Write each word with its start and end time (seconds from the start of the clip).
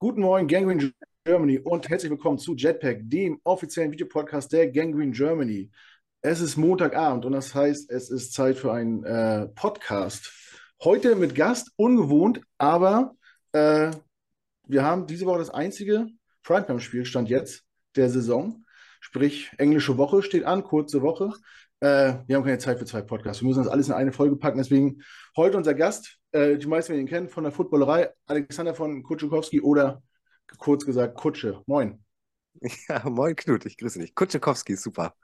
Guten 0.00 0.20
Morgen, 0.20 0.46
Gangrene 0.46 0.92
Germany 1.24 1.58
und 1.58 1.88
herzlich 1.88 2.12
willkommen 2.12 2.38
zu 2.38 2.54
Jetpack, 2.54 2.98
dem 3.00 3.40
offiziellen 3.42 3.90
Videopodcast 3.90 4.52
der 4.52 4.70
Gangrene 4.70 5.10
Germany. 5.10 5.72
Es 6.20 6.40
ist 6.40 6.56
Montagabend 6.56 7.24
und 7.24 7.32
das 7.32 7.52
heißt, 7.52 7.90
es 7.90 8.08
ist 8.08 8.32
Zeit 8.32 8.56
für 8.58 8.72
einen 8.72 9.02
äh, 9.02 9.48
Podcast. 9.48 10.32
Heute 10.84 11.16
mit 11.16 11.34
Gast, 11.34 11.72
ungewohnt, 11.74 12.40
aber 12.58 13.16
äh, 13.50 13.90
wir 14.68 14.84
haben 14.84 15.08
diese 15.08 15.26
Woche 15.26 15.40
das 15.40 15.50
einzige 15.50 16.06
Primetime-Spiel, 16.44 17.04
stand 17.04 17.28
jetzt, 17.28 17.64
der 17.96 18.08
Saison. 18.08 18.64
Sprich, 19.00 19.50
englische 19.58 19.98
Woche 19.98 20.22
steht 20.22 20.44
an, 20.44 20.62
kurze 20.62 21.02
Woche. 21.02 21.32
Äh, 21.80 22.14
wir 22.26 22.36
haben 22.36 22.44
keine 22.44 22.58
Zeit 22.58 22.78
für 22.78 22.84
zwei 22.84 23.02
Podcasts. 23.02 23.42
Wir 23.42 23.48
müssen 23.48 23.62
das 23.62 23.72
alles 23.72 23.88
in 23.88 23.94
eine 23.94 24.12
Folge 24.12 24.36
packen. 24.36 24.58
Deswegen 24.58 25.02
heute 25.36 25.56
unser 25.56 25.74
Gast, 25.74 26.18
äh, 26.32 26.56
die 26.56 26.66
meisten 26.66 26.92
werden 26.92 27.02
ihn 27.02 27.08
kennen, 27.08 27.28
von 27.28 27.44
der 27.44 27.52
Footballerei, 27.52 28.10
Alexander 28.26 28.74
von 28.74 29.02
Kutschukowski 29.02 29.60
oder 29.60 30.02
kurz 30.58 30.84
gesagt 30.84 31.16
Kutsche. 31.16 31.62
Moin. 31.66 32.04
Ja, 32.88 33.08
moin 33.08 33.36
Knut, 33.36 33.66
ich 33.66 33.76
grüße 33.76 34.00
dich. 34.00 34.16
Kutschukowski, 34.16 34.74
super. 34.74 35.14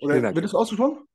Oder 0.00 0.34
wird 0.34 0.44
das 0.44 0.54
ausgesprochen? 0.54 1.06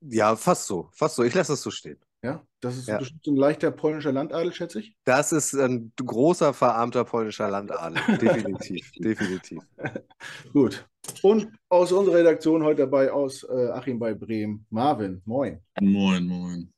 Ja, 0.00 0.36
fast 0.36 0.66
so. 0.66 0.88
Fast 0.92 1.16
so. 1.16 1.24
Ich 1.24 1.34
lasse 1.34 1.54
es 1.54 1.62
so 1.62 1.72
stehen. 1.72 1.98
Ja, 2.22 2.44
das 2.60 2.76
ist 2.76 2.88
ja. 2.88 2.98
bestimmt 2.98 3.26
ein 3.28 3.36
leichter 3.36 3.70
polnischer 3.70 4.10
Landadel, 4.10 4.52
schätze 4.52 4.80
ich. 4.80 4.96
Das 5.04 5.30
ist 5.30 5.54
ein 5.54 5.92
großer, 5.96 6.52
verarmter 6.52 7.04
polnischer 7.04 7.48
Landadel. 7.48 8.02
Definitiv, 8.18 8.90
definitiv. 8.98 9.62
Gut. 10.52 10.84
Und 11.22 11.48
aus 11.68 11.92
unserer 11.92 12.16
Redaktion 12.16 12.64
heute 12.64 12.82
dabei 12.82 13.12
aus 13.12 13.44
äh, 13.44 13.68
Achim 13.70 13.98
bei 13.98 14.14
Bremen, 14.14 14.66
Marvin. 14.68 15.22
Moin. 15.24 15.60
Moin, 15.80 16.26
moin. 16.26 16.72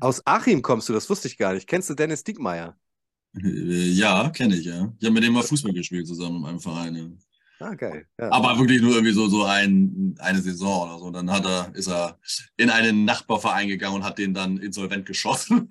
Aus 0.00 0.22
Achim 0.26 0.62
kommst 0.62 0.88
du, 0.88 0.92
das 0.92 1.08
wusste 1.08 1.28
ich 1.28 1.38
gar 1.38 1.54
nicht. 1.54 1.66
Kennst 1.66 1.88
du 1.90 1.94
Dennis 1.94 2.22
Diekmeyer? 2.22 2.76
Äh, 3.34 3.88
ja, 3.90 4.28
kenne 4.30 4.56
ich, 4.56 4.66
ja. 4.66 4.92
Ich 4.98 5.06
habe 5.06 5.14
mit 5.14 5.24
dem 5.24 5.32
mal 5.32 5.42
Fußball 5.42 5.72
gespielt 5.72 6.06
zusammen 6.06 6.36
in 6.36 6.42
meinem 6.42 6.60
Verein. 6.60 7.18
Ah, 7.60 7.74
geil. 7.74 8.06
Ja. 8.18 8.32
Aber 8.32 8.58
wirklich 8.58 8.82
nur 8.82 8.92
irgendwie 8.92 9.12
so, 9.12 9.28
so 9.28 9.44
ein, 9.44 10.16
eine 10.18 10.40
Saison 10.40 10.88
oder 10.88 10.98
so. 10.98 11.10
Dann 11.10 11.30
hat 11.30 11.44
er, 11.44 11.74
ist 11.74 11.88
er 11.88 12.18
in 12.56 12.70
einen 12.70 13.04
Nachbarverein 13.04 13.68
gegangen 13.68 13.96
und 13.96 14.04
hat 14.04 14.18
den 14.18 14.34
dann 14.34 14.56
insolvent 14.58 15.06
geschossen. 15.06 15.68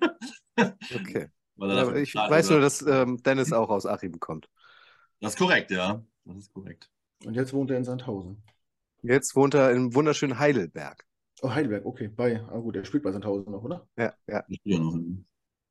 okay. 0.56 1.28
Ja, 1.56 1.94
ich 1.94 2.14
weiß 2.14 2.50
nur, 2.50 2.60
dass 2.60 2.82
ähm, 2.82 3.22
Dennis 3.22 3.52
auch 3.52 3.68
aus 3.68 3.86
Achim 3.86 4.18
kommt. 4.18 4.48
Das 5.20 5.34
ist 5.34 5.38
korrekt, 5.38 5.70
ja. 5.70 6.02
Das 6.24 6.36
ist 6.36 6.52
korrekt. 6.52 6.90
Und 7.24 7.34
jetzt 7.34 7.52
wohnt 7.52 7.70
er 7.70 7.76
in 7.76 7.84
Sandhausen. 7.84 8.42
Jetzt 9.02 9.36
wohnt 9.36 9.54
er 9.54 9.70
im 9.70 9.94
wunderschönen 9.94 10.38
Heidelberg. 10.38 11.04
Oh, 11.42 11.50
Heidelberg, 11.50 11.84
okay. 11.84 12.08
Bei, 12.08 12.40
ah 12.40 12.58
gut, 12.58 12.76
er 12.76 12.84
spielt 12.84 13.02
bei 13.02 13.12
Sandhausen 13.12 13.52
noch, 13.52 13.62
oder? 13.62 13.86
Ja, 13.96 14.14
ja. 14.26 14.44
Ich 14.48 14.58
spiele 14.58 14.80
noch. 14.80 14.96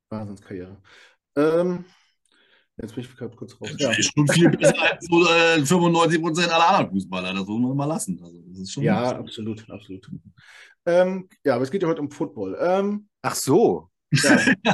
Wahnsinnskarriere. 0.08 0.80
Ähm, 1.36 1.84
Jetzt 2.80 2.94
bin 2.94 3.04
ich 3.04 3.16
gerade 3.16 3.36
kurz 3.36 3.60
raus. 3.60 3.70
Ja. 3.78 3.90
Ist 3.90 4.12
schon 4.14 4.26
viel 4.28 4.48
besser 4.50 4.80
als 4.80 5.06
so, 5.06 5.26
äh, 5.26 5.62
95% 5.62 6.48
aller 6.48 6.68
anderen 6.68 6.90
Fußballer. 6.90 7.34
Das 7.34 7.46
muss 7.46 7.60
man 7.60 7.76
mal 7.76 7.84
lassen. 7.84 8.20
Also, 8.22 8.80
ja, 8.80 9.12
gut. 9.12 9.20
absolut, 9.20 9.70
absolut. 9.70 10.10
Ähm, 10.86 11.28
ja, 11.44 11.54
aber 11.54 11.64
es 11.64 11.70
geht 11.70 11.82
ja 11.82 11.88
heute 11.88 12.00
um 12.00 12.10
Football. 12.10 12.56
Ähm, 12.60 13.08
Ach 13.20 13.34
so. 13.34 13.88
Ja. 14.10 14.36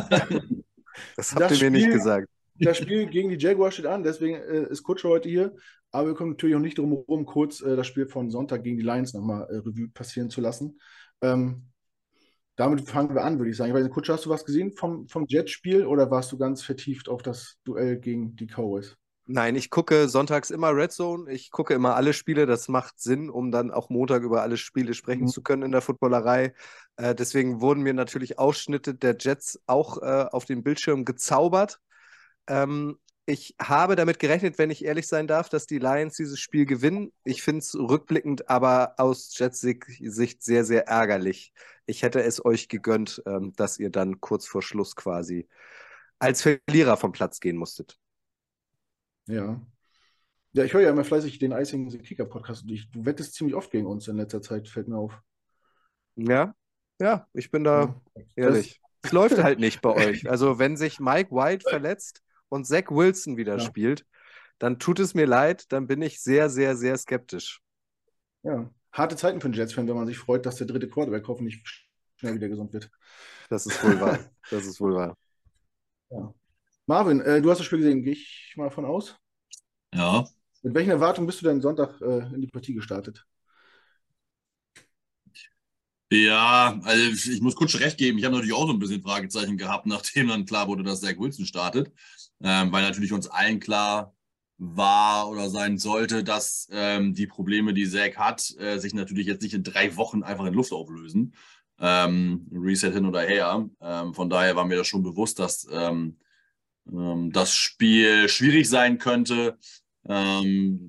das 1.16 1.32
habt 1.34 1.50
das 1.50 1.60
ihr 1.60 1.70
mir 1.70 1.78
nicht 1.78 1.91
gesagt. 1.91 2.28
Das 2.60 2.76
Spiel 2.78 3.06
gegen 3.06 3.28
die 3.31 3.38
Jaguars 3.38 3.75
steht 3.75 3.87
an, 3.87 4.03
deswegen 4.03 4.37
äh, 4.37 4.69
ist 4.70 4.82
Kutscher 4.82 5.08
heute 5.08 5.28
hier. 5.28 5.54
Aber 5.91 6.08
wir 6.08 6.14
kommen 6.14 6.31
natürlich 6.31 6.56
auch 6.56 6.60
nicht 6.60 6.78
drum 6.78 6.91
herum, 6.91 7.25
kurz 7.25 7.60
äh, 7.60 7.76
das 7.76 7.87
Spiel 7.87 8.06
von 8.06 8.31
Sonntag 8.31 8.62
gegen 8.64 8.76
die 8.76 8.82
Lions 8.82 9.14
nochmal 9.14 9.47
äh, 9.50 9.56
Revue 9.56 9.88
passieren 9.88 10.28
zu 10.28 10.41
lassen. 10.41 10.81
Ähm, 11.22 11.68
damit 12.58 12.88
fangen 12.88 13.14
wir 13.14 13.22
an, 13.22 13.38
würde 13.38 13.50
ich 13.52 13.56
sagen. 13.56 13.70
Ich 13.70 13.74
weiß 13.74 13.84
nicht, 13.84 13.94
Kutscher, 13.94 14.14
hast 14.14 14.26
du 14.26 14.30
was 14.30 14.44
gesehen 14.44 14.72
vom, 14.72 15.06
vom 15.06 15.26
Jet-Spiel 15.28 15.86
oder 15.86 16.10
warst 16.10 16.32
du 16.32 16.38
ganz 16.38 16.62
vertieft 16.62 17.08
auf 17.08 17.22
das 17.22 17.56
Duell 17.64 17.98
gegen 17.98 18.34
die 18.34 18.48
Cowboys? 18.48 18.96
Nein, 19.26 19.54
ich 19.54 19.70
gucke 19.70 20.08
sonntags 20.08 20.50
immer 20.50 20.74
Red 20.74 20.91
Zone. 20.91 21.30
Ich 21.30 21.52
gucke 21.52 21.74
immer 21.74 21.94
alle 21.94 22.12
Spiele. 22.12 22.46
Das 22.46 22.66
macht 22.66 22.98
Sinn, 22.98 23.30
um 23.30 23.52
dann 23.52 23.70
auch 23.70 23.91
Montag 23.91 24.22
über 24.22 24.42
alle 24.42 24.56
Spiele 24.56 24.94
sprechen 24.94 25.24
mhm. 25.24 25.28
zu 25.28 25.42
können 25.42 25.62
in 25.62 25.70
der 25.70 25.82
Footballerei. 25.82 26.52
Äh, 26.96 27.14
deswegen 27.14 27.60
wurden 27.60 27.82
mir 27.82 27.94
natürlich 27.94 28.41
Ausschnitte 28.41 28.94
der 28.94 29.16
Jets 29.20 29.60
auch 29.66 30.02
äh, 30.02 30.26
auf 30.32 30.44
den 30.44 30.64
Bildschirm 30.64 31.04
gezaubert. 31.04 31.78
Ähm, 32.48 32.98
ich 33.28 33.55
habe 33.61 33.94
damit 33.94 34.19
gerechnet, 34.21 34.56
wenn 34.56 34.71
ich 34.71 34.87
ehrlich 34.87 35.06
sein 35.06 35.27
darf, 35.27 35.50
dass 35.50 35.66
die 35.66 35.78
Lions 35.78 36.16
dieses 36.16 36.41
Spiel 36.41 36.65
gewinnen. 36.65 37.12
Ich 37.25 37.43
finde 37.43 37.59
es 37.59 37.75
rückblickend 37.75 38.49
aber 38.49 38.94
aus 38.97 39.37
Jets 39.37 39.61
Sicht 39.61 40.43
sehr, 40.43 40.65
sehr 40.65 40.89
ärgerlich. 40.89 41.53
Ich 41.84 42.03
hätte 42.03 42.22
es 42.22 42.43
euch 42.43 42.69
gegönnt, 42.69 43.22
ähm, 43.27 43.53
dass 43.55 43.78
ihr 43.78 43.91
dann 43.91 44.22
kurz 44.22 44.47
vor 44.47 44.62
Schluss 44.62 44.97
quasi 44.97 45.47
als 46.19 46.41
Verlierer 46.41 46.97
vom 46.97 47.12
Platz 47.12 47.38
gehen 47.38 47.59
musstet. 47.59 47.99
Ja. 49.27 49.61
Ja, 50.53 50.65
ich 50.65 50.72
höre 50.72 50.81
ja 50.81 50.91
immer 50.91 51.05
fleißig 51.05 51.38
den 51.38 51.53
Icing 51.53 51.91
Kicker 52.03 52.25
Podcast 52.25 52.62
und 52.62 52.71
ich, 52.71 52.91
du 52.91 53.05
wettest 53.05 53.34
ziemlich 53.34 53.55
oft 53.55 53.71
gegen 53.71 53.87
uns 53.87 54.09
in 54.09 54.17
letzter 54.17 54.41
Zeit, 54.41 54.69
fällt 54.69 54.88
mir 54.88 54.97
auf. 54.97 55.21
Ja, 56.17 56.55
ja, 56.99 57.28
ich 57.34 57.50
bin 57.50 57.62
da 57.62 58.00
ja. 58.17 58.22
ehrlich. 58.37 58.81
Es 59.03 59.12
läuft 59.12 59.37
halt 59.43 59.59
nicht 59.59 59.83
bei 59.83 59.91
euch. 60.09 60.31
Also, 60.31 60.59
wenn 60.59 60.78
sich 60.78 60.99
Mike 60.99 61.31
White 61.31 61.69
verletzt, 61.69 62.22
und 62.48 62.66
Zach 62.66 62.91
Wilson 62.91 63.36
wieder 63.36 63.59
ja. 63.59 63.60
spielt, 63.60 64.06
dann 64.59 64.78
tut 64.78 64.98
es 65.00 65.14
mir 65.14 65.26
leid, 65.26 65.72
dann 65.72 65.86
bin 65.86 66.03
ich 66.03 66.20
sehr, 66.20 66.50
sehr, 66.50 66.76
sehr 66.76 66.97
skeptisch. 66.97 67.60
Ja, 68.42 68.70
harte 68.92 69.16
Zeiten 69.16 69.41
für 69.41 69.47
einen 69.47 69.54
Jets-Fan, 69.54 69.88
wenn 69.88 69.97
man 69.97 70.06
sich 70.06 70.19
freut, 70.19 70.47
dass 70.47 70.56
der 70.56 70.66
dritte 70.66 70.88
Quarterback 70.88 71.26
hoffentlich 71.28 71.62
schnell 72.16 72.34
wieder 72.34 72.48
gesund 72.48 72.72
wird. 72.72 72.91
Das 73.48 73.66
ist 73.66 73.82
wohl 73.82 74.00
wahr. 74.00 74.19
Das 74.50 74.66
ist 74.66 74.81
wohl 74.81 74.94
wahr. 74.94 75.16
Ja. 76.10 76.32
Marvin, 76.87 77.20
äh, 77.20 77.42
du 77.42 77.50
hast 77.50 77.58
das 77.58 77.66
Spiel 77.66 77.81
gesehen, 77.81 78.03
gehe 78.03 78.14
ich 78.14 78.54
mal 78.56 78.70
von 78.70 78.87
aus? 78.87 79.14
Ja. 79.92 80.26
Mit 80.62 80.75
welchen 80.75 80.91
Erwartungen 80.91 81.26
bist 81.26 81.42
du 81.42 81.47
denn 81.47 81.60
Sonntag 81.60 82.00
äh, 82.00 82.20
in 82.34 82.41
die 82.41 82.47
Partie 82.47 82.72
gestartet? 82.72 83.26
Ja, 86.10 86.80
also 86.84 87.30
ich 87.30 87.41
muss 87.42 87.54
kurz 87.54 87.74
recht 87.74 87.98
geben. 87.98 88.19
Ich 88.19 88.24
habe 88.24 88.34
natürlich 88.34 88.54
auch 88.54 88.66
so 88.66 88.72
ein 88.72 88.78
bisschen 88.78 89.02
Fragezeichen 89.02 89.58
gehabt, 89.58 89.86
nachdem 89.86 90.28
dann 90.28 90.46
klar 90.46 90.66
wurde, 90.69 90.82
dass 90.82 91.00
Zach 91.00 91.19
Wilson 91.19 91.44
startet. 91.44 91.92
Ähm, 92.41 92.72
weil 92.72 92.82
natürlich 92.82 93.12
uns 93.12 93.26
allen 93.28 93.60
klar 93.60 94.14
war 94.58 95.28
oder 95.28 95.50
sein 95.50 95.76
sollte, 95.78 96.24
dass 96.24 96.69
ähm, 96.72 97.14
die 97.14 97.26
Probleme, 97.26 97.74
die 97.74 97.88
Zach 97.88 98.16
hat, 98.16 98.54
äh, 98.58 98.78
sich 98.78 98.94
natürlich 98.94 99.26
jetzt 99.26 99.42
nicht 99.42 99.54
in 99.54 99.62
drei 99.64 99.96
Wochen 99.96 100.22
einfach 100.22 100.46
in 100.46 100.54
Luft 100.54 100.72
auflösen. 100.72 101.34
Ähm, 101.80 102.46
Reset 102.52 102.92
hin 102.92 103.06
oder 103.06 103.20
her. 103.20 103.69
Ähm, 103.80 104.14
von 104.14 104.30
daher 104.30 104.56
war 104.56 104.64
mir 104.64 104.76
das 104.76 104.88
schon 104.88 105.02
bewusst, 105.02 105.38
dass 105.38 105.66
ähm, 105.70 106.16
ähm, 106.90 107.30
das 107.32 107.54
Spiel 107.54 108.28
schwierig 108.28 108.69
sein 108.69 108.98
könnte. 108.98 109.58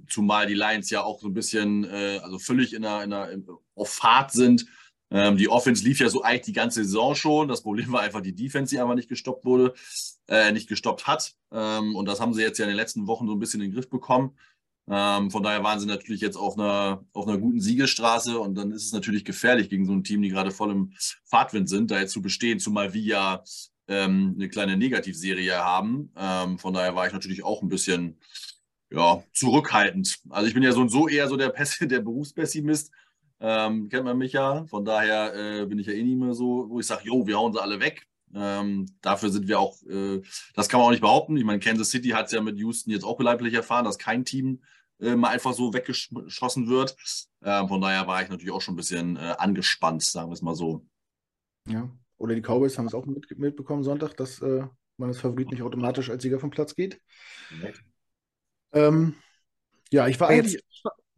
zumal 0.07 0.47
die 0.47 0.53
Lions 0.53 0.89
ja 0.89 1.03
auch 1.03 1.19
so 1.19 1.27
ein 1.27 1.33
bisschen, 1.33 1.83
äh, 1.83 2.19
also 2.23 2.39
völlig 2.39 2.73
in 2.73 2.85
einer, 2.85 3.03
in 3.03 3.11
einer, 3.11 3.59
auf 3.75 3.89
Fahrt 3.89 4.31
sind 4.31 4.65
ähm, 5.11 5.37
die 5.37 5.49
Offense 5.49 5.83
lief 5.83 5.99
ja 5.99 6.09
so 6.09 6.21
eigentlich 6.21 6.41
die 6.41 6.53
ganze 6.53 6.83
Saison 6.83 7.15
schon. 7.15 7.47
Das 7.47 7.61
Problem 7.63 7.91
war 7.91 8.01
einfach 8.01 8.21
die 8.21 8.35
Defense, 8.35 8.73
die 8.73 8.79
einfach 8.79 8.95
nicht 8.95 9.09
gestoppt 9.09 9.45
wurde, 9.45 9.73
äh, 10.27 10.51
nicht 10.51 10.69
gestoppt 10.69 11.07
hat. 11.07 11.35
Ähm, 11.51 11.95
und 11.95 12.07
das 12.07 12.19
haben 12.19 12.33
sie 12.33 12.41
jetzt 12.41 12.59
ja 12.59 12.65
in 12.65 12.69
den 12.69 12.77
letzten 12.77 13.07
Wochen 13.07 13.27
so 13.27 13.33
ein 13.33 13.39
bisschen 13.39 13.61
in 13.61 13.69
den 13.69 13.75
Griff 13.75 13.89
bekommen. 13.89 14.37
Ähm, 14.91 15.29
von 15.29 15.43
daher 15.43 15.63
waren 15.63 15.79
sie 15.79 15.85
natürlich 15.85 16.21
jetzt 16.21 16.35
auf 16.35 16.57
einer, 16.57 17.05
auf 17.13 17.27
einer 17.27 17.37
guten 17.37 17.61
Siegesstraße 17.61 18.39
und 18.39 18.55
dann 18.55 18.71
ist 18.71 18.85
es 18.85 18.91
natürlich 18.91 19.23
gefährlich 19.23 19.69
gegen 19.69 19.85
so 19.85 19.93
ein 19.93 20.03
Team, 20.03 20.21
die 20.21 20.29
gerade 20.29 20.49
voll 20.51 20.71
im 20.71 20.93
Fahrtwind 21.25 21.69
sind, 21.69 21.91
da 21.91 21.99
jetzt 21.99 22.11
zu 22.11 22.23
bestehen, 22.23 22.59
zumal 22.59 22.93
wir 22.93 23.01
ja 23.01 23.43
ähm, 23.87 24.33
eine 24.35 24.49
kleine 24.49 24.77
Negativserie 24.77 25.57
haben. 25.57 26.11
Ähm, 26.17 26.57
von 26.57 26.73
daher 26.73 26.95
war 26.95 27.05
ich 27.05 27.13
natürlich 27.13 27.43
auch 27.43 27.61
ein 27.61 27.69
bisschen 27.69 28.19
ja, 28.89 29.23
zurückhaltend. 29.33 30.21
Also 30.29 30.47
ich 30.47 30.55
bin 30.55 30.63
ja 30.63 30.71
so 30.71 30.81
und 30.81 30.89
so 30.89 31.07
eher 31.07 31.27
so 31.27 31.37
der, 31.37 31.49
Pess 31.49 31.77
der 31.81 31.99
Berufspessimist 31.99 32.91
ähm, 33.39 33.89
kennt 33.89 34.05
man 34.05 34.17
mich 34.17 34.33
ja. 34.33 34.65
Von 34.65 34.85
daher 34.85 35.33
äh, 35.35 35.65
bin 35.65 35.79
ich 35.79 35.87
ja 35.87 35.93
eh 35.93 36.03
nicht 36.03 36.17
mehr 36.17 36.33
so, 36.33 36.69
wo 36.69 36.79
ich 36.79 36.87
sage, 36.87 37.03
jo, 37.05 37.25
wir 37.25 37.37
hauen 37.37 37.53
sie 37.53 37.61
alle 37.61 37.79
weg. 37.79 38.07
Ähm, 38.33 38.85
dafür 39.01 39.29
sind 39.29 39.47
wir 39.47 39.59
auch, 39.59 39.81
äh, 39.83 40.21
das 40.53 40.69
kann 40.69 40.79
man 40.79 40.87
auch 40.87 40.91
nicht 40.91 41.01
behaupten. 41.01 41.35
Ich 41.37 41.43
meine, 41.43 41.59
Kansas 41.59 41.89
City 41.89 42.09
hat 42.09 42.27
es 42.27 42.31
ja 42.31 42.41
mit 42.41 42.57
Houston 42.57 42.91
jetzt 42.91 43.03
auch 43.03 43.17
beleiblich 43.17 43.53
erfahren, 43.53 43.85
dass 43.85 43.97
kein 43.97 44.25
Team 44.25 44.61
äh, 44.99 45.15
mal 45.15 45.29
einfach 45.29 45.53
so 45.53 45.73
weggeschossen 45.73 46.67
wird. 46.67 46.95
Ähm, 47.43 47.67
von 47.67 47.81
daher 47.81 48.05
war 48.07 48.21
ich 48.21 48.29
natürlich 48.29 48.53
auch 48.53 48.61
schon 48.61 48.73
ein 48.73 48.77
bisschen 48.77 49.15
äh, 49.17 49.35
angespannt, 49.37 50.03
sagen 50.03 50.29
wir 50.29 50.33
es 50.33 50.41
mal 50.41 50.55
so. 50.55 50.85
Ja, 51.67 51.89
oder 52.17 52.35
die 52.35 52.41
Cowboys 52.41 52.77
haben 52.77 52.87
es 52.87 52.93
auch 52.93 53.05
mit, 53.05 53.37
mitbekommen 53.39 53.83
Sonntag, 53.83 54.15
dass 54.17 54.41
äh, 54.41 54.65
man 54.97 55.09
als 55.09 55.19
Favorit 55.19 55.49
nicht 55.51 55.63
automatisch 55.63 56.09
als 56.09 56.21
Sieger 56.21 56.39
vom 56.39 56.49
Platz 56.49 56.75
geht. 56.75 56.99
Nee. 57.61 57.73
Ähm, 58.73 59.15
ja, 59.89 60.07
ich 60.07 60.19
war 60.19 60.27
eigentlich. 60.27 60.61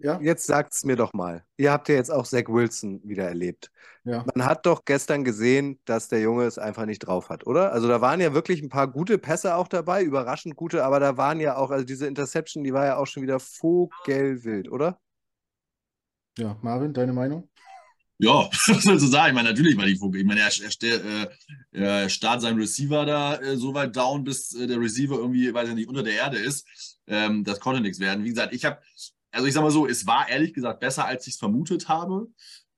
Ja? 0.03 0.19
Jetzt 0.21 0.50
es 0.50 0.83
mir 0.83 0.95
doch 0.95 1.13
mal. 1.13 1.44
Ihr 1.57 1.71
habt 1.71 1.89
ja 1.89 1.95
jetzt 1.95 2.12
auch 2.12 2.25
Zach 2.25 2.48
Wilson 2.48 3.01
wieder 3.03 3.25
erlebt. 3.27 3.71
Ja. 4.03 4.25
Man 4.33 4.45
hat 4.45 4.65
doch 4.65 4.83
gestern 4.86 5.24
gesehen, 5.24 5.80
dass 5.86 6.07
der 6.07 6.21
Junge 6.21 6.45
es 6.45 6.57
einfach 6.57 6.86
nicht 6.86 7.00
drauf 7.00 7.30
hat, 7.30 7.45
oder? 7.45 7.71
Also 7.71 7.88
da 7.88 8.01
waren 8.01 8.19
ja 8.19 8.33
wirklich 8.33 8.62
ein 8.62 8.69
paar 8.69 8.88
gute 8.88 9.18
Pässe 9.18 9.56
auch 9.56 9.68
dabei, 9.68 10.03
überraschend 10.03 10.56
gute, 10.56 10.83
aber 10.83 11.00
da 11.00 11.18
waren 11.18 11.39
ja 11.39 11.56
auch, 11.56 11.69
also 11.69 11.86
diese 11.86 12.07
Interception, 12.07 12.63
die 12.63 12.74
war 12.74 12.86
ja 12.86 12.98
auch 12.98 13.07
schon 13.07 13.24
wieder 13.24 13.39
vogelwild, 13.39 14.71
oder? 14.71 15.00
Ja, 16.38 16.57
Marvin, 16.62 16.94
deine 16.94 17.13
Meinung? 17.13 17.50
Ja, 18.18 18.50
was 18.68 18.83
soll 18.83 18.97
ich 18.97 19.01
sagen? 19.01 19.30
Ich 19.30 19.33
meine, 19.33 19.50
natürlich 19.50 19.75
war 19.77 19.86
die 19.86 19.95
Vogel. 19.95 20.21
Ich 20.21 20.27
meine, 20.27 20.42
er, 20.42 20.51
er, 20.51 21.24
äh, 21.24 21.27
er 21.71 22.09
startet 22.09 22.44
seinen 22.44 22.59
Receiver 22.59 23.04
da 23.04 23.36
äh, 23.38 23.57
so 23.57 23.74
weit 23.74 23.95
down, 23.95 24.24
bis 24.24 24.54
äh, 24.54 24.68
der 24.68 24.80
Receiver 24.80 25.15
irgendwie, 25.15 25.51
weiß 25.51 25.69
ich 25.69 25.75
nicht, 25.75 25.89
unter 25.89 26.04
der 26.04 26.13
Erde 26.13 26.38
ist. 26.38 26.68
Ähm, 27.07 27.44
das 27.44 27.59
konnte 27.59 27.81
nichts 27.81 28.00
werden. 28.00 28.24
Wie 28.24 28.30
gesagt, 28.30 28.54
ich 28.54 28.63
habe, 28.63 28.80
also 29.31 29.48
ich 29.48 29.54
sag 29.54 29.62
mal 29.62 29.72
so, 29.72 29.88
es 29.88 30.06
war 30.06 30.30
ehrlich 30.30 30.54
gesagt 30.54 30.80
besser, 30.80 31.06
als 31.06 31.28
ich 31.28 31.33
es 31.33 31.39
vermutet 31.39 31.88
habe, 31.88 32.28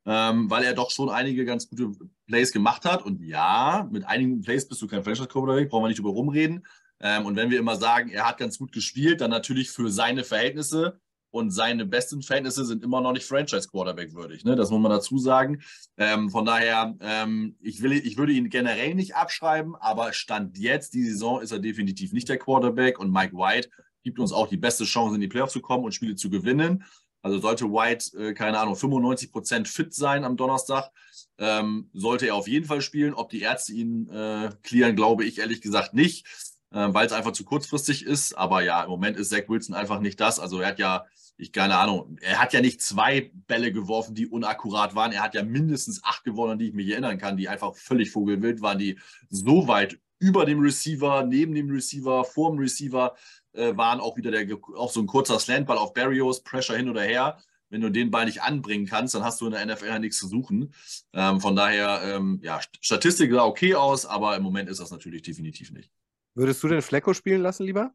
ähm, 0.05 0.49
weil 0.49 0.63
er 0.63 0.73
doch 0.73 0.91
schon 0.91 1.09
einige 1.09 1.45
ganz 1.45 1.69
gute 1.69 1.91
Plays 2.27 2.51
gemacht 2.51 2.85
hat. 2.85 3.03
Und 3.03 3.21
ja, 3.21 3.87
mit 3.91 4.05
einigen 4.05 4.41
Plays 4.41 4.67
bist 4.67 4.81
du 4.81 4.87
kein 4.87 5.03
Franchise-Quarterback, 5.03 5.69
brauchen 5.69 5.83
wir 5.83 5.87
nicht 5.89 5.99
drüber 5.99 6.11
rumreden. 6.11 6.65
Ähm, 6.99 7.25
und 7.25 7.35
wenn 7.35 7.49
wir 7.49 7.59
immer 7.59 7.75
sagen, 7.75 8.09
er 8.09 8.27
hat 8.27 8.37
ganz 8.37 8.57
gut 8.57 8.71
gespielt, 8.71 9.21
dann 9.21 9.31
natürlich 9.31 9.71
für 9.71 9.89
seine 9.89 10.23
Verhältnisse 10.23 10.99
und 11.31 11.49
seine 11.49 11.85
besten 11.85 12.21
Verhältnisse 12.21 12.63
sind 12.63 12.83
immer 12.83 13.01
noch 13.01 13.11
nicht 13.11 13.25
Franchise-Quarterback 13.25 14.13
würdig. 14.13 14.45
Ne? 14.45 14.55
Das 14.55 14.69
muss 14.69 14.79
man 14.79 14.91
dazu 14.91 15.17
sagen. 15.17 15.63
Ähm, 15.97 16.29
von 16.29 16.45
daher, 16.45 16.95
ähm, 17.01 17.57
ich, 17.59 17.81
will, 17.81 17.93
ich 17.93 18.17
würde 18.17 18.33
ihn 18.33 18.49
generell 18.49 18.93
nicht 18.93 19.15
abschreiben, 19.15 19.75
aber 19.75 20.13
Stand 20.13 20.59
jetzt, 20.59 20.93
die 20.93 21.03
Saison, 21.03 21.41
ist 21.41 21.51
er 21.51 21.57
definitiv 21.57 22.13
nicht 22.13 22.29
der 22.29 22.37
Quarterback 22.37 22.99
und 22.99 23.11
Mike 23.11 23.35
White 23.35 23.69
gibt 24.03 24.19
uns 24.19 24.31
auch 24.31 24.47
die 24.47 24.57
beste 24.57 24.83
Chance, 24.83 25.15
in 25.15 25.21
die 25.21 25.27
Playoffs 25.27 25.53
zu 25.53 25.61
kommen 25.61 25.83
und 25.83 25.93
Spiele 25.93 26.15
zu 26.15 26.29
gewinnen. 26.29 26.83
Also 27.21 27.39
sollte 27.39 27.65
White, 27.71 28.17
äh, 28.17 28.33
keine 28.33 28.59
Ahnung, 28.59 28.75
95 28.75 29.31
Prozent 29.31 29.67
fit 29.67 29.93
sein 29.93 30.25
am 30.25 30.35
Donnerstag, 30.35 30.91
ähm, 31.37 31.89
sollte 31.93 32.27
er 32.27 32.35
auf 32.35 32.47
jeden 32.47 32.65
Fall 32.65 32.81
spielen. 32.81 33.13
Ob 33.13 33.29
die 33.29 33.41
Ärzte 33.41 33.73
ihn 33.73 34.09
äh, 34.09 34.49
clearen, 34.61 34.95
glaube 34.95 35.23
ich 35.23 35.39
ehrlich 35.39 35.61
gesagt 35.61 35.93
nicht, 35.93 36.27
äh, 36.71 36.87
weil 36.93 37.05
es 37.05 37.13
einfach 37.13 37.31
zu 37.31 37.45
kurzfristig 37.45 38.05
ist. 38.05 38.37
Aber 38.37 38.61
ja, 38.61 38.83
im 38.83 38.89
Moment 38.89 39.17
ist 39.17 39.29
Zach 39.29 39.47
Wilson 39.47 39.73
einfach 39.73 40.01
nicht 40.01 40.19
das. 40.19 40.39
Also 40.39 40.59
er 40.59 40.67
hat 40.67 40.79
ja 40.79 41.05
ich 41.37 41.51
keine 41.51 41.77
Ahnung, 41.77 42.17
er 42.21 42.39
hat 42.39 42.53
ja 42.53 42.61
nicht 42.61 42.81
zwei 42.81 43.31
Bälle 43.47 43.71
geworfen, 43.71 44.15
die 44.15 44.27
unakkurat 44.27 44.95
waren. 44.95 45.11
Er 45.11 45.23
hat 45.23 45.33
ja 45.35 45.43
mindestens 45.43 46.03
acht 46.03 46.23
gewonnen, 46.23 46.53
an 46.53 46.59
die 46.59 46.67
ich 46.67 46.73
mich 46.73 46.89
erinnern 46.89 47.17
kann, 47.17 47.37
die 47.37 47.49
einfach 47.49 47.75
völlig 47.75 48.11
vogelwild 48.11 48.61
waren, 48.61 48.77
die 48.77 48.99
so 49.29 49.67
weit 49.67 49.99
über 50.19 50.45
dem 50.45 50.59
Receiver, 50.59 51.23
neben 51.23 51.53
dem 51.53 51.69
Receiver, 51.69 52.23
vor 52.23 52.51
dem 52.51 52.59
Receiver 52.59 53.15
äh, 53.53 53.75
waren. 53.75 53.99
Auch 53.99 54.17
wieder 54.17 54.31
der, 54.31 54.57
auch 54.75 54.91
so 54.91 54.99
ein 54.99 55.07
kurzer 55.07 55.39
Slantball 55.39 55.77
auf 55.77 55.93
Barrios, 55.93 56.43
Pressure 56.43 56.75
hin 56.75 56.89
oder 56.89 57.01
her. 57.01 57.37
Wenn 57.69 57.81
du 57.81 57.89
den 57.89 58.11
Ball 58.11 58.25
nicht 58.25 58.43
anbringen 58.43 58.85
kannst, 58.85 59.15
dann 59.15 59.23
hast 59.23 59.41
du 59.41 59.47
in 59.47 59.53
der 59.53 59.65
NFL 59.65 59.99
nichts 59.99 60.19
zu 60.19 60.27
suchen. 60.27 60.73
Ähm, 61.13 61.41
von 61.41 61.55
daher, 61.55 62.01
ähm, 62.03 62.39
ja, 62.43 62.59
Statistik 62.81 63.31
sah 63.31 63.45
okay 63.45 63.73
aus, 63.73 64.05
aber 64.05 64.35
im 64.35 64.43
Moment 64.43 64.69
ist 64.69 64.79
das 64.79 64.91
natürlich 64.91 65.23
definitiv 65.23 65.71
nicht. 65.71 65.89
Würdest 66.35 66.61
du 66.61 66.67
den 66.67 66.81
Flecko 66.81 67.13
spielen 67.13 67.41
lassen, 67.41 67.63
lieber? 67.63 67.93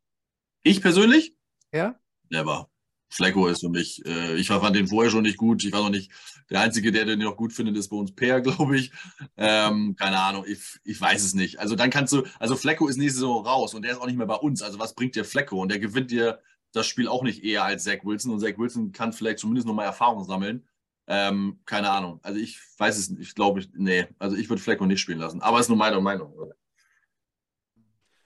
Ich 0.62 0.80
persönlich? 0.80 1.36
Ja. 1.72 1.98
Never. 2.28 2.68
Flecko 3.10 3.46
ist 3.48 3.60
für 3.60 3.68
mich, 3.68 4.04
äh, 4.06 4.36
ich 4.36 4.48
fand 4.48 4.76
den 4.76 4.88
vorher 4.88 5.10
schon 5.10 5.22
nicht 5.22 5.38
gut. 5.38 5.64
Ich 5.64 5.72
war 5.72 5.82
noch 5.82 5.90
nicht, 5.90 6.10
der 6.50 6.60
Einzige, 6.60 6.92
der 6.92 7.04
den 7.04 7.20
noch 7.20 7.36
gut 7.36 7.52
findet, 7.52 7.76
ist 7.76 7.88
bei 7.88 7.96
uns 7.96 8.14
Per, 8.14 8.40
glaube 8.42 8.76
ich. 8.76 8.92
Ähm, 9.36 9.96
keine 9.96 10.18
Ahnung, 10.18 10.44
ich, 10.46 10.78
ich 10.84 11.00
weiß 11.00 11.24
es 11.24 11.34
nicht. 11.34 11.58
Also 11.58 11.74
dann 11.74 11.90
kannst 11.90 12.12
du, 12.12 12.24
also 12.38 12.56
Flecko 12.56 12.88
ist 12.88 12.96
nächste 12.96 13.20
Saison 13.20 13.44
raus 13.46 13.74
und 13.74 13.82
der 13.82 13.92
ist 13.92 14.00
auch 14.00 14.06
nicht 14.06 14.18
mehr 14.18 14.26
bei 14.26 14.36
uns. 14.36 14.62
Also 14.62 14.78
was 14.78 14.94
bringt 14.94 15.16
dir 15.16 15.24
Flecko? 15.24 15.60
Und 15.60 15.70
der 15.70 15.78
gewinnt 15.78 16.10
dir 16.10 16.40
das 16.72 16.86
Spiel 16.86 17.08
auch 17.08 17.22
nicht 17.22 17.44
eher 17.44 17.64
als 17.64 17.84
Zach 17.84 18.04
Wilson. 18.04 18.32
Und 18.32 18.40
Zach 18.40 18.58
Wilson 18.58 18.92
kann 18.92 19.12
vielleicht 19.12 19.38
zumindest 19.38 19.66
nochmal 19.66 19.86
Erfahrung 19.86 20.24
sammeln. 20.24 20.66
Ähm, 21.06 21.60
keine 21.64 21.90
Ahnung. 21.90 22.20
Also 22.22 22.38
ich 22.38 22.60
weiß 22.76 22.98
es 22.98 23.08
nicht. 23.08 23.22
Ich 23.22 23.34
glaube, 23.34 23.64
nee. 23.74 24.06
Also 24.18 24.36
ich 24.36 24.48
würde 24.50 24.62
Flecko 24.62 24.84
nicht 24.86 25.00
spielen 25.00 25.18
lassen. 25.18 25.40
Aber 25.40 25.58
es 25.58 25.66
ist 25.66 25.70
nur 25.70 25.78
meine 25.78 26.00
Meinung. 26.00 26.32
Oder? 26.34 26.54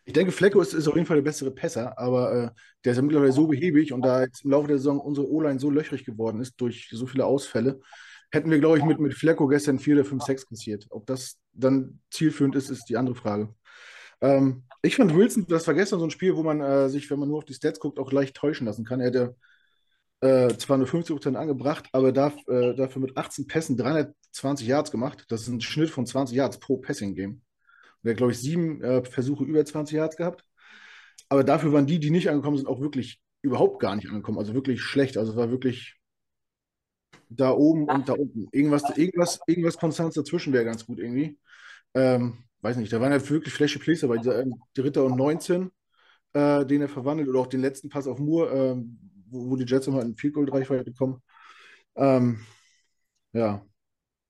Ich 0.04 0.12
denke, 0.12 0.32
Flecko 0.32 0.60
ist, 0.60 0.74
ist 0.74 0.88
auf 0.88 0.94
jeden 0.94 1.06
Fall 1.06 1.16
der 1.16 1.22
bessere 1.22 1.52
Pässer, 1.52 1.96
aber 1.98 2.32
äh, 2.32 2.50
der 2.84 2.92
ist 2.92 2.96
ja 2.96 3.02
mittlerweile 3.02 3.32
so 3.32 3.46
behäbig 3.46 3.92
und 3.92 4.02
da 4.02 4.22
jetzt 4.22 4.44
im 4.44 4.50
Laufe 4.50 4.68
der 4.68 4.78
Saison 4.78 4.98
unsere 4.98 5.30
O-Line 5.30 5.60
so 5.60 5.70
löchrig 5.70 6.04
geworden 6.04 6.40
ist 6.40 6.60
durch 6.60 6.88
so 6.90 7.06
viele 7.06 7.24
Ausfälle, 7.24 7.80
hätten 8.32 8.50
wir, 8.50 8.58
glaube 8.58 8.78
ich, 8.78 8.84
mit, 8.84 8.98
mit 8.98 9.14
Flecko 9.14 9.46
gestern 9.46 9.78
4 9.78 9.96
oder 9.96 10.04
5, 10.04 10.22
6 10.24 10.48
kassiert. 10.48 10.86
Ob 10.90 11.06
das 11.06 11.38
dann 11.52 12.00
zielführend 12.10 12.56
ist, 12.56 12.70
ist 12.70 12.86
die 12.86 12.96
andere 12.96 13.14
Frage. 13.14 13.54
Ähm, 14.20 14.64
ich 14.82 14.96
fand 14.96 15.14
Wilson, 15.14 15.46
das 15.48 15.66
war 15.66 15.74
gestern 15.74 16.00
so 16.00 16.06
ein 16.06 16.10
Spiel, 16.10 16.34
wo 16.36 16.42
man 16.42 16.60
äh, 16.60 16.88
sich, 16.88 17.10
wenn 17.10 17.18
man 17.18 17.28
nur 17.28 17.38
auf 17.38 17.44
die 17.44 17.54
Stats 17.54 17.78
guckt, 17.78 17.98
auch 17.98 18.10
leicht 18.10 18.34
täuschen 18.34 18.66
lassen 18.66 18.84
kann. 18.84 19.00
Er 19.00 19.06
hätte 19.06 19.36
äh, 20.20 20.56
zwar 20.56 20.78
nur 20.78 20.86
50% 20.86 21.34
angebracht, 21.34 21.88
aber 21.92 22.12
darf, 22.12 22.34
äh, 22.48 22.74
dafür 22.74 23.02
mit 23.02 23.16
18 23.16 23.46
Pässen 23.46 23.76
320 23.76 24.66
Yards 24.66 24.90
gemacht. 24.90 25.24
Das 25.28 25.42
ist 25.42 25.48
ein 25.48 25.60
Schnitt 25.60 25.90
von 25.90 26.06
20 26.06 26.36
Yards 26.36 26.58
pro 26.58 26.78
Passing-Game. 26.78 27.42
Der 28.02 28.14
glaube 28.14 28.32
ich, 28.32 28.38
sieben 28.38 28.82
äh, 28.82 29.04
Versuche 29.04 29.44
über 29.44 29.64
20 29.64 29.96
Yards 29.96 30.16
gehabt. 30.16 30.44
Aber 31.28 31.44
dafür 31.44 31.72
waren 31.72 31.86
die, 31.86 31.98
die 31.98 32.10
nicht 32.10 32.28
angekommen 32.28 32.56
sind, 32.56 32.66
auch 32.68 32.80
wirklich 32.80 33.20
überhaupt 33.42 33.80
gar 33.80 33.96
nicht 33.96 34.08
angekommen. 34.08 34.38
Also 34.38 34.54
wirklich 34.54 34.82
schlecht. 34.82 35.16
Also 35.16 35.32
es 35.32 35.38
war 35.38 35.50
wirklich 35.50 35.96
da 37.28 37.50
oben 37.52 37.88
und 37.88 38.08
da 38.08 38.14
unten. 38.14 38.48
Irgendwas, 38.52 38.82
irgendwas, 38.96 39.40
irgendwas 39.46 39.78
Konstanz 39.78 40.14
dazwischen 40.14 40.52
wäre 40.52 40.64
ganz 40.64 40.86
gut 40.86 40.98
irgendwie. 40.98 41.38
Ähm, 41.94 42.44
weiß 42.60 42.76
nicht, 42.76 42.92
da 42.92 43.00
waren 43.00 43.12
ja 43.12 43.28
wirklich 43.28 43.54
flashy 43.54 43.78
Plays 43.78 44.00
dabei. 44.00 44.18
Dieser 44.18 44.40
äh, 44.40 44.46
Dritter 44.74 45.04
und 45.04 45.16
19, 45.16 45.70
äh, 46.34 46.66
den 46.66 46.82
er 46.82 46.88
verwandelt, 46.88 47.28
oder 47.28 47.40
auch 47.40 47.46
den 47.46 47.60
letzten 47.60 47.88
Pass 47.88 48.06
auf 48.06 48.18
Moore, 48.18 48.50
äh, 48.50 48.82
wo, 49.30 49.50
wo, 49.50 49.56
die 49.56 49.64
Jets 49.64 49.86
nochmal 49.86 50.04
in 50.04 50.16
Field 50.16 50.34
Goal 50.34 50.48
Reichweite 50.48 50.84
bekommen. 50.84 51.22
Ähm, 51.96 52.40
ja, 53.32 53.64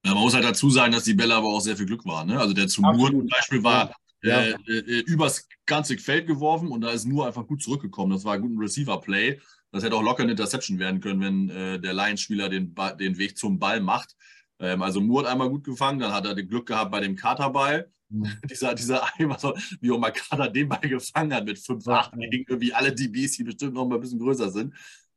man 0.04 0.14
muss 0.18 0.34
halt 0.34 0.44
dazu 0.44 0.70
sagen, 0.70 0.92
dass 0.92 1.04
die 1.04 1.14
Bälle 1.14 1.34
aber 1.34 1.48
auch 1.48 1.60
sehr 1.60 1.76
viel 1.76 1.86
Glück 1.86 2.04
waren. 2.04 2.28
Ne? 2.28 2.38
Also 2.38 2.54
der 2.54 2.68
zu 2.68 2.82
Moore 2.82 3.12
zum 3.12 3.26
Beispiel 3.26 3.62
war 3.62 3.94
ja. 4.22 4.40
äh, 4.40 4.54
äh, 4.66 5.00
übers 5.06 5.48
ganze 5.66 5.96
Feld 5.98 6.26
geworfen 6.26 6.68
und 6.68 6.80
da 6.80 6.90
ist 6.90 7.04
nur 7.04 7.26
einfach 7.26 7.46
gut 7.46 7.62
zurückgekommen. 7.62 8.12
Das 8.12 8.24
war 8.24 8.34
ein 8.34 8.40
guter 8.40 8.60
Receiver-Play. 8.60 9.40
Das 9.70 9.82
hätte 9.82 9.96
auch 9.96 10.02
locker 10.02 10.22
eine 10.22 10.32
Interception 10.32 10.78
werden 10.78 11.00
können, 11.00 11.20
wenn 11.20 11.50
äh, 11.50 11.80
der 11.80 11.94
Lions-Spieler 11.94 12.48
den, 12.48 12.74
den 13.00 13.18
Weg 13.18 13.38
zum 13.38 13.58
Ball 13.58 13.80
macht. 13.80 14.16
Ähm, 14.58 14.82
also 14.82 15.00
Moore 15.00 15.24
hat 15.24 15.32
einmal 15.32 15.48
gut 15.48 15.64
gefangen, 15.64 15.98
dann 15.98 16.12
hat 16.12 16.26
er 16.26 16.34
den 16.34 16.48
Glück 16.48 16.66
gehabt 16.66 16.90
bei 16.90 17.00
dem 17.00 17.16
Carter-Ball. 17.16 17.90
Mhm. 18.10 18.28
dieser, 18.50 18.74
dieser 18.74 19.02
einmal, 19.18 19.38
wie 19.80 19.90
auch 19.90 19.98
mal 19.98 20.10
Carter 20.10 20.48
den 20.48 20.68
Ball 20.68 20.80
gefangen 20.80 21.32
hat 21.32 21.44
mit 21.44 21.58
5-8 21.58 21.86
ja. 22.20 22.28
gegen 22.28 22.44
irgendwie 22.48 22.74
alle 22.74 22.92
DBs, 22.92 23.36
die 23.36 23.44
bestimmt 23.44 23.74
noch 23.74 23.86
mal 23.86 23.96
ein 23.96 24.00
bisschen 24.00 24.18
größer 24.18 24.50
sind. 24.50 24.74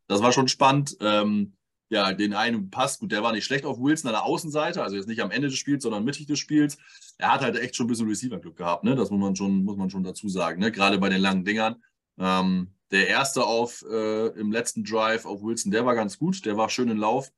Das 0.07 0.21
war 0.21 0.31
schon 0.31 0.47
spannend. 0.47 0.95
Ähm, 1.01 1.53
ja, 1.89 2.13
den 2.13 2.33
einen 2.33 2.69
Pass, 2.69 2.99
gut, 2.99 3.11
der 3.11 3.23
war 3.23 3.31
nicht 3.31 3.45
schlecht 3.45 3.65
auf 3.65 3.79
Wilson 3.79 4.09
an 4.09 4.15
der 4.15 4.23
Außenseite, 4.23 4.81
also 4.81 4.95
jetzt 4.95 5.07
nicht 5.07 5.21
am 5.21 5.31
Ende 5.31 5.49
des 5.49 5.57
Spiels, 5.57 5.83
sondern 5.83 6.03
mittig 6.03 6.25
des 6.25 6.39
Spiels. 6.39 6.77
Er 7.17 7.31
hat 7.31 7.41
halt 7.41 7.57
echt 7.57 7.75
schon 7.75 7.85
ein 7.85 7.89
bisschen 7.89 8.07
Receiver-Glück 8.07 8.57
gehabt, 8.57 8.83
ne? 8.83 8.95
Das 8.95 9.11
muss 9.11 9.19
man 9.19 9.35
schon, 9.35 9.63
muss 9.63 9.77
man 9.77 9.89
schon 9.89 10.03
dazu 10.03 10.27
sagen, 10.27 10.59
ne? 10.59 10.71
Gerade 10.71 10.97
bei 10.97 11.09
den 11.09 11.21
langen 11.21 11.45
Dingern. 11.45 11.75
Ähm, 12.17 12.71
der 12.91 13.07
erste 13.07 13.43
auf 13.43 13.83
äh, 13.89 14.27
im 14.39 14.51
letzten 14.51 14.83
Drive 14.83 15.25
auf 15.25 15.41
Wilson, 15.43 15.71
der 15.71 15.85
war 15.85 15.95
ganz 15.95 16.17
gut, 16.17 16.45
der 16.45 16.57
war 16.57 16.69
schön 16.69 16.89
in 16.89 16.97
Lauf. 16.97 17.31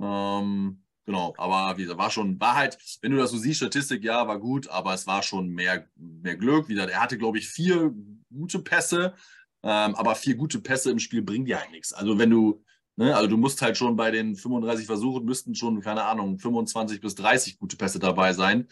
Ähm, 0.00 0.82
genau, 1.04 1.34
aber 1.36 1.76
wie 1.76 1.82
gesagt, 1.82 1.98
war 1.98 2.10
schon, 2.10 2.40
war 2.40 2.54
halt, 2.54 2.78
wenn 3.00 3.12
du 3.12 3.18
das 3.18 3.30
so 3.30 3.38
siehst, 3.38 3.58
Statistik, 3.58 4.02
ja, 4.02 4.26
war 4.26 4.38
gut, 4.38 4.68
aber 4.68 4.94
es 4.94 5.06
war 5.06 5.22
schon 5.22 5.48
mehr, 5.48 5.88
mehr 5.96 6.36
Glück. 6.36 6.68
Wie 6.68 6.74
gesagt, 6.74 6.92
er 6.92 7.02
hatte, 7.02 7.18
glaube 7.18 7.38
ich, 7.38 7.48
vier 7.48 7.94
gute 8.32 8.58
Pässe, 8.60 9.14
ähm, 9.62 9.94
aber 9.94 10.14
vier 10.14 10.36
gute 10.36 10.60
Pässe 10.60 10.90
im 10.90 10.98
Spiel 10.98 11.22
bringen 11.22 11.44
dir 11.44 11.60
halt 11.60 11.70
nichts. 11.70 11.92
Also 11.92 12.18
wenn 12.18 12.30
du, 12.30 12.63
Ne? 12.96 13.14
Also 13.14 13.28
du 13.28 13.36
musst 13.36 13.60
halt 13.60 13.76
schon 13.76 13.96
bei 13.96 14.10
den 14.10 14.36
35 14.36 14.86
Versuchen, 14.86 15.24
müssten 15.24 15.54
schon, 15.54 15.80
keine 15.80 16.04
Ahnung, 16.04 16.38
25 16.38 17.00
bis 17.00 17.14
30 17.16 17.58
gute 17.58 17.76
Pässe 17.76 17.98
dabei 17.98 18.32
sein, 18.32 18.68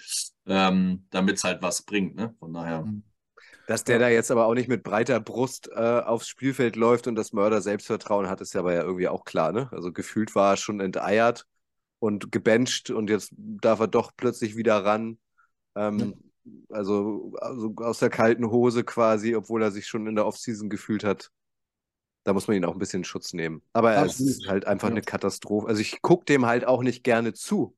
ähm, 0.47 1.07
damit 1.11 1.39
es 1.39 1.45
halt 1.45 1.63
was 1.63 1.83
bringt. 1.83 2.15
Ne? 2.15 2.35
Von 2.39 2.53
daher. 2.53 2.83
Mhm. 2.83 3.03
Dass 3.67 3.85
der 3.85 3.99
da 3.99 4.09
jetzt 4.09 4.31
aber 4.31 4.47
auch 4.47 4.55
nicht 4.55 4.69
mit 4.69 4.83
breiter 4.83 5.21
Brust 5.21 5.71
äh, 5.73 5.79
aufs 5.79 6.29
Spielfeld 6.29 6.77
läuft 6.77 7.07
und 7.07 7.15
das 7.15 7.33
Mörder 7.33 7.61
Selbstvertrauen 7.63 8.29
hat, 8.29 8.41
ist 8.41 8.55
ja 8.55 8.61
aber 8.61 8.75
ja 8.75 8.83
irgendwie 8.83 9.09
auch 9.09 9.25
klar. 9.25 9.53
Ne? 9.53 9.69
Also 9.73 9.93
gefühlt 9.93 10.35
war 10.35 10.55
er 10.55 10.57
schon 10.57 10.81
enteiert 10.81 11.47
und 11.99 12.33
gebencht 12.33 12.91
und 12.91 13.09
jetzt 13.09 13.33
darf 13.37 13.81
er 13.81 13.89
doch 13.89 14.13
plötzlich 14.17 14.57
wieder 14.57 14.85
ran. 14.85 15.19
Ähm, 15.77 16.15
also, 16.71 17.35
also 17.41 17.73
aus 17.77 18.01
der 18.01 18.11
kalten 18.11 18.51
Hose 18.51 18.83
quasi, 18.85 19.37
obwohl 19.37 19.63
er 19.63 19.71
sich 19.71 19.87
schon 19.87 20.07
in 20.09 20.17
der 20.17 20.27
Offseason 20.27 20.69
gefühlt 20.69 21.05
hat 21.05 21.31
da 22.25 22.33
muss 22.33 22.47
man 22.47 22.57
ihn 22.57 22.65
auch 22.65 22.73
ein 22.73 22.79
bisschen 22.79 23.01
in 23.01 23.05
Schutz 23.05 23.33
nehmen. 23.33 23.63
Aber 23.73 23.97
es 24.05 24.21
ist 24.21 24.49
halt 24.49 24.67
einfach 24.67 24.89
ja. 24.89 24.95
eine 24.95 25.03
Katastrophe. 25.03 25.69
Also 25.69 25.81
ich 25.81 26.03
gucke 26.03 26.25
dem 26.25 26.47
halt 26.47 26.65
auch 26.65 26.83
nicht 26.83 27.05
gerne 27.05 27.33
zu. 27.33 27.77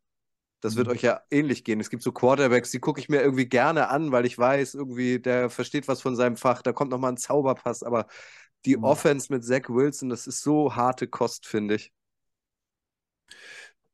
Das 0.60 0.76
wird 0.76 0.86
mhm. 0.86 0.94
euch 0.94 1.02
ja 1.02 1.20
ähnlich 1.30 1.64
gehen. 1.64 1.80
Es 1.80 1.90
gibt 1.90 2.02
so 2.02 2.12
Quarterbacks, 2.12 2.70
die 2.70 2.78
gucke 2.78 3.00
ich 3.00 3.08
mir 3.08 3.20
irgendwie 3.20 3.46
gerne 3.46 3.88
an, 3.88 4.12
weil 4.12 4.24
ich 4.24 4.38
weiß, 4.38 4.74
irgendwie, 4.74 5.18
der 5.18 5.50
versteht 5.50 5.88
was 5.88 6.00
von 6.00 6.16
seinem 6.16 6.36
Fach, 6.36 6.62
da 6.62 6.72
kommt 6.72 6.90
nochmal 6.90 7.12
ein 7.12 7.18
Zauberpass. 7.18 7.82
Aber 7.82 8.06
die 8.64 8.76
mhm. 8.76 8.84
Offense 8.84 9.32
mit 9.32 9.44
Zach 9.44 9.68
Wilson, 9.68 10.08
das 10.08 10.26
ist 10.26 10.42
so 10.42 10.74
harte 10.74 11.06
Kost, 11.06 11.46
finde 11.46 11.74
ich. 11.74 11.92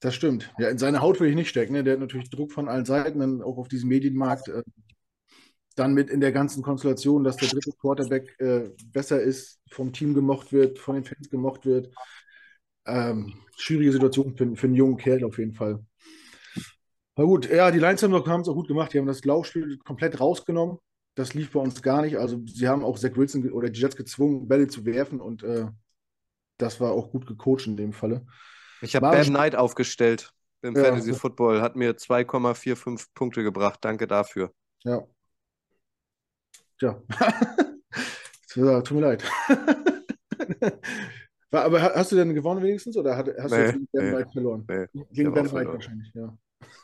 Das 0.00 0.14
stimmt. 0.14 0.52
Ja, 0.58 0.68
in 0.68 0.78
seine 0.78 1.02
Haut 1.02 1.20
will 1.20 1.28
ich 1.28 1.34
nicht 1.34 1.48
stecken. 1.48 1.74
Ne? 1.74 1.84
Der 1.84 1.94
hat 1.94 2.00
natürlich 2.00 2.30
Druck 2.30 2.52
von 2.52 2.68
allen 2.68 2.86
Seiten, 2.86 3.18
dann 3.18 3.42
auch 3.42 3.58
auf 3.58 3.68
diesem 3.68 3.88
Medienmarkt. 3.88 4.48
Äh, 4.48 4.62
dann 5.76 5.94
mit 5.94 6.10
in 6.10 6.20
der 6.20 6.32
ganzen 6.32 6.62
Konstellation, 6.62 7.24
dass 7.24 7.36
der 7.36 7.48
dritte 7.48 7.72
Quarterback 7.72 8.34
äh, 8.38 8.70
besser 8.92 9.20
ist, 9.20 9.60
vom 9.70 9.92
Team 9.92 10.14
gemocht 10.14 10.52
wird, 10.52 10.78
von 10.78 10.94
den 10.96 11.04
Fans 11.04 11.30
gemocht 11.30 11.64
wird. 11.66 11.92
Ähm, 12.86 13.34
schwierige 13.56 13.92
Situation 13.92 14.36
für, 14.36 14.56
für 14.56 14.66
einen 14.66 14.74
jungen 14.74 14.96
Kerl 14.96 15.24
auf 15.24 15.38
jeden 15.38 15.52
Fall. 15.52 15.80
Na 17.16 17.24
gut, 17.24 17.48
ja, 17.50 17.70
die 17.70 17.78
Lions 17.78 18.02
haben 18.02 18.14
es 18.14 18.48
auch 18.48 18.54
gut 18.54 18.68
gemacht. 18.68 18.92
Die 18.92 18.98
haben 18.98 19.06
das 19.06 19.24
Laufspiel 19.24 19.78
komplett 19.78 20.20
rausgenommen. 20.20 20.78
Das 21.14 21.34
lief 21.34 21.52
bei 21.52 21.60
uns 21.60 21.82
gar 21.82 22.02
nicht. 22.02 22.16
Also 22.16 22.40
sie 22.46 22.68
haben 22.68 22.84
auch 22.84 22.98
Zach 22.98 23.16
Wilson 23.16 23.50
oder 23.52 23.68
die 23.68 23.80
Jets 23.80 23.96
gezwungen, 23.96 24.48
Bälle 24.48 24.68
zu 24.68 24.84
werfen 24.86 25.20
und 25.20 25.42
äh, 25.42 25.66
das 26.56 26.80
war 26.80 26.92
auch 26.92 27.10
gut 27.10 27.26
gecoacht 27.26 27.66
in 27.66 27.76
dem 27.76 27.92
Falle. 27.92 28.26
Ich 28.82 28.94
habe 28.96 29.10
Bad 29.10 29.26
Knight 29.26 29.56
aufgestellt. 29.56 30.32
im 30.62 30.76
Ja. 30.76 30.84
Fantasy 30.84 31.14
Football. 31.14 31.60
Hat 31.62 31.76
mir 31.76 31.96
2,45 31.96 33.08
Punkte 33.14 33.42
gebracht. 33.42 33.78
Danke 33.82 34.06
dafür. 34.06 34.52
Ja. 34.84 35.06
Tja. 36.80 37.02
Ja, 38.56 38.80
tut 38.82 38.96
mir 38.96 39.02
leid. 39.02 39.24
Aber 41.52 41.82
ha- 41.82 41.92
hast 41.94 42.12
du 42.12 42.16
denn 42.16 42.34
gewonnen 42.34 42.62
wenigstens 42.62 42.96
oder 42.96 43.16
hast 43.16 43.26
du 43.52 43.56
Nee, 43.56 43.62
jetzt 43.62 43.72
gegen 43.74 43.88
Ben 43.92 44.10
nee. 44.10 44.16
White 44.16 44.30
verloren? 44.32 44.64
Nee, 44.68 44.86
Gegen 45.12 45.32
Ben 45.32 45.44
White 45.44 45.48
verloren. 45.50 45.74
wahrscheinlich, 45.74 46.12
ja. 46.14 46.38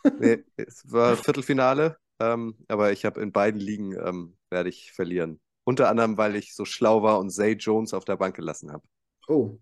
Nee, 0.21 0.45
es 0.57 0.91
war 0.91 1.17
Viertelfinale, 1.17 1.97
ähm, 2.21 2.57
aber 2.69 2.93
ich 2.93 3.05
habe 3.05 3.21
in 3.23 3.33
beiden 3.33 3.61
Ligen 3.61 3.93
ähm, 3.95 4.37
werde 4.51 4.69
ich 4.69 4.93
verlieren. 4.93 5.41
Unter 5.65 5.89
anderem, 5.89 6.17
weil 6.17 6.37
ich 6.37 6.55
so 6.55 6.65
schlau 6.65 7.03
war 7.03 7.19
und 7.19 7.31
Zay 7.31 7.53
Jones 7.55 7.93
auf 7.95 8.05
der 8.05 8.17
Bank 8.17 8.37
gelassen 8.37 8.73
habe. 8.73 8.85
Oh. 9.29 9.59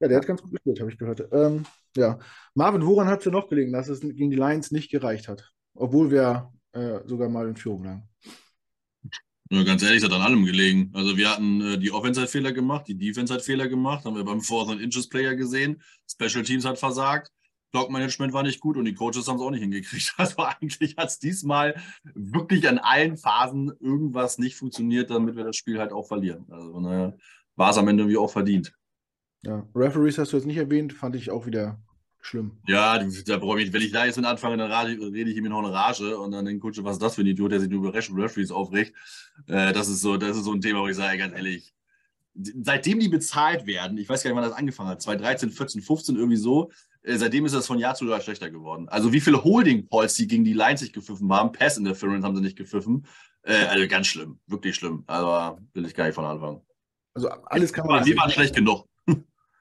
Ja, 0.00 0.08
der 0.08 0.18
hat 0.18 0.26
ganz 0.26 0.42
gut 0.42 0.50
gespielt, 0.52 0.80
habe 0.80 0.90
ich 0.90 0.98
gehört. 0.98 1.26
Ähm, 1.32 1.64
ja. 1.96 2.18
Marvin, 2.54 2.84
woran 2.84 3.08
hat 3.08 3.20
es 3.20 3.24
dir 3.24 3.30
noch 3.30 3.48
gelegen, 3.48 3.72
dass 3.72 3.88
es 3.88 4.00
gegen 4.00 4.30
die 4.30 4.36
Lions 4.36 4.70
nicht 4.70 4.90
gereicht 4.90 5.28
hat? 5.28 5.52
Obwohl 5.74 6.10
wir 6.10 6.52
äh, 6.72 7.00
sogar 7.06 7.28
mal 7.28 7.48
in 7.48 7.56
Führung 7.56 7.84
lagen. 7.84 8.08
Ja, 9.50 9.62
ganz 9.62 9.82
ehrlich, 9.82 9.98
es 9.98 10.04
hat 10.04 10.12
an 10.12 10.22
allem 10.22 10.44
gelegen. 10.44 10.90
Also 10.94 11.16
wir 11.16 11.30
hatten 11.30 11.60
äh, 11.60 11.78
die 11.78 11.92
Offense 11.92 12.20
hat 12.20 12.30
Fehler 12.30 12.52
gemacht, 12.52 12.88
die 12.88 12.96
Defense 12.96 13.32
hat 13.32 13.42
Fehler 13.42 13.68
gemacht, 13.68 14.04
haben 14.04 14.16
wir 14.16 14.24
beim 14.24 14.40
Fourth 14.40 14.70
and 14.70 14.80
Inches 14.80 15.08
Player 15.08 15.34
gesehen. 15.34 15.82
Special 16.10 16.42
Teams 16.42 16.64
hat 16.64 16.78
versagt, 16.78 17.30
Clock 17.74 17.90
Management 17.90 18.32
war 18.32 18.44
nicht 18.44 18.60
gut 18.60 18.76
und 18.76 18.84
die 18.84 18.94
Coaches 18.94 19.26
haben 19.26 19.36
es 19.36 19.42
auch 19.42 19.50
nicht 19.50 19.60
hingekriegt. 19.60 20.14
Also 20.18 20.36
eigentlich 20.38 20.96
hat 20.96 21.08
es 21.08 21.18
diesmal 21.18 21.74
wirklich 22.14 22.68
an 22.68 22.78
allen 22.78 23.16
Phasen 23.16 23.72
irgendwas 23.80 24.38
nicht 24.38 24.56
funktioniert, 24.56 25.10
damit 25.10 25.36
wir 25.36 25.44
das 25.44 25.56
Spiel 25.56 25.78
halt 25.78 25.92
auch 25.92 26.06
verlieren. 26.06 26.46
Also 26.50 26.72
von 26.72 26.84
daher 26.84 27.18
war 27.56 27.70
es 27.70 27.76
am 27.76 27.88
Ende 27.88 28.04
irgendwie 28.04 28.16
auch 28.16 28.30
verdient. 28.30 28.72
Ja. 29.42 29.66
Referees 29.74 30.18
hast 30.18 30.32
du 30.32 30.36
jetzt 30.36 30.46
nicht 30.46 30.56
erwähnt, 30.56 30.92
fand 30.92 31.16
ich 31.16 31.30
auch 31.30 31.46
wieder 31.46 31.82
schlimm. 32.26 32.52
Ja, 32.66 32.98
da 32.98 33.36
brauche 33.38 33.60
ich, 33.60 33.72
wenn 33.72 33.82
ich 33.82 33.92
da 33.92 34.06
jetzt 34.06 34.16
mit 34.16 34.26
anfange, 34.26 34.56
dann 34.56 34.70
rede 34.70 35.30
ich 35.30 35.36
ihm 35.36 35.44
noch 35.44 35.58
eine 35.58 35.72
Rage 35.72 36.18
und 36.18 36.32
dann 36.32 36.44
denke 36.44 36.68
ich, 36.70 36.84
was 36.84 36.96
ist 36.96 37.02
das 37.02 37.14
für 37.14 37.22
ein 37.22 37.26
Idiot, 37.26 37.52
der 37.52 37.60
sich 37.60 37.68
nur 37.68 37.80
über 37.80 37.94
Referees 37.94 38.50
aufregt. 38.50 38.94
Äh, 39.46 39.72
das, 39.72 39.88
ist 39.88 40.00
so, 40.00 40.16
das 40.16 40.36
ist 40.36 40.44
so 40.44 40.52
ein 40.52 40.60
Thema, 40.60 40.80
wo 40.80 40.88
ich 40.88 40.96
sage, 40.96 41.18
ganz 41.18 41.34
ehrlich, 41.34 41.74
seitdem 42.34 43.00
die 43.00 43.08
bezahlt 43.08 43.66
werden, 43.66 43.98
ich 43.98 44.08
weiß 44.08 44.22
gar 44.22 44.30
nicht, 44.30 44.36
wann 44.36 44.48
das 44.48 44.58
angefangen 44.58 44.90
hat, 44.90 45.02
2013, 45.02 45.50
14, 45.50 45.82
15, 45.82 46.16
irgendwie 46.16 46.36
so, 46.36 46.70
äh, 47.02 47.16
seitdem 47.16 47.46
ist 47.46 47.54
das 47.54 47.66
von 47.66 47.78
Jahr 47.78 47.94
zu 47.94 48.06
Jahr 48.06 48.20
schlechter 48.20 48.50
geworden. 48.50 48.88
Also 48.88 49.12
wie 49.12 49.20
viele 49.20 49.44
Holding-Calls 49.44 50.14
die 50.14 50.26
gegen 50.26 50.44
die 50.44 50.52
Lines 50.52 50.80
nicht 50.80 50.94
gepfiffen 50.94 51.32
haben, 51.32 51.52
Pass-Interference 51.52 52.24
haben 52.24 52.34
sie 52.34 52.42
nicht 52.42 52.56
gepfiffen. 52.56 53.06
Äh, 53.42 53.66
also 53.66 53.86
ganz 53.86 54.06
schlimm, 54.06 54.40
wirklich 54.46 54.74
schlimm. 54.74 55.04
Also 55.06 55.58
will 55.74 55.86
ich 55.86 55.94
gar 55.94 56.06
nicht 56.06 56.14
von 56.14 56.24
anfangen. 56.24 56.60
Also 57.12 57.28
alles 57.28 57.72
kann 57.72 57.86
man. 57.86 57.96
Aber 57.96 58.04
die 58.04 58.16
waren 58.16 58.30
schlecht 58.30 58.56
genug. 58.56 58.88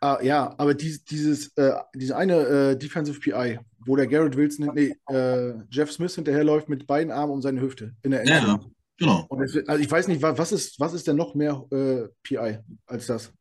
Ah, 0.04 0.20
ja, 0.22 0.54
aber 0.58 0.74
dies, 0.74 1.06
dieses, 1.06 1.56
äh, 1.56 1.72
diese 1.96 2.18
eine 2.18 2.36
äh, 2.36 2.78
Defensive 2.78 3.22
PI, 3.22 3.58
wo 3.86 3.96
der 3.96 4.06
Garrett 4.06 4.36
Wilson, 4.36 4.70
nee, 4.76 4.94
äh, 5.10 5.54
Jeff 5.70 5.94
Smith 5.94 6.14
hinterherläuft 6.16 6.68
mit 6.68 6.86
beiden 6.86 7.10
Armen 7.10 7.32
um 7.32 7.42
seine 7.42 7.62
Hüfte 7.62 7.94
in 8.04 8.12
der 8.12 8.26
Ja, 8.28 8.40
Endzone. 8.40 8.72
Genau. 8.98 9.28
Wird- 9.30 9.70
also 9.70 9.82
ich 9.82 9.90
weiß 9.90 10.10
nicht, 10.10 10.22
wa- 10.22 10.38
was 10.38 10.52
ist, 10.52 10.78
was 10.78 10.94
ist 10.94 11.08
denn 11.08 11.16
noch 11.16 11.36
mehr 11.36 11.64
äh, 11.72 12.10
PI 12.22 12.60
als 12.86 13.08
das? 13.08 13.32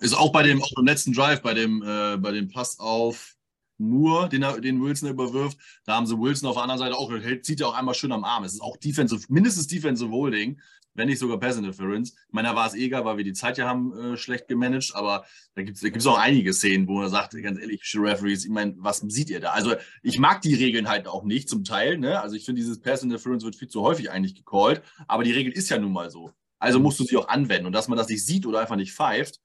Ist 0.00 0.14
auch 0.16 0.30
bei 0.30 0.44
dem, 0.44 0.62
auch 0.62 0.70
beim 0.76 0.86
letzten 0.86 1.12
Drive, 1.12 1.42
bei 1.42 1.54
dem, 1.54 1.82
äh, 1.82 2.16
bei 2.16 2.30
dem 2.30 2.48
Pass 2.48 2.78
auf 2.78 3.34
Moore, 3.78 4.28
den, 4.28 4.42
er, 4.42 4.60
den 4.60 4.80
Wilson 4.80 5.10
überwirft, 5.10 5.58
da 5.84 5.96
haben 5.96 6.06
sie 6.06 6.16
Wilson 6.18 6.48
auf 6.48 6.54
der 6.54 6.62
anderen 6.62 6.78
Seite 6.78 6.96
auch, 6.96 7.10
hält, 7.10 7.44
zieht 7.44 7.58
ja 7.58 7.66
auch 7.66 7.74
einmal 7.74 7.94
schön 7.94 8.12
am 8.12 8.22
Arm. 8.24 8.44
Es 8.44 8.54
ist 8.54 8.62
auch 8.62 8.76
Defensive, 8.76 9.24
mindestens 9.28 9.66
Defensive 9.66 10.10
Holding, 10.10 10.60
wenn 10.96 11.08
nicht 11.08 11.18
sogar 11.18 11.38
Pass 11.38 11.56
Interference. 11.56 12.10
Ich 12.10 12.32
meine, 12.32 12.48
da 12.48 12.56
war 12.56 12.66
es 12.66 12.74
eh 12.74 12.84
egal, 12.84 13.04
weil 13.04 13.16
wir 13.18 13.24
die 13.24 13.32
Zeit 13.32 13.58
ja 13.58 13.68
haben 13.68 13.96
äh, 13.96 14.16
schlecht 14.16 14.48
gemanagt, 14.48 14.92
aber 14.94 15.24
da 15.54 15.62
gibt 15.62 15.82
es 15.82 16.06
auch 16.06 16.18
einige 16.18 16.52
Szenen, 16.52 16.88
wo 16.88 17.00
er 17.02 17.08
sagt, 17.08 17.40
ganz 17.42 17.60
ehrlich, 17.60 17.82
Referees, 17.94 18.44
ich 18.44 18.50
meine, 18.50 18.74
was 18.78 18.98
sieht 18.98 19.30
ihr 19.30 19.40
da? 19.40 19.50
Also 19.50 19.74
ich 20.02 20.18
mag 20.18 20.42
die 20.42 20.54
Regeln 20.54 20.88
halt 20.88 21.08
auch 21.08 21.24
nicht 21.24 21.48
zum 21.48 21.64
Teil, 21.64 21.98
ne? 21.98 22.20
Also 22.20 22.36
ich 22.36 22.44
finde, 22.44 22.60
dieses 22.60 22.80
Pass 22.80 23.02
Interference 23.02 23.44
wird 23.44 23.56
viel 23.56 23.68
zu 23.68 23.82
häufig 23.82 24.10
eigentlich 24.10 24.34
gecallt, 24.34 24.82
aber 25.06 25.24
die 25.24 25.32
Regel 25.32 25.52
ist 25.52 25.68
ja 25.70 25.78
nun 25.78 25.92
mal 25.92 26.10
so. 26.10 26.32
Also 26.58 26.80
musst 26.80 26.98
du 27.00 27.04
sie 27.04 27.16
auch 27.16 27.28
anwenden. 27.28 27.66
Und 27.66 27.72
dass 27.72 27.88
man 27.88 27.98
das 27.98 28.08
nicht 28.08 28.24
sieht 28.24 28.46
oder 28.46 28.60
einfach 28.60 28.76
nicht 28.76 28.92
pfeift, 28.92 29.40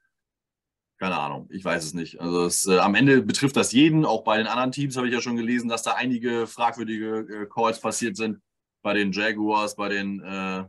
keine 1.01 1.17
Ahnung, 1.17 1.47
ich 1.49 1.65
weiß 1.65 1.83
es 1.83 1.95
nicht. 1.95 2.21
Also 2.21 2.45
es, 2.45 2.67
äh, 2.67 2.77
am 2.77 2.93
Ende 2.93 3.23
betrifft 3.23 3.55
das 3.57 3.71
jeden. 3.71 4.05
Auch 4.05 4.23
bei 4.23 4.37
den 4.37 4.45
anderen 4.45 4.71
Teams 4.71 4.97
habe 4.97 5.07
ich 5.07 5.13
ja 5.13 5.19
schon 5.19 5.35
gelesen, 5.35 5.67
dass 5.67 5.81
da 5.81 5.93
einige 5.93 6.45
fragwürdige 6.45 7.21
äh, 7.21 7.47
Calls 7.47 7.81
passiert 7.81 8.15
sind. 8.15 8.39
Bei 8.83 8.93
den 8.93 9.11
Jaguars, 9.11 9.75
bei 9.75 9.89
den 9.89 10.19
äh, 10.19 10.63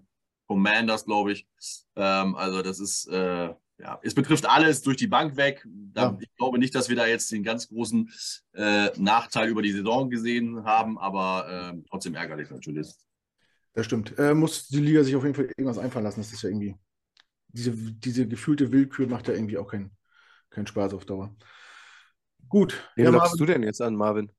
Commanders, 0.52 1.04
glaube 1.04 1.32
ich. 1.32 1.46
Ähm, 1.96 2.34
also 2.36 2.62
das 2.62 2.78
ist, 2.80 3.06
äh, 3.08 3.54
ja, 3.78 3.98
es 4.02 4.14
betrifft 4.14 4.46
alles 4.46 4.82
durch 4.82 4.96
die 4.96 5.06
Bank 5.06 5.36
weg. 5.36 5.66
Da, 5.94 6.02
Ja. 6.02 6.18
Ich 6.20 6.34
glaube 6.36 6.58
nicht, 6.58 6.74
dass 6.74 6.88
wir 6.88 6.96
da 6.96 7.06
jetzt 7.06 7.32
den 7.32 7.42
ganz 7.42 7.68
großen 7.68 8.10
äh, 8.52 8.90
Nachteil 8.98 9.48
über 9.48 9.62
die 9.62 9.72
Saison 9.72 10.10
gesehen 10.10 10.64
haben, 10.64 10.98
aber 10.98 11.72
äh, 11.74 11.82
trotzdem 11.88 12.14
ärgerlich 12.14 12.50
natürlich. 12.50 12.88
Das 13.74 13.86
stimmt. 13.86 14.18
Äh, 14.18 14.34
muss 14.34 14.68
die 14.68 14.80
Liga 14.80 15.02
sich 15.02 15.16
auf 15.16 15.22
jeden 15.24 15.34
Fall 15.34 15.46
irgendwas 15.46 15.78
einfallen 15.78 16.04
lassen. 16.04 16.20
Das 16.20 16.32
ist 16.32 16.42
ja 16.42 16.50
irgendwie, 16.50 16.76
diese, 17.48 17.72
diese 17.72 18.28
gefühlte 18.28 18.70
Willkür 18.72 19.06
macht 19.06 19.28
ja 19.28 19.34
irgendwie 19.34 19.58
auch 19.58 19.68
keinen 19.68 19.90
keinen 20.50 20.66
Spaß 20.66 20.94
auf 20.94 21.06
Dauer. 21.06 21.34
Gut. 22.48 22.90
Wen 22.94 23.04
Ja, 23.04 23.10
lockst 23.10 23.32
Marvin, 23.32 23.38
du 23.38 23.46
denn 23.46 23.62
jetzt 23.62 23.80
an, 23.80 23.96
Marvin? 23.96 24.30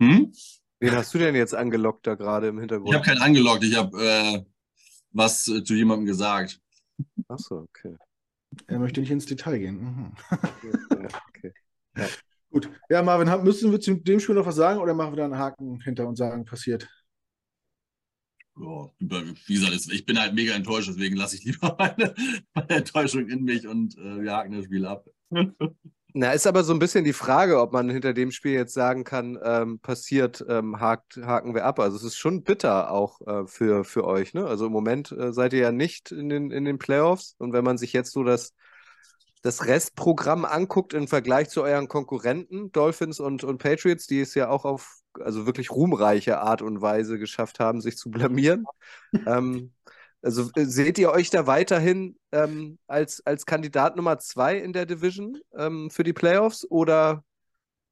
Hm? 0.00 0.32
Wen 0.80 0.92
hast 0.94 1.12
du 1.12 1.18
denn 1.18 1.34
jetzt 1.34 1.54
angelockt 1.54 2.06
da 2.06 2.14
gerade 2.14 2.48
im 2.48 2.56
Ich 2.56 2.60
Hintergrund? 2.60 2.94
habe 2.94 3.04
keinen 3.04 3.20
angeloggt, 3.22 3.64
ich 3.64 3.76
habe 3.76 4.00
äh, 4.02 4.44
was 5.12 5.48
äh, 5.48 5.64
zu 5.64 5.74
jemandem 5.74 6.06
gesagt. 6.06 6.60
Achso, 7.28 7.60
okay. 7.62 7.96
er 8.66 8.78
möchte 8.78 9.00
nicht 9.00 9.10
ins 9.10 9.26
Detail 9.26 9.58
gehen. 9.58 9.80
Mhm. 9.80 10.12
Ja, 10.30 11.08
okay. 11.28 11.52
Gut. 12.50 12.70
Ja, 12.88 13.02
Marvin, 13.02 13.28
haben- 13.28 13.44
müssen 13.44 13.70
wir 13.72 13.80
zu 13.80 13.94
dem 13.94 14.20
Spiel 14.20 14.34
noch 14.36 14.46
was 14.46 14.56
sagen 14.56 14.80
oder 14.80 14.94
machen 14.94 15.12
wir 15.12 15.16
da 15.16 15.24
einen 15.24 15.38
Haken 15.38 15.80
hinter 15.80 16.06
und 16.08 16.16
sagen, 16.16 16.44
passiert? 16.44 16.88
Ja, 18.56 18.90
wie 18.98 19.54
gesagt, 19.54 19.74
es- 19.74 19.88
ich 19.88 20.06
bin 20.06 20.18
halt 20.18 20.34
mega 20.34 20.54
enttäuscht, 20.54 20.88
deswegen 20.88 21.16
lasse 21.16 21.36
ich 21.36 21.44
lieber 21.44 21.76
meine, 21.78 22.14
meine 22.54 22.68
Enttäuschung 22.70 23.28
in 23.28 23.44
mich 23.44 23.66
und 23.66 23.96
äh, 23.98 24.22
wir 24.22 24.32
haken 24.32 24.52
das 24.52 24.64
Spiel 24.64 24.86
ab. 24.86 25.06
Na, 26.14 26.32
ist 26.32 26.46
aber 26.46 26.64
so 26.64 26.72
ein 26.72 26.78
bisschen 26.78 27.04
die 27.04 27.12
Frage, 27.12 27.60
ob 27.60 27.72
man 27.72 27.90
hinter 27.90 28.14
dem 28.14 28.30
Spiel 28.30 28.52
jetzt 28.52 28.72
sagen 28.72 29.04
kann, 29.04 29.38
ähm, 29.42 29.78
passiert, 29.78 30.44
ähm, 30.48 30.80
hakt, 30.80 31.18
haken 31.18 31.54
wir 31.54 31.66
ab. 31.66 31.78
Also 31.78 31.98
es 31.98 32.02
ist 32.02 32.16
schon 32.16 32.42
bitter 32.44 32.90
auch 32.90 33.20
äh, 33.26 33.46
für, 33.46 33.84
für 33.84 34.04
euch, 34.04 34.32
ne? 34.32 34.46
Also 34.46 34.66
im 34.66 34.72
Moment 34.72 35.12
äh, 35.12 35.32
seid 35.32 35.52
ihr 35.52 35.60
ja 35.60 35.72
nicht 35.72 36.10
in 36.10 36.30
den, 36.30 36.50
in 36.50 36.64
den 36.64 36.78
Playoffs 36.78 37.34
und 37.38 37.52
wenn 37.52 37.64
man 37.64 37.76
sich 37.76 37.92
jetzt 37.92 38.12
so 38.12 38.24
das, 38.24 38.54
das 39.42 39.66
Restprogramm 39.66 40.46
anguckt 40.46 40.94
im 40.94 41.08
Vergleich 41.08 41.50
zu 41.50 41.62
euren 41.62 41.88
Konkurrenten, 41.88 42.72
Dolphins 42.72 43.20
und, 43.20 43.44
und 43.44 43.58
Patriots, 43.58 44.06
die 44.06 44.20
es 44.20 44.34
ja 44.34 44.48
auch 44.48 44.64
auf 44.64 45.00
also 45.20 45.46
wirklich 45.46 45.70
ruhmreiche 45.70 46.40
Art 46.40 46.62
und 46.62 46.80
Weise 46.80 47.18
geschafft 47.18 47.60
haben, 47.60 47.80
sich 47.80 47.98
zu 47.98 48.10
blamieren. 48.10 48.64
ähm, 49.26 49.72
also 50.22 50.50
äh, 50.56 50.64
seht 50.64 50.98
ihr 50.98 51.10
euch 51.10 51.30
da 51.30 51.46
weiterhin 51.46 52.16
ähm, 52.32 52.78
als, 52.86 53.24
als 53.24 53.46
Kandidat 53.46 53.96
Nummer 53.96 54.18
zwei 54.18 54.56
in 54.58 54.72
der 54.72 54.86
Division 54.86 55.38
ähm, 55.56 55.90
für 55.90 56.02
die 56.02 56.12
Playoffs 56.12 56.66
oder, 56.68 57.24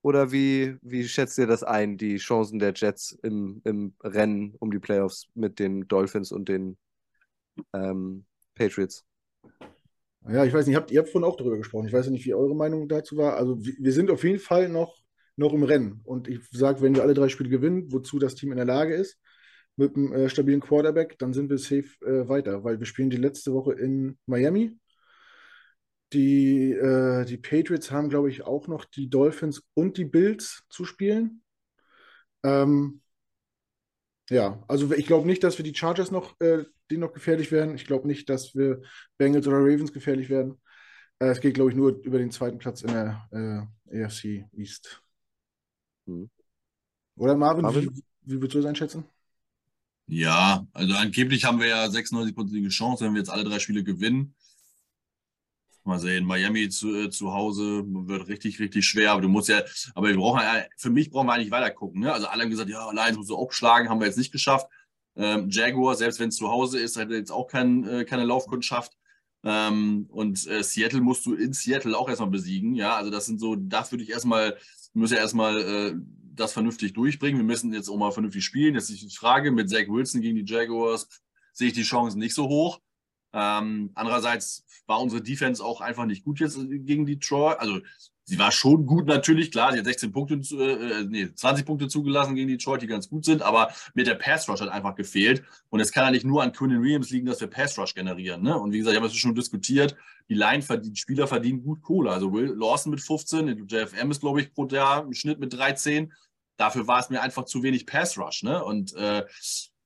oder 0.03 0.33
wie, 0.33 0.77
wie 0.83 1.07
schätzt 1.07 1.39
ihr 1.39 1.47
das 1.47 1.63
ein, 1.63 1.97
die 1.97 2.17
Chancen 2.17 2.59
der 2.59 2.73
Jets 2.75 3.13
im, 3.23 3.61
im 3.65 3.95
Rennen 4.03 4.55
um 4.59 4.71
die 4.71 4.79
Playoffs 4.79 5.29
mit 5.35 5.59
den 5.59 5.87
Dolphins 5.89 6.33
und 6.33 6.49
den 6.49 6.77
ähm, 7.73 8.27
Patriots? 8.55 9.05
Ja, 10.29 10.45
ich 10.45 10.53
weiß 10.53 10.67
nicht, 10.67 10.75
habt, 10.75 10.91
ihr 10.91 10.99
habt 10.99 11.11
vorhin 11.11 11.29
auch 11.29 11.37
darüber 11.37 11.57
gesprochen. 11.57 11.87
Ich 11.87 11.93
weiß 11.93 12.09
nicht, 12.09 12.27
wie 12.27 12.35
eure 12.35 12.57
Meinung 12.57 12.89
dazu 12.89 13.17
war. 13.17 13.37
Also 13.37 13.65
wir, 13.65 13.75
wir 13.79 13.93
sind 13.93 14.11
auf 14.11 14.25
jeden 14.25 14.41
Fall 14.41 14.69
noch, 14.69 14.97
noch 15.37 15.53
im 15.53 15.63
Rennen. 15.63 16.01
Und 16.03 16.27
ich 16.27 16.41
sage, 16.51 16.81
wenn 16.81 16.97
wir 16.97 17.03
alle 17.03 17.15
drei 17.15 17.29
Spiele 17.29 17.49
gewinnen, 17.49 17.93
wozu 17.93 18.19
das 18.19 18.35
Team 18.35 18.51
in 18.51 18.57
der 18.57 18.67
Lage 18.67 18.95
ist, 18.95 19.21
mit 19.77 19.95
einem 19.95 20.13
äh, 20.13 20.29
stabilen 20.29 20.61
Quarterback, 20.61 21.19
dann 21.19 21.33
sind 21.33 21.51
wir 21.51 21.59
safe 21.59 21.89
äh, 22.05 22.29
weiter, 22.29 22.65
weil 22.65 22.79
wir 22.79 22.87
spielen 22.87 23.11
die 23.11 23.17
letzte 23.17 23.53
Woche 23.53 23.75
in 23.75 24.19
Miami. 24.27 24.77
Die, 26.13 26.73
äh, 26.73 27.25
die 27.25 27.37
Patriots 27.37 27.91
haben, 27.91 28.09
glaube 28.09 28.31
ich, 28.31 28.43
auch 28.43 28.69
noch 28.69 28.85
die 28.85 29.11
Dolphins 29.11 29.63
und 29.75 29.99
die 29.99 30.05
Bills 30.05 30.63
zu 30.71 30.85
spielen. 30.85 31.43
Ähm, 32.43 33.03
ja, 34.31 34.63
also 34.67 34.93
ich 34.93 35.07
glaube 35.07 35.27
nicht, 35.27 35.45
dass 35.45 35.59
wir 35.59 35.65
die 35.65 35.75
Chargers 35.75 36.11
noch, 36.11 36.35
äh, 36.41 36.65
die 36.91 36.97
noch 36.97 37.13
gefährlich 37.13 37.53
werden. 37.53 37.75
Ich 37.75 37.87
glaube 37.87 38.07
nicht, 38.07 38.29
dass 38.29 38.55
wir 38.55 38.83
Bengals 39.19 39.47
oder 39.47 39.59
Ravens 39.59 39.93
gefährlich 39.93 40.31
werden. 40.31 40.61
Äh, 41.19 41.27
es 41.27 41.41
geht, 41.41 41.55
glaube 41.55 41.71
ich, 41.71 41.77
nur 41.77 42.01
über 42.03 42.19
den 42.19 42.31
zweiten 42.31 42.59
Platz 42.59 42.83
in 42.83 42.89
der 42.89 43.71
äh, 43.91 44.05
AFC 44.05 44.47
East. 44.53 45.03
Hm. 46.07 46.31
Oder 47.17 47.37
Marvin, 47.37 47.63
Marvin? 47.63 47.91
Wie, 47.95 48.03
wie 48.23 48.37
würdest 48.37 48.55
du 48.55 48.59
das 48.59 48.67
einschätzen? 48.67 49.05
Ja, 50.09 50.67
also 50.73 50.95
angeblich 50.95 51.45
haben 51.45 51.59
wir 51.59 51.67
ja 51.67 51.85
96% 51.87 52.69
Chance, 52.69 53.05
wenn 53.05 53.15
wir 53.15 53.19
jetzt 53.19 53.31
alle 53.31 53.45
drei 53.45 53.59
Spiele 53.59 53.83
gewinnen. 53.83 54.35
Mal 55.83 55.99
sehen, 56.01 56.25
Miami 56.25 56.69
zu, 56.69 56.95
äh, 56.97 57.11
zu 57.11 57.33
Hause 57.33 57.85
wird 57.87 58.27
richtig, 58.27 58.59
richtig 58.59 58.85
schwer, 58.85 59.13
aber 59.13 59.21
du 59.21 59.29
musst 59.29 59.49
ja, 59.49 59.63
aber 59.95 60.09
wir 60.09 60.17
brauchen 60.17 60.41
ja, 60.41 60.65
für 60.77 60.91
mich 60.91 61.11
brauchen 61.11 61.29
wir 61.29 61.35
eigentlich 61.35 61.53
weiter 61.53 61.71
gucken. 61.71 62.01
Ne? 62.01 62.13
Also 62.13 62.27
alle 62.27 62.43
haben 62.43 62.51
gesagt, 62.51 62.71
ja, 62.71 62.91
Lions 62.91 63.17
musst 63.17 63.31
du 63.31 63.37
aufschlagen, 63.37 63.89
haben 63.89 64.01
wir 64.01 64.07
jetzt 64.07 64.19
nicht 64.19 64.33
geschafft. 64.33 64.67
Ähm, 65.17 65.49
Jaguar, 65.49 65.95
selbst 65.95 66.19
wenn 66.19 66.29
es 66.29 66.37
zu 66.37 66.49
Hause 66.49 66.81
ist, 66.81 66.97
hat 66.97 67.11
jetzt 67.11 67.31
auch 67.31 67.47
kein, 67.47 67.85
äh, 67.89 68.05
keine 68.05 68.25
Laufkundschaft. 68.25 68.93
Ähm, 69.45 70.07
und 70.11 70.45
äh, 70.49 70.63
Seattle 70.63 71.01
musst 71.01 71.25
du 71.25 71.35
in 71.35 71.53
Seattle 71.53 71.97
auch 71.97 72.09
erstmal 72.09 72.31
besiegen. 72.31 72.75
Ja, 72.75 72.97
also 72.97 73.11
das 73.11 73.27
sind 73.27 73.39
so, 73.39 73.55
das 73.55 73.93
würde 73.93 74.03
ich 74.03 74.11
erstmal, 74.11 74.57
wir 74.93 75.01
müssen 75.01 75.15
ja 75.15 75.21
erstmal 75.21 75.61
äh, 75.61 75.95
das 76.37 76.53
vernünftig 76.53 76.93
durchbringen. 76.93 77.39
Wir 77.39 77.45
müssen 77.45 77.73
jetzt 77.73 77.89
auch 77.89 77.97
mal 77.97 78.13
vernünftig 78.13 78.45
spielen. 78.45 78.75
Jetzt 78.75 78.91
ist 78.91 79.03
die 79.03 79.17
Frage, 79.17 79.51
mit 79.51 79.71
Zach 79.71 79.89
Wilson 79.89 80.21
gegen 80.21 80.37
die 80.37 80.51
Jaguars 80.51 81.09
sehe 81.53 81.69
ich 81.69 81.75
die 81.75 81.83
Chancen 81.83 82.19
nicht 82.19 82.35
so 82.35 82.49
hoch. 82.49 82.81
Ähm, 83.33 83.91
andererseits 83.95 84.65
war 84.87 85.01
unsere 85.01 85.23
Defense 85.23 85.65
auch 85.65 85.81
einfach 85.81 86.07
nicht 86.07 86.25
gut 86.25 86.41
jetzt 86.41 86.59
gegen 86.59 87.07
Detroit. 87.07 87.59
Also 87.59 87.81
sie 88.25 88.39
war 88.39 88.51
schon 88.51 88.87
gut 88.87 89.07
natürlich, 89.07 89.51
klar, 89.51 89.73
sie 89.73 89.79
hat 89.79 89.85
16 89.85 90.13
Punkte, 90.13 90.35
äh, 90.35 91.05
nee, 91.05 91.33
20 91.33 91.65
Punkte 91.65 91.89
zugelassen 91.89 92.35
gegen 92.35 92.49
Detroit, 92.49 92.83
die 92.83 92.87
ganz 92.87 93.09
gut 93.09 93.25
sind, 93.25 93.43
aber 93.43 93.73
mit 93.95 94.07
der 94.07 94.15
Pass 94.15 94.49
Rush 94.49 94.61
hat 94.61 94.69
einfach 94.69 94.95
gefehlt. 94.95 95.45
Und 95.71 95.81
es 95.81 95.93
kann 95.93 96.07
ja 96.07 96.11
nicht 96.11 96.25
nur 96.25 96.43
an 96.43 96.53
Quinn 96.53 96.83
Williams 96.83 97.11
liegen, 97.11 97.27
dass 97.27 97.41
wir 97.41 97.49
Pass 97.49 97.79
Rush 97.79 97.95
generieren. 97.95 98.43
Ne? 98.43 98.59
Und 98.59 98.73
wie 98.73 98.79
gesagt, 98.79 98.95
ich 98.95 99.01
habe 99.01 99.07
es 99.07 99.17
schon 99.17 99.35
diskutiert, 99.35 99.97
die 100.29 100.35
Line 100.35 100.63
verdient, 100.63 100.99
Spieler 100.99 101.27
verdienen 101.27 101.63
gut 101.63 101.83
Kohle. 101.83 102.11
Also 102.11 102.33
Will 102.33 102.55
Lawson 102.57 102.91
mit 102.91 103.01
15, 103.01 103.67
JFM 103.69 104.11
ist, 104.11 104.21
glaube 104.21 104.41
ich, 104.41 104.53
pro 104.53 104.67
Jahr 104.67 105.05
im 105.05 105.13
Schnitt 105.13 105.39
mit 105.39 105.53
13. 105.53 106.13
Dafür 106.57 106.87
war 106.87 107.01
es 107.01 107.11
mir 107.11 107.23
einfach 107.23 107.45
zu 107.45 107.63
wenig 107.63 107.87
Pass 107.87 108.19
Rush. 108.19 108.43
Ne? 108.43 108.63
Und 108.65 108.95
äh, 108.95 109.25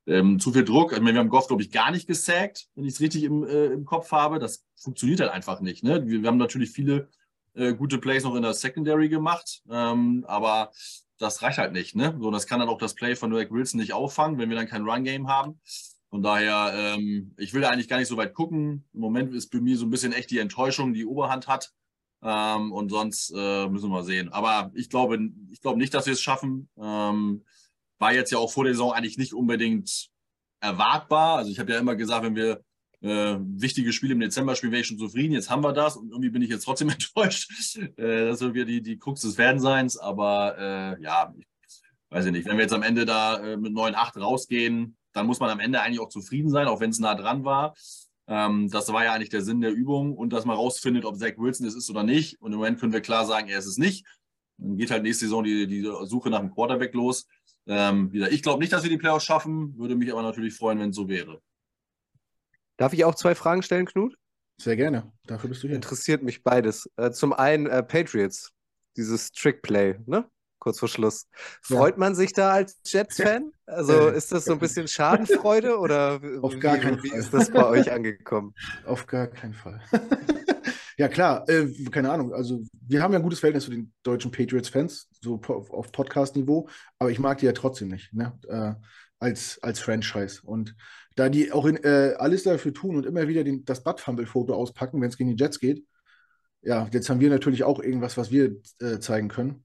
ähm, 0.06 0.38
zu 0.38 0.52
viel 0.52 0.64
Druck. 0.64 0.92
Ich 0.92 1.00
meine, 1.00 1.14
wir 1.14 1.20
haben 1.20 1.28
Goff, 1.28 1.46
glaube 1.46 1.62
ich, 1.62 1.70
gar 1.70 1.90
nicht 1.90 2.06
gesackt, 2.06 2.68
wenn 2.74 2.84
ich 2.84 2.94
es 2.94 3.00
richtig 3.00 3.24
im, 3.24 3.44
äh, 3.44 3.66
im 3.66 3.84
Kopf 3.84 4.12
habe. 4.12 4.38
Das 4.38 4.64
funktioniert 4.76 5.20
halt 5.20 5.30
einfach 5.30 5.60
nicht. 5.60 5.84
Ne? 5.84 6.06
Wir, 6.06 6.22
wir 6.22 6.28
haben 6.28 6.38
natürlich 6.38 6.70
viele 6.70 7.08
äh, 7.54 7.74
gute 7.74 7.98
Plays 7.98 8.24
noch 8.24 8.34
in 8.34 8.42
der 8.42 8.54
Secondary 8.54 9.08
gemacht, 9.08 9.62
ähm, 9.70 10.24
aber 10.26 10.72
das 11.18 11.42
reicht 11.42 11.58
halt 11.58 11.72
nicht. 11.72 11.94
Ne? 11.94 12.16
So, 12.20 12.30
das 12.30 12.46
kann 12.46 12.60
dann 12.60 12.68
auch 12.68 12.78
das 12.78 12.94
Play 12.94 13.14
von 13.14 13.30
Derek 13.30 13.50
Wilson 13.50 13.80
nicht 13.80 13.92
auffangen, 13.92 14.38
wenn 14.38 14.48
wir 14.48 14.56
dann 14.56 14.68
kein 14.68 14.84
Run-Game 14.84 15.28
haben. 15.28 15.60
Von 16.08 16.22
daher, 16.22 16.72
ähm, 16.74 17.34
ich 17.36 17.54
will 17.54 17.60
da 17.60 17.68
eigentlich 17.68 17.88
gar 17.88 17.98
nicht 17.98 18.08
so 18.08 18.16
weit 18.16 18.34
gucken. 18.34 18.84
Im 18.92 19.00
Moment 19.00 19.32
ist 19.32 19.50
bei 19.50 19.60
mir 19.60 19.76
so 19.76 19.86
ein 19.86 19.90
bisschen 19.90 20.12
echt 20.12 20.30
die 20.30 20.38
Enttäuschung, 20.38 20.92
die 20.92 21.06
Oberhand 21.06 21.46
hat. 21.46 21.72
Ähm, 22.22 22.72
und 22.72 22.90
sonst 22.90 23.32
äh, 23.34 23.68
müssen 23.68 23.86
wir 23.86 23.96
mal 23.96 24.04
sehen. 24.04 24.28
Aber 24.30 24.70
ich 24.74 24.90
glaube, 24.90 25.18
ich 25.50 25.60
glaube 25.60 25.78
nicht, 25.78 25.94
dass 25.94 26.06
wir 26.06 26.12
es 26.12 26.20
schaffen. 26.20 26.68
Ähm, 26.78 27.44
war 27.98 28.12
jetzt 28.12 28.30
ja 28.30 28.38
auch 28.38 28.52
vor 28.52 28.64
der 28.64 28.74
Saison 28.74 28.92
eigentlich 28.92 29.18
nicht 29.18 29.34
unbedingt 29.34 30.08
erwartbar. 30.60 31.38
Also 31.38 31.50
ich 31.50 31.58
habe 31.58 31.72
ja 31.72 31.78
immer 31.78 31.96
gesagt, 31.96 32.24
wenn 32.24 32.36
wir 32.36 32.62
äh, 33.02 33.38
wichtige 33.40 33.92
Spiele 33.92 34.12
im 34.12 34.20
Dezember 34.20 34.54
spielen, 34.54 34.72
wäre 34.72 34.82
ich 34.82 34.86
schon 34.86 34.98
zufrieden. 34.98 35.32
Jetzt 35.32 35.50
haben 35.50 35.64
wir 35.64 35.72
das 35.72 35.96
und 35.96 36.10
irgendwie 36.10 36.30
bin 36.30 36.42
ich 36.42 36.50
jetzt 36.50 36.64
trotzdem 36.64 36.88
enttäuscht. 36.90 37.50
Äh, 37.96 38.26
das 38.26 38.40
wird 38.40 38.54
wieder 38.54 38.66
die, 38.66 38.82
die 38.82 38.98
Krux 38.98 39.22
des 39.22 39.36
Fanseins. 39.36 39.96
Aber 39.96 40.58
äh, 40.58 41.02
ja, 41.02 41.32
ich 41.36 41.46
weiß 42.10 42.26
ich 42.26 42.32
nicht. 42.32 42.46
Wenn 42.46 42.56
wir 42.56 42.62
jetzt 42.62 42.74
am 42.74 42.82
Ende 42.82 43.06
da 43.06 43.38
äh, 43.38 43.56
mit 43.56 43.72
9-8 43.72 44.20
rausgehen, 44.20 44.96
dann 45.12 45.26
muss 45.26 45.40
man 45.40 45.50
am 45.50 45.60
Ende 45.60 45.80
eigentlich 45.80 46.00
auch 46.00 46.08
zufrieden 46.08 46.50
sein, 46.50 46.68
auch 46.68 46.80
wenn 46.80 46.90
es 46.90 46.98
nah 46.98 47.14
dran 47.14 47.44
war. 47.44 47.74
Ähm, 48.30 48.70
das 48.70 48.90
war 48.92 49.04
ja 49.04 49.12
eigentlich 49.12 49.28
der 49.28 49.42
Sinn 49.42 49.60
der 49.60 49.72
Übung 49.72 50.16
und 50.16 50.32
dass 50.32 50.44
man 50.44 50.56
rausfindet, 50.56 51.04
ob 51.04 51.16
Zach 51.16 51.37
Wilson 51.37 51.66
es 51.66 51.75
ist 51.75 51.90
oder 51.90 52.04
nicht. 52.04 52.40
Und 52.40 52.52
im 52.52 52.58
Moment 52.58 52.78
können 52.78 52.92
wir 52.92 53.00
klar 53.00 53.26
sagen, 53.26 53.48
er 53.48 53.59
ist 53.59 53.66
es 53.66 53.76
nicht. 53.76 54.07
Dann 54.57 54.76
geht 54.76 54.92
halt 54.92 55.02
nächste 55.02 55.24
Saison 55.24 55.42
die, 55.42 55.66
die 55.66 55.83
Suche 56.05 56.31
nach 56.31 56.38
dem 56.38 56.55
Quarterback 56.55 56.94
los. 56.94 57.26
Ähm, 57.66 58.12
wieder, 58.12 58.31
ich 58.31 58.42
glaube 58.42 58.61
nicht, 58.61 58.72
dass 58.72 58.85
wir 58.85 58.90
die 58.90 58.98
Playoffs 58.98 59.24
schaffen, 59.24 59.76
würde 59.76 59.96
mich 59.96 60.12
aber 60.12 60.22
natürlich 60.22 60.55
freuen, 60.55 60.78
wenn 60.78 60.90
es 60.90 60.96
so 60.96 61.09
wäre. 61.09 61.42
Darf 62.76 62.92
ich 62.92 63.05
auch 63.05 63.16
zwei 63.16 63.35
Fragen 63.35 63.62
stellen, 63.62 63.87
Knut? 63.87 64.16
Sehr 64.61 64.76
gerne. 64.76 65.12
Dafür 65.26 65.50
bist 65.50 65.64
du 65.64 65.66
hier. 65.66 65.74
Interessiert 65.74 66.22
mich 66.22 66.44
beides. 66.44 66.88
Äh, 66.96 67.11
zum 67.11 67.33
einen 67.33 67.66
äh, 67.66 67.83
Patriots, 67.83 68.52
dieses 68.96 69.33
Trickplay, 69.33 69.98
ne? 70.07 70.31
Kurz 70.61 70.79
vor 70.79 70.88
Schluss. 70.88 71.27
Freut 71.62 71.94
ja. 71.94 71.99
man 71.99 72.14
sich 72.14 72.35
da 72.35 72.53
als 72.53 72.79
Jets-Fan? 72.85 73.51
Also 73.66 74.09
ist 74.09 74.31
das 74.31 74.44
so 74.44 74.53
ein 74.53 74.59
bisschen 74.59 74.87
Schadenfreude 74.87 75.79
oder 75.79 76.20
Auf 76.42 76.59
gar 76.61 76.77
wie, 76.77 76.81
keinen 76.81 77.03
wie 77.03 77.09
Fall. 77.09 77.18
ist 77.18 77.33
das 77.33 77.51
bei 77.51 77.66
euch 77.66 77.90
angekommen? 77.90 78.55
Auf 78.87 79.07
gar 79.07 79.27
keinen 79.27 79.55
Fall. 79.55 79.81
ja, 80.99 81.09
klar, 81.09 81.49
äh, 81.49 81.66
keine 81.90 82.12
Ahnung. 82.12 82.35
Also, 82.35 82.62
wir 82.73 83.03
haben 83.03 83.12
ja 83.12 83.18
ein 83.18 83.23
gutes 83.23 83.40
Verhältnis 83.40 83.64
zu 83.64 83.70
den 83.70 83.90
deutschen 84.03 84.31
Patriots-Fans, 84.31 85.09
so 85.23 85.38
po 85.38 85.66
auf 85.70 85.90
Podcast-Niveau, 85.92 86.68
aber 86.99 87.11
ich 87.11 87.18
mag 87.18 87.38
die 87.38 87.46
ja 87.46 87.53
trotzdem 87.53 87.88
nicht, 87.88 88.12
ne? 88.12 88.38
Äh, 88.46 88.75
als, 89.18 89.59
als 89.62 89.81
Franchise. 89.81 90.40
Und 90.44 90.77
da 91.16 91.29
die 91.29 91.53
auch 91.53 91.64
in, 91.64 91.77
äh, 91.85 92.14
alles 92.18 92.42
dafür 92.42 92.75
tun 92.75 92.96
und 92.96 93.07
immer 93.07 93.29
wieder 93.29 93.44
den, 93.44 93.64
das 93.64 93.83
Butt-Fumble-Foto 93.83 94.55
auspacken, 94.55 95.01
wenn 95.01 95.09
es 95.09 95.16
gegen 95.16 95.35
die 95.35 95.42
Jets 95.42 95.59
geht, 95.59 95.85
ja, 96.62 96.88
jetzt 96.92 97.09
haben 97.09 97.20
wir 97.20 97.31
natürlich 97.31 97.64
auch 97.64 97.81
irgendwas, 97.81 98.16
was 98.16 98.31
wir 98.31 98.57
äh, 98.81 98.99
zeigen 98.99 99.29
können, 99.29 99.62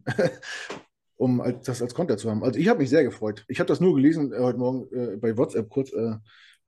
um 1.17 1.41
als, 1.41 1.65
das 1.65 1.81
als 1.81 1.93
Konter 1.93 2.17
zu 2.17 2.29
haben. 2.29 2.43
Also 2.43 2.59
ich 2.59 2.67
habe 2.67 2.79
mich 2.79 2.89
sehr 2.89 3.03
gefreut. 3.03 3.45
Ich 3.47 3.59
habe 3.59 3.67
das 3.67 3.79
nur 3.79 3.95
gelesen 3.95 4.33
äh, 4.33 4.39
heute 4.39 4.57
Morgen 4.57 4.87
äh, 4.93 5.17
bei 5.17 5.37
WhatsApp 5.37 5.69
kurz, 5.69 5.91
äh, 5.93 6.15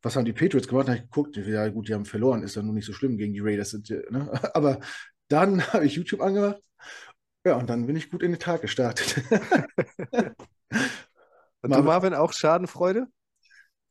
was 0.01 0.15
haben 0.15 0.25
die 0.25 0.33
Patriots 0.33 0.67
gemacht? 0.67 0.87
Da 0.87 0.93
habe 0.93 1.03
ich 1.03 1.09
geguckt, 1.09 1.37
ja 1.37 1.67
gut, 1.69 1.87
die 1.89 1.93
haben 1.93 2.05
verloren, 2.05 2.43
ist 2.43 2.55
ja 2.55 2.61
nur 2.61 2.73
nicht 2.73 2.85
so 2.85 2.93
schlimm 2.93 3.17
gegen 3.17 3.33
die 3.33 3.41
Raiders. 3.41 3.71
Sind, 3.71 3.89
ne? 3.89 4.31
Aber 4.55 4.79
dann 5.27 5.61
habe 5.73 5.85
ich 5.85 5.95
YouTube 5.95 6.21
angemacht, 6.21 6.61
ja, 7.45 7.55
und 7.55 7.69
dann 7.69 7.87
bin 7.87 7.95
ich 7.95 8.09
gut 8.09 8.23
in 8.23 8.31
den 8.31 8.39
Tag 8.39 8.61
gestartet. 8.61 9.23
Und 11.61 11.73
du, 11.73 11.81
Marvin, 11.81 12.13
auch 12.13 12.33
Schadenfreude? 12.33 13.07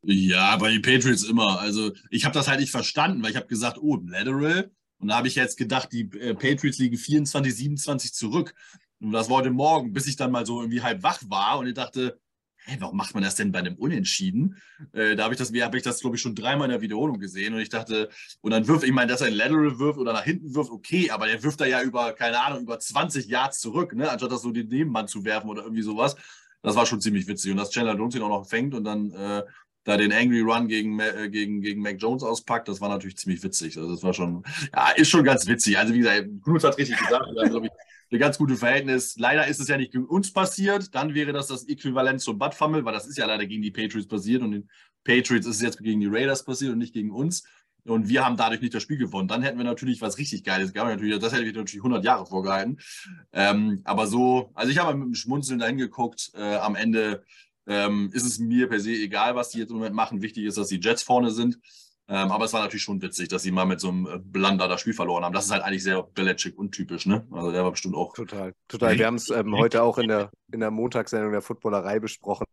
Ja, 0.02 0.56
bei 0.56 0.70
den 0.70 0.82
Patriots 0.82 1.24
immer. 1.24 1.58
Also 1.58 1.92
ich 2.10 2.24
habe 2.24 2.34
das 2.34 2.48
halt 2.48 2.60
nicht 2.60 2.70
verstanden, 2.70 3.22
weil 3.22 3.30
ich 3.30 3.36
habe 3.36 3.46
gesagt, 3.46 3.78
oh, 3.80 3.96
Lateral. 4.06 4.70
Und 4.98 5.08
da 5.08 5.16
habe 5.16 5.28
ich 5.28 5.34
jetzt 5.34 5.56
gedacht, 5.56 5.90
die 5.92 6.02
äh, 6.18 6.34
Patriots 6.34 6.78
liegen 6.78 6.96
24, 6.96 7.54
27 7.54 8.14
zurück. 8.14 8.54
Und 9.00 9.12
das 9.12 9.28
war 9.28 9.38
heute 9.38 9.50
Morgen, 9.50 9.92
bis 9.92 10.06
ich 10.06 10.16
dann 10.16 10.30
mal 10.30 10.46
so 10.46 10.60
irgendwie 10.60 10.82
halb 10.82 11.02
wach 11.02 11.20
war 11.28 11.58
und 11.58 11.66
ich 11.66 11.74
dachte, 11.74 12.18
hä, 12.66 12.76
warum 12.80 12.96
macht 12.96 13.14
man 13.14 13.22
das 13.22 13.36
denn 13.36 13.52
bei 13.52 13.60
einem 13.60 13.76
Unentschieden? 13.76 14.56
Äh, 14.92 15.16
da 15.16 15.24
habe 15.24 15.34
ich 15.34 15.38
das, 15.38 15.52
habe 15.52 15.76
ich 15.76 15.82
das, 15.82 16.00
glaube 16.00 16.16
ich, 16.16 16.22
schon 16.22 16.34
dreimal 16.34 16.66
in 16.66 16.72
der 16.72 16.80
Wiederholung 16.80 17.18
gesehen 17.18 17.54
und 17.54 17.60
ich 17.60 17.68
dachte, 17.68 18.08
und 18.40 18.50
dann 18.50 18.66
wirft, 18.66 18.84
ich 18.84 18.92
meine, 18.92 19.10
dass 19.10 19.20
er 19.20 19.28
ein 19.28 19.34
Lateral 19.34 19.78
wirft 19.78 19.98
oder 19.98 20.12
nach 20.12 20.24
hinten 20.24 20.54
wirft, 20.54 20.70
okay, 20.70 21.10
aber 21.10 21.26
der 21.26 21.42
wirft 21.42 21.60
da 21.60 21.66
ja 21.66 21.82
über, 21.82 22.12
keine 22.12 22.40
Ahnung, 22.40 22.62
über 22.62 22.78
20 22.78 23.26
Yards 23.26 23.60
zurück, 23.60 23.94
ne, 23.94 24.10
anstatt 24.10 24.32
das 24.32 24.42
so 24.42 24.50
den 24.50 24.68
Nebenmann 24.68 25.08
zu 25.08 25.24
werfen 25.24 25.48
oder 25.48 25.62
irgendwie 25.62 25.82
sowas. 25.82 26.16
Das 26.62 26.74
war 26.74 26.86
schon 26.86 27.00
ziemlich 27.00 27.28
witzig. 27.28 27.52
Und 27.52 27.58
dass 27.58 27.70
Chandler 27.70 27.96
Jones 27.96 28.16
ihn 28.16 28.22
auch 28.22 28.28
noch 28.28 28.48
fängt 28.48 28.74
und 28.74 28.82
dann 28.82 29.12
äh, 29.12 29.44
da 29.86 29.96
den 29.96 30.12
Angry 30.12 30.40
Run 30.40 30.66
gegen, 30.66 30.98
äh, 30.98 31.30
gegen, 31.30 31.60
gegen 31.60 31.80
Mac 31.80 31.96
Jones 31.98 32.24
auspackt, 32.24 32.66
das 32.68 32.80
war 32.80 32.88
natürlich 32.88 33.16
ziemlich 33.16 33.42
witzig. 33.42 33.78
Also 33.78 33.92
das 33.92 34.02
war 34.02 34.12
schon, 34.12 34.42
ja, 34.74 34.90
ist 34.90 35.08
schon 35.08 35.24
ganz 35.24 35.46
witzig. 35.46 35.78
Also 35.78 35.94
wie 35.94 35.98
gesagt, 35.98 36.28
Knut 36.42 36.64
hat 36.64 36.76
richtig 36.76 36.98
gesagt, 36.98 37.26
wir 37.32 37.40
haben, 37.40 37.50
glaube 37.50 37.66
ich, 37.66 37.72
ein 38.10 38.18
ganz 38.18 38.36
gutes 38.36 38.58
Verhältnis. 38.58 39.16
Leider 39.16 39.46
ist 39.46 39.60
es 39.60 39.68
ja 39.68 39.76
nicht 39.76 39.92
gegen 39.92 40.06
uns 40.06 40.32
passiert. 40.32 40.94
Dann 40.94 41.14
wäre 41.14 41.32
das 41.32 41.46
das 41.46 41.68
Äquivalent 41.68 42.20
zum 42.20 42.36
Butt 42.36 42.54
Fumble, 42.54 42.84
weil 42.84 42.94
das 42.94 43.06
ist 43.06 43.16
ja 43.16 43.26
leider 43.26 43.46
gegen 43.46 43.62
die 43.62 43.70
Patriots 43.70 44.08
passiert 44.08 44.42
und 44.42 44.50
den 44.50 44.68
Patriots 45.04 45.46
ist 45.46 45.56
es 45.56 45.62
jetzt 45.62 45.78
gegen 45.78 46.00
die 46.00 46.08
Raiders 46.08 46.44
passiert 46.44 46.72
und 46.72 46.78
nicht 46.78 46.92
gegen 46.92 47.12
uns. 47.12 47.44
Und 47.84 48.08
wir 48.08 48.24
haben 48.24 48.36
dadurch 48.36 48.60
nicht 48.60 48.74
das 48.74 48.82
Spiel 48.82 48.98
gewonnen. 48.98 49.28
Dann 49.28 49.42
hätten 49.42 49.58
wir 49.58 49.64
natürlich 49.64 50.00
was 50.00 50.18
richtig 50.18 50.42
Geiles 50.42 50.72
gehabt. 50.72 51.00
Das 51.22 51.32
hätte 51.32 51.44
ich 51.44 51.54
natürlich 51.54 51.84
100 51.84 52.04
Jahre 52.04 52.26
vorgehalten. 52.26 52.78
Ähm, 53.32 53.82
aber 53.84 54.08
so, 54.08 54.50
also 54.54 54.72
ich 54.72 54.78
habe 54.78 54.96
mit 54.98 55.06
dem 55.06 55.14
Schmunzeln 55.14 55.60
dahin 55.60 55.78
geguckt. 55.78 56.32
Äh, 56.34 56.56
am 56.56 56.74
Ende 56.74 57.22
ähm, 57.66 58.10
ist 58.12 58.26
es 58.26 58.38
mir 58.38 58.68
per 58.68 58.80
se 58.80 58.92
egal, 58.92 59.34
was 59.34 59.50
die 59.50 59.58
jetzt 59.58 59.70
im 59.70 59.76
Moment 59.76 59.94
machen. 59.94 60.22
Wichtig 60.22 60.44
ist, 60.44 60.58
dass 60.58 60.68
die 60.68 60.80
Jets 60.80 61.02
vorne 61.02 61.30
sind. 61.30 61.58
Ähm, 62.08 62.30
aber 62.30 62.44
es 62.44 62.52
war 62.52 62.60
natürlich 62.60 62.84
schon 62.84 63.02
witzig, 63.02 63.28
dass 63.28 63.42
sie 63.42 63.50
mal 63.50 63.64
mit 63.64 63.80
so 63.80 63.88
einem 63.88 64.06
äh, 64.06 64.18
Blunder 64.18 64.68
das 64.68 64.80
Spiel 64.80 64.94
verloren 64.94 65.24
haben. 65.24 65.32
Das 65.32 65.46
ist 65.46 65.50
halt 65.50 65.64
eigentlich 65.64 65.82
sehr 65.82 66.04
Belichick 66.04 66.56
untypisch, 66.56 67.04
ne? 67.06 67.26
Also 67.32 67.50
der 67.50 67.64
war 67.64 67.72
bestimmt 67.72 67.96
auch. 67.96 68.14
Total, 68.14 68.54
total. 68.68 68.96
Wir 68.96 69.06
haben 69.06 69.16
es 69.16 69.28
ähm, 69.30 69.56
heute 69.56 69.82
auch 69.82 69.98
in 69.98 70.06
der, 70.06 70.30
in 70.52 70.60
der 70.60 70.70
Montagssendung 70.70 71.32
der 71.32 71.42
Footballerei 71.42 71.98
besprochen. 71.98 72.46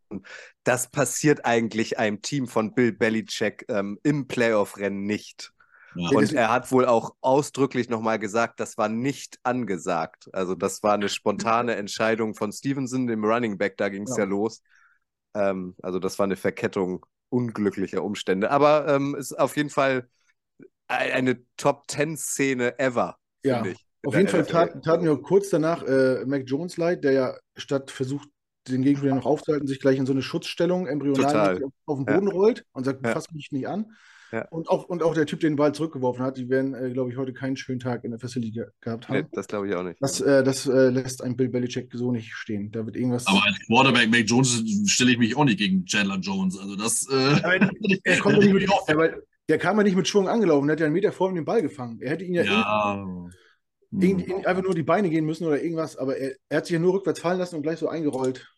Das 0.64 0.90
passiert 0.90 1.46
eigentlich 1.46 2.00
einem 2.00 2.24
Team 2.24 2.48
von 2.48 2.74
Bill 2.74 2.94
Belichick 2.94 3.66
ähm, 3.70 4.00
im 4.02 4.28
Playoff-Rennen 4.28 5.04
nicht. 5.04 5.54
Ja. 5.96 6.10
Und 6.10 6.34
er 6.34 6.50
hat 6.50 6.72
wohl 6.72 6.88
auch 6.88 7.14
ausdrücklich 7.22 7.90
nochmal 7.90 8.18
gesagt, 8.18 8.60
das 8.60 8.80
war 8.80 8.90
nicht 8.90 9.40
angesagt. 9.44 10.30
Also 10.34 10.56
das 10.56 10.82
war 10.82 10.94
eine 10.94 11.10
spontane 11.10 11.76
Entscheidung 11.76 12.34
von 12.34 12.52
Stevenson, 12.52 13.06
dem 13.06 13.24
Running 13.24 13.60
Back, 13.60 13.78
da 13.78 13.90
ging 13.90 14.04
es 14.04 14.18
ja. 14.18 14.24
ja. 14.24 14.30
los. 14.30 14.64
Ähm, 15.34 15.76
also 15.82 16.00
das 16.00 16.20
war 16.20 16.26
eine 16.26 16.36
Verkettung 16.36 17.06
unglücklicher 17.30 18.04
Umstände. 18.04 18.52
Aber 18.52 18.88
ähm, 18.88 19.16
ist 19.16 19.34
auf 19.34 19.58
jeden 19.58 19.70
Fall 19.70 20.08
eine 20.88 21.44
Top-10-Szene 21.58 22.78
ever, 22.80 23.18
ja. 23.44 23.56
finde 23.56 23.72
ich. 23.72 23.86
Auf 24.06 24.16
jeden 24.16 24.28
Fall 24.28 24.46
taten, 24.46 24.82
taten 24.82 25.06
wir 25.06 25.18
kurz 25.22 25.50
danach 25.50 25.82
äh, 25.84 26.26
Mac 26.26 26.44
Jones 26.46 26.78
leid, 26.78 27.04
der 27.04 27.14
ja 27.14 27.38
statt 27.56 27.90
versucht, 27.90 28.28
den 28.68 28.82
Gegenspieler 28.82 29.16
noch 29.16 29.26
aufzuhalten, 29.26 29.68
sich 29.68 29.80
gleich 29.80 29.98
in 29.98 30.06
so 30.06 30.12
eine 30.12 30.22
Schutzstellung 30.22 30.88
embryonal 30.88 31.64
auf, 31.64 31.72
auf, 31.86 31.98
den 31.98 32.06
Boden 32.06 32.28
ja. 32.28 32.34
rollt 32.34 32.66
und 32.74 32.84
sagt, 32.84 33.06
ja. 33.06 33.14
fass 33.14 33.32
mich 33.32 33.52
nicht 33.52 33.68
an. 33.68 33.94
Ja. 34.34 34.48
Und, 34.50 34.68
auch, 34.68 34.86
und 34.86 35.04
auch 35.04 35.14
der 35.14 35.28
Typ, 35.28 35.42
der 35.42 35.52
den 35.52 35.58
Ball 35.58 35.76
zurückgeworfen 35.76 36.26
hat, 36.26 36.38
die 36.38 36.50
werden, 36.50 36.74
äh, 36.74 36.90
glaube 36.90 37.12
ich, 37.12 37.18
heute 37.18 37.34
keinen 37.34 37.56
schönen 37.56 37.80
Tag 37.80 38.04
in 38.04 38.10
der 38.10 38.20
Facility 38.20 38.52
ge 38.52 38.66
gehabt 38.82 39.08
haben. 39.08 39.18
Nee, 39.18 39.26
das 39.32 39.46
glaube 39.46 39.68
ich 39.68 39.76
auch 39.76 39.84
nicht. 39.84 40.02
Das, 40.02 40.22
äh, 40.22 40.44
das 40.44 40.66
äh, 40.66 40.90
lässt 40.90 41.24
ein 41.24 41.38
Bill 41.38 41.50
Belichick 41.50 41.92
so 41.94 42.12
nicht 42.12 42.34
stehen. 42.34 42.72
Da 42.72 42.84
wird 42.84 42.96
irgendwas. 42.96 43.28
Aber 43.28 43.44
als 43.46 43.60
Quarterback 43.68 44.10
Mac 44.10 44.24
Jones 44.26 44.64
stelle 44.88 45.12
ich 45.12 45.20
mich 45.20 45.38
auch 45.38 45.46
nicht 45.46 45.60
gegen 45.60 45.86
Chandler 45.86 46.18
Jones. 46.18 46.58
Also 46.58 46.76
das. 46.76 47.08
Äh, 47.12 48.00
er 48.04 48.20
kommt 48.22 48.40
nicht 48.40 48.54
mit, 48.54 48.68
der, 48.88 49.22
der 49.50 49.58
kam 49.60 49.78
ja 49.78 49.84
nicht 49.84 49.96
mit 49.96 50.08
Schwung 50.08 50.28
angelaufen, 50.28 50.66
der 50.66 50.74
hat 50.74 50.80
ja 50.80 50.88
einen 50.88 50.96
Meter 50.96 51.12
vor 51.12 51.30
ihm 51.30 51.36
den 51.36 51.46
Ball 51.46 51.62
gefangen. 51.62 52.02
Er 52.02 52.10
hätte 52.10 52.24
ihn 52.24 52.34
ja, 52.34 52.44
ja. 52.44 53.06
Irgendwie, 53.92 54.24
irgendwie 54.24 54.48
einfach 54.48 54.64
nur 54.64 54.74
die 54.74 54.82
Beine 54.82 55.12
gehen 55.12 55.26
müssen 55.26 55.46
oder 55.46 55.62
irgendwas, 55.62 55.96
aber 55.96 56.18
er, 56.18 56.34
er 56.50 56.58
hat 56.58 56.66
sich 56.66 56.74
ja 56.74 56.80
nur 56.80 56.94
rückwärts 56.94 57.20
fallen 57.20 57.38
lassen 57.38 57.58
und 57.58 57.62
gleich 57.62 57.78
so 57.78 57.88
eingerollt. 57.88 58.52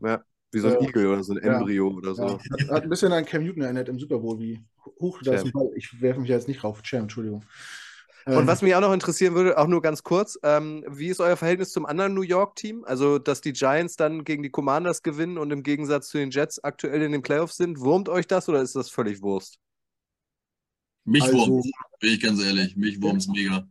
Ja. 0.00 0.22
Wie 0.50 0.60
so 0.60 0.68
ein 0.68 0.76
äh, 0.76 0.88
Igel 0.88 1.06
oder 1.06 1.22
so 1.22 1.34
ein 1.34 1.38
Embryo 1.38 1.90
ja, 1.90 1.96
oder 1.96 2.14
so. 2.14 2.22
Ja. 2.22 2.38
Hat, 2.70 2.84
ein 2.84 2.88
bisschen 2.88 3.12
an 3.12 3.24
Cam 3.24 3.44
Newton 3.44 3.62
erinnert 3.62 3.88
im 3.88 3.98
Super 3.98 4.18
Bowl, 4.18 4.38
wie 4.38 4.60
hoch 5.00 5.20
da 5.22 5.34
ist 5.34 5.44
ein 5.44 5.52
Ball. 5.52 5.70
Ich 5.76 6.00
werfe 6.00 6.20
mich 6.20 6.30
jetzt 6.30 6.48
nicht 6.48 6.64
rauf. 6.64 6.82
Champ, 6.82 7.02
Entschuldigung. 7.02 7.44
Und 8.28 8.34
ähm. 8.34 8.46
was 8.46 8.60
mich 8.60 8.74
auch 8.74 8.80
noch 8.82 8.92
interessieren 8.92 9.34
würde, 9.34 9.56
auch 9.56 9.66
nur 9.66 9.80
ganz 9.80 10.02
kurz, 10.02 10.38
ähm, 10.42 10.84
wie 10.86 11.08
ist 11.08 11.20
euer 11.20 11.36
Verhältnis 11.36 11.72
zum 11.72 11.86
anderen 11.86 12.12
New 12.12 12.22
York-Team? 12.22 12.84
Also, 12.84 13.18
dass 13.18 13.40
die 13.40 13.54
Giants 13.54 13.96
dann 13.96 14.24
gegen 14.24 14.42
die 14.42 14.50
Commanders 14.50 15.02
gewinnen 15.02 15.38
und 15.38 15.50
im 15.50 15.62
Gegensatz 15.62 16.08
zu 16.08 16.18
den 16.18 16.30
Jets 16.30 16.62
aktuell 16.62 17.00
in 17.00 17.12
den 17.12 17.22
Playoffs 17.22 17.56
sind, 17.56 17.80
wurmt 17.80 18.10
euch 18.10 18.26
das 18.26 18.48
oder 18.50 18.60
ist 18.60 18.76
das 18.76 18.90
völlig 18.90 19.22
Wurst? 19.22 19.58
Mich 21.04 21.22
also, 21.22 21.38
wurmt 21.38 21.70
bin 22.00 22.12
ich 22.12 22.20
ganz 22.20 22.42
ehrlich. 22.42 22.76
Mich 22.76 23.00
wurmt 23.00 23.22
es 23.22 23.28
mega. 23.28 23.66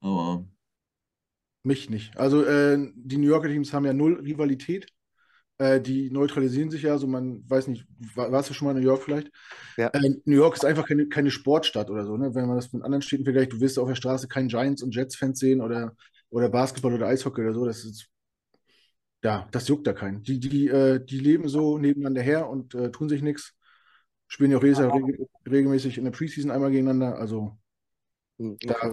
Aber. 0.00 0.46
Mich 1.62 1.90
nicht. 1.90 2.16
Also, 2.16 2.44
äh, 2.44 2.78
die 2.94 3.18
New 3.18 3.28
Yorker 3.28 3.48
Teams 3.48 3.74
haben 3.74 3.84
ja 3.84 3.92
null 3.92 4.14
Rivalität. 4.14 4.86
Äh, 5.58 5.80
die 5.80 6.10
neutralisieren 6.10 6.70
sich 6.70 6.82
ja, 6.82 6.98
so 6.98 7.06
man 7.06 7.42
weiß 7.48 7.68
nicht, 7.68 7.86
war, 8.14 8.30
warst 8.30 8.50
du 8.50 8.54
schon 8.54 8.66
mal 8.66 8.76
in 8.76 8.82
New 8.82 8.88
York 8.88 9.02
vielleicht? 9.02 9.30
Ja. 9.78 9.88
Äh, 9.88 10.10
New 10.24 10.36
York 10.36 10.54
ist 10.54 10.64
einfach 10.64 10.86
keine, 10.86 11.06
keine 11.08 11.30
Sportstadt 11.30 11.90
oder 11.90 12.04
so, 12.04 12.16
ne? 12.16 12.34
Wenn 12.34 12.46
man 12.46 12.56
das 12.56 12.72
mit 12.72 12.82
anderen 12.82 13.00
Städten 13.00 13.24
vergleicht, 13.24 13.52
du 13.52 13.60
wirst 13.60 13.78
auf 13.78 13.88
der 13.88 13.94
Straße 13.94 14.28
keinen 14.28 14.48
Giants- 14.48 14.82
und 14.82 14.94
Jets-Fans 14.94 15.38
sehen 15.38 15.62
oder, 15.62 15.96
oder 16.28 16.50
Basketball 16.50 16.92
oder 16.92 17.06
Eishockey 17.06 17.40
oder 17.40 17.54
so. 17.54 17.64
Das 17.64 17.84
ist, 17.84 18.06
ja, 19.24 19.48
das 19.50 19.66
juckt 19.68 19.86
da 19.86 19.94
keinen. 19.94 20.22
Die, 20.22 20.38
die, 20.38 20.68
äh, 20.68 21.02
die 21.02 21.20
leben 21.20 21.48
so 21.48 21.78
nebeneinander 21.78 22.20
her 22.20 22.48
und 22.50 22.74
äh, 22.74 22.90
tun 22.90 23.08
sich 23.08 23.22
nichts. 23.22 23.54
Spielen 24.28 24.50
ja 24.50 24.58
auch 24.58 24.62
reg 24.62 25.28
regelmäßig 25.48 25.98
in 25.98 26.04
der 26.04 26.10
Preseason 26.10 26.50
einmal 26.50 26.70
gegeneinander. 26.70 27.16
Also 27.16 27.56
hm, 28.38 28.52
okay. 28.62 28.66
da, 28.66 28.90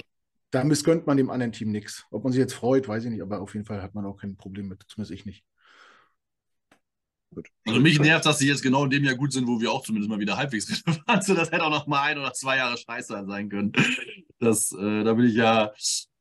da 0.52 0.64
missgönnt 0.64 1.08
man 1.08 1.18
dem 1.18 1.30
anderen 1.30 1.52
Team 1.52 1.72
nichts. 1.72 2.06
Ob 2.10 2.24
man 2.24 2.32
sich 2.32 2.40
jetzt 2.40 2.54
freut, 2.54 2.88
weiß 2.88 3.04
ich 3.04 3.10
nicht, 3.10 3.22
aber 3.22 3.42
auf 3.42 3.54
jeden 3.54 3.66
Fall 3.66 3.82
hat 3.82 3.96
man 3.96 4.06
auch 4.06 4.18
kein 4.18 4.38
Problem 4.38 4.68
mit, 4.68 4.84
zumindest 4.88 5.12
ich 5.12 5.26
nicht. 5.26 5.44
Gut. 7.34 7.50
Also 7.66 7.80
mich 7.80 8.00
nervt, 8.00 8.26
dass 8.26 8.40
sie 8.40 8.48
jetzt 8.48 8.62
genau 8.62 8.84
in 8.84 8.90
dem 8.90 9.04
Jahr 9.04 9.16
gut 9.16 9.34
sind, 9.34 9.48
wo 9.48 9.60
wir 9.60 9.72
auch 9.72 9.84
zumindest 9.84 10.10
mal 10.10 10.20
wieder 10.20 10.38
halbwegs 10.38 10.84
relevant 10.88 11.24
sind. 11.24 11.38
Das 11.38 11.52
hätte 11.52 11.64
auch 11.64 11.70
noch 11.70 11.88
mal 11.88 12.04
ein 12.04 12.18
oder 12.18 12.34
zwei 12.34 12.58
Jahre 12.58 12.78
scheiße 12.78 13.26
sein 13.28 13.50
können. 13.50 13.72
Das, 14.40 14.72
äh, 14.74 15.04
da 15.04 15.14
bin 15.14 15.26
ich 15.26 15.36
ja, 15.36 15.72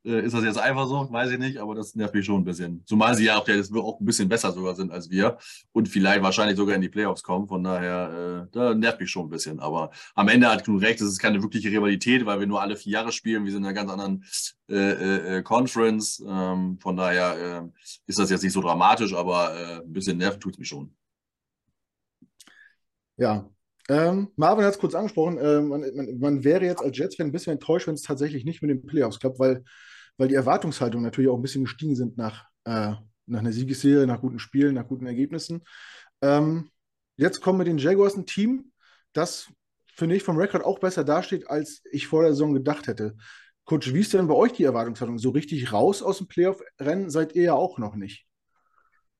äh, 0.05 0.25
ist 0.25 0.33
das 0.33 0.43
jetzt 0.43 0.57
einfach 0.57 0.87
so? 0.87 1.07
Weiß 1.11 1.31
ich 1.31 1.39
nicht, 1.39 1.57
aber 1.57 1.75
das 1.75 1.95
nervt 1.95 2.13
mich 2.13 2.25
schon 2.25 2.41
ein 2.41 2.43
bisschen. 2.43 2.83
Zumal 2.85 3.15
sie 3.15 3.25
ja 3.25 3.37
auch, 3.37 3.47
ja, 3.47 3.55
auch 3.75 3.99
ein 3.99 4.05
bisschen 4.05 4.27
besser 4.27 4.51
sogar 4.51 4.75
sind 4.75 4.91
als 4.91 5.09
wir 5.09 5.37
und 5.71 5.87
vielleicht 5.87 6.21
wahrscheinlich 6.21 6.57
sogar 6.57 6.75
in 6.75 6.81
die 6.81 6.89
Playoffs 6.89 7.23
kommen. 7.23 7.47
Von 7.47 7.63
daher, 7.63 8.47
äh, 8.47 8.51
da 8.51 8.73
nervt 8.73 8.99
mich 8.99 9.09
schon 9.09 9.27
ein 9.27 9.29
bisschen. 9.29 9.59
Aber 9.59 9.91
am 10.15 10.27
Ende 10.27 10.49
hat 10.49 10.63
Knut 10.65 10.81
recht, 10.81 10.99
es 11.01 11.07
ist 11.07 11.19
keine 11.19 11.41
wirkliche 11.41 11.69
Rivalität, 11.69 12.25
weil 12.25 12.39
wir 12.39 12.47
nur 12.47 12.61
alle 12.61 12.75
vier 12.75 12.93
Jahre 12.93 13.11
spielen. 13.11 13.45
Wir 13.45 13.51
sind 13.51 13.61
in 13.61 13.67
einer 13.67 13.73
ganz 13.73 13.91
anderen 13.91 14.25
äh, 14.69 14.75
äh, 14.75 15.37
äh 15.37 15.43
Conference. 15.43 16.23
Ähm, 16.27 16.77
von 16.81 16.97
daher 16.97 17.71
ist 18.05 18.19
das 18.19 18.29
jetzt 18.29 18.43
nicht 18.43 18.53
so 18.53 18.61
dramatisch, 18.61 19.13
aber 19.13 19.81
ein 19.83 19.93
bisschen 19.93 20.17
nerven 20.17 20.39
tut 20.39 20.53
es 20.53 20.59
mich 20.59 20.67
schon. 20.67 20.93
Ja. 23.17 23.49
Ähm, 23.89 24.29
Marvin 24.37 24.63
hat 24.63 24.73
es 24.73 24.79
kurz 24.79 24.95
angesprochen. 24.95 25.37
Äh, 25.37 25.61
man, 25.61 25.81
man, 25.95 26.19
man, 26.19 26.43
wäre 26.43 26.65
jetzt 26.65 26.81
als 26.81 26.97
Jets-Fan 26.97 27.27
ein 27.27 27.31
bisschen 27.31 27.53
enttäuscht, 27.53 27.87
wenn 27.87 27.95
es 27.95 28.01
tatsächlich 28.01 28.45
nicht 28.45 28.61
mit 28.61 28.71
den 28.71 28.85
Playoffs 28.85 29.19
klappt, 29.19 29.39
weil, 29.39 29.63
weil 30.17 30.29
die 30.29 30.35
Erwartungshaltungen 30.35 31.03
natürlich 31.03 31.29
auch 31.29 31.35
ein 31.35 31.41
bisschen 31.41 31.65
gestiegen 31.65 31.95
sind 31.95 32.17
nach, 32.17 32.45
äh, 32.63 32.93
nach 33.25 33.39
einer 33.39 33.51
Siegesserie, 33.51 34.07
nach 34.07 34.21
guten 34.21 34.39
Spielen, 34.39 34.75
nach 34.75 34.87
guten 34.87 35.05
Ergebnissen. 35.05 35.63
Ähm, 36.21 36.71
jetzt 37.17 37.41
kommen 37.41 37.59
wir 37.59 37.65
den 37.65 37.77
Jaguars 37.77 38.15
ein 38.15 38.25
Team, 38.25 38.71
das, 39.11 39.51
finde 39.85 40.15
ich, 40.15 40.23
vom 40.23 40.37
Rekord 40.37 40.63
auch 40.63 40.79
besser 40.79 41.03
dasteht, 41.03 41.49
als 41.49 41.81
ich 41.91 42.07
vor 42.07 42.21
der 42.21 42.31
Saison 42.31 42.53
gedacht 42.53 42.87
hätte. 42.87 43.15
Coach, 43.65 43.93
wie 43.93 43.99
ist 43.99 44.13
denn 44.13 44.27
bei 44.27 44.33
euch 44.33 44.53
die 44.53 44.63
Erwartungshaltung? 44.63 45.17
So 45.17 45.29
richtig 45.29 45.71
raus 45.71 46.01
aus 46.01 46.17
dem 46.17 46.27
Playoff-Rennen 46.27 47.09
seid 47.09 47.35
ihr 47.35 47.43
ja 47.43 47.53
auch 47.53 47.77
noch 47.77 47.95
nicht. 47.95 48.25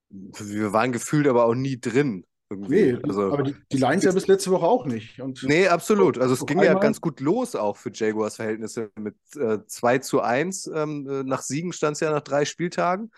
Wir 0.10 0.74
waren 0.74 0.92
gefühlt 0.92 1.28
aber 1.28 1.46
auch 1.46 1.56
nie 1.56 1.80
drin. 1.80 2.26
Irgendwie. 2.54 2.94
Nee, 2.94 3.00
also, 3.04 3.34
aber 3.34 3.44
die, 3.44 3.56
die 3.72 3.78
Lions 3.78 4.04
ja 4.04 4.12
bis 4.12 4.28
letzte 4.28 4.52
Woche 4.52 4.66
auch 4.66 4.86
nicht. 4.86 5.20
Und 5.20 5.44
nee, 5.44 5.68
absolut. 5.68 6.20
Also 6.20 6.34
es 6.36 6.46
ging 6.46 6.62
ja 6.62 6.74
ganz 6.76 7.02
gut 7.02 7.20
los 7.20 7.56
auch 7.56 7.78
für 7.78 7.92
Jaguars 7.94 8.36
Verhältnisse 8.36 8.92
mit 9.00 9.16
äh, 9.36 9.60
2 9.66 9.98
zu 10.00 10.22
1. 10.22 10.68
Ähm, 10.74 11.08
äh, 11.10 11.24
nach 11.24 11.42
Siegen 11.42 11.74
stand 11.74 11.96
es 11.96 12.02
ja 12.02 12.12
nach 12.12 12.22
drei 12.22 12.46
Spieltagen. 12.46 13.12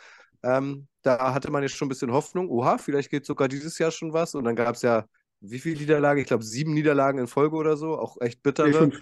Ähm, 0.44 0.88
da 1.02 1.34
hatte 1.34 1.52
man 1.52 1.64
jetzt 1.64 1.76
schon 1.76 1.88
ein 1.88 1.90
bisschen 1.90 2.12
Hoffnung. 2.12 2.50
Oha, 2.50 2.78
vielleicht 2.78 3.10
geht 3.10 3.26
sogar 3.26 3.48
dieses 3.48 3.78
Jahr 3.78 3.92
schon 3.92 4.14
was. 4.14 4.36
Und 4.36 4.46
dann 4.46 4.56
gab 4.56 4.76
es 4.76 4.82
ja, 4.82 5.06
wie 5.42 5.60
viele 5.60 5.80
Niederlagen? 5.80 6.22
Ich 6.22 6.28
glaube, 6.28 6.44
sieben 6.44 6.74
Niederlagen 6.74 7.20
in 7.20 7.28
Folge 7.28 7.56
oder 7.58 7.78
so. 7.78 7.98
Auch 7.98 8.22
echt 8.22 8.42
bittere. 8.42 8.88
Nee, 8.88 8.98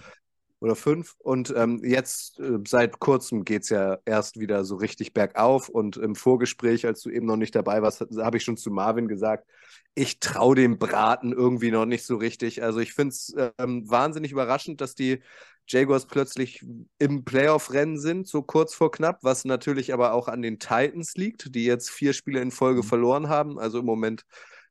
oder 0.64 0.76
fünf. 0.76 1.14
Und 1.18 1.52
ähm, 1.54 1.82
jetzt 1.84 2.40
äh, 2.40 2.58
seit 2.66 2.98
kurzem 2.98 3.44
geht 3.44 3.64
es 3.64 3.68
ja 3.68 3.98
erst 4.06 4.40
wieder 4.40 4.64
so 4.64 4.76
richtig 4.76 5.12
bergauf. 5.12 5.68
Und 5.68 5.98
im 5.98 6.14
Vorgespräch, 6.14 6.86
als 6.86 7.02
du 7.02 7.10
eben 7.10 7.26
noch 7.26 7.36
nicht 7.36 7.54
dabei 7.54 7.82
warst, 7.82 8.00
habe 8.00 8.36
ich 8.38 8.44
schon 8.44 8.56
zu 8.56 8.70
Marvin 8.70 9.06
gesagt, 9.06 9.46
ich 9.94 10.18
traue 10.18 10.56
dem 10.56 10.78
Braten 10.78 11.32
irgendwie 11.32 11.70
noch 11.70 11.86
nicht 11.86 12.04
so 12.04 12.16
richtig. 12.16 12.62
Also 12.62 12.80
ich 12.80 12.94
finde 12.94 13.10
es 13.10 13.34
ähm, 13.58 13.88
wahnsinnig 13.88 14.32
überraschend, 14.32 14.80
dass 14.80 14.94
die 14.94 15.20
Jaguars 15.66 16.06
plötzlich 16.06 16.64
im 16.98 17.24
Playoff-Rennen 17.24 17.98
sind, 17.98 18.26
so 18.26 18.42
kurz 18.42 18.74
vor 18.74 18.90
knapp, 18.90 19.20
was 19.22 19.44
natürlich 19.44 19.94
aber 19.94 20.12
auch 20.12 20.28
an 20.28 20.42
den 20.42 20.58
Titans 20.58 21.14
liegt, 21.14 21.54
die 21.54 21.64
jetzt 21.64 21.90
vier 21.90 22.12
Spiele 22.12 22.40
in 22.40 22.50
Folge 22.50 22.82
mhm. 22.82 22.86
verloren 22.86 23.28
haben, 23.28 23.58
also 23.58 23.78
im 23.78 23.86
Moment 23.86 24.24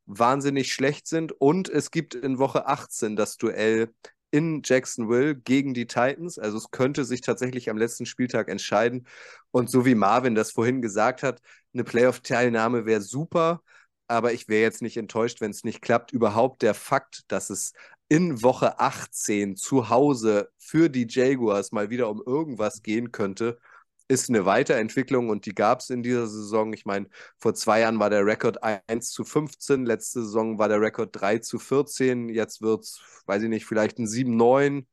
wahnsinnig 0.05 0.73
schlecht 0.73 1.07
sind. 1.07 1.31
Und 1.31 1.69
es 1.69 1.89
gibt 1.89 2.15
in 2.15 2.37
Woche 2.37 2.67
18 2.67 3.15
das 3.15 3.37
Duell 3.37 3.93
in 4.29 4.61
Jacksonville 4.63 5.35
gegen 5.35 5.73
die 5.73 5.87
Titans. 5.87 6.37
Also 6.37 6.57
es 6.57 6.71
könnte 6.71 7.05
sich 7.05 7.21
tatsächlich 7.21 7.69
am 7.69 7.77
letzten 7.77 8.05
Spieltag 8.05 8.49
entscheiden. 8.49 9.07
Und 9.51 9.69
so 9.69 9.85
wie 9.85 9.95
Marvin 9.95 10.35
das 10.35 10.51
vorhin 10.51 10.81
gesagt 10.81 11.23
hat, 11.23 11.39
eine 11.73 11.83
Playoff-Teilnahme 11.83 12.85
wäre 12.85 13.01
super, 13.01 13.61
aber 14.07 14.33
ich 14.33 14.47
wäre 14.47 14.63
jetzt 14.63 14.81
nicht 14.81 14.97
enttäuscht, 14.97 15.41
wenn 15.41 15.51
es 15.51 15.63
nicht 15.63 15.81
klappt. 15.81 16.11
Überhaupt 16.11 16.61
der 16.61 16.73
Fakt, 16.73 17.23
dass 17.29 17.49
es 17.49 17.73
in 18.09 18.43
Woche 18.43 18.79
18 18.79 19.55
zu 19.55 19.89
Hause 19.89 20.51
für 20.57 20.89
die 20.89 21.07
Jaguars 21.09 21.71
mal 21.71 21.89
wieder 21.89 22.09
um 22.09 22.21
irgendwas 22.25 22.83
gehen 22.83 23.11
könnte, 23.11 23.59
ist 24.07 24.29
eine 24.29 24.45
Weiterentwicklung 24.45 25.29
und 25.29 25.45
die 25.45 25.55
gab 25.55 25.79
es 25.79 25.89
in 25.89 26.03
dieser 26.03 26.27
Saison. 26.27 26.73
Ich 26.73 26.85
meine, 26.85 27.07
vor 27.39 27.53
zwei 27.55 27.79
Jahren 27.81 27.99
war 27.99 28.09
der 28.09 28.25
Rekord 28.25 28.59
1 28.63 29.09
zu 29.09 29.23
15, 29.23 29.85
letzte 29.85 30.21
Saison 30.23 30.59
war 30.59 30.69
der 30.69 30.81
Rekord 30.81 31.09
3 31.13 31.39
zu 31.39 31.57
14, 31.59 32.29
jetzt 32.29 32.61
wird 32.61 32.83
es, 32.83 33.01
weiß 33.25 33.43
ich 33.43 33.49
nicht, 33.49 33.65
vielleicht 33.65 33.99
ein 33.99 34.07
7-9 34.07 34.85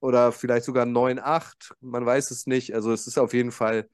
oder 0.00 0.32
vielleicht 0.32 0.64
sogar 0.66 0.84
ein 0.86 0.92
9-8, 0.92 1.74
man 1.80 2.04
weiß 2.06 2.30
es 2.30 2.46
nicht. 2.46 2.74
Also 2.74 2.92
es 2.92 3.06
ist 3.06 3.18
auf 3.18 3.32
jeden 3.34 3.52
Fall 3.52 3.88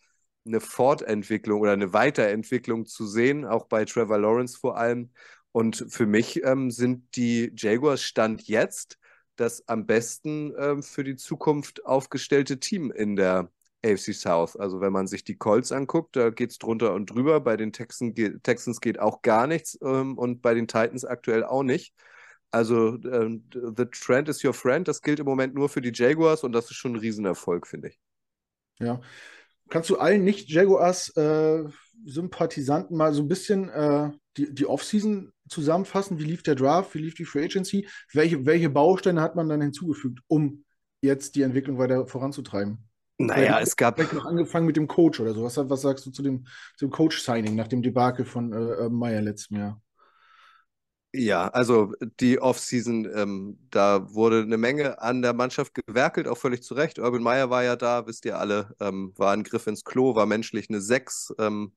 eine 0.49 0.61
Fortentwicklung 0.61 1.61
oder 1.61 1.73
eine 1.73 1.93
Weiterentwicklung 1.93 2.87
zu 2.87 3.07
sehen, 3.07 3.45
auch 3.45 3.67
bei 3.67 3.85
Trevor 3.85 4.19
Lawrence 4.19 4.59
vor 4.59 4.77
allem. 4.77 5.11
Und 5.53 5.87
für 5.89 6.07
mich 6.07 6.45
ähm, 6.45 6.71
sind 6.71 7.17
die 7.17 7.53
Jaguars 7.57 8.03
Stand 8.03 8.43
jetzt 8.49 8.99
das 9.37 9.67
am 9.69 9.87
besten 9.87 10.53
ähm, 10.59 10.83
für 10.83 11.05
die 11.05 11.17
Zukunft 11.17 11.87
aufgestellte 11.87 12.59
Team 12.59 12.91
in 12.91 13.17
der 13.17 13.51
AFC 13.85 14.13
South. 14.13 14.57
Also 14.57 14.81
wenn 14.81 14.93
man 14.93 15.07
sich 15.07 15.25
die 15.25 15.37
Colts 15.37 15.73
anguckt, 15.73 16.17
da 16.17 16.31
geht 16.31 16.51
es 16.51 16.59
drunter 16.59 16.93
und 16.93 17.07
drüber. 17.07 17.41
Bei 17.41 17.57
den 17.57 17.73
Texans, 17.73 18.15
Texans 18.43 18.81
geht 18.81 18.99
auch 18.99 19.23
gar 19.23 19.47
nichts 19.47 19.79
ähm, 19.83 20.19
und 20.19 20.43
bei 20.43 20.55
den 20.55 20.67
Titans 20.67 21.05
aktuell 21.05 21.45
auch 21.45 21.63
nicht. 21.63 21.95
Also 22.51 22.99
ähm, 23.05 23.45
The 23.53 23.87
Trend 23.87 24.29
is 24.29 24.43
your 24.43 24.55
friend, 24.55 24.89
das 24.89 25.03
gilt 25.03 25.21
im 25.21 25.27
Moment 25.27 25.55
nur 25.55 25.69
für 25.69 25.83
die 25.83 25.93
Jaguars 25.95 26.45
und 26.45 26.53
das 26.53 26.71
ist 26.71 26.77
schon 26.77 26.95
ein 26.95 26.99
Riesenerfolg, 26.99 27.67
finde 27.67 27.89
ich. 27.89 27.99
Ja. 28.81 29.01
Kannst 29.69 29.91
du 29.91 29.99
allen 29.99 30.25
Nicht-Jaguars-Sympathisanten 30.25 32.95
äh, 32.95 32.99
mal 32.99 33.13
so 33.13 33.23
ein 33.23 33.29
bisschen 33.29 33.69
äh, 33.69 34.11
die, 34.37 34.55
die 34.55 34.67
Offseason 34.67 35.33
zusammenfassen? 35.49 36.19
Wie 36.19 36.25
lief 36.25 36.43
der 36.43 36.55
Draft? 36.55 36.95
Wie 36.95 37.01
lief 37.01 37.15
die 37.15 37.25
Free 37.25 37.45
Agency? 37.45 37.89
Welche, 38.13 38.47
welche 38.47 38.71
Bausteine 38.71 39.21
hat 39.21 39.37
man 39.37 39.49
dann 39.49 39.61
hinzugefügt, 39.61 40.21
um 40.27 40.65
jetzt 41.03 41.37
die 41.37 41.43
Entwicklung 41.43 41.79
weiter 41.79 42.07
voranzutreiben? 42.07 42.79
Naja, 43.19 43.61
es 43.61 43.77
gab. 43.77 43.97
Vielleicht 43.97 44.13
noch 44.13 44.27
angefangen 44.27 44.67
mit 44.67 44.77
dem 44.77 44.87
Coach 44.87 45.19
oder 45.19 45.35
so. 45.35 45.43
Was, 45.43 45.57
was 45.57 45.83
sagst 45.83 46.07
du 46.07 46.11
zu 46.11 46.23
dem, 46.23 46.47
dem 46.81 46.91
Coach-Signing 46.91 47.57
nach 47.57 47.67
dem 47.67 47.83
Debakel 47.83 48.25
von 48.25 48.53
äh, 48.53 48.85
äh 48.85 48.89
Meyer 48.89 49.21
letztem 49.21 49.59
Jahr? 49.59 49.83
Ja, 51.15 51.49
also 51.49 51.95
die 52.21 52.39
Offseason, 52.41 53.09
ähm, 53.15 53.59
da 53.71 54.13
wurde 54.13 54.43
eine 54.43 54.59
Menge 54.59 55.01
an 55.01 55.23
der 55.23 55.33
Mannschaft 55.33 55.75
gewerkelt, 55.75 56.29
auch 56.29 56.37
völlig 56.37 56.63
zu 56.63 56.75
Recht. 56.75 56.99
Urban 56.99 57.23
Meyer 57.23 57.49
war 57.49 57.65
ja 57.65 57.77
da, 57.77 58.07
wisst 58.07 58.27
ihr 58.27 58.39
alle, 58.39 58.75
ähm, 58.79 59.15
war 59.17 59.33
ein 59.33 59.43
Griff 59.43 59.67
ins 59.67 59.85
Klo, 59.85 60.15
war 60.15 60.27
menschlich 60.27 60.69
eine 60.69 60.81
Sechs. 60.83 61.33
Ähm, 61.39 61.73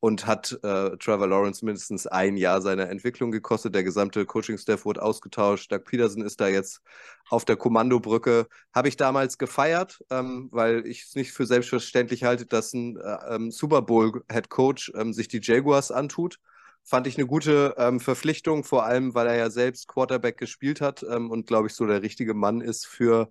und 0.00 0.26
hat 0.26 0.52
äh, 0.62 0.98
Trevor 0.98 1.26
Lawrence 1.28 1.64
mindestens 1.64 2.06
ein 2.06 2.36
Jahr 2.36 2.60
seiner 2.60 2.90
Entwicklung 2.90 3.30
gekostet. 3.32 3.74
Der 3.74 3.84
gesamte 3.84 4.26
Coaching-Staff 4.26 4.84
wurde 4.84 5.00
ausgetauscht. 5.02 5.72
Doug 5.72 5.84
Peterson 5.86 6.20
ist 6.20 6.42
da 6.42 6.48
jetzt 6.48 6.82
auf 7.30 7.46
der 7.46 7.56
Kommandobrücke. 7.56 8.46
Habe 8.74 8.88
ich 8.88 8.98
damals 8.98 9.38
gefeiert, 9.38 10.00
ähm, 10.10 10.48
weil 10.52 10.86
ich 10.86 11.04
es 11.04 11.14
nicht 11.14 11.32
für 11.32 11.46
selbstverständlich 11.46 12.22
halte, 12.24 12.44
dass 12.44 12.74
ein 12.74 12.98
äh, 12.98 13.34
ähm, 13.34 13.50
Super 13.50 13.80
Bowl-Head 13.80 14.50
Coach 14.50 14.92
ähm, 14.94 15.14
sich 15.14 15.28
die 15.28 15.40
Jaguars 15.42 15.90
antut. 15.90 16.38
Fand 16.84 17.06
ich 17.06 17.16
eine 17.16 17.26
gute 17.26 17.74
ähm, 17.78 17.98
Verpflichtung, 17.98 18.62
vor 18.62 18.84
allem, 18.84 19.14
weil 19.14 19.26
er 19.26 19.36
ja 19.36 19.50
selbst 19.50 19.88
Quarterback 19.88 20.36
gespielt 20.36 20.80
hat 20.80 21.02
ähm, 21.02 21.30
und, 21.30 21.46
glaube 21.46 21.68
ich, 21.68 21.74
so 21.74 21.86
der 21.86 22.02
richtige 22.02 22.34
Mann 22.34 22.60
ist 22.60 22.86
für 22.86 23.30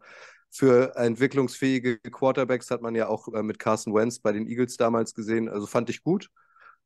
für 0.55 0.95
entwicklungsfähige 0.95 1.97
Quarterbacks 1.97 2.69
hat 2.69 2.83
man 2.83 2.93
ja 2.93 3.07
auch 3.07 3.27
äh, 3.33 3.41
mit 3.41 3.57
Carson 3.57 3.93
Wentz 3.95 4.19
bei 4.19 4.31
den 4.31 4.47
Eagles 4.47 4.77
damals 4.77 5.15
gesehen. 5.15 5.49
Also 5.49 5.65
fand 5.65 5.89
ich 5.89 6.03
gut. 6.03 6.29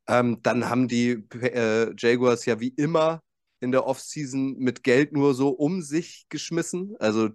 Ähm, 0.07 0.39
dann 0.41 0.69
haben 0.69 0.87
die 0.87 1.25
äh, 1.41 1.93
Jaguars 1.97 2.45
ja 2.45 2.61
wie 2.61 2.69
immer 2.69 3.21
in 3.59 3.73
der 3.73 3.85
Offseason 3.85 4.57
mit 4.57 4.83
Geld 4.83 5.11
nur 5.11 5.33
so 5.33 5.49
um 5.49 5.81
sich 5.81 6.27
geschmissen. 6.29 6.95
Also 6.99 7.29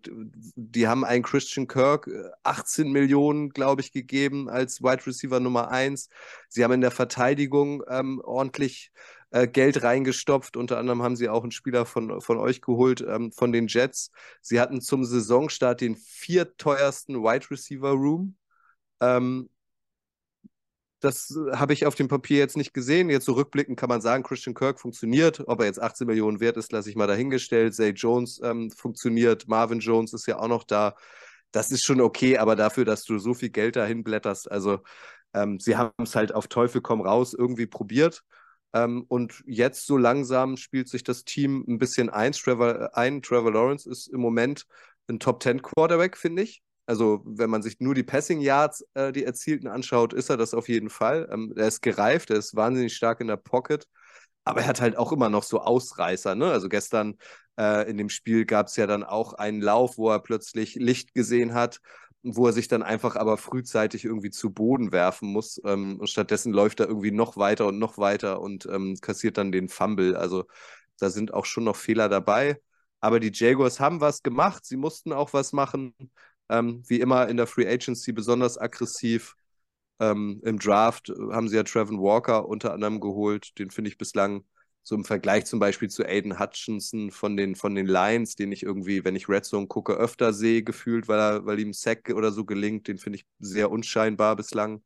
die 0.57 0.89
haben 0.89 1.05
einen 1.05 1.23
Christian 1.23 1.67
Kirk 1.67 2.09
18 2.45 2.87
äh, 2.87 2.91
Millionen, 2.91 3.51
glaube 3.51 3.83
ich, 3.83 3.93
gegeben 3.93 4.49
als 4.49 4.83
Wide 4.83 5.07
Receiver 5.07 5.39
Nummer 5.39 5.71
1. 5.71 6.09
Sie 6.49 6.65
haben 6.65 6.73
in 6.73 6.81
der 6.81 6.93
Verteidigung 6.93 7.83
ähm, 7.89 8.23
ordentlich 8.25 8.91
äh, 9.33 9.49
Geld 9.49 9.83
reingestopft. 9.83 10.57
Unter 10.57 10.79
anderem 10.79 11.03
haben 11.03 11.17
sie 11.17 11.29
auch 11.29 11.43
einen 11.43 11.53
Spieler 11.53 11.87
von, 11.87 12.21
von 12.21 12.39
euch 12.39 12.61
geholt, 12.61 13.05
ähm, 13.07 13.33
von 13.33 13.53
den 13.53 13.67
Jets. 13.67 14.11
Sie 14.41 14.61
hatten 14.61 14.81
zum 14.81 15.05
Saisonstart 15.05 15.81
den 15.81 15.97
vierteuersten 15.97 17.17
Wide 17.23 17.51
Receiver 17.51 17.91
Room. 17.91 18.37
Ähm, 19.01 19.49
das 21.01 21.35
habe 21.53 21.73
ich 21.73 21.85
auf 21.85 21.97
dem 21.97 22.07
Papier 22.07 22.39
jetzt 22.39 22.57
nicht 22.57 22.73
gesehen. 22.75 23.11
Jetzt 23.11 23.25
so 23.25 23.33
rückblickend 23.33 23.79
kann 23.79 23.89
man 23.89 24.01
sagen, 24.01 24.23
Christian 24.23 24.55
Kirk 24.55 24.79
funktioniert. 24.79 25.43
Ob 25.49 25.61
er 25.61 25.67
jetzt 25.67 25.83
18 25.83 26.07
Millionen 26.07 26.39
wert 26.39 26.57
ist, 26.57 26.71
lasse 26.71 26.91
ich 26.91 26.97
mal 26.97 27.09
dahingestellt. 27.09 27.75
Zay 27.75 27.91
Jones 27.91 28.41
ähm, 28.45 28.71
funktioniert. 28.71 29.49
Marvin 29.49 29.81
Jones 29.81 30.13
ist 30.13 30.27
ja 30.27 30.39
auch 30.39 30.47
noch 30.47 30.63
da. 30.63 30.95
Das 31.51 31.71
ist 31.73 31.85
schon 31.85 32.01
okay, 32.01 32.39
aber 32.39 32.55
dafür, 32.55 32.85
dass 32.85 33.05
du 33.05 33.19
so 33.19 33.35
viel 33.35 33.51
Geld 33.51 33.77
dahin 33.77 34.05
blätterst, 34.05 34.51
also 34.51 34.81
ähm, 35.35 35.59
sie 35.61 35.77
haben 35.77 35.93
es 35.99 36.15
halt 36.15 36.35
auf 36.35 36.49
Teufel 36.49 36.81
komm 36.81 37.01
raus 37.01 37.35
irgendwie 37.35 37.67
probiert. 37.67 38.23
Ähm, 38.75 39.05
und 39.09 39.43
jetzt 39.47 39.87
so 39.87 39.97
langsam 39.97 40.57
spielt 40.57 40.89
sich 40.89 41.05
das 41.05 41.25
Team 41.25 41.65
ein 41.69 41.79
bisschen 41.79 42.11
ein. 42.11 42.33
Trevor, 42.33 42.97
ein. 42.97 43.23
Trevor 43.23 43.53
Lawrence 43.53 43.89
ist 43.89 44.09
im 44.09 44.21
Moment 44.21 44.67
ein 45.09 45.19
Top 45.21 45.43
10 45.43 45.63
Quarterback, 45.63 46.17
finde 46.17 46.43
ich. 46.43 46.63
Also, 46.87 47.23
wenn 47.25 47.51
man 47.51 47.63
sich 47.63 47.79
nur 47.81 47.95
die 47.95 48.03
Passing 48.03 48.41
Yards, 48.41 48.85
äh, 48.95 49.13
die 49.13 49.25
erzielten, 49.25 49.69
anschaut, 49.69 50.13
ist 50.13 50.31
er 50.31 50.37
das 50.37 50.53
auf 50.55 50.69
jeden 50.69 50.91
Fall. 50.91 51.29
Ähm, 51.33 51.53
er 51.57 51.69
ist 51.69 51.81
gereift, 51.83 52.31
er 52.31 52.37
ist 52.39 52.57
wahnsinnig 52.57 52.95
stark 52.95 53.21
in 53.21 53.29
der 53.29 53.37
Pocket, 53.37 53.87
aber 54.45 54.63
er 54.63 54.67
hat 54.69 54.81
halt 54.81 54.97
auch 54.97 55.13
immer 55.13 55.29
noch 55.31 55.45
so 55.45 55.61
Ausreißer. 55.61 56.35
Ne? 56.35 56.51
Also, 56.51 56.69
gestern 56.69 57.17
äh, 57.59 57.89
in 57.89 57.99
dem 57.99 58.09
Spiel 58.09 58.45
gab 58.47 58.67
es 58.67 58.77
ja 58.77 58.87
dann 58.87 59.05
auch 59.05 59.35
einen 59.35 59.61
Lauf, 59.61 59.97
wo 59.97 60.11
er 60.11 60.21
plötzlich 60.21 60.75
Licht 60.75 61.15
gesehen 61.15 61.55
hat, 61.55 61.81
wo 62.23 62.47
er 62.47 62.53
sich 62.53 62.69
dann 62.69 62.83
einfach 62.83 63.17
aber 63.17 63.37
frühzeitig 63.37 64.05
irgendwie 64.05 64.31
zu 64.31 64.53
Boden 64.53 64.93
werfen 64.93 65.29
muss. 65.29 65.61
Ähm, 65.65 65.99
und 66.01 66.09
stattdessen 66.09 66.53
läuft 66.53 66.81
er 66.81 66.89
irgendwie 66.89 67.11
noch 67.11 67.37
weiter 67.37 67.67
und 67.67 67.79
noch 67.79 67.99
weiter 67.99 68.41
und 68.41 68.67
ähm, 68.67 68.97
kassiert 69.01 69.39
dann 69.39 69.53
den 69.53 69.69
Fumble. 69.69 70.17
Also, 70.17 70.45
da 70.99 71.11
sind 71.11 71.35
auch 71.35 71.47
schon 71.47 71.65
noch 71.65 71.77
Fehler 71.77 72.09
dabei. 72.09 72.61
Aber 73.01 73.19
die 73.21 73.33
Jaguars 73.33 73.81
haben 73.81 74.01
was 74.01 74.23
gemacht, 74.23 74.65
sie 74.65 74.77
mussten 74.77 75.13
auch 75.13 75.33
was 75.33 75.53
machen. 75.53 75.95
Ähm, 76.49 76.83
wie 76.87 77.01
immer 77.01 77.29
in 77.29 77.37
der 77.37 77.47
Free 77.47 77.67
Agency 77.67 78.13
besonders 78.13 78.59
aggressiv. 78.59 79.35
Ähm, 80.01 80.41
Im 80.45 80.59
Draft 80.59 81.13
haben 81.33 81.49
sie 81.49 81.57
ja 81.57 81.63
Trevor 81.65 81.99
Walker 82.03 82.49
unter 82.49 82.73
anderem 82.73 83.01
geholt. 83.01 83.59
Den 83.59 83.71
finde 83.71 83.91
ich 83.91 83.99
bislang 83.99 84.45
so 84.83 84.95
im 84.95 85.05
Vergleich 85.05 85.45
zum 85.47 85.61
Beispiel 85.61 85.89
zu 85.89 86.05
Aiden 86.05 86.39
Hutchinson 86.39 87.11
von 87.11 87.37
den, 87.37 87.55
von 87.55 87.75
den 87.75 87.87
Lions, 87.87 88.35
den 88.35 88.53
ich 88.53 88.63
irgendwie, 88.63 89.05
wenn 89.05 89.17
ich 89.17 89.29
Red 89.29 89.45
Zone 89.45 89.67
gucke, 89.69 89.95
öfter 89.95 90.33
sehe, 90.33 90.63
gefühlt, 90.63 91.09
weil, 91.09 91.19
er, 91.21 91.47
weil 91.47 91.61
ihm 91.61 91.73
Sack 91.73 92.11
oder 92.15 92.33
so 92.33 92.45
gelingt. 92.45 92.89
Den 92.89 92.99
finde 92.99 93.19
ich 93.19 93.27
sehr 93.39 93.71
unscheinbar 93.71 94.37
bislang. 94.37 94.83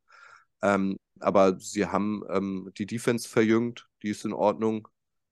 Ähm, 0.61 0.97
aber 1.19 1.59
sie 1.59 1.85
haben 1.87 2.23
ähm, 2.29 2.71
die 2.77 2.85
Defense 2.85 3.27
verjüngt, 3.27 3.87
die 4.03 4.09
ist 4.09 4.25
in 4.25 4.33
Ordnung. 4.33 4.87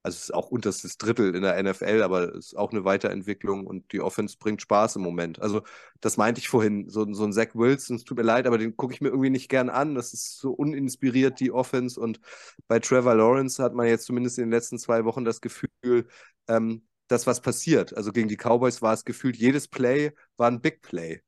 Also 0.05 0.17
es 0.17 0.23
ist 0.25 0.33
auch 0.35 0.49
unterstes 0.51 0.99
Drittel 0.99 1.33
in 1.33 1.41
der 1.41 1.61
NFL, 1.63 2.03
aber 2.03 2.35
es 2.35 2.47
ist 2.47 2.57
auch 2.57 2.71
eine 2.71 2.85
Weiterentwicklung 2.85 3.65
und 3.65 3.91
die 3.91 4.01
Offense 4.01 4.37
bringt 4.37 4.61
Spaß 4.61 4.97
im 4.97 5.01
Moment. 5.01 5.41
Also 5.41 5.63
das 5.99 6.17
meinte 6.17 6.39
ich 6.39 6.47
vorhin, 6.47 6.89
so, 6.89 7.11
so 7.11 7.23
ein 7.23 7.33
Zach 7.33 7.55
Wilson, 7.55 7.95
es 7.95 8.03
tut 8.03 8.17
mir 8.17 8.23
leid, 8.23 8.45
aber 8.45 8.59
den 8.59 8.77
gucke 8.77 8.93
ich 8.93 9.01
mir 9.01 9.07
irgendwie 9.07 9.31
nicht 9.31 9.49
gern 9.49 9.67
an. 9.67 9.95
Das 9.95 10.13
ist 10.13 10.37
so 10.37 10.51
uninspiriert, 10.51 11.39
die 11.39 11.51
Offense. 11.51 11.99
Und 11.99 12.19
bei 12.67 12.77
Trevor 12.77 13.15
Lawrence 13.15 13.63
hat 13.63 13.73
man 13.73 13.87
jetzt 13.87 14.05
zumindest 14.05 14.37
in 14.37 14.43
den 14.43 14.51
letzten 14.51 14.77
zwei 14.77 15.05
Wochen 15.05 15.25
das 15.25 15.41
Gefühl, 15.41 16.07
ähm, 16.47 16.85
dass 17.07 17.25
was 17.25 17.41
passiert. 17.41 17.97
Also 17.97 18.11
gegen 18.11 18.27
die 18.29 18.37
Cowboys 18.37 18.83
war 18.83 18.93
es 18.93 19.05
gefühlt, 19.05 19.37
jedes 19.37 19.67
Play 19.67 20.11
war 20.37 20.51
ein 20.51 20.61
Big 20.61 20.83
Play. 20.83 21.21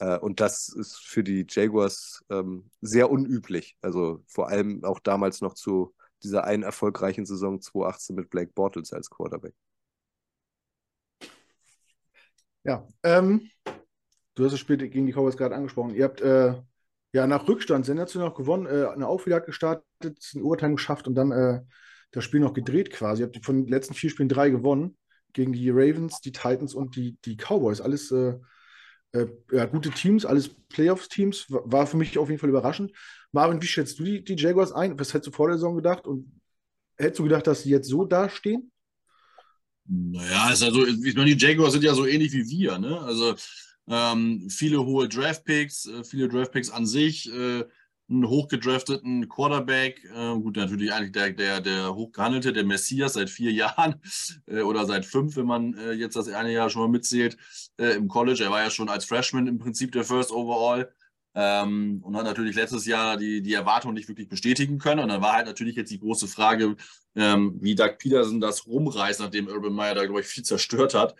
Äh, 0.00 0.18
und 0.18 0.40
das 0.40 0.68
ist 0.68 0.98
für 0.98 1.24
die 1.24 1.46
Jaguars 1.48 2.22
ähm, 2.28 2.70
sehr 2.82 3.10
unüblich. 3.10 3.76
Also 3.80 4.22
vor 4.26 4.48
allem 4.48 4.84
auch 4.84 5.00
damals 5.00 5.40
noch 5.40 5.54
zu 5.54 5.94
dieser 6.22 6.44
einen 6.44 6.62
erfolgreichen 6.62 7.26
Saison 7.26 7.60
2018 7.60 8.16
mit 8.16 8.30
Blake 8.30 8.52
Bortles 8.54 8.92
als 8.92 9.10
Quarterback. 9.10 9.54
Ja, 12.64 12.86
ähm, 13.02 13.50
du 14.34 14.44
hast 14.44 14.52
das 14.52 14.60
Spiel 14.60 14.76
gegen 14.76 15.06
die 15.06 15.12
Cowboys 15.12 15.36
gerade 15.36 15.54
angesprochen. 15.54 15.94
Ihr 15.94 16.04
habt 16.04 16.20
äh, 16.20 16.54
ja 17.12 17.26
nach 17.26 17.48
Rückstand 17.48 17.86
sensationell 17.86 18.28
noch 18.28 18.36
gewonnen, 18.36 18.66
äh, 18.66 18.86
eine 18.88 19.06
Aufholjagd 19.06 19.46
gestartet, 19.46 19.84
ein 20.34 20.42
Urteil 20.42 20.72
geschafft 20.72 21.06
und 21.06 21.14
dann 21.14 21.32
äh, 21.32 21.62
das 22.10 22.24
Spiel 22.24 22.40
noch 22.40 22.54
gedreht 22.54 22.90
quasi. 22.90 23.22
Ihr 23.22 23.26
habt 23.26 23.44
von 23.44 23.64
den 23.64 23.68
letzten 23.68 23.94
vier 23.94 24.10
Spielen 24.10 24.28
drei 24.28 24.50
gewonnen 24.50 24.96
gegen 25.32 25.52
die 25.52 25.70
Ravens, 25.70 26.20
die 26.20 26.32
Titans 26.32 26.74
und 26.74 26.96
die, 26.96 27.16
die 27.24 27.36
Cowboys. 27.36 27.80
Alles 27.80 28.10
äh, 28.10 28.34
äh, 29.12 29.26
ja, 29.52 29.64
gute 29.64 29.90
Teams, 29.90 30.24
alles 30.24 30.48
Playoffs-Teams. 30.68 31.46
War 31.48 31.86
für 31.86 31.96
mich 31.96 32.18
auf 32.18 32.28
jeden 32.28 32.40
Fall 32.40 32.50
überraschend. 32.50 32.92
Marvin, 33.32 33.60
wie 33.62 33.66
schätzt 33.66 33.98
du 33.98 34.04
die, 34.04 34.22
die 34.22 34.36
Jaguars 34.36 34.72
ein? 34.72 34.98
Was 34.98 35.14
hättest 35.14 35.28
du 35.28 35.32
vor 35.32 35.48
der 35.48 35.56
Saison 35.56 35.76
gedacht? 35.76 36.06
Und 36.06 36.40
hättest 36.96 37.18
du 37.18 37.24
gedacht, 37.24 37.46
dass 37.46 37.62
sie 37.62 37.70
jetzt 37.70 37.88
so 37.88 38.04
dastehen? 38.04 38.70
Naja, 39.86 40.52
ist 40.52 40.62
also, 40.62 40.86
ich 40.86 41.14
meine, 41.14 41.34
die 41.34 41.46
Jaguars 41.46 41.72
sind 41.72 41.84
ja 41.84 41.94
so 41.94 42.06
ähnlich 42.06 42.32
wie 42.32 42.46
wir, 42.46 42.78
ne? 42.78 43.00
Also 43.00 43.34
ähm, 43.88 44.48
viele 44.50 44.84
hohe 44.84 45.08
Draftpicks, 45.08 45.86
äh, 45.86 46.04
viele 46.04 46.28
Draftpicks 46.28 46.68
an 46.68 46.84
sich, 46.84 47.32
äh, 47.32 47.64
einen 48.10 48.26
hochgedrafteten 48.26 49.28
Quarterback, 49.28 50.02
äh, 50.04 50.34
gut, 50.34 50.56
natürlich 50.56 50.92
eigentlich 50.92 51.12
der, 51.12 51.30
der, 51.30 51.60
der 51.60 51.94
hochgehandelte, 51.94 52.52
der 52.52 52.64
Messias 52.64 53.14
seit 53.14 53.28
vier 53.30 53.52
Jahren 53.52 54.00
äh, 54.46 54.62
oder 54.62 54.86
seit 54.86 55.04
fünf, 55.04 55.36
wenn 55.36 55.46
man 55.46 55.74
äh, 55.74 55.92
jetzt 55.92 56.16
das 56.16 56.28
eine 56.28 56.52
Jahr 56.52 56.70
schon 56.70 56.82
mal 56.82 56.88
mitzählt, 56.88 57.36
äh, 57.78 57.94
im 57.96 58.08
College. 58.08 58.44
Er 58.44 58.50
war 58.50 58.62
ja 58.62 58.70
schon 58.70 58.88
als 58.88 59.04
Freshman 59.04 59.46
im 59.46 59.58
Prinzip 59.58 59.92
der 59.92 60.04
First 60.04 60.32
Overall 60.32 60.90
ähm, 61.34 62.00
und 62.02 62.16
hat 62.16 62.24
natürlich 62.24 62.56
letztes 62.56 62.86
Jahr 62.86 63.16
die, 63.16 63.42
die 63.42 63.52
Erwartungen 63.52 63.94
nicht 63.94 64.08
wirklich 64.08 64.28
bestätigen 64.28 64.78
können. 64.78 65.00
Und 65.00 65.08
dann 65.08 65.22
war 65.22 65.34
halt 65.34 65.46
natürlich 65.46 65.76
jetzt 65.76 65.90
die 65.90 66.00
große 66.00 66.28
Frage, 66.28 66.76
ähm, 67.14 67.58
wie 67.60 67.74
Doug 67.74 67.96
Peterson 67.98 68.40
das 68.40 68.66
rumreißt, 68.66 69.20
nachdem 69.20 69.48
Urban 69.48 69.72
Meyer 69.72 69.94
da, 69.94 70.04
glaube 70.04 70.20
ich, 70.20 70.26
viel 70.26 70.44
zerstört 70.44 70.94
hat. 70.94 71.14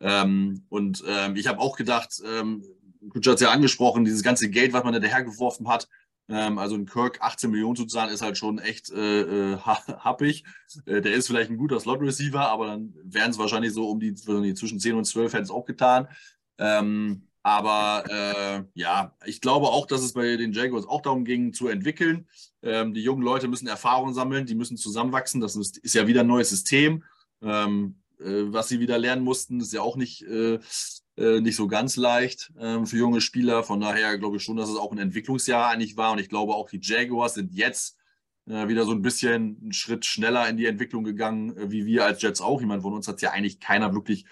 Ähm, 0.00 0.64
und 0.68 1.02
ähm, 1.06 1.36
ich 1.36 1.46
habe 1.46 1.60
auch 1.60 1.76
gedacht, 1.76 2.22
ähm, 2.24 2.62
Kutsch 3.10 3.26
hat 3.26 3.36
es 3.36 3.40
ja 3.40 3.50
angesprochen, 3.50 4.04
dieses 4.04 4.22
ganze 4.22 4.48
Geld, 4.48 4.72
was 4.72 4.84
man 4.84 4.92
da 4.92 4.98
dahergeworfen 4.98 5.68
hat, 5.68 5.88
ähm, 6.28 6.58
also 6.58 6.74
ein 6.74 6.86
Kirk 6.86 7.20
18 7.20 7.50
Millionen 7.50 7.76
zu 7.76 7.86
zahlen, 7.86 8.12
ist 8.12 8.22
halt 8.22 8.38
schon 8.38 8.58
echt 8.58 8.90
äh, 8.90 9.52
äh, 9.52 9.56
happig. 9.58 10.44
Äh, 10.86 11.00
der 11.00 11.14
ist 11.14 11.26
vielleicht 11.26 11.50
ein 11.50 11.58
guter 11.58 11.80
Slot-Receiver, 11.80 12.48
aber 12.48 12.66
dann 12.66 12.94
wären 13.02 13.30
es 13.30 13.38
wahrscheinlich 13.38 13.72
so 13.72 13.88
um 13.90 14.00
die, 14.00 14.14
zwischen 14.14 14.80
10 14.80 14.94
und 14.94 15.04
12 15.04 15.32
hätten 15.32 15.44
es 15.44 15.50
auch 15.50 15.64
getan. 15.64 16.08
Ähm, 16.58 17.28
aber 17.42 18.04
äh, 18.08 18.64
ja, 18.72 19.14
ich 19.26 19.42
glaube 19.42 19.66
auch, 19.66 19.86
dass 19.86 20.02
es 20.02 20.14
bei 20.14 20.36
den 20.36 20.52
Jaguars 20.52 20.86
auch 20.86 21.02
darum 21.02 21.26
ging, 21.26 21.52
zu 21.52 21.68
entwickeln. 21.68 22.26
Ähm, 22.62 22.94
die 22.94 23.02
jungen 23.02 23.22
Leute 23.22 23.48
müssen 23.48 23.66
Erfahrung 23.66 24.14
sammeln, 24.14 24.46
die 24.46 24.54
müssen 24.54 24.78
zusammenwachsen. 24.78 25.42
Das 25.42 25.54
ist, 25.54 25.76
ist 25.76 25.94
ja 25.94 26.06
wieder 26.06 26.22
ein 26.22 26.26
neues 26.26 26.48
System. 26.48 27.04
Ähm, 27.42 27.96
äh, 28.18 28.44
was 28.46 28.68
sie 28.68 28.80
wieder 28.80 28.96
lernen 28.96 29.22
mussten, 29.22 29.60
ist 29.60 29.74
ja 29.74 29.82
auch 29.82 29.96
nicht, 29.96 30.22
äh, 30.22 30.58
äh 31.16 31.40
nicht 31.40 31.56
so 31.56 31.66
ganz 31.68 31.96
leicht 31.96 32.52
ähm, 32.58 32.86
für 32.86 32.96
junge 32.96 33.20
Spieler. 33.20 33.62
Von 33.62 33.80
daher 33.80 34.18
glaube 34.18 34.36
ich 34.36 34.42
schon, 34.42 34.56
dass 34.56 34.68
es 34.68 34.76
auch 34.76 34.92
ein 34.92 34.98
Entwicklungsjahr 34.98 35.70
eigentlich 35.70 35.96
war. 35.96 36.12
Und 36.12 36.18
ich 36.18 36.28
glaube 36.28 36.54
auch, 36.54 36.68
die 36.68 36.80
Jaguars 36.82 37.34
sind 37.34 37.52
jetzt 37.54 37.96
äh, 38.46 38.68
wieder 38.68 38.84
so 38.84 38.92
ein 38.92 39.02
bisschen 39.02 39.58
einen 39.60 39.72
Schritt 39.72 40.04
schneller 40.04 40.48
in 40.48 40.56
die 40.56 40.66
Entwicklung 40.66 41.04
gegangen, 41.04 41.56
äh, 41.56 41.70
wie 41.70 41.86
wir 41.86 42.04
als 42.04 42.22
Jets 42.22 42.40
auch. 42.40 42.60
Meine, 42.60 42.82
von 42.82 42.94
uns 42.94 43.08
hat 43.08 43.22
ja 43.22 43.30
eigentlich 43.30 43.60
keiner 43.60 43.94
wirklich 43.94 44.26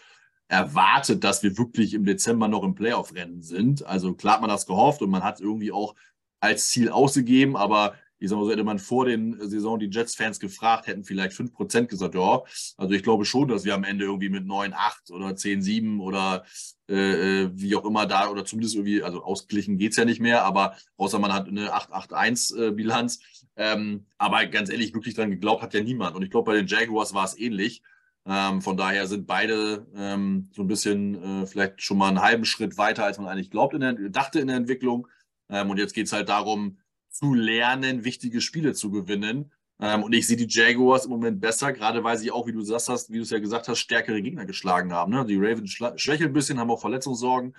erwartet, 0.49 1.25
dass 1.25 1.43
wir 1.43 1.57
wirklich 1.57 1.95
im 1.95 2.05
Dezember 2.05 2.47
noch 2.47 2.63
im 2.63 2.75
Playoff-Rennen 2.75 3.43
sind. 3.43 3.87
Also 3.87 4.13
klar 4.15 4.35
hat 4.35 4.41
man 4.43 4.51
das 4.51 4.67
gehofft 4.67 5.01
und 5.01 5.11
man 5.11 5.25
hat 5.25 5.41
irgendwie 5.41 5.73
auch 5.73 5.95
als 6.41 6.69
Ziel 6.69 6.91
ausgegeben, 6.91 7.57
aber 7.57 7.95
ich 8.23 8.31
sag 8.31 8.39
mal 8.39 8.45
so, 8.45 8.53
hätte 8.53 8.63
man 8.63 8.79
vor 8.79 9.07
den 9.07 9.37
Saison 9.49 9.81
die 9.81 9.91
Jets-Fans 9.91 10.39
gefragt, 10.39 10.87
hätten 10.87 11.03
vielleicht 11.03 11.37
5% 11.37 11.87
gesagt, 11.87 12.15
ja. 12.15 12.43
Also 12.77 12.95
ich 12.95 13.03
glaube 13.03 13.25
schon, 13.25 13.49
dass 13.49 13.65
wir 13.65 13.75
am 13.75 13.83
Ende 13.83 14.05
irgendwie 14.05 14.29
mit 14.29 14.47
9, 14.47 14.73
8 14.73 15.11
oder 15.11 15.35
10, 15.35 15.61
7 15.61 16.01
oder 16.01 16.45
äh, 16.89 17.43
äh, 17.43 17.51
wie 17.53 17.75
auch 17.75 17.85
immer 17.85 18.07
da, 18.07 18.31
oder 18.31 18.45
zumindest 18.45 18.77
irgendwie, 18.77 19.03
also 19.03 19.25
ausgeglichen 19.25 19.77
geht 19.77 19.91
es 19.91 19.97
ja 19.97 20.05
nicht 20.05 20.21
mehr, 20.21 20.45
aber 20.45 20.77
außer 20.97 21.19
man 21.19 21.33
hat 21.33 21.49
eine 21.49 21.75
8-8-1-Bilanz. 21.75 23.19
Äh, 23.57 23.73
ähm, 23.75 24.07
aber 24.19 24.47
ganz 24.47 24.71
ehrlich, 24.71 24.95
wirklich 24.95 25.15
dran 25.15 25.31
geglaubt 25.31 25.63
hat 25.63 25.75
ja 25.75 25.83
niemand. 25.83 26.15
Und 26.15 26.23
ich 26.23 26.31
glaube, 26.31 26.53
bei 26.53 26.57
den 26.57 26.69
Jaguars 26.69 27.15
war 27.15 27.25
es 27.25 27.37
ähnlich. 27.37 27.83
Ähm, 28.25 28.63
von 28.63 28.77
daher 28.77 29.09
sind 29.09 29.27
beide 29.27 29.85
ähm, 29.97 30.49
so 30.53 30.63
ein 30.63 30.69
bisschen 30.69 31.43
äh, 31.43 31.47
vielleicht 31.47 31.83
schon 31.83 31.99
mal 31.99 32.09
einen 32.09 32.23
halben 32.23 32.45
Schritt 32.45 32.79
weiter, 32.79 33.05
als 33.05 33.19
man 33.19 33.27
eigentlich 33.27 33.51
glaubt 33.51 33.75
in 33.75 33.81
der, 33.81 33.95
dachte 33.95 34.39
in 34.39 34.47
der 34.47 34.57
Entwicklung. 34.57 35.09
Ähm, 35.49 35.71
und 35.71 35.79
jetzt 35.79 35.93
geht 35.93 36.07
es 36.07 36.13
halt 36.13 36.29
darum, 36.29 36.79
zu 37.13 37.35
lernen, 37.35 38.05
wichtige 38.05 38.41
Spiele 38.41 38.73
zu 38.75 38.91
gewinnen. 38.91 39.53
Ähm, 39.81 40.03
und 40.03 40.13
ich 40.13 40.27
sehe 40.27 40.37
die 40.37 40.47
Jaguars 40.49 41.05
im 41.05 41.11
Moment 41.11 41.41
besser, 41.41 41.73
gerade 41.73 42.05
weil 42.05 42.19
sie 42.19 42.31
auch, 42.31 42.47
wie 42.47 42.53
du 42.53 42.59
gesagt 42.59 42.89
hast, 42.89 43.11
wie 43.11 43.17
du 43.17 43.23
es 43.23 43.31
ja 43.31 43.39
gesagt 43.39 43.69
hast, 43.69 43.79
stärkere 43.79 44.23
Gegner 44.23 44.47
geschlagen 44.47 44.93
haben. 44.93 45.13
Ne? 45.13 45.25
Die 45.27 45.37
Ravens 45.37 45.71
schwächeln 45.71 46.31
ein 46.31 46.33
bisschen, 46.33 46.59
haben 46.59 46.71
auch 46.71 46.81
Verletzungssorgen. 46.81 47.55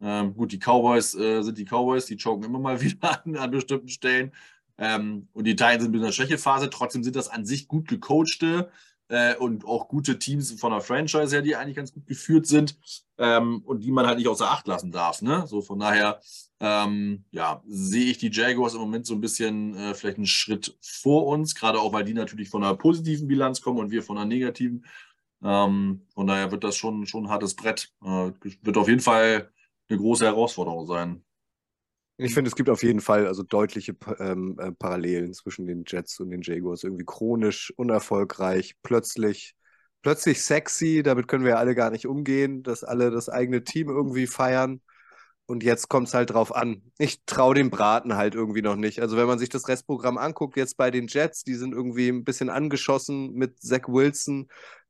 Ähm, 0.00 0.34
gut, 0.34 0.52
die 0.52 0.58
Cowboys 0.58 1.14
äh, 1.14 1.42
sind 1.42 1.58
die 1.58 1.64
Cowboys, 1.64 2.06
die 2.06 2.16
choken 2.16 2.44
immer 2.44 2.58
mal 2.58 2.80
wieder 2.82 3.24
an, 3.24 3.36
an 3.36 3.50
bestimmten 3.50 3.88
Stellen. 3.88 4.32
Ähm, 4.76 5.28
und 5.32 5.44
die 5.44 5.56
Titans 5.56 5.84
sind 5.84 5.94
in 5.94 6.02
der 6.02 6.12
Schwächephase. 6.12 6.70
Trotzdem 6.70 7.02
sind 7.02 7.16
das 7.16 7.28
an 7.28 7.44
sich 7.44 7.68
gut 7.68 7.88
gecoachte 7.88 8.70
äh, 9.08 9.34
und 9.36 9.64
auch 9.64 9.88
gute 9.88 10.18
Teams 10.18 10.52
von 10.60 10.72
der 10.72 10.80
Franchise 10.80 11.34
her, 11.34 11.42
die 11.42 11.56
eigentlich 11.56 11.76
ganz 11.76 11.92
gut 11.92 12.06
geführt 12.06 12.46
sind 12.46 12.78
ähm, 13.18 13.62
und 13.64 13.80
die 13.80 13.90
man 13.90 14.06
halt 14.06 14.18
nicht 14.18 14.28
außer 14.28 14.50
Acht 14.50 14.66
lassen 14.66 14.92
darf. 14.92 15.22
Ne? 15.22 15.46
So 15.46 15.62
von 15.62 15.78
daher 15.78 16.20
ähm, 16.60 17.24
ja, 17.30 17.62
sehe 17.66 18.10
ich 18.10 18.18
die 18.18 18.30
Jaguars 18.30 18.74
im 18.74 18.80
Moment 18.80 19.06
so 19.06 19.14
ein 19.14 19.20
bisschen 19.20 19.74
äh, 19.76 19.94
vielleicht 19.94 20.18
einen 20.18 20.26
Schritt 20.26 20.76
vor 20.82 21.26
uns, 21.26 21.54
gerade 21.54 21.80
auch 21.80 21.92
weil 21.92 22.04
die 22.04 22.14
natürlich 22.14 22.48
von 22.48 22.64
einer 22.64 22.76
positiven 22.76 23.28
Bilanz 23.28 23.60
kommen 23.60 23.78
und 23.78 23.90
wir 23.90 24.02
von 24.02 24.18
einer 24.18 24.26
negativen. 24.26 24.84
Ähm, 25.42 26.02
von 26.14 26.26
daher 26.26 26.50
wird 26.50 26.64
das 26.64 26.76
schon, 26.76 27.06
schon 27.06 27.26
ein 27.26 27.30
hartes 27.30 27.54
Brett. 27.54 27.92
Äh, 28.04 28.32
wird 28.62 28.76
auf 28.76 28.88
jeden 28.88 29.00
Fall 29.00 29.50
eine 29.88 29.98
große 29.98 30.24
Herausforderung 30.24 30.86
sein. 30.86 31.22
Ich 32.20 32.34
finde, 32.34 32.48
es 32.48 32.56
gibt 32.56 32.68
auf 32.68 32.82
jeden 32.82 33.00
Fall 33.00 33.26
also 33.28 33.44
deutliche 33.44 33.94
ähm, 34.18 34.56
äh, 34.58 34.72
Parallelen 34.72 35.32
zwischen 35.34 35.66
den 35.66 35.84
Jets 35.86 36.18
und 36.18 36.30
den 36.30 36.42
Jaguars. 36.42 36.82
Irgendwie 36.82 37.04
chronisch, 37.04 37.72
unerfolgreich, 37.76 38.74
plötzlich, 38.82 39.54
plötzlich 40.02 40.42
sexy. 40.42 41.02
Damit 41.04 41.28
können 41.28 41.44
wir 41.44 41.52
ja 41.52 41.56
alle 41.58 41.76
gar 41.76 41.90
nicht 41.90 42.06
umgehen, 42.06 42.64
dass 42.64 42.82
alle 42.82 43.10
das 43.12 43.28
eigene 43.28 43.62
Team 43.62 43.88
irgendwie 43.88 44.26
feiern. 44.26 44.80
Und 45.46 45.62
jetzt 45.62 45.88
kommt 45.88 46.08
es 46.08 46.14
halt 46.14 46.30
drauf 46.30 46.54
an. 46.54 46.82
Ich 46.98 47.24
traue 47.24 47.54
dem 47.54 47.70
Braten 47.70 48.16
halt 48.16 48.34
irgendwie 48.34 48.62
noch 48.62 48.76
nicht. 48.76 49.00
Also 49.00 49.16
wenn 49.16 49.28
man 49.28 49.38
sich 49.38 49.48
das 49.48 49.68
Restprogramm 49.68 50.18
anguckt, 50.18 50.56
jetzt 50.56 50.76
bei 50.76 50.90
den 50.90 51.06
Jets, 51.06 51.44
die 51.44 51.54
sind 51.54 51.72
irgendwie 51.72 52.08
ein 52.08 52.24
bisschen 52.24 52.50
angeschossen 52.50 53.32
mit 53.34 53.62
Zach 53.62 53.88
Wilson. 53.88 54.48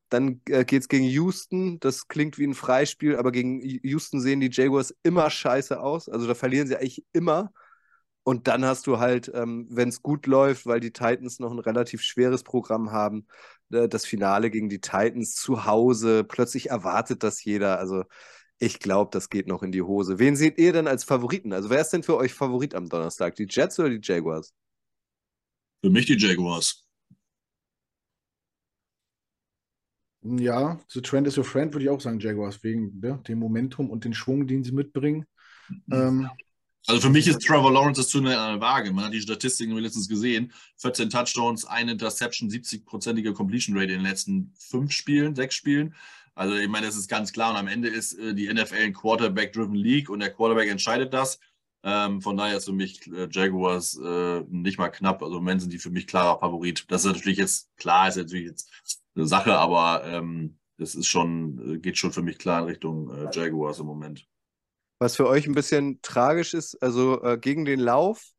Dann 0.09 0.40
äh, 0.49 0.64
geht 0.64 0.83
es 0.83 0.88
gegen 0.88 1.05
Houston. 1.05 1.81
Das 1.81 2.09
klingt 2.09 2.38
wie 2.38 2.47
ein 2.47 2.55
Freispiel, 2.55 3.16
aber 3.16 3.33
gegen 3.33 3.61
Houston 3.62 4.21
sehen 4.21 4.40
die 4.40 4.51
Jaguars 4.51 4.94
immer 5.03 5.29
scheiße 5.31 5.81
aus. 5.81 6.09
Also 6.09 6.27
da 6.27 6.35
verlieren 6.35 6.66
sie 6.66 6.77
eigentlich 6.77 7.05
immer. 7.12 7.53
Und 8.25 8.47
dann 8.47 8.64
hast 8.64 8.87
du 8.87 8.99
halt, 8.99 9.31
ähm, 9.35 9.66
wenn 9.71 9.88
es 9.88 10.03
gut 10.03 10.27
läuft, 10.27 10.66
weil 10.66 10.81
die 10.81 10.92
Titans 10.92 11.38
noch 11.38 11.51
ein 11.51 11.59
relativ 11.59 12.03
schweres 12.03 12.42
Programm 12.42 12.92
haben, 12.92 13.27
äh, 13.71 13.88
das 13.88 14.05
Finale 14.05 14.51
gegen 14.51 14.68
die 14.68 14.81
Titans 14.81 15.35
zu 15.35 15.64
Hause. 15.64 16.25
Plötzlich 16.25 16.71
erwartet 16.71 17.23
das 17.23 17.42
jeder. 17.42 17.79
Also 17.79 18.05
ich 18.59 18.81
glaube, 18.81 19.11
das 19.12 19.31
geht 19.31 19.47
noch 19.47 19.62
in 19.62 19.73
die 19.73 19.83
Hose. 19.83 20.18
Wen 20.18 20.37
seht 20.37 20.59
ihr 20.59 20.73
denn 20.73 20.88
als 20.88 21.05
Favoriten? 21.05 21.53
Also 21.53 21.71
wer 21.71 21.81
ist 21.81 21.90
denn 21.90 22.03
für 22.03 22.16
euch 22.16 22.35
Favorit 22.35 22.75
am 22.75 22.88
Donnerstag? 22.88 23.35
Die 23.37 23.47
Jets 23.49 23.79
oder 23.79 23.90
die 23.90 24.01
Jaguars? 24.03 24.53
Für 25.83 25.90
mich 25.90 26.07
die 26.07 26.18
Jaguars. 26.18 26.88
Ja, 30.22 30.78
The 30.88 31.00
Trend 31.00 31.26
is 31.26 31.38
your 31.38 31.44
friend, 31.44 31.72
würde 31.72 31.85
ich 31.85 31.90
auch 31.90 32.00
sagen, 32.00 32.18
Jaguars, 32.18 32.62
wegen 32.64 32.98
ne, 33.00 33.20
dem 33.28 33.38
Momentum 33.38 33.90
und 33.90 34.04
den 34.04 34.14
Schwung, 34.14 34.46
den 34.46 34.64
sie 34.64 34.72
mitbringen. 34.72 35.26
Mhm. 35.68 35.94
Ähm, 35.94 36.31
also 36.87 37.02
für 37.02 37.11
mich 37.11 37.28
ist 37.28 37.40
Trevor 37.40 37.70
Lawrence 37.70 38.00
das 38.00 38.09
zu 38.09 38.18
einer 38.18 38.61
Waage. 38.61 38.92
Man 38.92 39.04
hat 39.04 39.12
die 39.12 39.20
Statistiken 39.20 39.76
letztens 39.76 40.09
gesehen. 40.09 40.52
14 40.78 41.11
Touchdowns, 41.11 41.66
eine 41.66 41.92
Interception, 41.92 42.48
70-prozentige 42.48 43.35
Completion 43.35 43.76
Rate 43.76 43.92
in 43.92 43.98
den 43.98 44.07
letzten 44.07 44.54
fünf 44.59 44.92
Spielen, 44.92 45.35
sechs 45.35 45.54
Spielen. 45.54 45.94
Also 46.35 46.54
ich 46.54 46.68
meine, 46.68 46.87
das 46.87 46.96
ist 46.96 47.09
ganz 47.09 47.33
klar. 47.33 47.50
Und 47.50 47.57
am 47.57 47.68
Ende 47.68 47.88
ist 47.88 48.14
äh, 48.14 48.35
die 48.35 48.52
NFL 48.52 48.76
ein 48.76 48.94
Quarterback-driven 48.94 49.74
League 49.74 50.09
und 50.09 50.20
der 50.20 50.31
Quarterback 50.31 50.70
entscheidet 50.70 51.12
das. 51.12 51.38
Ähm, 51.85 52.22
von 52.22 52.37
daher 52.37 52.57
ist 52.57 52.64
für 52.64 52.72
mich 52.72 53.07
äh, 53.09 53.28
Jaguars 53.31 54.00
äh, 54.02 54.40
nicht 54.48 54.78
mal 54.78 54.88
knapp. 54.88 55.22
Also 55.22 55.37
im 55.37 55.44
Moment 55.44 55.61
sind 55.61 55.72
die 55.72 55.78
für 55.78 55.90
mich 55.90 56.07
klarer 56.07 56.38
Favorit. 56.38 56.87
Das 56.88 57.04
ist 57.04 57.12
natürlich 57.12 57.38
jetzt 57.38 57.68
klar, 57.76 58.09
ist 58.09 58.16
natürlich 58.16 58.46
jetzt 58.46 58.70
eine 59.18 59.26
Sache, 59.26 59.57
aber 59.57 60.04
ähm, 60.04 60.59
das 60.78 60.94
ist 60.94 61.07
schon, 61.07 61.74
äh, 61.74 61.78
geht 61.78 61.98
schon 61.98 62.12
für 62.12 62.22
mich 62.22 62.38
klar 62.38 62.62
in 62.62 62.68
Richtung 62.68 63.11
äh, 63.11 63.28
Jaguars 63.33 63.81
im 63.81 63.87
Moment. 63.87 64.26
Was 65.00 65.16
für 65.16 65.28
euch 65.28 65.46
ein 65.46 65.54
bisschen 65.54 66.00
tragisch 66.02 66.54
ist, 66.54 66.81
also 66.83 67.22
äh, 67.22 67.38
gegen 67.38 67.64
den 67.64 67.81
Lauf 67.81 68.33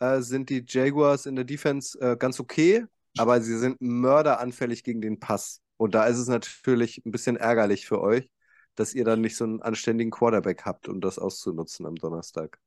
äh, 0.00 0.20
sind 0.20 0.50
die 0.50 0.64
Jaguars 0.66 1.26
in 1.26 1.36
der 1.36 1.44
Defense 1.44 1.98
äh, 2.00 2.16
ganz 2.16 2.40
okay, 2.40 2.84
aber 3.18 3.40
sie 3.40 3.58
sind 3.58 3.80
mörderanfällig 3.80 4.84
gegen 4.84 5.00
den 5.00 5.20
Pass. 5.20 5.60
Und 5.76 5.94
da 5.94 6.06
ist 6.06 6.18
es 6.18 6.28
natürlich 6.28 7.04
ein 7.04 7.10
bisschen 7.10 7.36
ärgerlich 7.36 7.86
für 7.86 8.00
euch, 8.00 8.30
dass 8.74 8.94
ihr 8.94 9.04
dann 9.04 9.20
nicht 9.20 9.36
so 9.36 9.44
einen 9.44 9.62
anständigen 9.62 10.10
Quarterback 10.10 10.64
habt, 10.64 10.88
um 10.88 11.00
das 11.00 11.18
auszunutzen 11.18 11.86
am 11.86 11.96
Donnerstag. 11.96 12.58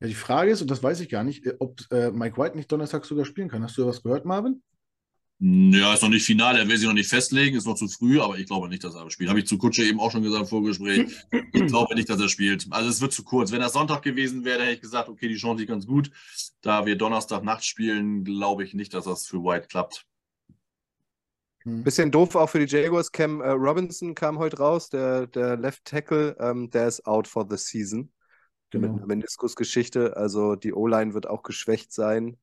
Ja, 0.00 0.08
die 0.08 0.14
Frage 0.14 0.50
ist, 0.50 0.60
und 0.60 0.70
das 0.70 0.82
weiß 0.82 1.00
ich 1.00 1.08
gar 1.08 1.24
nicht, 1.24 1.46
ob 1.58 1.80
äh, 1.90 2.10
Mike 2.10 2.36
White 2.36 2.56
nicht 2.56 2.70
Donnerstag 2.70 3.04
sogar 3.04 3.24
spielen 3.24 3.48
kann. 3.48 3.62
Hast 3.62 3.78
du 3.78 3.86
was 3.86 4.02
gehört, 4.02 4.24
Marvin? 4.26 4.62
Ja, 5.38 5.92
ist 5.92 6.02
noch 6.02 6.08
nicht 6.08 6.24
final, 6.24 6.56
er 6.56 6.66
will 6.66 6.78
sich 6.78 6.86
noch 6.86 6.94
nicht 6.94 7.10
festlegen, 7.10 7.56
ist 7.56 7.66
noch 7.66 7.74
zu 7.74 7.88
früh, 7.88 8.20
aber 8.20 8.38
ich 8.38 8.46
glaube 8.46 8.70
nicht, 8.70 8.82
dass 8.84 8.94
er 8.94 9.10
spielt. 9.10 9.28
Habe 9.28 9.40
ich 9.40 9.46
zu 9.46 9.58
Kutsche 9.58 9.84
eben 9.84 10.00
auch 10.00 10.10
schon 10.10 10.22
gesagt 10.22 10.44
im 10.44 10.48
Vorgespräch. 10.48 11.14
Ich 11.52 11.66
glaube 11.66 11.94
nicht, 11.94 12.08
dass 12.08 12.18
er 12.18 12.30
spielt. 12.30 12.66
Also 12.70 12.88
es 12.88 13.02
wird 13.02 13.12
zu 13.12 13.22
kurz. 13.22 13.52
Wenn 13.52 13.60
das 13.60 13.74
Sonntag 13.74 14.00
gewesen 14.00 14.46
wäre, 14.46 14.62
hätte 14.62 14.72
ich 14.72 14.80
gesagt, 14.80 15.10
okay, 15.10 15.28
die 15.28 15.36
Chance 15.36 15.62
ist 15.62 15.68
ganz 15.68 15.86
gut. 15.86 16.10
Da 16.62 16.86
wir 16.86 16.96
Donnerstag 16.96 17.44
Nacht 17.44 17.66
spielen, 17.66 18.24
glaube 18.24 18.64
ich 18.64 18.72
nicht, 18.72 18.94
dass 18.94 19.04
das 19.04 19.26
für 19.26 19.44
White 19.44 19.66
klappt. 19.68 20.06
Hm. 21.64 21.84
Bisschen 21.84 22.10
doof 22.10 22.34
auch 22.34 22.48
für 22.48 22.64
die 22.64 22.74
Jaguars. 22.74 23.12
Cam 23.12 23.42
äh, 23.42 23.50
Robinson 23.50 24.14
kam 24.14 24.38
heute 24.38 24.56
raus, 24.56 24.88
der, 24.88 25.26
der 25.26 25.58
Left 25.58 25.84
Tackle, 25.84 26.34
ähm, 26.40 26.70
der 26.70 26.88
ist 26.88 27.06
out 27.06 27.28
for 27.28 27.46
the 27.48 27.58
season. 27.58 28.10
Genau. 28.70 28.88
Mit 28.88 28.96
einer 28.96 29.06
Meniskusgeschichte. 29.06 30.16
Also 30.16 30.56
die 30.56 30.72
O-Line 30.72 31.12
wird 31.12 31.26
auch 31.26 31.42
geschwächt 31.42 31.92
sein. 31.92 32.38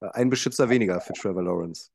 Äh, 0.00 0.08
ein 0.14 0.30
Beschützer 0.30 0.68
weniger 0.68 1.00
für 1.00 1.12
Trevor 1.12 1.44
Lawrence. 1.44 1.90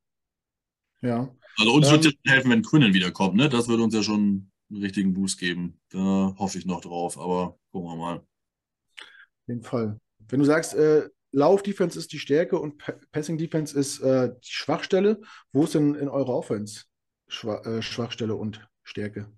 Ja. 1.03 1.29
Also 1.57 1.73
uns 1.73 1.87
ähm, 1.87 1.93
wird 1.93 2.05
ja 2.05 2.33
helfen, 2.33 2.51
wenn 2.51 2.63
Quinnen 2.63 2.93
wiederkommt, 2.93 3.35
ne? 3.35 3.49
Das 3.49 3.67
würde 3.67 3.83
uns 3.83 3.93
ja 3.93 4.01
schon 4.01 4.49
einen 4.71 4.81
richtigen 4.81 5.13
Boost 5.13 5.39
geben. 5.39 5.79
Da 5.89 6.33
hoffe 6.37 6.57
ich 6.57 6.65
noch 6.65 6.81
drauf, 6.81 7.17
aber 7.17 7.59
gucken 7.71 7.89
wir 7.89 7.95
mal. 7.95 8.15
Auf 8.15 9.47
jeden 9.47 9.63
Fall. 9.63 9.99
Wenn 10.29 10.39
du 10.39 10.45
sagst, 10.45 10.73
äh, 10.73 11.09
Lauf-Defense 11.31 11.99
ist 11.99 12.13
die 12.13 12.19
Stärke 12.19 12.59
und 12.59 12.81
Passing-Defense 13.11 13.77
ist 13.77 13.99
äh, 13.99 14.29
die 14.29 14.51
Schwachstelle, 14.51 15.21
wo 15.51 15.65
ist 15.65 15.75
denn 15.75 15.95
in 15.95 16.07
eurer 16.07 16.29
Offense 16.29 16.85
Schwa 17.27 17.61
äh, 17.61 17.81
Schwachstelle 17.81 18.35
und 18.35 18.65
Stärke? 18.83 19.31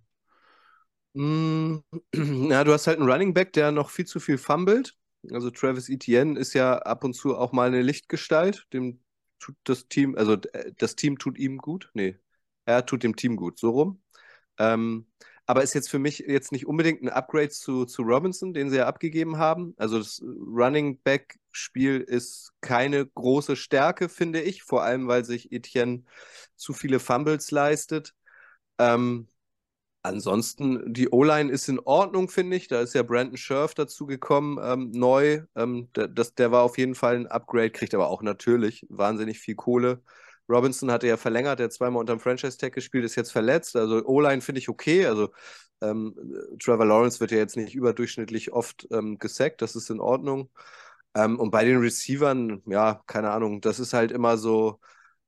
Mm, 1.13 1.77
ja, 2.49 2.63
du 2.63 2.73
hast 2.73 2.87
halt 2.87 2.99
einen 2.99 3.09
Running 3.09 3.33
Back, 3.33 3.53
der 3.53 3.71
noch 3.71 3.89
viel 3.89 4.05
zu 4.05 4.19
viel 4.19 4.37
fummelt. 4.37 4.95
Also 5.31 5.49
Travis 5.49 5.89
Etienne 5.89 6.37
ist 6.37 6.53
ja 6.53 6.77
ab 6.77 7.03
und 7.03 7.13
zu 7.13 7.35
auch 7.35 7.51
mal 7.51 7.67
eine 7.67 7.81
Lichtgestalt. 7.81 8.65
Dem 8.73 8.99
tut 9.45 9.55
das 9.63 9.87
Team, 9.87 10.15
also 10.17 10.33
äh, 10.33 10.71
das 10.77 10.95
Team 10.95 11.17
tut 11.19 11.37
ihm 11.37 11.57
gut. 11.59 11.89
Nee, 11.93 12.17
er 12.65 12.85
tut 12.85 13.03
dem 13.03 13.15
Team 13.15 13.35
gut, 13.35 13.59
so 13.59 13.69
rum. 13.71 14.01
Ähm, 14.57 15.07
aber 15.45 15.61
ist 15.63 15.75
jetzt 15.75 15.89
für 15.91 15.99
mich 15.99 16.19
jetzt 16.19 16.51
nicht 16.51 16.65
unbedingt 16.65 17.03
ein 17.03 17.09
Upgrade 17.09 17.49
zu, 17.49 17.85
zu 17.85 18.01
Robinson, 18.01 18.53
den 18.53 18.69
sie 18.71 18.77
ja 18.77 18.87
abgegeben 18.87 19.37
haben. 19.37 19.75
Also 19.77 19.99
das 19.99 20.21
Running 20.23 20.99
Back-Spiel 21.03 22.01
ist 22.01 22.51
keine 22.61 23.05
große 23.05 23.55
Stärke, 23.55 24.09
finde 24.09 24.41
ich, 24.41 24.63
vor 24.63 24.83
allem 24.83 25.07
weil 25.07 25.23
sich 25.23 25.51
Etienne 25.51 26.03
zu 26.55 26.73
viele 26.73 26.99
Fumbles 26.99 27.51
leistet. 27.51 28.15
Ähm, 28.79 29.27
Ansonsten, 30.05 30.93
die 30.93 31.09
O-Line 31.09 31.51
ist 31.51 31.67
in 31.67 31.79
Ordnung, 31.79 32.29
finde 32.29 32.57
ich. 32.57 32.67
Da 32.67 32.79
ist 32.81 32.93
ja 32.93 33.01
Brandon 33.01 33.37
Scherf 33.37 33.73
dazu 33.73 34.05
gekommen, 34.05 34.59
ähm, 34.61 34.91
neu. 34.91 35.41
Ähm, 35.55 35.89
der, 35.95 36.07
das, 36.07 36.35
der 36.35 36.51
war 36.51 36.61
auf 36.61 36.77
jeden 36.77 36.93
Fall 36.93 37.15
ein 37.15 37.27
Upgrade, 37.27 37.71
kriegt 37.71 37.95
aber 37.95 38.09
auch 38.09 38.21
natürlich 38.21 38.85
wahnsinnig 38.89 39.39
viel 39.39 39.55
Kohle. 39.55 40.03
Robinson 40.47 40.91
hatte 40.91 41.07
ja 41.07 41.17
verlängert, 41.17 41.57
der 41.59 41.71
zweimal 41.71 42.01
unter 42.01 42.13
dem 42.15 42.19
Franchise-Tag 42.19 42.73
gespielt, 42.73 43.03
ist 43.03 43.15
jetzt 43.15 43.31
verletzt. 43.31 43.75
Also 43.75 44.05
O-Line 44.05 44.41
finde 44.41 44.59
ich 44.59 44.69
okay. 44.69 45.07
Also 45.07 45.31
ähm, 45.81 46.15
Trevor 46.59 46.85
Lawrence 46.85 47.19
wird 47.19 47.31
ja 47.31 47.39
jetzt 47.39 47.57
nicht 47.57 47.73
überdurchschnittlich 47.73 48.53
oft 48.53 48.87
ähm, 48.91 49.17
gesackt, 49.17 49.63
das 49.63 49.75
ist 49.75 49.89
in 49.89 49.99
Ordnung. 49.99 50.51
Ähm, 51.15 51.39
und 51.39 51.49
bei 51.49 51.65
den 51.65 51.79
Receivern, 51.79 52.61
ja, 52.67 53.01
keine 53.07 53.31
Ahnung, 53.31 53.59
das 53.61 53.79
ist 53.79 53.93
halt 53.93 54.11
immer 54.11 54.37
so 54.37 54.79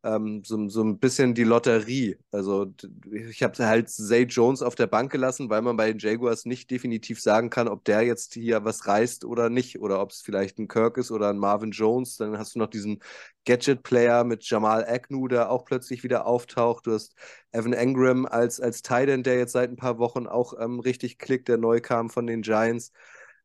ähm, 0.04 0.44
so, 0.46 0.70
so 0.70 0.84
ein 0.84 1.00
bisschen 1.00 1.34
die 1.34 1.44
Lotterie. 1.44 2.18
Also 2.32 2.74
ich 3.12 3.44
habe 3.44 3.66
halt 3.66 3.90
Zay 3.90 4.24
Jones 4.24 4.62
auf 4.62 4.76
der 4.76 4.88
Bank 4.88 5.12
gelassen, 5.12 5.50
weil 5.50 5.62
man 5.62 5.76
bei 5.76 5.88
den 5.88 6.00
Jaguars 6.00 6.46
nicht 6.46 6.70
definitiv 6.72 7.22
sagen 7.22 7.50
kann, 7.50 7.68
ob 7.68 7.84
der 7.84 8.04
jetzt 8.04 8.34
hier 8.34 8.64
was 8.64 8.88
reißt 8.88 9.26
oder 9.26 9.50
nicht. 9.50 9.80
Oder 9.80 10.02
ob 10.02 10.12
es 10.12 10.22
vielleicht 10.22 10.60
ein 10.60 10.68
Kirk 10.68 10.98
ist 10.98 11.12
oder 11.12 11.30
ein 11.30 11.38
Marvin 11.38 11.72
Jones. 11.72 12.18
Dann 12.18 12.38
hast 12.38 12.56
du 12.56 12.60
noch 12.60 12.68
diesen 12.68 13.00
Gadget-Player 13.46 14.24
mit 14.24 14.48
Jamal 14.50 14.86
Agnew, 14.88 15.28
der 15.28 15.50
auch 15.52 15.66
plötzlich 15.66 16.04
wieder 16.04 16.26
auftaucht. 16.26 16.88
Du 16.88 16.94
hast 16.94 17.16
Evan 17.52 17.74
Engram 17.74 18.26
als, 18.26 18.60
als 18.60 18.82
Titan, 18.82 19.24
der 19.24 19.38
jetzt 19.38 19.54
seit 19.54 19.70
ein 19.70 19.78
paar 19.78 19.98
Wochen 19.98 20.28
auch 20.28 20.54
ähm, 20.60 20.80
richtig 20.80 21.18
klickt, 21.18 21.48
der 21.48 21.58
neu 21.58 21.82
kam 21.82 22.10
von 22.10 22.28
den 22.28 22.42
Giants. 22.44 22.92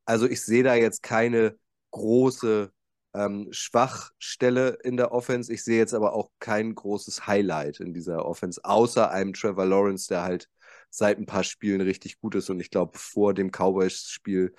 Also 0.04 0.26
ich 0.26 0.42
sehe 0.42 0.62
da 0.62 0.74
jetzt 0.74 1.02
keine 1.02 1.56
große 1.92 2.72
ähm, 3.14 3.48
Schwachstelle 3.50 4.78
in 4.82 4.96
der 4.96 5.12
Offense. 5.12 5.52
Ich 5.52 5.64
sehe 5.64 5.78
jetzt 5.78 5.94
aber 5.94 6.14
auch 6.14 6.30
kein 6.38 6.74
großes 6.74 7.26
Highlight 7.26 7.80
in 7.80 7.92
dieser 7.94 8.24
Offense, 8.24 8.60
außer 8.64 9.10
einem 9.10 9.32
Trevor 9.32 9.66
Lawrence, 9.66 10.08
der 10.08 10.22
halt 10.22 10.48
seit 10.90 11.18
ein 11.18 11.26
paar 11.26 11.44
Spielen 11.44 11.80
richtig 11.80 12.20
gut 12.20 12.34
ist. 12.34 12.50
Und 12.50 12.60
ich 12.60 12.70
glaube, 12.70 12.98
vor 12.98 13.34
dem 13.34 13.50
Cowboys-Spiel 13.50 14.54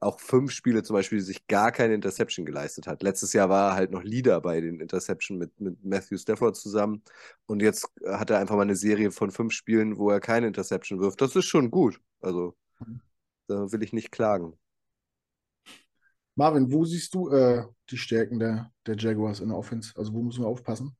auch 0.00 0.20
fünf 0.20 0.52
Spiele 0.52 0.82
zum 0.82 0.94
Beispiel 0.94 1.20
sich 1.20 1.46
gar 1.46 1.72
keine 1.72 1.94
Interception 1.94 2.44
geleistet 2.44 2.86
hat. 2.86 3.02
Letztes 3.02 3.32
Jahr 3.32 3.48
war 3.48 3.70
er 3.70 3.76
halt 3.76 3.90
noch 3.90 4.02
Leader 4.02 4.40
bei 4.40 4.60
den 4.60 4.80
Interception 4.80 5.38
mit, 5.38 5.58
mit 5.60 5.82
Matthew 5.84 6.18
Stafford 6.18 6.56
zusammen. 6.56 7.02
Und 7.46 7.62
jetzt 7.62 7.88
hat 8.06 8.30
er 8.30 8.38
einfach 8.38 8.56
mal 8.56 8.62
eine 8.62 8.76
Serie 8.76 9.10
von 9.10 9.30
fünf 9.30 9.52
Spielen, 9.52 9.96
wo 9.96 10.10
er 10.10 10.20
keine 10.20 10.46
Interception 10.46 11.00
wirft. 11.00 11.20
Das 11.20 11.34
ist 11.36 11.46
schon 11.46 11.70
gut. 11.70 12.00
Also, 12.20 12.54
da 13.46 13.72
will 13.72 13.82
ich 13.82 13.92
nicht 13.92 14.12
klagen. 14.12 14.58
Marvin, 16.36 16.70
wo 16.72 16.84
siehst 16.84 17.14
du 17.14 17.28
äh, 17.30 17.64
die 17.90 17.96
Stärken 17.96 18.38
der, 18.38 18.70
der 18.86 18.96
Jaguars 18.96 19.40
in 19.40 19.48
der 19.48 19.58
Offense? 19.58 19.92
Also 19.96 20.12
wo 20.12 20.22
müssen 20.22 20.42
wir 20.42 20.48
aufpassen? 20.48 20.96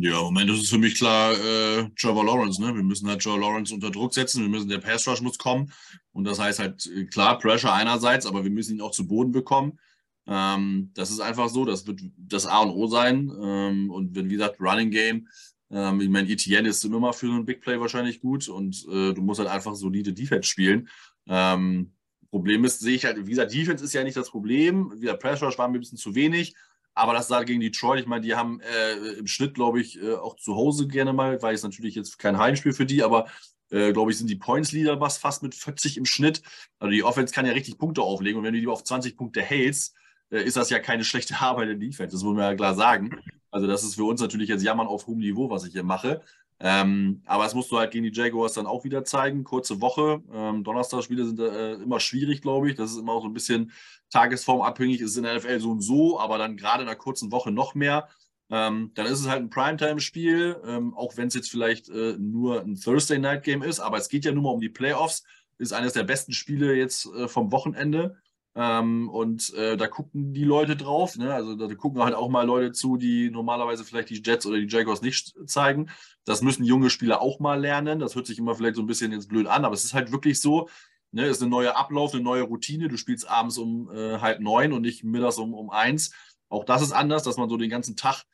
Ja, 0.00 0.18
im 0.18 0.26
Moment 0.26 0.50
ist 0.50 0.62
es 0.62 0.70
für 0.70 0.78
mich 0.78 0.96
klar 0.96 1.32
äh, 1.32 1.88
Trevor 1.98 2.24
Lawrence. 2.24 2.62
Ne? 2.62 2.72
Wir 2.72 2.84
müssen 2.84 3.08
halt 3.08 3.20
Trevor 3.20 3.40
Lawrence 3.40 3.74
unter 3.74 3.90
Druck 3.90 4.14
setzen. 4.14 4.42
Wir 4.42 4.48
müssen, 4.48 4.68
der 4.68 4.78
Pass 4.78 5.08
Rush 5.08 5.20
muss 5.20 5.38
kommen. 5.38 5.72
Und 6.12 6.22
das 6.22 6.38
heißt 6.38 6.60
halt, 6.60 6.86
äh, 6.86 7.04
klar, 7.06 7.38
Pressure 7.38 7.72
einerseits, 7.72 8.24
aber 8.24 8.44
wir 8.44 8.50
müssen 8.50 8.76
ihn 8.76 8.80
auch 8.80 8.92
zu 8.92 9.08
Boden 9.08 9.32
bekommen. 9.32 9.80
Ähm, 10.28 10.92
das 10.94 11.10
ist 11.10 11.18
einfach 11.18 11.48
so. 11.48 11.64
Das 11.64 11.84
wird 11.88 12.00
das 12.16 12.46
A 12.46 12.60
und 12.60 12.70
O 12.70 12.86
sein. 12.86 13.28
Ähm, 13.42 13.90
und 13.90 14.14
wenn, 14.14 14.30
wie 14.30 14.34
gesagt, 14.34 14.60
Running 14.60 14.90
Game, 14.90 15.26
ähm, 15.70 16.00
ich 16.00 16.08
meine, 16.08 16.28
Etienne 16.28 16.68
ist 16.68 16.84
immer 16.84 17.00
mal 17.00 17.12
für 17.12 17.26
so 17.26 17.32
ein 17.32 17.44
Big 17.44 17.60
Play 17.60 17.80
wahrscheinlich 17.80 18.20
gut. 18.20 18.48
Und 18.48 18.86
äh, 18.88 19.12
du 19.14 19.20
musst 19.20 19.40
halt 19.40 19.50
einfach 19.50 19.74
solide 19.74 20.12
Defense 20.12 20.48
spielen. 20.48 20.88
Ähm, 21.26 21.92
Problem 22.30 22.64
ist, 22.64 22.80
sehe 22.80 22.94
ich 22.94 23.04
halt, 23.04 23.16
wie 23.26 23.30
gesagt, 23.30 23.54
Defense 23.54 23.84
ist 23.84 23.94
ja 23.94 24.04
nicht 24.04 24.16
das 24.16 24.30
Problem. 24.30 24.92
Wieder 25.00 25.14
Press 25.14 25.42
Rush 25.42 25.58
war 25.58 25.68
mir 25.68 25.78
ein 25.78 25.80
bisschen 25.80 25.98
zu 25.98 26.14
wenig. 26.14 26.54
Aber 26.94 27.12
das 27.12 27.28
sah 27.28 27.44
gegen 27.44 27.60
Detroit, 27.60 28.00
ich 28.00 28.06
meine, 28.06 28.22
die 28.22 28.34
haben 28.34 28.60
äh, 28.60 29.12
im 29.18 29.28
Schnitt, 29.28 29.54
glaube 29.54 29.80
ich, 29.80 30.02
äh, 30.02 30.14
auch 30.14 30.34
zu 30.34 30.56
Hause 30.56 30.88
gerne 30.88 31.12
mal, 31.12 31.40
weil 31.42 31.54
es 31.54 31.62
natürlich 31.62 31.94
jetzt 31.94 32.18
kein 32.18 32.38
Heimspiel 32.38 32.72
für 32.72 32.86
die, 32.86 33.04
aber 33.04 33.26
äh, 33.70 33.92
glaube 33.92 34.10
ich, 34.10 34.18
sind 34.18 34.28
die 34.28 34.36
Points 34.36 34.72
Leader 34.72 35.00
was 35.00 35.16
fast 35.16 35.44
mit 35.44 35.54
40 35.54 35.96
im 35.96 36.04
Schnitt. 36.04 36.42
Also 36.80 36.90
die 36.90 37.04
Offense 37.04 37.32
kann 37.32 37.46
ja 37.46 37.52
richtig 37.52 37.78
Punkte 37.78 38.02
auflegen 38.02 38.38
und 38.38 38.44
wenn 38.44 38.54
du 38.54 38.60
die 38.60 38.66
auf 38.66 38.82
20 38.82 39.16
Punkte 39.16 39.42
hältst, 39.42 39.94
äh, 40.30 40.42
ist 40.42 40.56
das 40.56 40.70
ja 40.70 40.80
keine 40.80 41.04
schlechte 41.04 41.40
Arbeit 41.40 41.68
in 41.68 41.80
Defense. 41.80 42.16
Das 42.16 42.24
muss 42.24 42.34
man 42.34 42.44
ja 42.44 42.54
klar 42.54 42.74
sagen. 42.74 43.20
Also 43.50 43.66
das 43.66 43.84
ist 43.84 43.94
für 43.94 44.04
uns 44.04 44.20
natürlich 44.20 44.48
jetzt 44.48 44.64
Jammern 44.64 44.88
auf 44.88 45.06
hohem 45.06 45.18
Niveau, 45.18 45.50
was 45.50 45.64
ich 45.64 45.72
hier 45.72 45.84
mache. 45.84 46.22
Ähm, 46.60 47.22
aber 47.26 47.44
das 47.44 47.54
musst 47.54 47.70
du 47.70 47.78
halt 47.78 47.92
gegen 47.92 48.04
die 48.04 48.12
Jaguars 48.12 48.54
dann 48.54 48.66
auch 48.66 48.84
wieder 48.84 49.04
zeigen. 49.04 49.44
Kurze 49.44 49.80
Woche. 49.80 50.22
Ähm, 50.32 50.64
Donnerstagsspiele 50.64 51.24
sind 51.24 51.38
äh, 51.38 51.74
immer 51.74 52.00
schwierig, 52.00 52.42
glaube 52.42 52.68
ich. 52.68 52.76
Das 52.76 52.90
ist 52.90 52.98
immer 52.98 53.12
auch 53.12 53.22
so 53.22 53.28
ein 53.28 53.34
bisschen 53.34 53.72
tagesformabhängig. 54.10 55.00
Ist 55.00 55.16
in 55.16 55.22
der 55.22 55.36
NFL 55.36 55.60
so 55.60 55.70
und 55.70 55.82
so, 55.82 56.18
aber 56.18 56.38
dann 56.38 56.56
gerade 56.56 56.82
in 56.82 56.88
einer 56.88 56.98
kurzen 56.98 57.30
Woche 57.30 57.52
noch 57.52 57.74
mehr. 57.74 58.08
Ähm, 58.50 58.92
dann 58.94 59.06
ist 59.06 59.20
es 59.20 59.28
halt 59.28 59.42
ein 59.42 59.50
Primetime-Spiel, 59.50 60.60
ähm, 60.66 60.94
auch 60.94 61.16
wenn 61.16 61.28
es 61.28 61.34
jetzt 61.34 61.50
vielleicht 61.50 61.90
äh, 61.90 62.16
nur 62.18 62.62
ein 62.62 62.74
Thursday-Night-Game 62.74 63.62
ist. 63.62 63.78
Aber 63.78 63.98
es 63.98 64.08
geht 64.08 64.24
ja 64.24 64.32
nur 64.32 64.42
mal 64.42 64.50
um 64.50 64.60
die 64.60 64.68
Playoffs. 64.68 65.22
Ist 65.58 65.72
eines 65.72 65.92
der 65.92 66.04
besten 66.04 66.32
Spiele 66.32 66.74
jetzt 66.74 67.06
äh, 67.14 67.28
vom 67.28 67.52
Wochenende. 67.52 68.16
Ähm, 68.60 69.08
und 69.08 69.54
äh, 69.54 69.76
da 69.76 69.86
gucken 69.86 70.32
die 70.34 70.42
Leute 70.42 70.74
drauf. 70.74 71.16
Ne? 71.16 71.32
Also 71.32 71.54
da 71.54 71.72
gucken 71.76 72.02
halt 72.02 72.16
auch 72.16 72.28
mal 72.28 72.44
Leute 72.44 72.72
zu, 72.72 72.96
die 72.96 73.30
normalerweise 73.30 73.84
vielleicht 73.84 74.10
die 74.10 74.20
Jets 74.20 74.46
oder 74.46 74.58
die 74.58 74.66
Jaguars 74.66 75.00
nicht 75.00 75.32
zeigen. 75.46 75.90
Das 76.24 76.42
müssen 76.42 76.64
junge 76.64 76.90
Spieler 76.90 77.22
auch 77.22 77.38
mal 77.38 77.60
lernen. 77.60 78.00
Das 78.00 78.16
hört 78.16 78.26
sich 78.26 78.36
immer 78.36 78.56
vielleicht 78.56 78.74
so 78.74 78.82
ein 78.82 78.88
bisschen 78.88 79.12
jetzt 79.12 79.28
blöd 79.28 79.46
an, 79.46 79.64
aber 79.64 79.74
es 79.74 79.84
ist 79.84 79.94
halt 79.94 80.10
wirklich 80.10 80.40
so. 80.40 80.68
Ne, 81.12 81.26
ist 81.26 81.40
ein 81.40 81.48
neuer 81.48 81.76
Ablauf, 81.76 82.12
eine 82.12 82.22
neue 82.22 82.42
Routine. 82.42 82.88
Du 82.88 82.96
spielst 82.96 83.30
abends 83.30 83.58
um 83.58 83.90
äh, 83.90 84.18
halb 84.18 84.40
neun 84.40 84.72
und 84.72 84.82
nicht 84.82 85.04
mittags 85.04 85.38
um, 85.38 85.54
um 85.54 85.70
eins. 85.70 86.12
Auch 86.48 86.64
das 86.64 86.82
ist 86.82 86.92
anders, 86.92 87.22
dass 87.22 87.36
man 87.36 87.48
so 87.48 87.56
den 87.56 87.70
ganzen 87.70 87.94
Tag 87.94 88.24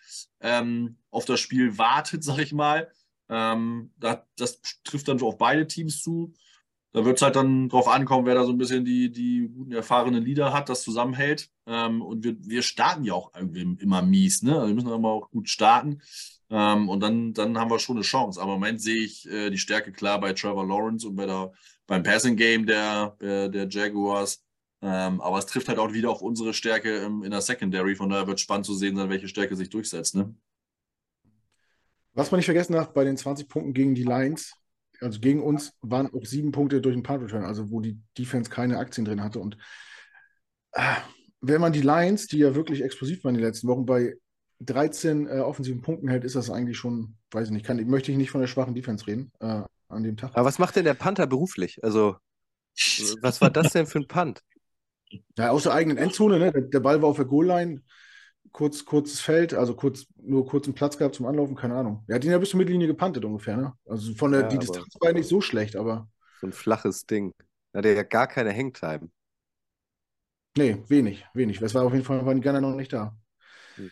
ähm, 0.40 0.96
auf 1.10 1.26
das 1.26 1.38
Spiel 1.38 1.76
wartet, 1.76 2.24
sag 2.24 2.38
ich 2.38 2.54
mal. 2.54 2.90
Ähm, 3.28 3.92
das, 3.98 4.20
das 4.36 4.62
trifft 4.84 5.06
dann 5.06 5.18
so 5.18 5.28
auf 5.28 5.36
beide 5.36 5.66
Teams 5.66 6.02
zu. 6.02 6.32
Da 6.94 7.04
wird 7.04 7.18
es 7.18 7.22
halt 7.22 7.34
dann 7.34 7.68
drauf 7.68 7.88
ankommen, 7.88 8.24
wer 8.24 8.36
da 8.36 8.44
so 8.44 8.52
ein 8.52 8.58
bisschen 8.58 8.84
die, 8.84 9.10
die 9.10 9.50
guten, 9.52 9.72
erfahrenen 9.72 10.22
Leader 10.22 10.52
hat, 10.52 10.68
das 10.68 10.84
zusammenhält. 10.84 11.50
Ähm, 11.66 12.00
und 12.00 12.22
wir, 12.22 12.36
wir 12.38 12.62
starten 12.62 13.02
ja 13.02 13.14
auch 13.14 13.32
irgendwie 13.34 13.82
immer 13.82 14.00
mies. 14.00 14.42
Ne? 14.44 14.54
Also 14.54 14.68
wir 14.68 14.74
müssen 14.74 14.92
aber 14.92 15.10
auch 15.10 15.28
gut 15.28 15.48
starten. 15.48 16.00
Ähm, 16.50 16.88
und 16.88 17.00
dann, 17.00 17.34
dann 17.34 17.58
haben 17.58 17.68
wir 17.68 17.80
schon 17.80 17.96
eine 17.96 18.04
Chance. 18.04 18.40
Aber 18.40 18.54
im 18.54 18.60
Moment 18.60 18.80
sehe 18.80 19.04
ich 19.04 19.28
äh, 19.28 19.50
die 19.50 19.58
Stärke 19.58 19.90
klar 19.90 20.20
bei 20.20 20.34
Trevor 20.34 20.64
Lawrence 20.64 21.08
und 21.08 21.16
bei 21.16 21.26
der, 21.26 21.52
beim 21.88 22.04
Passing 22.04 22.36
Game 22.36 22.64
der, 22.64 23.16
der, 23.20 23.48
der 23.48 23.68
Jaguars. 23.68 24.44
Ähm, 24.80 25.20
aber 25.20 25.38
es 25.38 25.46
trifft 25.46 25.68
halt 25.68 25.80
auch 25.80 25.92
wieder 25.92 26.10
auf 26.10 26.22
unsere 26.22 26.54
Stärke 26.54 26.98
im, 26.98 27.24
in 27.24 27.32
der 27.32 27.40
Secondary. 27.40 27.96
Von 27.96 28.08
daher 28.08 28.28
wird 28.28 28.38
es 28.38 28.42
spannend 28.42 28.66
zu 28.66 28.74
sehen 28.74 28.94
sein, 28.94 29.10
welche 29.10 29.26
Stärke 29.26 29.56
sich 29.56 29.68
durchsetzt. 29.68 30.14
Ne? 30.14 30.32
Was 32.12 32.30
man 32.30 32.38
nicht 32.38 32.46
vergessen 32.46 32.74
darf, 32.74 32.92
bei 32.92 33.02
den 33.02 33.16
20 33.16 33.48
Punkten 33.48 33.74
gegen 33.74 33.96
die 33.96 34.04
Lions, 34.04 34.54
also 35.04 35.20
gegen 35.20 35.42
uns 35.42 35.72
waren 35.82 36.12
auch 36.12 36.24
sieben 36.24 36.50
Punkte 36.50 36.80
durch 36.80 36.94
den 36.94 37.02
Punt 37.02 37.22
Return, 37.22 37.44
also 37.44 37.70
wo 37.70 37.80
die 37.80 38.00
Defense 38.16 38.50
keine 38.50 38.78
Aktien 38.78 39.04
drin 39.04 39.22
hatte. 39.22 39.38
Und 39.38 39.58
äh, 40.72 40.96
wenn 41.40 41.60
man 41.60 41.72
die 41.72 41.82
Lions, 41.82 42.26
die 42.26 42.38
ja 42.38 42.54
wirklich 42.54 42.82
explosiv 42.82 43.22
waren 43.22 43.34
in 43.34 43.40
den 43.40 43.46
letzten 43.46 43.68
Wochen, 43.68 43.84
bei 43.84 44.14
13 44.60 45.26
äh, 45.26 45.40
offensiven 45.40 45.82
Punkten 45.82 46.08
hält, 46.08 46.24
ist 46.24 46.36
das 46.36 46.50
eigentlich 46.50 46.78
schon, 46.78 47.16
weiß 47.32 47.48
ich 47.48 47.52
nicht, 47.52 47.66
kann, 47.66 47.84
möchte 47.86 48.12
ich 48.12 48.16
nicht 48.16 48.30
von 48.30 48.40
der 48.40 48.48
schwachen 48.48 48.74
Defense 48.74 49.06
reden 49.06 49.30
äh, 49.40 49.62
an 49.88 50.02
dem 50.02 50.16
Tag. 50.16 50.30
Aber 50.34 50.46
was 50.46 50.58
macht 50.58 50.76
denn 50.76 50.84
der 50.84 50.94
Panther 50.94 51.26
beruflich? 51.26 51.82
Also, 51.82 52.16
was 53.20 53.40
war 53.40 53.50
das 53.50 53.72
denn 53.72 53.86
für 53.86 53.98
ein 53.98 54.08
Punt? 54.08 54.42
Ja, 55.36 55.50
aus 55.50 55.64
der 55.64 55.74
eigenen 55.74 55.98
Endzone, 55.98 56.38
ne? 56.38 56.50
Der, 56.50 56.62
der 56.62 56.80
Ball 56.80 57.02
war 57.02 57.10
auf 57.10 57.16
der 57.16 57.26
Goal-Line, 57.26 57.82
kurz, 58.54 58.84
kurzes 58.84 59.20
Feld, 59.20 59.52
also 59.52 59.74
kurz, 59.74 60.06
nur 60.16 60.46
kurzen 60.46 60.74
Platz 60.74 60.96
gehabt 60.96 61.16
zum 61.16 61.26
Anlaufen, 61.26 61.56
keine 61.56 61.74
Ahnung. 61.74 62.04
Er 62.06 62.14
hat 62.14 62.24
ihn 62.24 62.30
ja 62.30 62.38
bis 62.38 62.50
zur 62.50 62.58
Mittellinie 62.58 62.86
gepantet 62.86 63.24
ungefähr, 63.24 63.56
ne? 63.56 63.74
Also 63.84 64.14
von 64.14 64.30
der 64.30 64.42
ja, 64.42 64.48
die 64.48 64.58
Distanz 64.58 64.94
war 65.00 65.12
nicht 65.12 65.28
so 65.28 65.40
schlecht, 65.40 65.76
aber. 65.76 66.08
So 66.40 66.46
ein 66.46 66.52
flaches 66.52 67.04
Ding. 67.04 67.34
Er 67.72 67.78
hatte 67.78 67.92
ja 67.92 68.04
gar 68.04 68.28
keine 68.28 68.54
Hangtime. 68.54 69.10
Nee, 70.56 70.78
wenig, 70.86 71.26
wenig. 71.34 71.58
Das 71.58 71.74
war 71.74 71.82
auf 71.82 71.92
jeden 71.92 72.04
Fall, 72.04 72.24
waren 72.24 72.40
die 72.40 72.46
Gunner 72.46 72.60
noch 72.60 72.76
nicht 72.76 72.92
da. 72.92 73.16
Hm. 73.74 73.90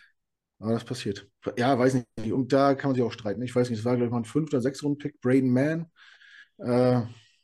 Aber 0.59 0.71
das 0.71 0.85
passiert. 0.85 1.29
Ja, 1.57 1.77
weiß 1.77 1.95
nicht. 1.95 2.31
Und 2.31 2.53
da 2.53 2.73
kann 2.73 2.91
man 2.91 2.95
sich 2.95 3.03
auch 3.03 3.11
streiten. 3.11 3.41
Ich 3.41 3.53
weiß 3.53 3.69
nicht, 3.69 3.79
es 3.79 3.85
war, 3.85 3.97
glaube 3.97 4.05
ich, 4.05 4.11
mal 4.11 4.19
ein 4.19 4.25
fünfter, 4.25 4.61
sechs 4.61 4.81
Runden 4.81 4.97
Pick, 4.97 5.19
Braden 5.19 5.51
Mann. 5.51 5.91
Äh, 6.59 7.01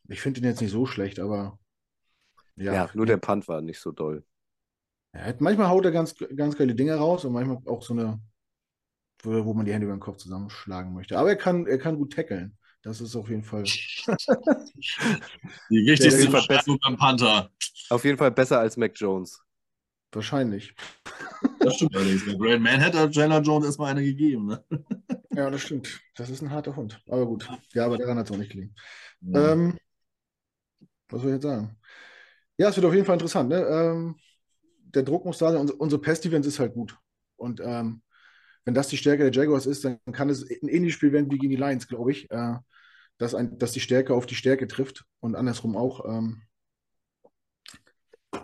ich 0.07 0.21
finde 0.21 0.39
ihn 0.39 0.45
jetzt 0.45 0.61
nicht 0.61 0.71
so 0.71 0.85
schlecht, 0.85 1.19
aber. 1.19 1.59
Ja, 2.55 2.73
ja 2.73 2.89
nur 2.93 3.05
der 3.05 3.17
Punt 3.17 3.49
war 3.49 3.59
nicht 3.59 3.79
so 3.79 3.91
doll. 3.91 4.23
Ja, 5.13 5.33
manchmal 5.39 5.69
haut 5.69 5.85
er 5.85 5.91
ganz, 5.91 6.15
ganz 6.35 6.55
geile 6.55 6.75
Dinge 6.75 6.95
raus 6.95 7.25
und 7.25 7.33
manchmal 7.33 7.57
auch 7.65 7.81
so 7.81 7.93
eine, 7.93 8.19
wo, 9.23 9.45
wo 9.45 9.53
man 9.53 9.65
die 9.65 9.73
Hände 9.73 9.85
über 9.85 9.95
den 9.95 9.99
Kopf 9.99 10.17
zusammenschlagen 10.17 10.93
möchte. 10.93 11.17
Aber 11.17 11.29
er 11.29 11.35
kann, 11.35 11.65
er 11.65 11.77
kann 11.77 11.97
gut 11.97 12.13
tackeln. 12.13 12.55
Das 12.81 13.01
ist 13.01 13.15
auf 13.15 13.29
jeden 13.29 13.43
Fall. 13.43 13.63
die 13.63 13.85
wichtigste 15.69 16.29
Verstärkung 16.31 16.79
beim 16.81 16.95
Panther. 16.97 17.49
Auf 17.89 18.05
jeden 18.05 18.17
Fall 18.17 18.31
besser 18.31 18.59
als 18.59 18.77
Mac 18.77 18.93
Jones. 18.95 19.41
Wahrscheinlich. 20.11 20.75
Das 21.61 21.75
stimmt 21.75 21.95
allerdings. 21.95 22.25
Der 22.25 22.35
Grand 22.35 22.61
Man 22.61 22.79
hätte 22.79 23.09
Jalen 23.11 23.43
Jones 23.43 23.65
erstmal 23.65 23.91
eine 23.91 24.03
gegeben. 24.03 24.47
Ne? 24.47 24.63
Ja, 25.31 25.49
das 25.49 25.61
stimmt. 25.61 26.01
Das 26.15 26.29
ist 26.29 26.41
ein 26.41 26.51
harter 26.51 26.75
Hund. 26.75 27.01
Aber 27.07 27.25
gut. 27.25 27.49
Ja, 27.73 27.85
aber 27.85 27.97
daran 27.97 28.17
hat 28.17 28.25
es 28.25 28.31
auch 28.31 28.37
nicht 28.37 28.51
gelegen. 28.51 28.73
Ja. 29.21 29.53
Ähm, 29.53 29.77
was 31.09 31.21
soll 31.21 31.31
ich 31.31 31.35
jetzt 31.35 31.43
sagen? 31.43 31.77
Ja, 32.57 32.69
es 32.69 32.75
wird 32.75 32.85
auf 32.85 32.93
jeden 32.93 33.05
Fall 33.05 33.15
interessant. 33.15 33.49
Ne? 33.49 33.57
Ähm, 33.57 34.15
der 34.93 35.03
Druck 35.03 35.25
muss 35.25 35.37
da 35.37 35.51
sein. 35.51 35.61
Unsere, 35.61 35.77
unsere 35.77 36.01
Pass-Defense 36.01 36.47
ist 36.47 36.59
halt 36.59 36.73
gut. 36.73 36.97
Und 37.35 37.61
ähm, 37.63 38.01
wenn 38.65 38.73
das 38.73 38.87
die 38.87 38.97
Stärke 38.97 39.29
der 39.29 39.31
Jaguars 39.31 39.65
ist, 39.65 39.85
dann 39.85 39.99
kann 40.11 40.29
es 40.29 40.43
ein 40.43 40.67
ähnliches 40.67 40.95
Spiel 40.95 41.11
werden 41.11 41.31
wie 41.31 41.37
gegen 41.37 41.51
die 41.51 41.57
Lions, 41.57 41.87
glaube 41.87 42.11
ich. 42.11 42.29
Äh, 42.31 42.55
dass, 43.17 43.35
ein, 43.35 43.57
dass 43.59 43.73
die 43.73 43.79
Stärke 43.79 44.13
auf 44.13 44.25
die 44.25 44.35
Stärke 44.35 44.67
trifft 44.67 45.05
und 45.19 45.35
andersrum 45.35 45.75
auch. 45.75 46.05
Ähm, 46.05 46.41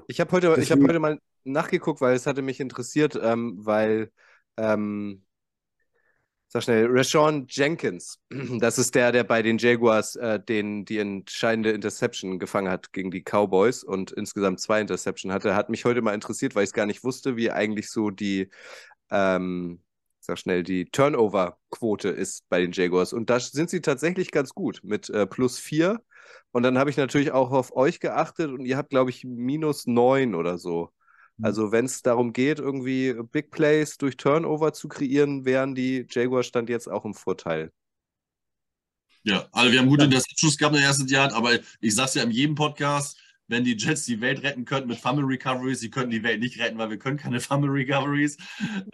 ich 0.07 0.19
habe 0.19 0.31
heute, 0.31 0.49
hab 0.49 0.79
heute 0.79 0.99
mal 0.99 1.19
nachgeguckt, 1.43 2.01
weil 2.01 2.15
es 2.15 2.27
hatte 2.27 2.41
mich 2.41 2.59
interessiert, 2.59 3.17
ähm, 3.21 3.55
weil 3.57 4.11
ähm, 4.57 5.24
Sag 6.55 6.63
schnell, 6.63 6.87
Rashawn 6.89 7.47
Jenkins, 7.49 8.17
das 8.59 8.79
ist 8.79 8.95
der, 8.95 9.11
der 9.11 9.25
bei 9.25 9.41
den 9.41 9.57
Jaguars 9.57 10.15
äh, 10.15 10.39
den, 10.39 10.85
die 10.85 10.99
entscheidende 10.99 11.71
Interception 11.71 12.39
gefangen 12.39 12.71
hat 12.71 12.93
gegen 12.93 13.11
die 13.11 13.23
Cowboys 13.23 13.83
und 13.83 14.13
insgesamt 14.13 14.61
zwei 14.61 14.79
Interception 14.79 15.33
hatte. 15.33 15.53
Hat 15.53 15.69
mich 15.69 15.83
heute 15.83 16.01
mal 16.01 16.13
interessiert, 16.13 16.55
weil 16.55 16.63
ich 16.63 16.69
es 16.69 16.73
gar 16.73 16.85
nicht 16.85 17.03
wusste, 17.03 17.35
wie 17.35 17.51
eigentlich 17.51 17.89
so 17.89 18.09
die, 18.09 18.51
ähm, 19.11 19.81
sag 20.21 20.39
schnell, 20.39 20.63
die 20.63 20.85
Turnover-Quote 20.85 22.07
ist 22.07 22.47
bei 22.47 22.61
den 22.61 22.71
Jaguars. 22.71 23.11
Und 23.11 23.29
da 23.29 23.37
sind 23.41 23.69
sie 23.69 23.81
tatsächlich 23.81 24.31
ganz 24.31 24.53
gut 24.53 24.79
mit 24.81 25.09
äh, 25.09 25.27
plus 25.27 25.59
vier. 25.59 25.99
Und 26.53 26.63
dann 26.63 26.77
habe 26.77 26.89
ich 26.89 26.95
natürlich 26.95 27.33
auch 27.33 27.51
auf 27.51 27.75
euch 27.75 27.99
geachtet 27.99 28.49
und 28.49 28.63
ihr 28.63 28.77
habt, 28.77 28.91
glaube 28.91 29.09
ich, 29.09 29.25
minus 29.25 29.87
neun 29.87 30.33
oder 30.33 30.57
so. 30.57 30.93
Mhm. 31.37 31.45
Also 31.45 31.71
wenn 31.71 31.85
es 31.85 32.01
darum 32.01 32.33
geht, 32.33 32.59
irgendwie 32.59 33.15
Big 33.31 33.51
Plays 33.51 33.97
durch 33.97 34.17
Turnover 34.17 34.73
zu 34.73 34.87
kreieren, 34.87 35.45
wären 35.45 35.75
die 35.75 36.05
Jaguars 36.09 36.47
stand 36.47 36.69
jetzt 36.69 36.89
auch 36.89 37.05
im 37.05 37.13
Vorteil. 37.13 37.71
Ja, 39.23 39.47
also 39.51 39.71
wir 39.71 39.79
haben 39.79 39.87
gute. 39.87 40.03
Interceptions 40.03 40.57
gehabt 40.57 40.75
im 40.75 40.83
ersten 40.83 41.07
Jahr, 41.07 41.33
aber 41.33 41.53
ich 41.81 41.95
sage 41.95 42.09
es 42.09 42.13
ja 42.13 42.23
in 42.23 42.31
jedem 42.31 42.53
Podcast, 42.53 43.17
wenn 43.47 43.63
die 43.63 43.75
Jets 43.77 44.05
die 44.05 44.21
Welt 44.21 44.43
retten 44.43 44.65
könnten 44.65 44.87
mit 44.87 44.97
Fumble 44.97 45.25
Recoveries, 45.25 45.79
sie 45.79 45.89
könnten 45.89 46.11
die 46.11 46.23
Welt 46.23 46.39
nicht 46.39 46.59
retten, 46.59 46.77
weil 46.77 46.89
wir 46.89 46.97
können 46.97 47.17
keine 47.17 47.39
Fumble 47.41 47.71
Recoveries. 47.71 48.37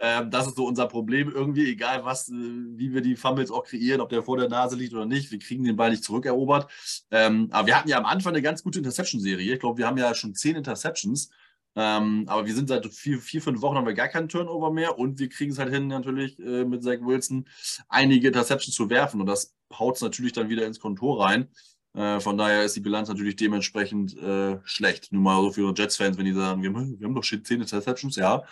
Ähm, 0.00 0.30
das 0.30 0.46
ist 0.46 0.56
so 0.56 0.66
unser 0.66 0.88
Problem 0.88 1.30
irgendwie, 1.30 1.70
egal 1.70 2.04
was, 2.04 2.28
äh, 2.28 2.32
wie 2.32 2.92
wir 2.92 3.00
die 3.00 3.16
Fumbles 3.16 3.50
auch 3.50 3.64
kreieren, 3.64 4.00
ob 4.00 4.10
der 4.10 4.22
vor 4.22 4.36
der 4.36 4.48
Nase 4.48 4.76
liegt 4.76 4.92
oder 4.94 5.06
nicht. 5.06 5.30
Wir 5.30 5.38
kriegen 5.38 5.64
den 5.64 5.76
Ball 5.76 5.90
nicht 5.90 6.04
zurückerobert. 6.04 6.70
Ähm, 7.10 7.48
aber 7.50 7.66
wir 7.66 7.76
hatten 7.76 7.88
ja 7.88 7.98
am 7.98 8.06
Anfang 8.06 8.32
eine 8.32 8.42
ganz 8.42 8.62
gute 8.62 8.78
Interception-Serie. 8.78 9.54
Ich 9.54 9.60
glaube, 9.60 9.78
wir 9.78 9.86
haben 9.86 9.98
ja 9.98 10.14
schon 10.14 10.34
zehn 10.34 10.56
Interceptions. 10.56 11.30
Ähm, 11.74 12.24
aber 12.26 12.46
wir 12.46 12.54
sind 12.54 12.68
seit 12.68 12.86
vier, 12.92 13.18
vier, 13.18 13.40
fünf 13.40 13.62
Wochen 13.62 13.76
haben 13.76 13.86
wir 13.86 13.94
gar 13.94 14.08
keinen 14.08 14.28
Turnover 14.28 14.70
mehr 14.70 14.98
und 14.98 15.18
wir 15.18 15.28
kriegen 15.28 15.52
es 15.52 15.58
halt 15.58 15.72
hin, 15.72 15.86
natürlich 15.86 16.38
äh, 16.38 16.64
mit 16.64 16.82
Zach 16.82 16.98
Wilson 17.00 17.48
einige 17.88 18.28
Interceptions 18.28 18.74
zu 18.74 18.90
werfen 18.90 19.20
und 19.20 19.26
das 19.26 19.54
haut 19.72 19.96
es 19.96 20.02
natürlich 20.02 20.32
dann 20.32 20.50
wieder 20.50 20.66
ins 20.66 20.80
Kontor 20.80 21.24
rein. 21.24 21.48
Äh, 21.94 22.20
von 22.20 22.36
daher 22.36 22.64
ist 22.64 22.76
die 22.76 22.80
Bilanz 22.80 23.08
natürlich 23.08 23.36
dementsprechend 23.36 24.16
äh, 24.16 24.58
schlecht. 24.64 25.12
Nur 25.12 25.22
mal 25.22 25.40
so 25.42 25.52
für 25.52 25.74
Jets-Fans, 25.74 26.18
wenn 26.18 26.24
die 26.24 26.32
sagen, 26.32 26.62
wir 26.62 26.70
haben, 26.70 26.98
wir 26.98 27.06
haben 27.06 27.14
doch 27.14 27.24
schon 27.24 27.44
10 27.44 27.60
Interceptions, 27.60 28.16
ja. 28.16 28.42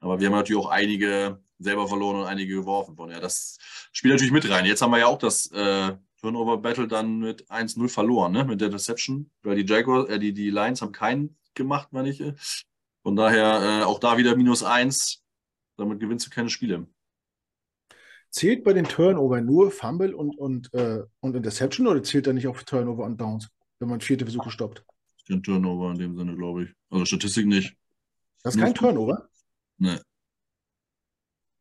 Aber 0.00 0.18
wir 0.18 0.26
haben 0.28 0.34
natürlich 0.34 0.62
auch 0.62 0.70
einige 0.70 1.40
selber 1.58 1.86
verloren 1.86 2.20
und 2.20 2.26
einige 2.26 2.54
geworfen. 2.54 2.96
Von 2.96 3.10
ja, 3.10 3.20
das 3.20 3.58
spielt 3.92 4.14
natürlich 4.14 4.32
mit 4.32 4.48
rein. 4.48 4.64
Jetzt 4.64 4.80
haben 4.82 4.92
wir 4.92 4.98
ja 4.98 5.06
auch 5.06 5.18
das 5.18 5.50
äh, 5.52 5.92
Turnover-Battle 6.20 6.88
dann 6.88 7.18
mit 7.18 7.48
1-0 7.50 7.88
verloren, 7.88 8.32
ne? 8.32 8.44
Mit 8.44 8.60
der 8.60 8.70
Deception. 8.70 9.30
Weil 9.42 9.62
die 9.62 9.70
Jaguars, 9.70 10.08
äh, 10.08 10.18
die, 10.18 10.32
die 10.32 10.50
Lions 10.50 10.82
haben 10.82 10.92
keinen 10.92 11.36
gemacht, 11.54 11.88
meine 11.92 12.10
ich. 12.10 12.22
Von 13.02 13.16
daher 13.16 13.80
äh, 13.82 13.84
auch 13.84 13.98
da 13.98 14.18
wieder 14.18 14.36
minus 14.36 14.62
1. 14.62 15.22
Damit 15.76 16.00
gewinnst 16.00 16.26
du 16.26 16.30
keine 16.30 16.50
Spiele. 16.50 16.86
Zählt 18.30 18.62
bei 18.62 18.72
den 18.72 18.84
Turnover 18.84 19.40
nur 19.40 19.70
Fumble 19.70 20.14
und, 20.14 20.38
und, 20.38 20.72
äh, 20.74 21.02
und 21.20 21.34
Interception 21.34 21.86
oder 21.86 22.02
zählt 22.02 22.26
er 22.26 22.32
nicht 22.32 22.46
auch 22.46 22.56
für 22.56 22.64
Turnover 22.64 23.04
und 23.04 23.20
Downs, 23.20 23.48
wenn 23.78 23.88
man 23.88 24.00
vierte 24.00 24.24
Versuche 24.24 24.50
stoppt? 24.50 24.84
Kein 25.26 25.42
Turnover 25.42 25.90
in 25.92 25.98
dem 25.98 26.16
Sinne, 26.16 26.36
glaube 26.36 26.64
ich. 26.64 26.70
Also 26.90 27.04
Statistik 27.06 27.46
nicht. 27.46 27.76
Das 28.42 28.54
ist 28.54 28.60
kein 28.60 28.74
Turnover? 28.74 29.28
Nee. 29.78 29.98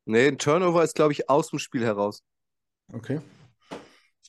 Nee, 0.05 0.27
ein 0.27 0.37
Turnover 0.37 0.83
ist, 0.83 0.95
glaube 0.95 1.13
ich, 1.13 1.29
aus 1.29 1.49
dem 1.49 1.59
Spiel 1.59 1.83
heraus. 1.83 2.23
Okay. 2.91 3.21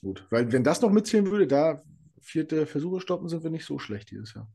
Gut. 0.00 0.26
Weil, 0.30 0.50
wenn 0.52 0.64
das 0.64 0.80
noch 0.80 0.90
mitzählen 0.90 1.26
würde, 1.26 1.46
da 1.46 1.82
vierte 2.20 2.66
Versuche 2.66 3.00
stoppen, 3.00 3.28
sind 3.28 3.42
wir 3.42 3.50
nicht 3.50 3.64
so 3.64 3.78
schlecht 3.78 4.11
dieses 4.11 4.34
Jahr. 4.34 4.50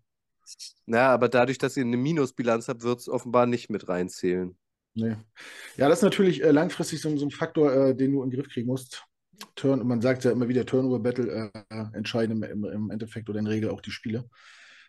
Na, 0.85 1.09
aber 1.09 1.29
dadurch, 1.29 1.57
dass 1.57 1.77
ihr 1.77 1.83
eine 1.83 1.97
Minusbilanz 1.97 2.67
habt, 2.67 2.83
wird 2.83 2.99
es 2.99 3.09
offenbar 3.09 3.45
nicht 3.45 3.69
mit 3.69 3.87
reinzählen. 3.87 4.55
Nee. 4.93 5.17
Ja, 5.75 5.89
das 5.89 5.99
ist 5.99 6.03
natürlich 6.03 6.43
äh, 6.43 6.51
langfristig 6.51 7.01
so, 7.01 7.15
so, 7.17 7.25
ein 7.25 7.31
Faktor, 7.31 7.73
äh, 7.73 7.95
den 7.95 8.13
du 8.13 8.23
in 8.23 8.29
den 8.29 8.39
Griff 8.39 8.51
kriegen 8.51 8.67
musst. 8.67 9.03
Turn, 9.55 9.85
man 9.85 10.01
sagt 10.01 10.23
ja 10.23 10.31
immer 10.31 10.47
wieder, 10.47 10.65
Turnover-Battle 10.65 11.51
äh, 11.53 11.85
entscheiden 11.93 12.41
im, 12.41 12.63
im, 12.63 12.89
Endeffekt 12.89 13.29
oder 13.29 13.39
in 13.39 13.47
Regel 13.47 13.69
auch 13.69 13.81
die 13.81 13.91
Spiele. 13.91 14.29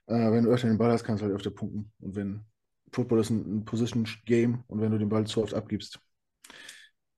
Äh, 0.07 0.31
wenn 0.31 0.45
du 0.45 0.51
öfter 0.51 0.69
den 0.69 0.79
Ball 0.79 0.93
hast, 0.93 1.03
kannst 1.03 1.23
du 1.23 1.27
halt 1.27 1.35
öfter 1.35 1.51
punkten. 1.51 1.93
Und 1.99 2.15
wenn 2.15 2.45
Football 2.93 3.21
ist 3.21 3.31
ein, 3.31 3.59
ein 3.59 3.65
Position-Game 3.65 4.63
und 4.69 4.81
wenn 4.81 4.93
du 4.93 4.99
den 4.99 5.09
Ball 5.09 5.27
zu 5.27 5.43
oft 5.43 5.55
abgibst, 5.55 5.99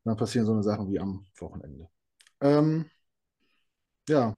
dann 0.04 0.16
passieren 0.16 0.46
so 0.46 0.52
eine 0.52 0.62
Sachen 0.62 0.90
wie 0.90 0.98
am 0.98 1.26
Wochenende. 1.38 1.88
Ähm, 2.40 2.86
ja. 4.08 4.34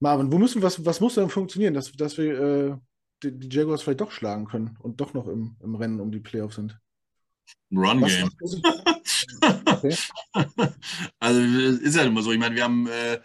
Marvin, 0.00 0.30
wo 0.30 0.38
müssen, 0.38 0.62
was, 0.62 0.84
was 0.84 1.00
muss 1.00 1.14
denn 1.14 1.30
funktionieren, 1.30 1.74
dass, 1.74 1.92
dass 1.92 2.18
wir 2.18 2.40
äh, 2.40 2.76
die, 3.22 3.38
die, 3.38 3.54
Jaguars 3.54 3.82
vielleicht 3.82 4.00
doch 4.00 4.10
schlagen 4.10 4.46
können 4.46 4.76
und 4.80 5.00
doch 5.00 5.14
noch 5.14 5.26
im, 5.26 5.56
im 5.62 5.74
Rennen 5.74 6.00
um 6.00 6.10
die 6.10 6.20
Playoffs 6.20 6.56
sind? 6.56 6.78
Run 7.72 8.04
Game. 8.04 8.30
okay. 9.66 9.96
Also 11.18 11.40
ist 11.40 11.96
ja 11.96 12.02
immer 12.02 12.22
so. 12.22 12.32
Ich 12.32 12.38
meine, 12.38 12.54
wir 12.54 12.64
haben 12.64 12.88
äh, 12.88 13.20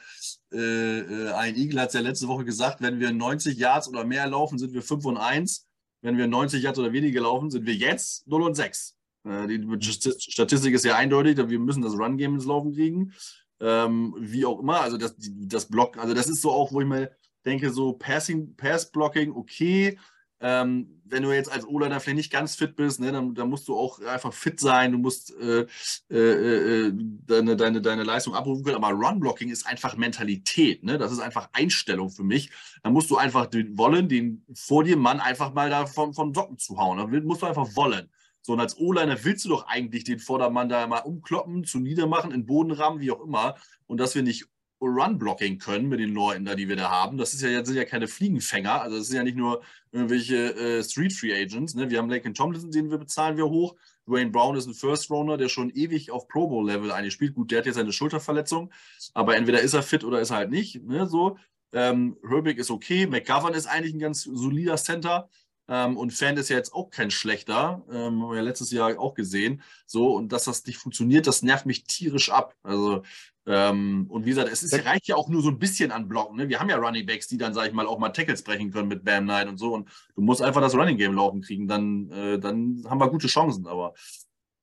äh, 0.55 1.31
ein 1.33 1.55
Eagle 1.55 1.81
hat 1.81 1.89
es 1.89 1.93
ja 1.93 2.01
letzte 2.01 2.27
Woche 2.27 2.45
gesagt, 2.45 2.81
wenn 2.81 2.99
wir 2.99 3.11
90 3.11 3.57
Yards 3.57 3.87
oder 3.87 4.03
mehr 4.03 4.27
laufen, 4.27 4.57
sind 4.57 4.73
wir 4.73 4.81
5 4.81 5.05
und 5.05 5.17
1. 5.17 5.67
Wenn 6.01 6.17
wir 6.17 6.27
90 6.27 6.63
Yards 6.63 6.79
oder 6.79 6.93
weniger 6.93 7.21
laufen, 7.21 7.51
sind 7.51 7.65
wir 7.65 7.75
jetzt 7.75 8.27
0 8.27 8.41
und 8.41 8.55
6. 8.55 8.95
Äh, 9.23 9.47
die 9.47 9.65
Statistik 9.81 10.73
ist 10.73 10.85
ja 10.85 10.95
eindeutig, 10.95 11.37
wir 11.37 11.59
müssen 11.59 11.81
das 11.81 11.93
Run 11.93 12.17
Game 12.17 12.35
ins 12.35 12.45
Laufen 12.45 12.73
kriegen. 12.73 13.13
Ähm, 13.61 14.15
wie 14.17 14.45
auch 14.45 14.59
immer, 14.59 14.81
also 14.81 14.97
das, 14.97 15.15
das 15.19 15.67
Block, 15.67 15.97
also 15.97 16.13
das 16.13 16.27
ist 16.27 16.41
so 16.41 16.51
auch, 16.51 16.71
wo 16.71 16.81
ich 16.81 16.87
mir 16.87 17.11
denke, 17.45 17.69
so 17.69 17.93
Passing, 17.93 18.55
Pass-Blocking, 18.55 19.31
okay, 19.31 19.97
ähm, 20.43 21.01
wenn 21.05 21.21
du 21.21 21.31
jetzt 21.31 21.51
als 21.51 21.67
O-Liner 21.67 21.99
vielleicht 21.99 22.17
nicht 22.17 22.31
ganz 22.31 22.55
fit 22.55 22.75
bist, 22.75 22.99
ne, 22.99 23.11
dann, 23.11 23.35
dann, 23.35 23.49
musst 23.49 23.67
du 23.67 23.77
auch 23.77 23.99
einfach 24.01 24.33
fit 24.33 24.59
sein, 24.59 24.91
du 24.91 24.97
musst 24.97 25.35
äh, 25.39 25.67
äh, 26.09 26.87
äh, 26.87 26.93
deine, 26.95 27.55
deine, 27.55 27.81
deine 27.81 28.03
Leistung 28.03 28.33
abrufen 28.33 28.63
können. 28.63 28.83
Aber 28.83 28.89
Run-Blocking 28.89 29.49
ist 29.49 29.67
einfach 29.67 29.95
Mentalität, 29.97 30.83
ne? 30.83 30.97
Das 30.97 31.11
ist 31.11 31.19
einfach 31.19 31.49
Einstellung 31.53 32.09
für 32.09 32.23
mich. 32.23 32.49
Da 32.81 32.89
musst 32.89 33.11
du 33.11 33.17
einfach 33.17 33.45
den 33.45 33.77
wollen, 33.77 34.09
den 34.09 34.43
vor 34.55 34.83
dir 34.83 34.97
Mann 34.97 35.19
einfach 35.19 35.53
mal 35.53 35.69
da 35.69 35.85
vom, 35.85 36.13
vom 36.13 36.33
Socken 36.33 36.57
zu 36.57 36.77
hauen. 36.77 36.97
Da 36.97 37.05
musst 37.05 37.43
du 37.43 37.45
einfach 37.45 37.75
wollen. 37.75 38.09
So, 38.41 38.53
und 38.53 38.59
als 38.59 38.77
O-Liner 38.77 39.23
willst 39.23 39.45
du 39.45 39.49
doch 39.49 39.67
eigentlich 39.67 40.03
den 40.03 40.19
Vordermann 40.19 40.69
da 40.69 40.87
mal 40.87 40.99
umkloppen, 40.99 41.63
zu 41.63 41.79
niedermachen, 41.79 42.31
in 42.31 42.45
Boden 42.45 42.71
rammen, 42.71 42.99
wie 42.99 43.11
auch 43.11 43.21
immer. 43.21 43.55
Und 43.87 43.99
dass 43.99 44.15
wir 44.15 44.23
nicht 44.23 44.47
Run-Blocking 44.81 45.59
können 45.59 45.89
mit 45.89 45.99
den 45.99 46.13
Leuten 46.13 46.43
da, 46.43 46.55
die 46.55 46.67
wir 46.67 46.75
da 46.75 46.89
haben. 46.89 47.17
Das 47.17 47.33
ist 47.33 47.41
ja, 47.41 47.63
sind 47.63 47.75
ja 47.75 47.85
keine 47.85 48.07
Fliegenfänger. 48.07 48.81
Also 48.81 48.97
das 48.97 49.07
sind 49.07 49.17
ja 49.17 49.23
nicht 49.23 49.37
nur 49.37 49.61
irgendwelche 49.91 50.55
äh, 50.55 50.83
Street 50.83 51.13
Free 51.13 51.33
Agents. 51.33 51.75
Ne? 51.75 51.89
Wir 51.89 51.99
haben 51.99 52.09
Laken 52.09 52.33
Tomlinson, 52.33 52.71
den 52.71 52.89
wir 52.89 52.97
bezahlen 52.97 53.37
wir 53.37 53.47
hoch. 53.47 53.75
Dwayne 54.07 54.31
Brown 54.31 54.55
ist 54.55 54.65
ein 54.65 54.73
First 54.73 55.11
Runner, 55.11 55.37
der 55.37 55.49
schon 55.49 55.69
ewig 55.69 56.11
auf 56.11 56.27
Pro 56.27 56.47
Bowl 56.47 56.65
Level 56.65 56.91
eigentlich 56.91 57.13
spielt. 57.13 57.35
Gut, 57.35 57.51
der 57.51 57.59
hat 57.59 57.67
jetzt 57.67 57.77
eine 57.77 57.93
Schulterverletzung, 57.93 58.71
aber 59.13 59.35
entweder 59.37 59.61
ist 59.61 59.73
er 59.73 59.83
fit 59.83 60.03
oder 60.03 60.19
ist 60.19 60.31
er 60.31 60.37
halt 60.37 60.49
nicht. 60.49 60.83
Ne? 60.83 61.05
So. 61.05 61.37
Ähm, 61.73 62.17
Herbig 62.27 62.57
ist 62.57 62.71
okay. 62.71 63.05
McGovern 63.05 63.53
ist 63.53 63.67
eigentlich 63.67 63.93
ein 63.93 63.99
ganz 63.99 64.23
solider 64.23 64.77
Center. 64.77 65.29
Ähm, 65.71 65.95
und 65.95 66.11
Fan 66.11 66.35
ist 66.35 66.49
ja 66.49 66.57
jetzt 66.57 66.73
auch 66.73 66.89
kein 66.89 67.11
schlechter. 67.11 67.81
Ähm, 67.89 68.21
haben 68.21 68.29
wir 68.29 68.35
ja 68.35 68.41
letztes 68.41 68.71
Jahr 68.71 68.99
auch 68.99 69.13
gesehen. 69.13 69.61
So, 69.85 70.13
und 70.13 70.33
dass 70.33 70.43
das 70.43 70.65
nicht 70.65 70.77
funktioniert, 70.77 71.27
das 71.27 71.43
nervt 71.43 71.65
mich 71.65 71.85
tierisch 71.85 72.29
ab. 72.29 72.55
Also, 72.61 73.03
ähm, 73.45 74.05
und 74.09 74.25
wie 74.25 74.31
gesagt, 74.31 74.49
es 74.51 74.63
ist, 74.63 74.73
reicht 74.85 75.07
ja 75.07 75.15
auch 75.15 75.29
nur 75.29 75.41
so 75.41 75.47
ein 75.47 75.59
bisschen 75.59 75.93
an 75.93 76.09
Blocken. 76.09 76.35
Ne? 76.35 76.49
Wir 76.49 76.59
haben 76.59 76.69
ja 76.69 76.75
Running 76.75 77.05
Backs, 77.05 77.29
die 77.29 77.37
dann, 77.37 77.53
sag 77.53 77.67
ich 77.67 77.73
mal, 77.73 77.87
auch 77.87 77.99
mal 77.99 78.09
Tackles 78.09 78.43
brechen 78.43 78.69
können 78.69 78.89
mit 78.89 79.05
Bam 79.05 79.23
Knight 79.23 79.47
und 79.47 79.57
so. 79.57 79.73
Und 79.73 79.87
du 80.15 80.21
musst 80.21 80.41
einfach 80.41 80.59
das 80.59 80.75
Running 80.75 80.97
Game 80.97 81.15
laufen 81.15 81.39
kriegen. 81.39 81.69
Dann, 81.69 82.11
äh, 82.11 82.37
dann 82.37 82.83
haben 82.89 82.99
wir 82.99 83.09
gute 83.09 83.27
Chancen. 83.27 83.65
Aber 83.65 83.93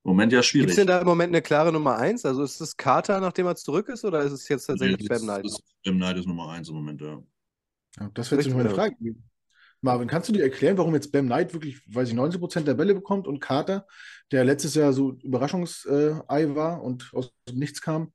im 0.03 0.11
Moment 0.11 0.31
ja 0.31 0.43
schwierig. 0.43 0.67
Gibt 0.67 0.71
es 0.71 0.75
denn 0.75 0.87
da 0.87 0.99
im 0.99 1.07
Moment 1.07 1.31
eine 1.31 1.41
klare 1.41 1.73
Nummer 1.73 1.97
1? 1.97 2.23
Also 2.23 2.43
ist 2.43 2.61
es 2.61 2.77
Carter, 2.77 3.19
nachdem 3.19 3.47
er 3.47 3.55
zurück 3.55 3.89
ist, 3.89 4.05
oder 4.05 4.21
ist 4.21 4.31
es 4.31 4.47
jetzt 4.47 4.67
tatsächlich 4.67 4.99
nee, 4.99 5.07
Bam 5.07 5.23
Knight? 5.23 5.47
Bam 5.83 5.95
Knight 5.95 6.17
ist 6.17 6.27
Nummer 6.27 6.49
1 6.49 6.69
im 6.69 6.75
Moment, 6.75 7.01
ja. 7.01 7.23
ja 7.99 8.11
das 8.13 8.29
wird 8.29 8.43
sich 8.43 8.53
meine 8.53 8.69
Frage 8.69 8.95
geben. 9.01 9.23
Marvin, 9.81 10.07
kannst 10.07 10.29
du 10.29 10.33
dir 10.33 10.43
erklären, 10.43 10.77
warum 10.77 10.93
jetzt 10.93 11.11
Bam 11.11 11.27
Knight 11.27 11.53
wirklich, 11.53 11.81
weiß 11.87 12.09
ich, 12.09 12.15
90% 12.15 12.61
der 12.61 12.73
Bälle 12.73 12.93
bekommt 12.93 13.27
und 13.27 13.39
Carter, 13.39 13.87
der 14.31 14.43
letztes 14.43 14.75
Jahr 14.75 14.93
so 14.93 15.17
Überraschungsei 15.23 16.55
war 16.55 16.83
und 16.83 17.09
aus 17.13 17.31
Nichts 17.53 17.81
kam? 17.81 18.11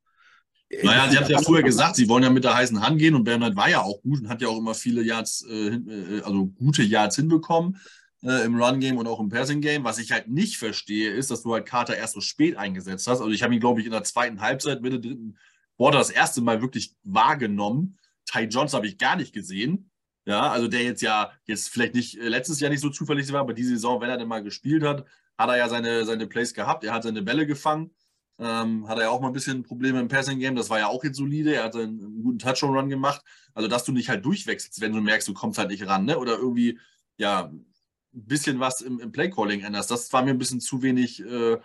Naja, 0.82 1.08
sie 1.10 1.18
hat 1.18 1.28
ja 1.28 1.38
früher 1.40 1.62
gesagt, 1.62 1.96
sie 1.96 2.08
wollen 2.08 2.24
ja 2.24 2.30
mit 2.30 2.44
der 2.44 2.54
heißen 2.54 2.80
Hand 2.80 2.98
gehen 2.98 3.14
und 3.14 3.24
Bam 3.24 3.40
Knight 3.40 3.56
war 3.56 3.68
ja 3.68 3.82
auch 3.82 4.02
gut 4.02 4.20
und 4.20 4.28
hat 4.28 4.42
ja 4.42 4.48
auch 4.48 4.58
immer 4.58 4.74
viele 4.74 5.02
Yards, 5.02 5.46
äh, 5.48 5.68
äh 5.68 6.22
also 6.22 6.46
gute 6.46 6.82
Yards 6.82 7.16
hinbekommen 7.16 7.78
äh, 8.24 8.44
im 8.44 8.60
Run-Game 8.60 8.96
und 8.96 9.06
auch 9.06 9.20
im 9.20 9.28
Passing-Game. 9.28 9.84
Was 9.84 9.98
ich 9.98 10.12
halt 10.12 10.28
nicht 10.28 10.56
verstehe, 10.56 11.10
ist, 11.10 11.30
dass 11.30 11.42
du 11.42 11.52
halt 11.52 11.66
Carter 11.66 11.96
erst 11.96 12.14
so 12.14 12.20
spät 12.20 12.56
eingesetzt 12.56 13.06
hast. 13.06 13.20
Also 13.20 13.30
ich 13.30 13.42
habe 13.42 13.54
ihn, 13.54 13.60
glaube 13.60 13.80
ich, 13.80 13.86
in 13.86 13.92
der 13.92 14.04
zweiten 14.04 14.40
Halbzeit, 14.40 14.82
Mitte 14.82 15.00
dritten 15.00 15.36
Quarter 15.76 15.98
das 15.98 16.10
erste 16.10 16.40
Mal 16.40 16.62
wirklich 16.62 16.94
wahrgenommen. 17.02 17.98
Ty 18.26 18.44
Jones 18.44 18.74
habe 18.74 18.86
ich 18.86 18.98
gar 18.98 19.16
nicht 19.16 19.34
gesehen. 19.34 19.90
Ja, 20.27 20.51
also 20.51 20.68
der 20.68 20.83
jetzt 20.83 21.03
ja 21.03 21.33
jetzt 21.45 21.68
vielleicht 21.68 21.95
nicht 21.95 22.18
äh, 22.18 22.29
letztes 22.29 22.61
Jahr 22.61 22.70
nicht 22.70 22.81
so 22.81 22.89
zuverlässig 22.91 23.33
war, 23.33 23.41
aber 23.41 23.53
diese 23.55 23.70
Saison, 23.70 24.01
wenn 24.01 24.09
er 24.11 24.16
denn 24.16 24.29
mal 24.29 24.43
gespielt 24.43 24.83
hat, 24.83 25.05
hat 25.37 25.49
er 25.51 25.57
ja 25.57 25.68
seine, 25.68 26.05
seine 26.05 26.27
Plays 26.27 26.55
gehabt. 26.55 26.85
Er 26.85 26.95
hat 26.95 27.03
seine 27.03 27.22
Bälle 27.22 27.47
gefangen. 27.47 27.91
Ähm, 28.39 28.89
hat 28.89 28.99
er 28.99 29.05
ja 29.05 29.11
auch 29.11 29.20
mal 29.20 29.29
ein 29.29 29.33
bisschen 29.33 29.62
Probleme 29.62 30.01
im 30.01 30.09
Passing-Game. 30.09 30.57
Das 30.57 30.70
war 30.70 30.79
ja 30.79 30.89
auch 30.89 31.05
jetzt 31.05 31.18
solide. 31.18 31.55
Er 31.55 31.64
hat 31.64 31.77
einen, 31.77 32.01
einen 32.01 32.22
guten 32.22 32.39
Touchdown-Run 32.39 32.89
gemacht. 32.89 33.22
Also, 33.53 33.68
dass 33.68 33.85
du 33.85 33.93
nicht 33.93 34.09
halt 34.09 34.25
durchwechselst, 34.25 34.81
wenn 34.81 34.93
du 34.93 35.01
merkst, 35.01 35.29
du 35.29 35.35
kommst 35.35 35.59
halt 35.59 35.70
nicht 35.70 35.87
ran, 35.87 36.05
ne? 36.05 36.18
Oder 36.18 36.39
irgendwie, 36.39 36.79
ja, 37.16 37.45
ein 37.45 37.64
bisschen 38.12 38.61
was 38.61 38.81
im, 38.81 38.99
im 39.01 39.12
Play-Calling 39.12 39.61
änderst. 39.62 39.91
Das 39.91 40.12
war 40.12 40.25
mir 40.25 40.31
ein 40.31 40.39
bisschen 40.39 40.61
zu 40.61 40.83
wenig 40.83 41.20
äh, 41.20 41.59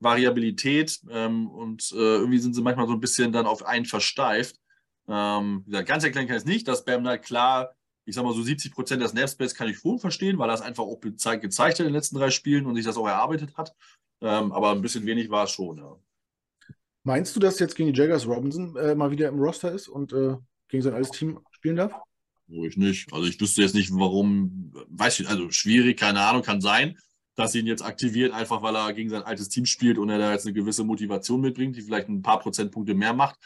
Variabilität. 0.00 1.00
Ähm, 1.10 1.48
und 1.48 1.92
äh, 1.92 1.96
irgendwie 1.96 2.38
sind 2.38 2.54
sie 2.54 2.62
manchmal 2.62 2.88
so 2.88 2.94
ein 2.94 3.00
bisschen 3.00 3.32
dann 3.32 3.46
auf 3.46 3.64
einen 3.64 3.84
versteift. 3.84 4.56
Ähm, 5.08 5.62
wie 5.66 5.70
gesagt, 5.70 5.88
ganz 5.88 6.04
erklären 6.04 6.26
kann 6.26 6.36
ich 6.36 6.42
es 6.42 6.48
nicht, 6.48 6.66
dass 6.66 6.84
Bam 6.84 7.06
halt 7.06 7.22
klar 7.22 7.75
ich 8.06 8.14
sag 8.14 8.24
mal 8.24 8.32
so 8.32 8.42
70 8.42 8.72
Prozent 8.72 9.02
der 9.02 9.08
Snapspace 9.08 9.54
kann 9.54 9.68
ich 9.68 9.78
schon 9.78 9.98
verstehen, 9.98 10.38
weil 10.38 10.48
er 10.48 10.54
es 10.54 10.60
einfach 10.62 10.84
auch 10.84 11.00
gezeigt, 11.00 11.42
gezeigt 11.42 11.74
hat 11.74 11.80
in 11.80 11.86
den 11.86 11.94
letzten 11.94 12.16
drei 12.16 12.30
Spielen 12.30 12.64
und 12.64 12.76
sich 12.76 12.84
das 12.84 12.96
auch 12.96 13.06
erarbeitet 13.06 13.56
hat. 13.56 13.74
Ähm, 14.22 14.52
aber 14.52 14.70
ein 14.70 14.80
bisschen 14.80 15.04
wenig 15.04 15.28
war 15.28 15.44
es 15.44 15.50
schon, 15.50 15.78
ja. 15.78 15.96
Meinst 17.02 17.36
du, 17.36 17.40
dass 17.40 17.58
jetzt 17.58 17.76
gegen 17.76 17.92
die 17.92 17.98
Jaggers 17.98 18.26
Robinson 18.26 18.76
äh, 18.76 18.94
mal 18.94 19.10
wieder 19.10 19.28
im 19.28 19.38
Roster 19.38 19.70
ist 19.70 19.88
und 19.88 20.12
äh, 20.12 20.36
gegen 20.68 20.82
sein 20.82 20.94
altes 20.94 21.10
Team 21.10 21.40
spielen 21.50 21.76
darf? 21.76 21.92
Ich 22.48 22.76
nicht. 22.76 23.12
Also 23.12 23.26
ich 23.26 23.40
wüsste 23.40 23.62
jetzt 23.62 23.74
nicht, 23.74 23.90
warum, 23.92 24.72
weiß 24.88 25.20
ich, 25.20 25.28
also 25.28 25.50
schwierig, 25.50 25.98
keine 25.98 26.20
Ahnung, 26.20 26.42
kann 26.42 26.60
sein, 26.60 26.98
dass 27.34 27.52
sie 27.52 27.60
ihn 27.60 27.66
jetzt 27.66 27.82
aktiviert, 27.82 28.32
einfach 28.32 28.62
weil 28.62 28.76
er 28.76 28.92
gegen 28.92 29.10
sein 29.10 29.22
altes 29.22 29.48
Team 29.48 29.66
spielt 29.66 29.98
und 29.98 30.08
er 30.08 30.18
da 30.18 30.32
jetzt 30.32 30.46
eine 30.46 30.54
gewisse 30.54 30.84
Motivation 30.84 31.40
mitbringt, 31.40 31.76
die 31.76 31.82
vielleicht 31.82 32.08
ein 32.08 32.22
paar 32.22 32.40
Prozentpunkte 32.40 32.94
mehr 32.94 33.12
macht. 33.12 33.38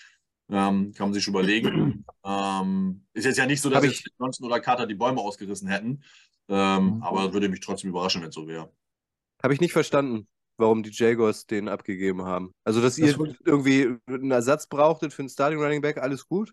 Ähm, 0.50 0.92
kann 0.92 1.08
man 1.08 1.14
sich 1.14 1.28
überlegen. 1.28 2.04
ähm, 2.24 3.06
ist 3.12 3.24
jetzt 3.24 3.38
ja 3.38 3.46
nicht 3.46 3.62
so, 3.62 3.70
dass 3.70 3.84
ich 3.84 4.04
Johnson 4.18 4.46
oder 4.46 4.60
Carter 4.60 4.86
die 4.86 4.96
Bäume 4.96 5.20
ausgerissen 5.20 5.68
hätten. 5.68 6.02
Ähm, 6.48 6.96
mhm. 6.96 7.02
Aber 7.02 7.32
würde 7.32 7.48
mich 7.48 7.60
trotzdem 7.60 7.90
überraschen, 7.90 8.22
wenn 8.22 8.30
es 8.30 8.34
so 8.34 8.48
wäre. 8.48 8.72
Habe 9.42 9.54
ich 9.54 9.60
nicht 9.60 9.72
verstanden, 9.72 10.26
warum 10.56 10.82
die 10.82 10.90
Jaguars 10.92 11.46
den 11.46 11.68
abgegeben 11.68 12.22
haben. 12.22 12.52
Also, 12.64 12.82
dass 12.82 12.96
das 12.96 13.16
ihr 13.16 13.36
irgendwie 13.44 13.96
einen 14.06 14.32
Ersatz 14.32 14.66
brauchtet 14.66 15.12
für 15.12 15.22
einen 15.22 15.28
Starting 15.28 15.60
Running 15.60 15.80
Back, 15.80 15.98
alles 15.98 16.26
gut. 16.26 16.52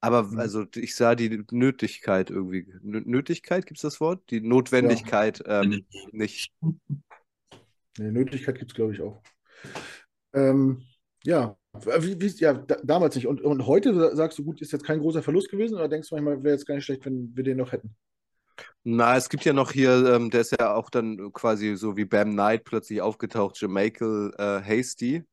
Aber 0.00 0.22
mhm. 0.22 0.38
also 0.38 0.64
ich 0.74 0.96
sah 0.96 1.14
die 1.14 1.44
Nötigkeit 1.50 2.30
irgendwie. 2.30 2.72
Nötigkeit, 2.82 3.66
gibt 3.66 3.78
es 3.78 3.82
das 3.82 4.00
Wort? 4.00 4.22
Die 4.30 4.40
Notwendigkeit 4.40 5.42
ja. 5.46 5.62
ähm, 5.62 5.84
nicht. 6.12 6.52
Nee, 7.98 8.10
Nötigkeit 8.10 8.58
gibt 8.58 8.70
es, 8.70 8.74
glaube 8.74 8.94
ich, 8.94 9.02
auch. 9.02 9.22
Ähm, 10.32 10.86
ja, 11.24 11.56
Wie, 11.72 12.20
wie, 12.20 12.26
ja, 12.38 12.52
da, 12.54 12.76
damals 12.82 13.14
nicht. 13.14 13.26
Und, 13.26 13.40
und 13.42 13.66
heute 13.66 14.14
sagst 14.16 14.38
du, 14.38 14.44
gut, 14.44 14.60
ist 14.60 14.72
jetzt 14.72 14.84
kein 14.84 15.00
großer 15.00 15.22
Verlust 15.22 15.50
gewesen 15.50 15.74
oder 15.76 15.88
denkst 15.88 16.08
du 16.08 16.14
manchmal, 16.16 16.42
wäre 16.42 16.54
jetzt 16.54 16.66
gar 16.66 16.74
nicht 16.74 16.84
schlecht, 16.84 17.04
wenn 17.06 17.34
wir 17.36 17.44
den 17.44 17.58
noch 17.58 17.72
hätten? 17.72 17.96
Na, 18.84 19.16
es 19.16 19.28
gibt 19.28 19.44
ja 19.44 19.52
noch 19.52 19.72
hier, 19.72 19.90
ähm, 20.14 20.30
der 20.30 20.40
ist 20.42 20.52
ja 20.58 20.74
auch 20.74 20.90
dann 20.90 21.32
quasi 21.32 21.76
so 21.76 21.96
wie 21.96 22.04
Bam 22.04 22.32
Knight 22.32 22.64
plötzlich 22.64 23.00
aufgetaucht, 23.02 23.60
Jamichael 23.60 24.32
äh, 24.38 24.60
Hasty, 24.62 25.24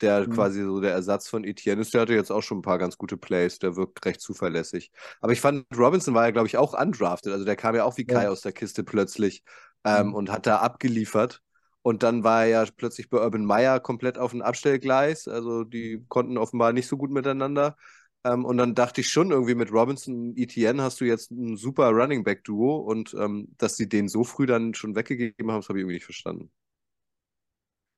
der 0.00 0.26
Mhm. 0.26 0.28
quasi 0.28 0.62
so 0.62 0.80
der 0.80 0.92
Ersatz 0.92 1.28
von 1.28 1.44
Etienne 1.44 1.82
ist. 1.82 1.94
Der 1.94 2.02
hatte 2.02 2.14
jetzt 2.14 2.32
auch 2.32 2.42
schon 2.42 2.58
ein 2.60 2.62
paar 2.62 2.78
ganz 2.78 2.98
gute 2.98 3.16
Plays, 3.18 3.58
der 3.58 3.76
wirkt 3.76 4.04
recht 4.06 4.20
zuverlässig. 4.20 4.92
Aber 5.20 5.32
ich 5.32 5.40
fand, 5.40 5.66
Robinson 5.76 6.14
war 6.14 6.26
ja, 6.26 6.30
glaube 6.32 6.48
ich, 6.48 6.58
auch 6.58 6.74
undrafted. 6.80 7.32
Also 7.32 7.44
der 7.44 7.56
kam 7.56 7.74
ja 7.76 7.84
auch 7.84 7.96
wie 7.98 8.06
Kai 8.06 8.24
Ja. 8.24 8.30
aus 8.30 8.42
der 8.42 8.52
Kiste 8.52 8.84
plötzlich 8.84 9.42
ähm, 9.84 10.08
Mhm. 10.08 10.14
und 10.14 10.30
hat 10.32 10.46
da 10.46 10.58
abgeliefert. 10.58 11.42
Und 11.82 12.02
dann 12.02 12.22
war 12.24 12.42
er 12.44 12.48
ja 12.48 12.64
plötzlich 12.76 13.10
bei 13.10 13.18
Urban 13.18 13.44
Meyer 13.44 13.80
komplett 13.80 14.18
auf 14.18 14.30
dem 14.32 14.42
Abstellgleis. 14.42 15.28
Also 15.28 15.64
die 15.64 16.04
konnten 16.08 16.38
offenbar 16.38 16.72
nicht 16.72 16.86
so 16.88 16.96
gut 16.96 17.10
miteinander. 17.10 17.76
Ähm, 18.24 18.44
und 18.44 18.56
dann 18.56 18.74
dachte 18.74 19.00
ich 19.00 19.08
schon 19.10 19.30
irgendwie 19.32 19.54
mit 19.56 19.72
Robinson 19.72 20.14
und 20.30 20.38
Etienne 20.38 20.82
hast 20.82 21.00
du 21.00 21.04
jetzt 21.04 21.30
ein 21.32 21.56
super 21.56 21.88
Running 21.90 22.22
Back 22.24 22.44
Duo 22.44 22.76
und 22.76 23.14
ähm, 23.14 23.48
dass 23.58 23.76
sie 23.76 23.88
den 23.88 24.08
so 24.08 24.22
früh 24.24 24.46
dann 24.46 24.74
schon 24.74 24.94
weggegeben 24.94 25.50
haben, 25.50 25.60
das 25.60 25.68
habe 25.68 25.78
ich 25.78 25.82
irgendwie 25.82 25.96
nicht 25.96 26.04
verstanden. 26.04 26.50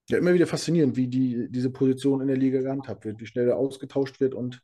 Ja, 0.09 0.19
immer 0.19 0.35
wieder 0.35 0.47
faszinierend, 0.47 0.97
wie 0.97 1.09
die, 1.09 1.47
diese 1.51 1.71
Position 1.71 2.21
in 2.21 2.29
der 2.29 2.37
Liga 2.37 2.61
gehandhabt 2.61 3.05
wird, 3.07 3.21
wie 3.21 3.27
schnell 3.27 3.49
er 3.49 3.57
ausgetauscht 3.57 4.21
wird 4.21 4.35
und 4.35 4.63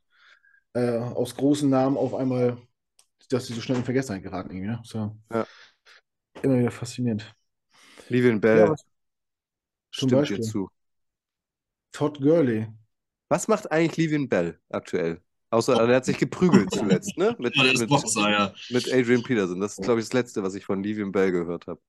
äh, 0.73 0.97
aus 0.97 1.35
großen 1.35 1.69
Namen 1.69 1.97
auf 1.97 2.13
einmal, 2.15 2.57
dass 3.29 3.47
sie 3.47 3.53
so 3.53 3.61
schnell 3.61 3.79
in 3.79 3.85
Vergessenheit 3.85 4.23
geraten. 4.23 4.51
Irgendwie, 4.51 4.67
ne? 4.69 4.81
So. 4.83 5.15
Ja. 5.29 5.47
Immer 6.43 6.59
wieder 6.59 6.71
faszinierend. 6.71 7.33
Livian 8.09 8.39
Bell 8.39 8.59
Ja, 8.59 8.69
was- 8.69 8.85
zum 9.91 10.09
stimmt 10.09 10.21
Beispiel. 10.21 10.37
dir 10.37 10.43
zu. 10.43 10.69
Todd 11.91 12.19
Gurley. 12.19 12.67
Was 13.29 13.47
macht 13.47 13.71
eigentlich 13.71 13.97
Livian 13.97 14.29
Bell 14.29 14.59
aktuell? 14.69 15.21
Außer 15.51 15.73
er 15.75 15.95
hat 15.95 16.05
sich 16.05 16.17
geprügelt 16.17 16.71
zuletzt, 16.73 17.17
ne? 17.17 17.35
Mit, 17.37 17.55
Ja, 17.55 17.63
mit, 17.63 17.89
Boxer, 17.89 18.29
ja. 18.29 18.53
mit 18.69 18.91
Adrian 18.91 19.23
Peterson. 19.23 19.59
Das 19.59 19.77
ist, 19.77 19.83
glaube 19.83 19.99
ich, 19.99 20.05
das 20.05 20.13
Letzte, 20.13 20.43
was 20.43 20.55
ich 20.55 20.65
von 20.65 20.81
Livian 20.81 21.11
Bell 21.11 21.31
gehört 21.31 21.67
habe. 21.67 21.81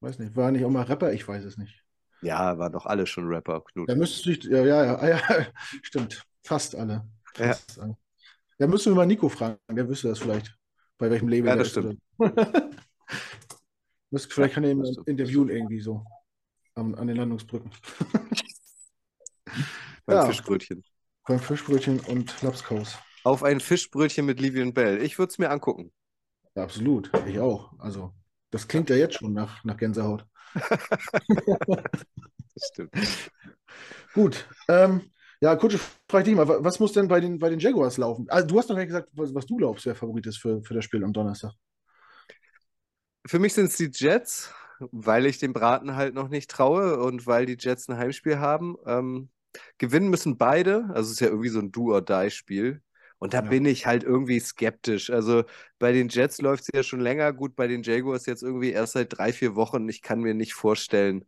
Weiß 0.00 0.18
nicht, 0.18 0.34
war 0.36 0.46
er 0.46 0.52
nicht 0.52 0.64
auch 0.64 0.70
mal 0.70 0.82
Rapper? 0.82 1.12
Ich 1.12 1.26
weiß 1.26 1.44
es 1.44 1.56
nicht. 1.56 1.82
Ja, 2.22 2.58
waren 2.58 2.72
doch 2.72 2.86
alle 2.86 3.06
schon 3.06 3.26
Rapper, 3.28 3.60
Knut. 3.60 3.88
Da 3.88 3.94
müsstest 3.94 4.26
du 4.26 4.30
dich, 4.30 4.44
ja, 4.44 4.64
ja, 4.64 4.84
ja, 4.84 4.96
ah, 4.96 5.08
ja, 5.08 5.20
stimmt. 5.82 6.24
Fast 6.42 6.74
alle. 6.74 7.06
Ja. 7.38 7.46
Fast 7.48 7.78
alle. 7.78 7.96
Da 8.58 8.66
müssten 8.66 8.90
wir 8.90 8.96
mal 8.96 9.06
Nico 9.06 9.28
fragen, 9.28 9.58
der 9.70 9.88
wüsste 9.88 10.08
das 10.08 10.18
vielleicht, 10.18 10.56
bei 10.98 11.10
welchem 11.10 11.28
Label 11.28 11.48
Ja, 11.48 11.56
das 11.56 11.68
ist 11.68 11.72
stimmt. 11.72 12.00
Vielleicht 14.28 14.54
kann 14.54 14.62
er 14.62 14.70
ihn 14.70 14.84
interviewen 15.06 15.48
irgendwie 15.48 15.80
so 15.80 16.04
an, 16.74 16.94
an 16.94 17.06
den 17.06 17.16
Landungsbrücken. 17.16 17.70
Beim 20.06 20.16
Ja. 20.16 20.26
Fischbrötchen. 20.26 20.84
Beim 21.26 21.40
Fischbrötchen 21.40 22.00
und 22.00 22.42
Lapskaus. 22.42 22.98
Auf 23.24 23.42
ein 23.42 23.60
Fischbrötchen 23.60 24.26
mit 24.26 24.40
Livian 24.40 24.74
Bell. 24.74 25.02
Ich 25.02 25.18
würde 25.18 25.30
es 25.30 25.38
mir 25.38 25.50
angucken. 25.50 25.92
Ja, 26.54 26.64
absolut. 26.64 27.10
Ich 27.26 27.38
auch. 27.40 27.72
Also, 27.78 28.12
das 28.50 28.68
klingt 28.68 28.90
ja 28.90 28.96
jetzt 28.96 29.14
schon 29.14 29.32
nach, 29.32 29.64
nach 29.64 29.76
Gänsehaut. 29.76 30.26
Das 32.56 32.68
stimmt. 32.68 32.94
Gut. 34.12 34.46
Ähm, 34.68 35.10
ja, 35.40 35.56
Kutsche, 35.56 35.78
frage 36.08 36.22
ich 36.22 36.28
dich 36.28 36.36
mal, 36.36 36.46
wa- 36.48 36.58
was 36.60 36.78
muss 36.78 36.92
denn 36.92 37.08
bei 37.08 37.20
den, 37.20 37.38
bei 37.38 37.50
den 37.50 37.58
Jaguars 37.58 37.96
laufen? 37.96 38.26
Also, 38.28 38.46
du 38.46 38.58
hast 38.58 38.68
noch 38.68 38.76
gar 38.76 38.82
nicht 38.82 38.88
gesagt, 38.92 39.08
was, 39.12 39.34
was 39.34 39.46
du 39.46 39.56
glaubst, 39.56 39.86
wer 39.86 39.94
Favorit 39.94 40.26
ist 40.26 40.38
für, 40.38 40.62
für 40.62 40.74
das 40.74 40.84
Spiel 40.84 41.02
am 41.02 41.12
Donnerstag. 41.12 41.52
Für 43.26 43.38
mich 43.38 43.54
sind 43.54 43.66
es 43.66 43.76
die 43.76 43.90
Jets, 43.92 44.52
weil 44.92 45.26
ich 45.26 45.38
dem 45.38 45.52
Braten 45.52 45.96
halt 45.96 46.14
noch 46.14 46.28
nicht 46.28 46.50
traue 46.50 46.98
und 46.98 47.26
weil 47.26 47.46
die 47.46 47.56
Jets 47.58 47.88
ein 47.88 47.96
Heimspiel 47.98 48.38
haben. 48.38 48.76
Ähm, 48.86 49.30
gewinnen 49.78 50.08
müssen 50.10 50.36
beide. 50.38 50.84
Also 50.90 51.08
es 51.08 51.12
ist 51.12 51.20
ja 51.20 51.28
irgendwie 51.28 51.48
so 51.48 51.60
ein 51.60 51.72
Do-or-Die-Spiel. 51.72 52.82
Und 53.18 53.32
da 53.34 53.40
Ja. 53.40 53.48
bin 53.48 53.64
ich 53.66 53.86
halt 53.86 54.02
irgendwie 54.04 54.40
skeptisch. 54.40 55.10
Also 55.10 55.44
bei 55.78 55.92
den 55.92 56.08
Jets 56.08 56.40
läuft 56.40 56.64
es 56.64 56.70
ja 56.74 56.82
schon 56.82 57.00
länger 57.00 57.32
gut, 57.32 57.56
bei 57.56 57.66
den 57.68 57.82
Jaguars 57.82 58.26
jetzt 58.26 58.42
irgendwie 58.42 58.70
erst 58.72 58.92
seit 58.94 59.16
drei, 59.16 59.32
vier 59.32 59.54
Wochen. 59.56 59.88
Ich 59.88 60.02
kann 60.02 60.20
mir 60.20 60.34
nicht 60.34 60.54
vorstellen. 60.54 61.24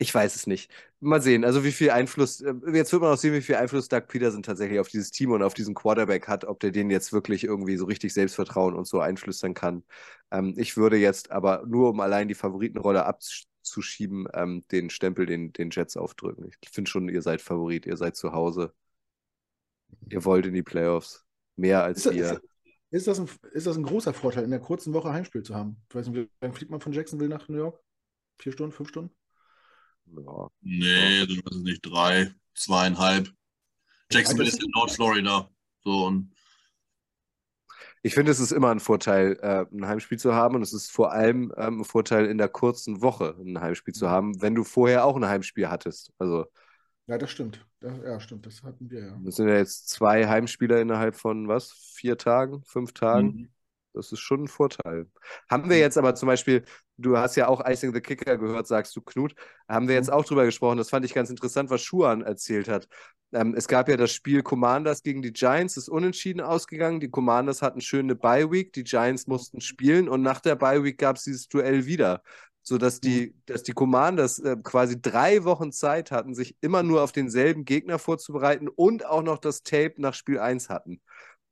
Ich 0.00 0.14
weiß 0.14 0.36
es 0.36 0.46
nicht. 0.46 0.70
Mal 1.00 1.20
sehen, 1.20 1.44
also 1.44 1.64
wie 1.64 1.72
viel 1.72 1.90
Einfluss, 1.90 2.40
äh, 2.40 2.54
jetzt 2.72 2.92
wird 2.92 3.02
man 3.02 3.12
auch 3.12 3.18
sehen, 3.18 3.34
wie 3.34 3.40
viel 3.42 3.56
Einfluss 3.56 3.88
Doug 3.88 4.02
Peterson 4.06 4.44
tatsächlich 4.44 4.78
auf 4.78 4.88
dieses 4.88 5.10
Team 5.10 5.32
und 5.32 5.42
auf 5.42 5.54
diesen 5.54 5.74
Quarterback 5.74 6.28
hat, 6.28 6.44
ob 6.44 6.60
der 6.60 6.70
den 6.70 6.88
jetzt 6.90 7.12
wirklich 7.12 7.42
irgendwie 7.42 7.76
so 7.76 7.84
richtig 7.84 8.14
Selbstvertrauen 8.14 8.74
und 8.74 8.86
so 8.86 9.00
einflüstern 9.00 9.54
kann. 9.54 9.82
Ähm, 10.30 10.54
ich 10.56 10.76
würde 10.76 10.96
jetzt 10.96 11.32
aber 11.32 11.64
nur, 11.66 11.90
um 11.90 12.00
allein 12.00 12.28
die 12.28 12.34
Favoritenrolle 12.34 13.04
abzuschieben, 13.06 14.28
ähm, 14.34 14.64
den 14.70 14.88
Stempel 14.90 15.26
den, 15.26 15.52
den 15.52 15.70
Jets 15.70 15.96
aufdrücken. 15.96 16.48
Ich 16.60 16.70
finde 16.70 16.88
schon, 16.88 17.08
ihr 17.08 17.22
seid 17.22 17.40
Favorit, 17.42 17.84
ihr 17.84 17.96
seid 17.96 18.14
zu 18.14 18.32
Hause. 18.32 18.72
Ihr 20.10 20.24
wollt 20.24 20.46
in 20.46 20.54
die 20.54 20.62
Playoffs. 20.62 21.24
Mehr 21.56 21.82
als 21.82 22.06
Ist 22.06 22.14
ihr. 22.14 22.32
ist, 22.34 22.42
ist, 22.90 23.06
das 23.08 23.18
ein, 23.18 23.28
ist 23.52 23.66
das 23.66 23.76
ein 23.76 23.82
großer 23.82 24.14
Vorteil, 24.14 24.44
in 24.44 24.50
der 24.50 24.60
kurzen 24.60 24.94
Woche 24.94 25.12
Heimspiel 25.12 25.42
zu 25.42 25.56
haben? 25.56 25.76
Ich 25.88 25.94
weiß 25.96 26.06
nicht, 26.08 26.16
wie 26.16 26.28
lange 26.40 26.54
fliegt 26.54 26.70
man 26.70 26.80
von 26.80 26.92
Jacksonville 26.92 27.28
nach 27.28 27.48
New 27.48 27.56
York? 27.56 27.80
Vier 28.38 28.52
Stunden, 28.52 28.72
fünf 28.72 28.90
Stunden? 28.90 29.17
Ja. 30.16 30.50
Nee, 30.60 31.20
so 31.26 31.36
weiß 31.36 31.56
ich 31.58 31.62
nicht, 31.64 31.80
drei, 31.86 32.32
zweieinhalb. 32.54 33.30
Jacksonville 34.10 34.48
ist 34.48 34.62
in 34.62 34.70
Nordflorida. 34.74 35.50
So, 35.84 36.06
und 36.06 36.32
Ich 38.02 38.14
finde, 38.14 38.30
es 38.30 38.40
ist 38.40 38.52
immer 38.52 38.70
ein 38.70 38.80
Vorteil, 38.80 39.38
äh, 39.42 39.66
ein 39.72 39.86
Heimspiel 39.86 40.18
zu 40.18 40.34
haben 40.34 40.54
und 40.54 40.62
es 40.62 40.72
ist 40.72 40.90
vor 40.90 41.12
allem 41.12 41.52
ähm, 41.56 41.80
ein 41.80 41.84
Vorteil 41.84 42.26
in 42.26 42.38
der 42.38 42.48
kurzen 42.48 43.02
Woche 43.02 43.36
ein 43.38 43.60
Heimspiel 43.60 43.94
zu 43.94 44.08
haben, 44.08 44.40
wenn 44.40 44.54
du 44.54 44.64
vorher 44.64 45.04
auch 45.04 45.16
ein 45.16 45.26
Heimspiel 45.26 45.68
hattest. 45.68 46.12
Also 46.18 46.46
Ja, 47.06 47.18
das 47.18 47.30
stimmt. 47.30 47.66
Das, 47.80 47.92
ja, 48.04 48.20
stimmt, 48.20 48.46
das 48.46 48.62
hatten 48.62 48.90
wir 48.90 49.00
ja. 49.06 49.20
das 49.24 49.36
sind 49.36 49.48
ja 49.48 49.56
jetzt 49.56 49.88
zwei 49.88 50.26
Heimspieler 50.26 50.80
innerhalb 50.80 51.14
von 51.16 51.48
was? 51.48 51.72
Vier 51.72 52.18
Tagen, 52.18 52.62
fünf 52.64 52.92
Tagen? 52.92 53.26
Mhm. 53.26 53.48
Das 53.94 54.12
ist 54.12 54.20
schon 54.20 54.44
ein 54.44 54.48
Vorteil. 54.48 55.06
Haben 55.50 55.70
wir 55.70 55.78
jetzt 55.78 55.98
aber 55.98 56.14
zum 56.14 56.26
Beispiel, 56.26 56.64
du 56.96 57.16
hast 57.16 57.36
ja 57.36 57.48
auch 57.48 57.64
Icing 57.66 57.92
the 57.94 58.00
Kicker 58.00 58.36
gehört, 58.36 58.66
sagst 58.66 58.94
du, 58.96 59.00
Knut, 59.00 59.34
haben 59.68 59.88
wir 59.88 59.94
jetzt 59.94 60.12
auch 60.12 60.24
drüber 60.24 60.44
gesprochen. 60.44 60.78
Das 60.78 60.90
fand 60.90 61.04
ich 61.04 61.14
ganz 61.14 61.30
interessant, 61.30 61.70
was 61.70 61.82
Schuhan 61.82 62.22
erzählt 62.22 62.68
hat. 62.68 62.88
Ähm, 63.32 63.54
es 63.56 63.68
gab 63.68 63.88
ja 63.88 63.96
das 63.96 64.12
Spiel 64.12 64.42
Commanders 64.42 65.02
gegen 65.02 65.22
die 65.22 65.32
Giants, 65.32 65.76
ist 65.76 65.88
unentschieden 65.88 66.40
ausgegangen. 66.40 67.00
Die 67.00 67.10
Commanders 67.10 67.62
hatten 67.62 67.80
schöne 67.80 68.14
Bye-Week, 68.14 68.72
die 68.72 68.84
Giants 68.84 69.26
mussten 69.26 69.60
spielen 69.60 70.08
und 70.08 70.22
nach 70.22 70.40
der 70.40 70.56
Bye-Week 70.56 70.98
gab 70.98 71.16
es 71.16 71.24
dieses 71.24 71.48
Duell 71.48 71.86
wieder. 71.86 72.22
Sodass 72.62 73.00
die, 73.00 73.34
dass 73.46 73.62
die 73.62 73.72
Commanders 73.72 74.40
äh, 74.40 74.56
quasi 74.62 75.00
drei 75.00 75.44
Wochen 75.44 75.72
Zeit 75.72 76.10
hatten, 76.10 76.34
sich 76.34 76.54
immer 76.60 76.82
nur 76.82 77.02
auf 77.02 77.12
denselben 77.12 77.64
Gegner 77.64 77.98
vorzubereiten 77.98 78.68
und 78.68 79.06
auch 79.06 79.22
noch 79.22 79.38
das 79.38 79.62
Tape 79.62 79.94
nach 79.98 80.12
Spiel 80.12 80.38
1 80.38 80.68
hatten. 80.68 81.00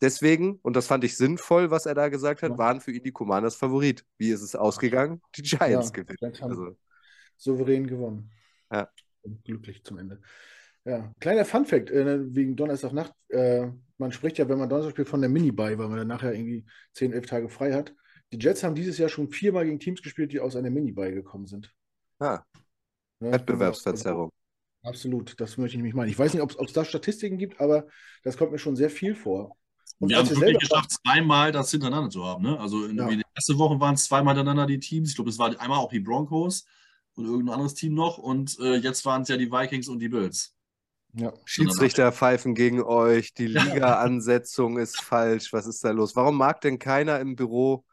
Deswegen, 0.01 0.59
und 0.63 0.77
das 0.77 0.87
fand 0.87 1.05
ich 1.05 1.17
sinnvoll, 1.17 1.71
was 1.71 1.87
er 1.87 1.95
da 1.95 2.09
gesagt 2.09 2.43
hat, 2.43 2.53
Ja. 2.53 2.59
waren 2.59 2.81
für 2.81 2.93
ihn 2.93 3.03
die 3.03 3.13
Commanders 3.13 3.57
Favorit. 3.57 4.05
Wie 4.19 4.31
ist 4.31 4.43
es 4.43 4.55
ausgegangen? 4.55 5.23
Die 5.37 5.43
Giants 5.43 5.93
Ja, 5.97 6.03
gewinnen. 6.03 6.35
Also, 6.43 6.77
souverän 7.37 7.87
gewonnen. 7.87 8.31
Ja. 8.71 8.91
Und 9.23 9.45
glücklich 9.45 9.83
zum 9.85 9.99
Ende. 9.99 10.21
Ja, 10.85 11.13
kleiner 11.19 11.45
Funfact 11.45 11.91
äh, 11.91 12.35
wegen 12.35 12.55
Donnerstagnacht. 12.57 13.13
Äh, 13.29 13.69
man 13.99 14.13
spricht 14.13 14.39
ja, 14.39 14.49
wenn 14.49 14.59
man 14.59 14.69
Donnerstag 14.69 14.93
spielt, 14.93 15.09
von 15.09 15.21
der 15.21 15.31
Mini-Buy, 15.31 15.79
weil 15.79 15.89
man 15.89 15.99
dann 15.99 16.09
nachher 16.09 16.33
irgendwie 16.33 16.65
10, 16.93 17.13
11 17.13 17.27
Tage 17.27 17.49
frei 17.49 17.73
hat. 17.73 17.95
Die 18.33 18.39
Jets 18.39 18.63
haben 18.63 18.75
dieses 18.75 18.99
Jahr 18.99 19.09
schon 19.09 19.31
viermal 19.31 19.65
gegen 19.65 19.81
Teams 19.81 20.03
gespielt, 20.03 20.33
die 20.33 20.41
aus 20.41 20.55
einer 20.57 20.71
Mini-Buy 20.71 21.13
gekommen 21.13 21.47
sind. 21.47 21.75
ah, 22.21 22.41
Ja, 23.21 23.33
Wettbewerbsverzerrung. 23.33 24.31
Absolut, 24.83 25.41
das 25.41 25.57
möchte 25.57 25.77
ich 25.77 25.83
nicht 25.83 25.95
meinen. 25.95 26.11
Ich 26.11 26.19
weiß 26.19 26.33
nicht, 26.35 26.43
ob 26.43 26.61
es 26.61 26.73
da 26.73 26.85
Statistiken 26.85 27.39
gibt, 27.39 27.61
aber 27.61 27.89
das 28.23 28.37
kommt 28.37 28.53
mir 28.53 28.59
schon 28.59 28.77
sehr 28.77 28.91
viel 28.91 29.15
vor. 29.17 29.57
Und 29.99 30.11
wir 30.11 30.19
haben 30.19 30.25
es 30.27 30.33
wir 30.33 30.41
wirklich 30.43 30.69
geschafft, 30.69 30.91
zweimal 30.91 31.53
das 31.53 31.71
hintereinander 31.71 32.11
zu 32.11 32.25
haben. 32.25 32.43
Ne? 32.43 32.59
Also 32.61 32.85
in, 32.85 32.97
Ja. 32.97 33.09
in 33.09 33.19
der 33.19 33.27
ersten 33.35 33.59
Woche 33.59 33.81
waren 33.81 33.95
es 33.95 34.05
zweimal 34.05 34.35
hintereinander 34.35 34.67
die 34.67 34.79
Teams. 34.79 35.11
Ich 35.11 35.15
glaube, 35.15 35.31
es 35.31 35.39
war 35.39 35.59
einmal 35.61 35.79
auch 35.79 35.91
die 35.91 36.01
Broncos 36.01 36.67
und 37.15 37.25
irgendein 37.25 37.55
anderes 37.55 37.75
Team 37.75 37.95
noch. 37.95 38.19
Und 38.19 38.59
äh, 38.61 38.77
jetzt 38.77 39.05
waren 39.07 39.23
es 39.23 39.29
ja 39.29 39.37
die 39.37 39.51
Vikings 39.51 39.89
und 39.89 39.99
die 40.01 40.09
Bills. 40.11 40.53
Ja. 41.15 41.33
Schiedsrichter 41.47 42.13
pfeifen 42.13 42.55
gegen 42.55 42.83
euch, 42.83 43.33
die 43.33 43.47
Liga-Ansetzung 43.97 44.77
ist 44.79 45.01
falsch. 45.01 45.53
Was 45.55 45.67
ist 45.67 45.83
da 45.83 45.91
los? 45.93 46.15
Warum 46.15 46.37
mag 46.37 46.61
denn 46.61 46.79
keiner 46.79 47.19
im 47.21 47.37
Büro, 47.37 47.85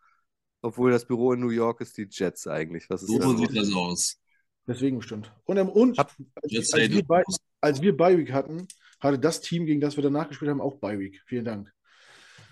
obwohl 0.61 0.91
das 0.91 1.05
Büro 1.05 1.31
in 1.33 1.39
New 1.39 1.49
York 1.51 1.79
ist, 1.79 1.97
die 1.97 2.07
Jets 2.09 2.47
eigentlich? 2.47 2.89
Was 2.89 3.03
ist 3.03 3.09
So 3.11 3.19
da 3.19 3.25
los? 3.27 3.39
sieht 3.39 3.55
das 3.57 3.73
aus. 3.73 4.19
Deswegen 4.67 4.97
bestimmt. 4.97 5.31
Und, 5.45 5.57
und 5.59 5.97
Hab- 5.97 6.13
als, 6.41 6.73
als, 6.73 6.91
wir 6.91 7.03
bei, 7.05 7.23
als 7.61 7.81
wir 7.81 7.95
Bi-Week 7.95 8.31
hatten, 8.33 8.67
hatte 8.99 9.19
das 9.19 9.39
Team, 9.41 9.65
gegen 9.65 9.79
das 9.79 9.95
wir 9.97 10.03
danach 10.03 10.27
gespielt 10.27 10.51
haben, 10.51 10.61
auch 10.61 10.75
Bi-Week. 10.75 11.21
Vielen 11.25 11.45
Dank. 11.45 11.71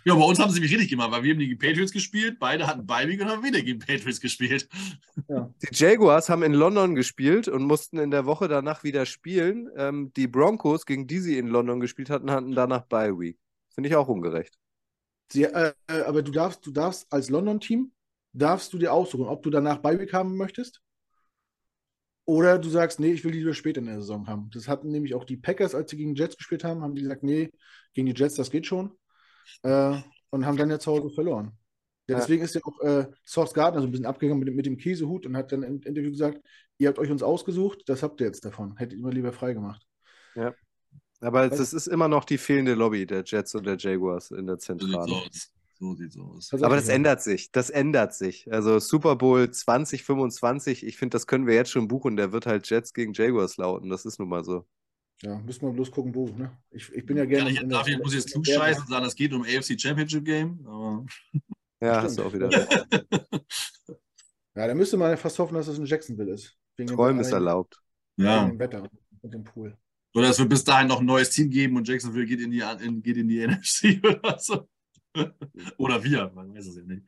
Ja, 0.05 0.15
bei 0.15 0.23
uns 0.23 0.39
haben 0.39 0.51
sie 0.51 0.59
mich 0.59 0.71
richtig 0.71 0.89
gemacht, 0.89 1.11
weil 1.11 1.23
wir 1.23 1.31
haben 1.31 1.39
gegen 1.39 1.51
die 1.51 1.67
Patriots 1.67 1.91
gespielt, 1.91 2.37
beide 2.39 2.67
hatten 2.67 2.85
Bye-Week 2.85 3.21
und 3.21 3.27
haben 3.29 3.43
wieder 3.43 3.61
gegen 3.61 3.79
Patriots 3.79 4.19
gespielt. 4.19 4.67
Die 5.27 5.69
Jaguars 5.71 6.29
haben 6.29 6.43
in 6.43 6.53
London 6.53 6.95
gespielt 6.95 7.47
und 7.47 7.63
mussten 7.63 7.99
in 7.99 8.11
der 8.11 8.25
Woche 8.25 8.47
danach 8.47 8.83
wieder 8.83 9.05
spielen. 9.05 9.69
Ähm, 9.77 10.11
die 10.15 10.27
Broncos, 10.27 10.85
gegen 10.85 11.07
die 11.07 11.19
sie 11.19 11.37
in 11.37 11.47
London 11.47 11.79
gespielt 11.79 12.09
hatten, 12.09 12.31
hatten 12.31 12.53
danach 12.53 12.83
Bye 12.87 13.17
Week. 13.19 13.37
Finde 13.73 13.89
ich 13.89 13.95
auch 13.95 14.07
ungerecht. 14.07 14.57
Sie, 15.31 15.43
äh, 15.43 15.73
äh, 15.87 16.01
aber 16.01 16.23
du 16.23 16.31
darfst, 16.31 16.65
du 16.65 16.71
darfst 16.71 17.11
als 17.11 17.29
London-Team, 17.29 17.91
darfst 18.33 18.73
du 18.73 18.77
dir 18.77 18.93
aussuchen, 18.93 19.27
ob 19.27 19.43
du 19.43 19.49
danach 19.49 19.77
Bi-Week 19.77 20.13
haben 20.13 20.35
möchtest 20.37 20.81
Oder 22.25 22.59
du 22.59 22.69
sagst, 22.69 22.99
nee, 22.99 23.11
ich 23.11 23.23
will 23.23 23.31
die 23.31 23.39
lieber 23.39 23.53
später 23.53 23.79
in 23.79 23.87
der 23.87 24.01
Saison 24.01 24.27
haben. 24.27 24.49
Das 24.53 24.67
hatten 24.67 24.89
nämlich 24.89 25.13
auch 25.15 25.25
die 25.25 25.37
Packers, 25.37 25.75
als 25.75 25.91
sie 25.91 25.97
gegen 25.97 26.15
die 26.15 26.21
Jets 26.21 26.37
gespielt 26.37 26.63
haben, 26.63 26.81
haben 26.81 26.95
die 26.95 27.01
gesagt, 27.01 27.23
nee, 27.23 27.51
gegen 27.93 28.07
die 28.07 28.13
Jets, 28.13 28.35
das 28.35 28.51
geht 28.51 28.65
schon. 28.65 28.91
Äh, 29.63 29.97
und 30.29 30.45
haben 30.45 30.57
dann 30.57 30.69
ja 30.69 30.79
zu 30.79 30.91
Hause 30.91 31.09
verloren. 31.09 31.51
Ja, 32.07 32.17
deswegen 32.17 32.43
ist 32.43 32.55
ja 32.55 32.61
auch 32.63 32.79
äh, 32.81 33.07
Source 33.25 33.53
Gardner 33.53 33.81
so 33.81 33.87
ein 33.87 33.91
bisschen 33.91 34.05
abgegangen 34.05 34.43
mit, 34.43 34.53
mit 34.53 34.65
dem 34.65 34.77
Käsehut 34.77 35.25
und 35.25 35.37
hat 35.37 35.51
dann 35.51 35.63
im 35.63 35.81
Interview 35.81 36.11
gesagt, 36.11 36.41
ihr 36.77 36.89
habt 36.89 36.99
euch 36.99 37.11
uns 37.11 37.23
ausgesucht, 37.23 37.83
das 37.85 38.03
habt 38.03 38.19
ihr 38.19 38.27
jetzt 38.27 38.43
davon. 38.43 38.75
Hättet 38.77 38.97
ihr 38.97 39.03
mal 39.03 39.13
lieber 39.13 39.31
frei 39.31 39.53
gemacht. 39.53 39.85
Ja. 40.35 40.53
Aber 41.21 41.51
es 41.51 41.73
ist 41.73 41.87
immer 41.87 42.07
noch 42.07 42.25
die 42.25 42.39
fehlende 42.39 42.73
Lobby 42.73 43.05
der 43.05 43.23
Jets 43.23 43.53
und 43.53 43.65
der 43.65 43.77
Jaguars 43.77 44.31
in 44.31 44.47
der 44.47 44.57
Zentrale. 44.57 45.07
So 45.07 45.15
sieht's 45.21 45.35
aus. 45.35 45.51
So 45.79 45.95
sieht's 45.95 46.17
aus. 46.17 46.63
Aber 46.63 46.75
das 46.75 46.89
ändert 46.89 47.21
sich. 47.21 47.51
Das 47.51 47.69
ändert 47.69 48.15
sich. 48.15 48.51
Also 48.51 48.79
Super 48.79 49.15
Bowl 49.15 49.51
2025, 49.51 50.85
ich 50.85 50.97
finde, 50.97 51.15
das 51.15 51.27
können 51.27 51.45
wir 51.45 51.53
jetzt 51.53 51.71
schon 51.71 51.87
buchen. 51.87 52.17
Der 52.17 52.31
wird 52.31 52.47
halt 52.47 52.67
Jets 52.69 52.93
gegen 52.93 53.13
Jaguars 53.13 53.57
lauten. 53.57 53.89
Das 53.89 54.05
ist 54.05 54.19
nun 54.19 54.29
mal 54.29 54.43
so. 54.43 54.65
Ja, 55.23 55.37
müssen 55.39 55.61
wir 55.61 55.71
bloß 55.71 55.91
gucken, 55.91 56.15
wo. 56.15 56.27
Ne? 56.29 56.57
Ich, 56.71 56.91
ich 56.91 57.05
bin 57.05 57.17
ja 57.17 57.25
gerne. 57.25 57.51
Ja, 57.51 57.61
ich, 57.61 57.69
darf, 57.69 57.87
ich 57.87 57.97
muss 57.99 58.13
jetzt 58.13 58.31
klug 58.31 58.45
scheißen 58.45 58.83
und 58.83 58.89
sagen, 58.89 59.05
es 59.05 59.15
geht 59.15 59.33
um 59.33 59.43
AFC 59.43 59.79
Championship 59.79 60.25
Game. 60.25 60.65
Aber... 60.65 61.05
Ja, 61.79 62.01
hast 62.01 62.17
du 62.17 62.23
auch 62.23 62.33
wieder. 62.33 62.49
ja, 64.55 64.67
da 64.67 64.73
müsste 64.73 64.97
man 64.97 65.15
fast 65.17 65.37
hoffen, 65.39 65.55
dass 65.55 65.67
es 65.67 65.73
das 65.73 65.79
in 65.79 65.85
Jacksonville 65.85 66.33
ist. 66.33 66.57
Träumen 66.87 67.21
ist 67.21 67.31
erlaubt. 67.31 67.79
Ja. 68.17 68.45
Dem 68.45 68.57
Wetter 68.57 68.89
und 69.21 69.33
dem 69.33 69.43
Pool. 69.43 69.77
Oder 70.13 70.29
es 70.29 70.39
wird 70.39 70.49
bis 70.49 70.63
dahin 70.63 70.87
noch 70.87 70.99
ein 70.99 71.05
neues 71.05 71.29
Team 71.29 71.49
geben 71.49 71.77
und 71.77 71.87
Jacksonville 71.87 72.25
geht 72.25 72.41
in 72.41 72.51
die, 72.51 72.63
in, 72.83 73.01
geht 73.01 73.17
in 73.17 73.27
die 73.27 73.39
NFC 73.47 74.03
oder 74.03 74.37
so. 74.39 74.67
oder 75.77 76.03
wir, 76.03 76.31
man 76.33 76.53
weiß 76.53 76.67
es 76.67 76.77
ja 76.77 76.83
nicht. 76.83 77.03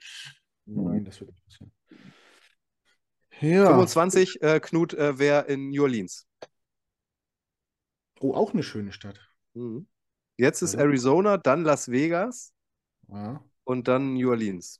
Nein, 0.65 1.03
das 1.03 1.19
wird 1.19 1.31
nicht 1.31 1.45
passieren. 1.45 1.71
Ja. 3.41 3.67
25, 3.67 4.41
äh, 4.41 4.59
Knut, 4.59 4.93
äh, 4.93 5.19
wäre 5.19 5.45
in 5.47 5.69
New 5.69 5.83
Orleans. 5.83 6.27
Oh, 8.23 8.33
auch 8.33 8.53
eine 8.53 8.63
schöne 8.63 8.93
Stadt. 8.93 9.19
Mhm. 9.53 9.85
Jetzt 10.37 10.61
ist 10.61 10.75
Arizona, 10.75 11.37
dann 11.37 11.65
Las 11.65 11.91
Vegas 11.91 12.53
ja. 13.09 13.43
und 13.65 13.89
dann 13.89 14.13
New 14.13 14.29
Orleans. 14.29 14.79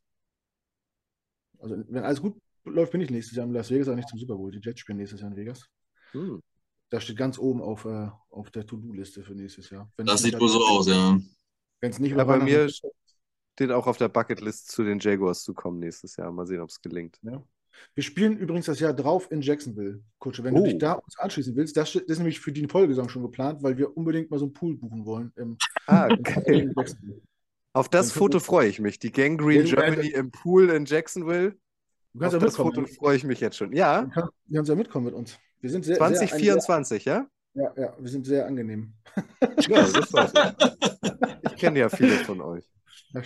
Also, 1.59 1.75
wenn 1.89 2.03
alles 2.03 2.21
gut 2.21 2.41
läuft, 2.63 2.93
bin 2.93 3.01
ich 3.01 3.09
nächstes 3.09 3.35
Jahr 3.35 3.45
in 3.45 3.51
Las 3.51 3.69
Vegas, 3.69 3.89
auch 3.89 3.95
nicht 3.95 4.07
zum 4.07 4.17
Super 4.17 4.37
Bowl. 4.37 4.49
Die 4.49 4.59
Jets 4.59 4.79
spielen 4.79 4.97
nächstes 4.97 5.19
Jahr 5.19 5.29
in 5.29 5.35
Vegas. 5.35 5.67
Hm. 6.11 6.41
Das 6.89 7.03
steht 7.03 7.17
ganz 7.17 7.37
oben 7.37 7.61
auf, 7.61 7.83
äh, 7.83 8.09
auf 8.29 8.49
der 8.49 8.65
To-Do-Liste 8.65 9.23
für 9.23 9.35
nächstes 9.35 9.69
Jahr. 9.69 9.91
Wenn 9.97 10.05
das 10.05 10.21
sieht 10.21 10.39
wohl 10.39 10.47
so 10.47 10.65
aus, 10.65 10.87
ja. 10.87 11.19
Wenn 11.81 11.91
es 11.91 11.99
nicht 11.99 12.15
ja, 12.15 12.23
bei 12.23 12.39
mir 12.39 12.69
steht 12.69 13.71
auch 13.71 13.87
auf 13.87 13.97
der 13.97 14.07
Bucketlist 14.07 14.71
zu 14.71 14.85
den 14.85 14.99
Jaguars 14.99 15.43
zu 15.43 15.53
kommen 15.53 15.79
nächstes 15.79 16.15
Jahr. 16.15 16.31
Mal 16.31 16.47
sehen, 16.47 16.61
ob 16.61 16.69
es 16.69 16.81
gelingt. 16.81 17.19
Ja. 17.23 17.43
Wir 17.95 18.03
spielen 18.03 18.38
übrigens 18.38 18.65
das 18.65 18.80
Jahr 18.80 18.93
drauf 18.93 19.32
in 19.32 19.41
Jacksonville, 19.41 20.01
Kutsche. 20.19 20.43
Wenn 20.43 20.55
oh. 20.55 20.59
du 20.59 20.63
dich 20.65 20.78
da 20.78 20.93
uns 20.93 21.17
anschließen 21.17 21.55
willst, 21.55 21.78
das, 21.78 21.93
das, 21.93 22.01
ist 22.03 22.17
nämlich 22.17 22.39
für 22.39 22.51
die 22.51 22.67
Folgesaison 22.67 23.09
schon 23.09 23.24
geplant, 23.24 23.63
weil 23.63 23.78
wir 23.78 23.95
unbedingt 23.95 24.32
mal 24.32 24.39
so 24.39 24.45
einen 24.45 24.53
Pool 24.53 24.76
buchen 24.76 25.05
wollen. 25.05 25.32
Im, 25.36 25.57
ah, 25.88 26.07
okay. 26.11 26.71
Auf 27.74 27.89
das 27.89 28.11
Foto 28.11 28.39
freue 28.39 28.67
ich 28.67 28.80
mich. 28.80 28.99
Die 28.99 29.11
Gangrene 29.11 29.63
Germany 29.63 30.09
im 30.09 30.32
Pool 30.32 30.69
in 30.69 30.86
Jacksonville. 30.86 31.55
Du 32.13 32.19
kannst 32.19 32.36
Auf 32.36 32.41
ja 32.41 32.47
das 32.47 32.55
Foto 32.55 32.86
freue 32.86 33.15
ich 33.15 33.24
mich 33.24 33.39
jetzt 33.39 33.57
schon. 33.57 33.74
Ja. 33.74 34.03
Du 34.03 34.09
kannst, 34.11 34.69
ja 34.69 34.76
mitkommen 34.76 35.05
mit 35.05 35.15
uns. 35.15 35.39
Wir 35.59 35.71
sind 35.71 35.84
sehr, 35.84 35.97
2024, 35.97 37.03
sehr, 37.03 37.13
ja? 37.13 37.28
Ja, 37.55 37.74
ja, 37.76 37.95
wir 37.99 38.09
sind 38.09 38.26
sehr 38.26 38.45
angenehm. 38.45 38.93
Ja, 39.67 39.88
das 39.88 40.13
war's. 40.13 40.34
Ich 41.43 41.55
kenne 41.55 41.80
ja 41.80 41.89
viele 41.89 42.17
von 42.17 42.41
euch. 42.41 42.65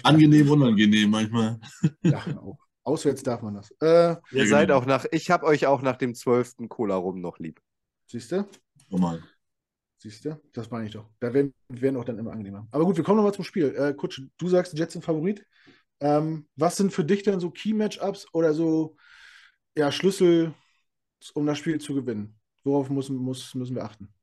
Angenehm, 0.04 0.50
unangenehm 0.52 1.10
manchmal. 1.10 1.60
Ja, 2.04 2.24
auch. 2.38 2.67
Auswärts 2.88 3.22
darf 3.22 3.42
man 3.42 3.56
das. 3.56 3.70
Äh, 3.82 4.16
Ihr 4.32 4.44
ja, 4.44 4.46
seid 4.48 4.72
auch 4.72 4.86
nach, 4.86 5.06
ich 5.12 5.30
habe 5.30 5.46
euch 5.46 5.68
auch 5.68 5.82
nach 5.82 5.98
dem 5.98 6.16
12. 6.16 6.70
Cola 6.70 6.96
rum 6.96 7.20
noch 7.20 7.38
lieb. 7.38 7.62
Siehst 8.06 8.32
du? 8.32 8.48
Normal. 8.90 9.22
Siehst 9.98 10.24
du? 10.24 10.42
Das 10.54 10.72
meine 10.72 10.86
ich 10.86 10.94
doch. 10.94 11.10
Da 11.20 11.34
werden, 11.34 11.54
werden 11.68 11.98
auch 11.98 12.06
dann 12.06 12.18
immer 12.18 12.32
angenehmer. 12.32 12.66
Aber 12.72 12.86
gut, 12.86 12.96
wir 12.96 13.04
kommen 13.04 13.18
nochmal 13.18 13.34
zum 13.34 13.44
Spiel. 13.44 13.76
Äh, 13.76 13.94
Kutsch, 13.94 14.22
du 14.38 14.48
sagst, 14.48 14.78
Jets 14.78 14.94
sind 14.94 15.04
Favorit. 15.04 15.46
Ähm, 16.00 16.48
was 16.56 16.78
sind 16.78 16.94
für 16.94 17.04
dich 17.04 17.24
denn 17.24 17.42
so 17.42 17.52
Key-Matchups 17.52 18.28
oder 18.34 18.54
so 18.54 18.96
ja, 19.76 19.92
Schlüssel, 19.92 20.54
um 21.34 21.46
das 21.46 21.58
Spiel 21.58 21.82
zu 21.82 21.94
gewinnen? 21.94 22.40
Worauf 22.64 22.90
muss, 22.90 23.10
muss, 23.10 23.54
müssen 23.54 23.76
wir 23.76 23.84
achten? 23.84 24.14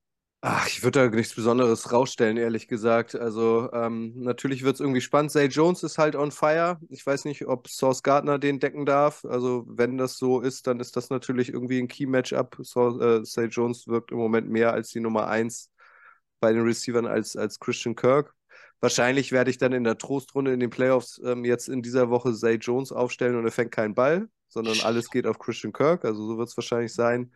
Ach, 0.47 0.67
ich 0.69 0.83
würde 0.83 1.09
da 1.09 1.17
nichts 1.17 1.35
Besonderes 1.35 1.91
rausstellen, 1.91 2.37
ehrlich 2.37 2.69
gesagt. 2.69 3.15
Also, 3.15 3.71
ähm, 3.73 4.13
natürlich 4.17 4.63
wird 4.63 4.75
es 4.75 4.81
irgendwie 4.81 5.01
spannend. 5.01 5.33
Zay 5.33 5.47
Jones 5.47 5.83
ist 5.83 5.97
halt 5.97 6.17
on 6.17 6.31
fire. 6.33 6.79
Ich 6.91 7.07
weiß 7.07 7.25
nicht, 7.25 7.47
ob 7.47 7.67
Source 7.67 8.03
Gardner 8.03 8.39
den 8.39 8.61
decken 8.61 8.85
darf. 8.85 9.25
Also, 9.25 9.65
wenn 9.67 9.97
das 9.97 10.19
so 10.19 10.41
ist, 10.43 10.67
dann 10.67 10.81
ist 10.81 10.97
das 10.97 11.09
natürlich 11.09 11.49
irgendwie 11.49 11.79
ein 11.79 11.89
Key-Matchup. 11.89 12.59
Äh, 12.61 13.23
Zay 13.23 13.47
Jones 13.47 13.87
wirkt 13.89 14.13
im 14.13 14.19
Moment 14.19 14.51
mehr 14.51 14.75
als 14.75 14.91
die 14.91 15.01
Nummer 15.01 15.29
1 15.29 15.71
bei 16.41 16.53
den 16.53 16.63
Receivern 16.63 17.07
als, 17.07 17.37
als 17.37 17.59
Christian 17.59 17.95
Kirk. 17.97 18.35
Wahrscheinlich 18.81 19.33
werde 19.33 19.51
ich 19.51 19.57
dann 19.57 19.73
in 19.73 19.85
der 19.85 19.97
Trostrunde 19.97 20.53
in 20.53 20.61
den 20.61 20.69
Playoffs 20.69 21.19
ähm, 21.25 21.47
jetzt 21.47 21.71
in 21.71 21.81
dieser 21.81 22.11
Woche 22.11 22.35
Zay 22.35 22.57
Jones 22.57 22.93
aufstellen 22.93 23.37
und 23.37 23.47
er 23.47 23.51
fängt 23.51 23.73
keinen 23.73 23.95
Ball, 23.95 24.29
sondern 24.49 24.79
alles 24.81 25.09
geht 25.09 25.27
auf 25.27 25.39
Christian 25.39 25.73
Kirk. 25.73 26.05
Also, 26.05 26.27
so 26.27 26.37
wird 26.37 26.51
es 26.51 26.57
wahrscheinlich 26.59 26.93
sein. 26.93 27.33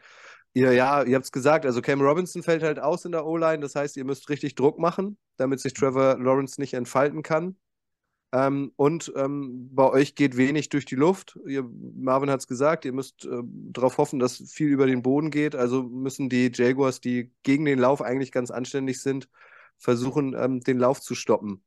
Ihr, 0.54 0.72
ja, 0.72 1.02
ihr 1.02 1.14
habt 1.14 1.26
es 1.26 1.32
gesagt, 1.32 1.66
also 1.66 1.82
Cam 1.82 2.00
Robinson 2.00 2.42
fällt 2.42 2.62
halt 2.62 2.78
aus 2.78 3.04
in 3.04 3.12
der 3.12 3.26
O-Line, 3.26 3.60
das 3.60 3.74
heißt, 3.74 3.96
ihr 3.96 4.04
müsst 4.04 4.28
richtig 4.28 4.54
Druck 4.54 4.78
machen, 4.78 5.18
damit 5.36 5.60
sich 5.60 5.74
Trevor 5.74 6.18
Lawrence 6.18 6.60
nicht 6.60 6.74
entfalten 6.74 7.22
kann. 7.22 7.56
Ähm, 8.32 8.72
und 8.76 9.12
ähm, 9.16 9.74
bei 9.74 9.88
euch 9.90 10.14
geht 10.14 10.36
wenig 10.36 10.68
durch 10.68 10.84
die 10.84 10.96
Luft. 10.96 11.38
Ihr, 11.46 11.64
Marvin 11.96 12.30
hat 12.30 12.40
es 12.40 12.46
gesagt, 12.46 12.84
ihr 12.84 12.92
müsst 12.92 13.24
äh, 13.24 13.40
darauf 13.44 13.96
hoffen, 13.98 14.18
dass 14.18 14.36
viel 14.50 14.68
über 14.68 14.86
den 14.86 15.02
Boden 15.02 15.30
geht. 15.30 15.54
Also 15.54 15.82
müssen 15.82 16.28
die 16.28 16.50
Jaguars, 16.52 17.00
die 17.00 17.32
gegen 17.42 17.64
den 17.64 17.78
Lauf 17.78 18.02
eigentlich 18.02 18.32
ganz 18.32 18.50
anständig 18.50 19.00
sind, 19.00 19.28
versuchen, 19.78 20.34
ähm, 20.36 20.60
den 20.60 20.78
Lauf 20.78 21.00
zu 21.00 21.14
stoppen. 21.14 21.62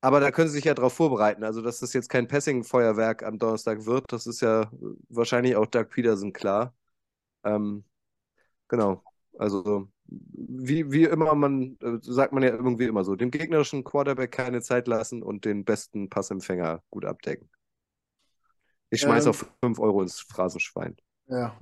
Aber 0.00 0.20
da 0.20 0.30
können 0.32 0.48
sie 0.48 0.56
sich 0.56 0.64
ja 0.64 0.74
darauf 0.74 0.94
vorbereiten. 0.94 1.44
Also, 1.44 1.62
dass 1.62 1.80
das 1.80 1.92
jetzt 1.94 2.08
kein 2.08 2.28
Passing-Feuerwerk 2.28 3.22
am 3.22 3.38
Donnerstag 3.38 3.86
wird, 3.86 4.12
das 4.12 4.26
ist 4.26 4.40
ja 4.42 4.70
wahrscheinlich 5.08 5.56
auch 5.56 5.66
Doug 5.66 5.86
Peterson 5.90 6.32
klar. 6.32 6.74
Ähm, 7.44 7.84
Genau. 8.72 9.02
Also 9.38 9.86
wie, 10.06 10.90
wie 10.92 11.04
immer 11.04 11.34
man, 11.34 11.76
äh, 11.82 11.98
sagt 12.00 12.32
man 12.32 12.42
ja 12.42 12.48
irgendwie 12.48 12.86
immer 12.86 13.04
so, 13.04 13.16
dem 13.16 13.30
gegnerischen 13.30 13.84
Quarterback 13.84 14.32
keine 14.32 14.62
Zeit 14.62 14.88
lassen 14.88 15.22
und 15.22 15.44
den 15.44 15.64
besten 15.64 16.08
Passempfänger 16.08 16.82
gut 16.90 17.04
abdecken. 17.04 17.50
Ich 18.88 19.02
schmeiße 19.02 19.28
ähm, 19.28 19.34
auch 19.34 19.44
5 19.62 19.78
Euro 19.78 20.00
ins 20.00 20.20
Phrasenschwein. 20.20 20.96
Ja. 21.26 21.58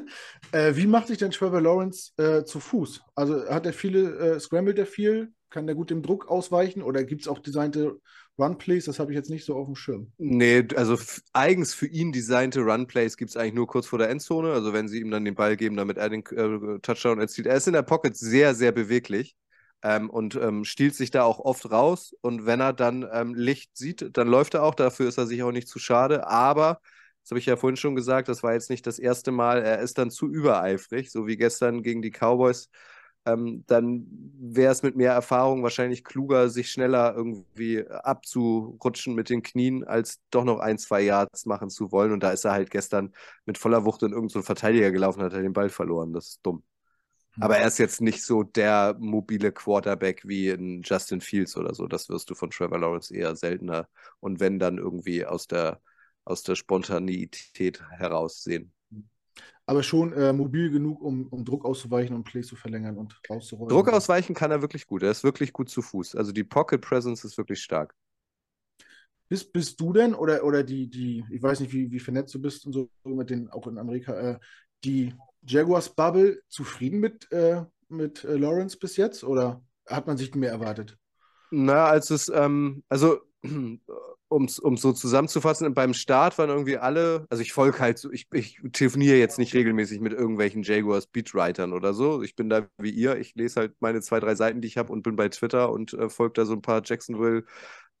äh, 0.52 0.74
wie 0.74 0.86
macht 0.86 1.08
sich 1.08 1.18
denn 1.18 1.30
Trevor 1.30 1.60
Lawrence 1.60 2.12
äh, 2.16 2.44
zu 2.44 2.60
Fuß? 2.60 3.02
Also 3.14 3.46
hat 3.48 3.66
er 3.66 3.74
viele, 3.74 4.16
äh, 4.16 4.40
scrambled 4.40 4.78
er 4.78 4.86
viel? 4.86 5.34
Kann 5.54 5.68
der 5.68 5.76
gut 5.76 5.90
dem 5.90 6.02
Druck 6.02 6.26
ausweichen? 6.28 6.82
Oder 6.82 7.04
gibt 7.04 7.22
es 7.22 7.28
auch 7.28 7.38
designte 7.38 8.00
Run-Plays, 8.36 8.86
das 8.86 8.98
habe 8.98 9.12
ich 9.12 9.16
jetzt 9.16 9.30
nicht 9.30 9.44
so 9.44 9.54
auf 9.54 9.66
dem 9.66 9.76
Schirm. 9.76 10.10
Nee, 10.18 10.66
also 10.74 10.98
eigens 11.32 11.74
für 11.74 11.86
ihn 11.86 12.10
designte 12.10 12.62
Run-Plays 12.62 13.16
gibt 13.16 13.30
es 13.30 13.36
eigentlich 13.36 13.54
nur 13.54 13.68
kurz 13.68 13.86
vor 13.86 14.00
der 14.00 14.10
Endzone. 14.10 14.52
Also 14.52 14.72
wenn 14.72 14.88
sie 14.88 14.98
ihm 14.98 15.12
dann 15.12 15.24
den 15.24 15.36
Ball 15.36 15.56
geben, 15.56 15.76
damit 15.76 15.96
er 15.96 16.08
den 16.08 16.24
äh, 16.26 16.80
Touchdown 16.80 17.20
erzielt. 17.20 17.46
Er 17.46 17.54
ist 17.54 17.68
in 17.68 17.72
der 17.72 17.82
Pocket 17.82 18.16
sehr, 18.16 18.56
sehr 18.56 18.72
beweglich 18.72 19.36
ähm, 19.84 20.10
und 20.10 20.34
ähm, 20.34 20.64
stiehlt 20.64 20.96
sich 20.96 21.12
da 21.12 21.22
auch 21.22 21.38
oft 21.38 21.70
raus. 21.70 22.16
Und 22.20 22.46
wenn 22.46 22.58
er 22.58 22.72
dann 22.72 23.08
ähm, 23.12 23.36
Licht 23.36 23.76
sieht, 23.76 24.16
dann 24.16 24.26
läuft 24.26 24.54
er 24.54 24.64
auch. 24.64 24.74
Dafür 24.74 25.06
ist 25.08 25.18
er 25.18 25.28
sich 25.28 25.44
auch 25.44 25.52
nicht 25.52 25.68
zu 25.68 25.78
schade. 25.78 26.26
Aber 26.26 26.80
das 27.22 27.30
habe 27.30 27.38
ich 27.38 27.46
ja 27.46 27.54
vorhin 27.54 27.76
schon 27.76 27.94
gesagt, 27.94 28.28
das 28.28 28.42
war 28.42 28.54
jetzt 28.54 28.70
nicht 28.70 28.88
das 28.88 28.98
erste 28.98 29.30
Mal. 29.30 29.62
Er 29.62 29.78
ist 29.78 29.98
dann 29.98 30.10
zu 30.10 30.28
übereifrig, 30.28 31.12
so 31.12 31.28
wie 31.28 31.36
gestern 31.36 31.84
gegen 31.84 32.02
die 32.02 32.10
Cowboys 32.10 32.68
ähm, 33.26 33.64
dann 33.66 34.06
wäre 34.38 34.72
es 34.72 34.82
mit 34.82 34.96
mehr 34.96 35.12
Erfahrung 35.12 35.62
wahrscheinlich 35.62 36.04
kluger, 36.04 36.50
sich 36.50 36.70
schneller 36.70 37.14
irgendwie 37.16 37.86
abzurutschen 37.88 39.14
mit 39.14 39.30
den 39.30 39.42
Knien, 39.42 39.84
als 39.84 40.20
doch 40.30 40.44
noch 40.44 40.58
ein, 40.58 40.78
zwei 40.78 41.00
Yards 41.02 41.46
machen 41.46 41.70
zu 41.70 41.90
wollen. 41.92 42.12
Und 42.12 42.22
da 42.22 42.30
ist 42.30 42.44
er 42.44 42.52
halt 42.52 42.70
gestern 42.70 43.14
mit 43.46 43.58
voller 43.58 43.84
Wucht 43.84 44.02
in 44.02 44.10
irgendeinen 44.10 44.42
so 44.42 44.42
Verteidiger 44.42 44.90
gelaufen, 44.90 45.22
hat 45.22 45.32
er 45.32 45.42
den 45.42 45.52
Ball 45.52 45.70
verloren. 45.70 46.12
Das 46.12 46.28
ist 46.28 46.40
dumm. 46.42 46.62
Aber 47.40 47.58
er 47.58 47.66
ist 47.66 47.78
jetzt 47.78 48.00
nicht 48.00 48.22
so 48.22 48.44
der 48.44 48.96
mobile 49.00 49.50
Quarterback 49.50 50.22
wie 50.24 50.50
in 50.50 50.82
Justin 50.82 51.20
Fields 51.20 51.56
oder 51.56 51.74
so. 51.74 51.88
Das 51.88 52.08
wirst 52.08 52.30
du 52.30 52.34
von 52.34 52.50
Trevor 52.50 52.78
Lawrence 52.78 53.12
eher 53.12 53.34
seltener 53.34 53.88
und 54.20 54.38
wenn 54.38 54.58
dann 54.58 54.78
irgendwie 54.78 55.26
aus 55.26 55.48
der, 55.48 55.80
aus 56.24 56.42
der 56.44 56.54
Spontanität 56.54 57.82
heraussehen 57.90 58.72
aber 59.66 59.82
schon 59.82 60.12
äh, 60.12 60.32
mobil 60.32 60.70
genug, 60.70 61.00
um, 61.00 61.26
um 61.28 61.44
Druck 61.44 61.64
auszuweichen 61.64 62.14
und 62.14 62.24
Plays 62.24 62.46
zu 62.46 62.56
verlängern 62.56 62.98
und 62.98 63.18
rauszurollen. 63.28 63.70
Druck 63.70 63.88
ausweichen 63.88 64.34
kann 64.34 64.50
er 64.50 64.60
wirklich 64.60 64.86
gut. 64.86 65.02
Er 65.02 65.10
ist 65.10 65.24
wirklich 65.24 65.52
gut 65.52 65.70
zu 65.70 65.80
Fuß. 65.80 66.16
Also 66.16 66.32
die 66.32 66.44
Pocket 66.44 66.80
Presence 66.80 67.24
ist 67.24 67.38
wirklich 67.38 67.62
stark. 67.62 67.94
Bist, 69.28 69.52
bist 69.52 69.80
du 69.80 69.92
denn 69.92 70.14
oder, 70.14 70.44
oder 70.44 70.62
die, 70.62 70.88
die, 70.88 71.24
ich 71.30 71.42
weiß 71.42 71.60
nicht, 71.60 71.72
wie, 71.72 71.90
wie 71.90 71.98
vernetzt 71.98 72.34
du 72.34 72.42
bist 72.42 72.66
und 72.66 72.72
so 72.72 72.90
mit 73.04 73.30
den, 73.30 73.48
auch 73.50 73.66
in 73.66 73.78
Amerika, 73.78 74.12
äh, 74.12 74.38
die 74.84 75.14
Jaguars 75.46 75.88
Bubble 75.88 76.42
zufrieden 76.48 77.00
mit, 77.00 77.30
äh, 77.32 77.64
mit 77.88 78.22
äh, 78.24 78.36
Lawrence 78.36 78.78
bis 78.78 78.96
jetzt 78.98 79.24
oder 79.24 79.62
hat 79.86 80.06
man 80.06 80.18
sich 80.18 80.34
mehr 80.34 80.50
erwartet? 80.50 80.98
Na, 81.50 81.86
als 81.86 82.10
es, 82.10 82.28
ähm, 82.28 82.84
also 82.88 83.20
um 84.34 84.44
es 84.44 84.82
so 84.82 84.92
zusammenzufassen, 84.92 85.72
beim 85.74 85.94
Start 85.94 86.38
waren 86.38 86.50
irgendwie 86.50 86.78
alle, 86.78 87.26
also 87.30 87.42
ich 87.42 87.52
folge 87.52 87.78
halt 87.78 87.98
so, 87.98 88.10
ich, 88.12 88.26
ich 88.32 88.60
telefoniere 88.72 89.16
jetzt 89.16 89.38
nicht 89.38 89.54
regelmäßig 89.54 90.00
mit 90.00 90.12
irgendwelchen 90.12 90.62
Jaguars 90.62 91.06
Beatwritern 91.06 91.72
oder 91.72 91.94
so. 91.94 92.22
Ich 92.22 92.36
bin 92.36 92.48
da 92.50 92.66
wie 92.78 92.90
ihr, 92.90 93.16
ich 93.18 93.34
lese 93.34 93.60
halt 93.60 93.74
meine 93.80 94.00
zwei, 94.02 94.20
drei 94.20 94.34
Seiten, 94.34 94.60
die 94.60 94.68
ich 94.68 94.76
habe 94.78 94.92
und 94.92 95.02
bin 95.02 95.16
bei 95.16 95.28
Twitter 95.28 95.70
und 95.72 95.92
äh, 95.94 96.08
folge 96.10 96.34
da 96.34 96.44
so 96.46 96.54
ein 96.54 96.62
paar 96.62 96.82
Jacksonville 96.84 97.44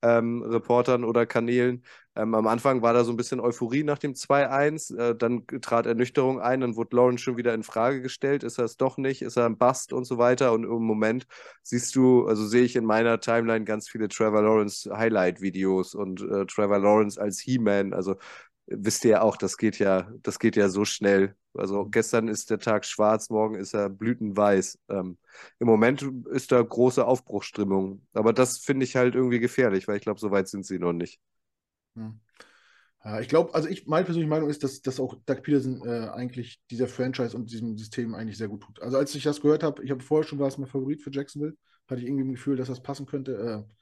ähm, 0.02 0.42
Reportern 0.42 1.04
oder 1.04 1.26
Kanälen. 1.26 1.84
Ähm, 2.16 2.34
am 2.34 2.46
Anfang 2.46 2.82
war 2.82 2.92
da 2.92 3.04
so 3.04 3.12
ein 3.12 3.16
bisschen 3.16 3.40
Euphorie 3.40 3.82
nach 3.82 3.98
dem 3.98 4.14
2-1, 4.14 4.90
äh, 4.96 5.16
dann 5.16 5.46
trat 5.60 5.86
Ernüchterung 5.86 6.40
ein, 6.40 6.60
dann 6.60 6.76
wurde 6.76 6.96
Lawrence 6.96 7.22
schon 7.24 7.36
wieder 7.36 7.54
in 7.54 7.64
Frage 7.64 8.02
gestellt, 8.02 8.44
ist 8.44 8.58
er 8.58 8.64
es 8.64 8.76
doch 8.76 8.98
nicht, 8.98 9.22
ist 9.22 9.36
er 9.36 9.46
ein 9.46 9.58
Bust 9.58 9.92
und 9.92 10.04
so 10.04 10.16
weiter 10.18 10.52
und 10.52 10.64
im 10.64 10.84
Moment 10.84 11.26
siehst 11.62 11.96
du, 11.96 12.26
also 12.26 12.46
sehe 12.46 12.62
ich 12.62 12.76
in 12.76 12.84
meiner 12.84 13.18
Timeline 13.20 13.64
ganz 13.64 13.88
viele 13.88 14.08
Trevor 14.08 14.42
Lawrence 14.42 14.90
Highlight-Videos 14.96 15.94
und 15.94 16.20
äh, 16.22 16.46
Trevor 16.46 16.78
Lawrence 16.78 17.20
als 17.20 17.40
He-Man, 17.40 17.92
also 17.92 18.16
wisst 18.66 19.04
ihr 19.04 19.22
auch, 19.22 19.36
das 19.36 19.56
geht 19.56 19.78
ja, 19.78 20.08
das 20.22 20.38
geht 20.38 20.56
ja 20.56 20.68
so 20.68 20.84
schnell. 20.84 21.36
Also 21.54 21.86
gestern 21.86 22.28
ist 22.28 22.50
der 22.50 22.58
Tag 22.58 22.84
schwarz, 22.84 23.30
morgen 23.30 23.54
ist 23.54 23.74
er 23.74 23.88
blütenweiß. 23.88 24.78
Ähm, 24.88 25.18
Im 25.58 25.66
Moment 25.66 26.02
ist 26.30 26.50
da 26.52 26.60
große 26.60 27.04
Aufbruchsstimmung. 27.06 28.06
Aber 28.12 28.32
das 28.32 28.58
finde 28.58 28.84
ich 28.84 28.96
halt 28.96 29.14
irgendwie 29.14 29.38
gefährlich, 29.38 29.86
weil 29.86 29.96
ich 29.96 30.02
glaube, 30.02 30.20
so 30.20 30.30
weit 30.30 30.48
sind 30.48 30.66
sie 30.66 30.78
noch 30.78 30.92
nicht. 30.92 31.20
Ja, 33.04 33.20
ich 33.20 33.28
glaube, 33.28 33.54
also 33.54 33.68
ich, 33.68 33.86
meine 33.86 34.04
persönliche 34.04 34.30
Meinung 34.30 34.48
ist, 34.48 34.64
dass, 34.64 34.80
dass 34.80 34.98
auch 34.98 35.14
Doug 35.26 35.42
Peterson 35.42 35.82
äh, 35.86 36.08
eigentlich 36.08 36.60
dieser 36.70 36.88
Franchise 36.88 37.36
und 37.36 37.50
diesem 37.50 37.76
System 37.76 38.14
eigentlich 38.14 38.38
sehr 38.38 38.48
gut 38.48 38.62
tut. 38.62 38.80
Also 38.80 38.96
als 38.96 39.14
ich 39.14 39.22
das 39.22 39.42
gehört 39.42 39.62
habe, 39.62 39.84
ich 39.84 39.90
habe 39.90 40.02
vorher 40.02 40.26
schon 40.26 40.38
war 40.38 40.48
es 40.48 40.56
mein 40.56 40.68
Favorit 40.68 41.02
für 41.02 41.12
Jacksonville, 41.12 41.54
hatte 41.86 42.00
ich 42.00 42.06
irgendwie 42.06 42.24
ein 42.24 42.32
Gefühl, 42.32 42.56
dass 42.56 42.68
das 42.68 42.82
passen 42.82 43.04
könnte. 43.06 43.66
Äh, 43.68 43.74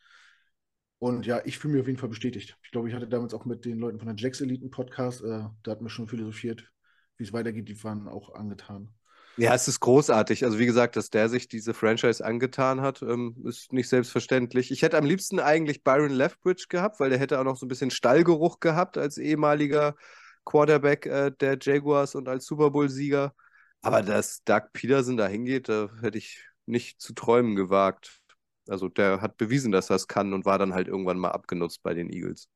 und 0.99 1.27
ja, 1.27 1.41
ich 1.45 1.59
fühle 1.59 1.75
mich 1.75 1.81
auf 1.83 1.87
jeden 1.89 1.99
Fall 1.99 2.09
bestätigt. 2.09 2.57
Ich 2.63 2.71
glaube, 2.71 2.89
ich 2.89 2.95
hatte 2.95 3.09
damals 3.09 3.35
auch 3.35 3.45
mit 3.45 3.65
den 3.65 3.79
Leuten 3.79 3.99
von 3.99 4.07
der 4.07 4.17
Jacks 4.17 4.41
Eliten 4.41 4.71
Podcast, 4.71 5.23
äh, 5.23 5.45
da 5.63 5.71
hatten 5.71 5.85
wir 5.85 5.91
schon 5.91 6.09
philosophiert, 6.09 6.71
wie 7.17 7.25
es 7.25 7.33
weitergeht. 7.33 7.69
Die 7.69 7.83
waren 7.85 8.09
auch 8.09 8.35
angetan. 8.35 8.95
Ja, 9.37 9.55
es 9.55 9.67
ist 9.67 9.81
großartig. 9.81 10.45
Also 10.45 10.59
wie 10.59 10.67
gesagt, 10.67 10.97
dass 10.97 11.09
der 11.09 11.29
sich 11.29 11.49
diese 11.49 11.73
Franchise 11.73 12.25
angetan 12.25 12.83
hat, 12.83 13.01
ähm, 13.03 13.37
ist 13.45 13.73
nicht 13.73 13.89
selbstverständlich. 13.89 14.71
Ich 14.71 14.83
hätte 14.83 14.99
am 14.99 15.07
liebsten 15.07 15.41
eigentlich 15.41 15.83
Byron 15.83 16.11
Leftbridge 16.11 16.67
gehabt, 16.69 17.01
weil 17.01 17.11
der 17.11 17.19
hätte 17.19 17.41
auch 17.41 17.45
noch 17.45 17.57
so 17.57 17.65
ein 17.65 17.69
bisschen 17.69 17.91
Stallgeruch 17.91 18.61
gehabt 18.61 18.99
als 18.99 19.17
ehemaliger 19.17 19.97
Quarterback 20.45 21.07
äh, 21.07 21.31
der 21.41 21.57
Jaguars 21.61 22.15
und 22.15 22.29
als 22.29 22.45
Super 22.45 22.71
Bowl-Sieger. 22.71 23.35
Aber 23.81 24.03
dass 24.03 24.45
Doug 24.45 24.63
Peterson 24.73 25.17
da 25.17 25.27
hingeht, 25.27 25.69
da 25.69 25.89
hätte 26.03 26.19
ich 26.19 26.45
nicht 26.67 27.01
zu 27.01 27.15
träumen 27.15 27.57
gewagt. 27.57 28.21
Also 28.69 28.89
der 28.89 29.21
hat 29.21 29.39
bewiesen, 29.39 29.73
dass 29.73 29.91
er 29.91 29.97
es 29.97 30.09
kann 30.09 30.33
und 30.33 30.45
war 30.45 30.59
dann 30.59 30.75
halt 30.75 30.89
irgendwann 30.89 31.19
mal 31.19 31.31
abgenutzt 31.31 31.83
bei 31.83 31.95
den 31.95 32.11
Eagles. 32.11 32.49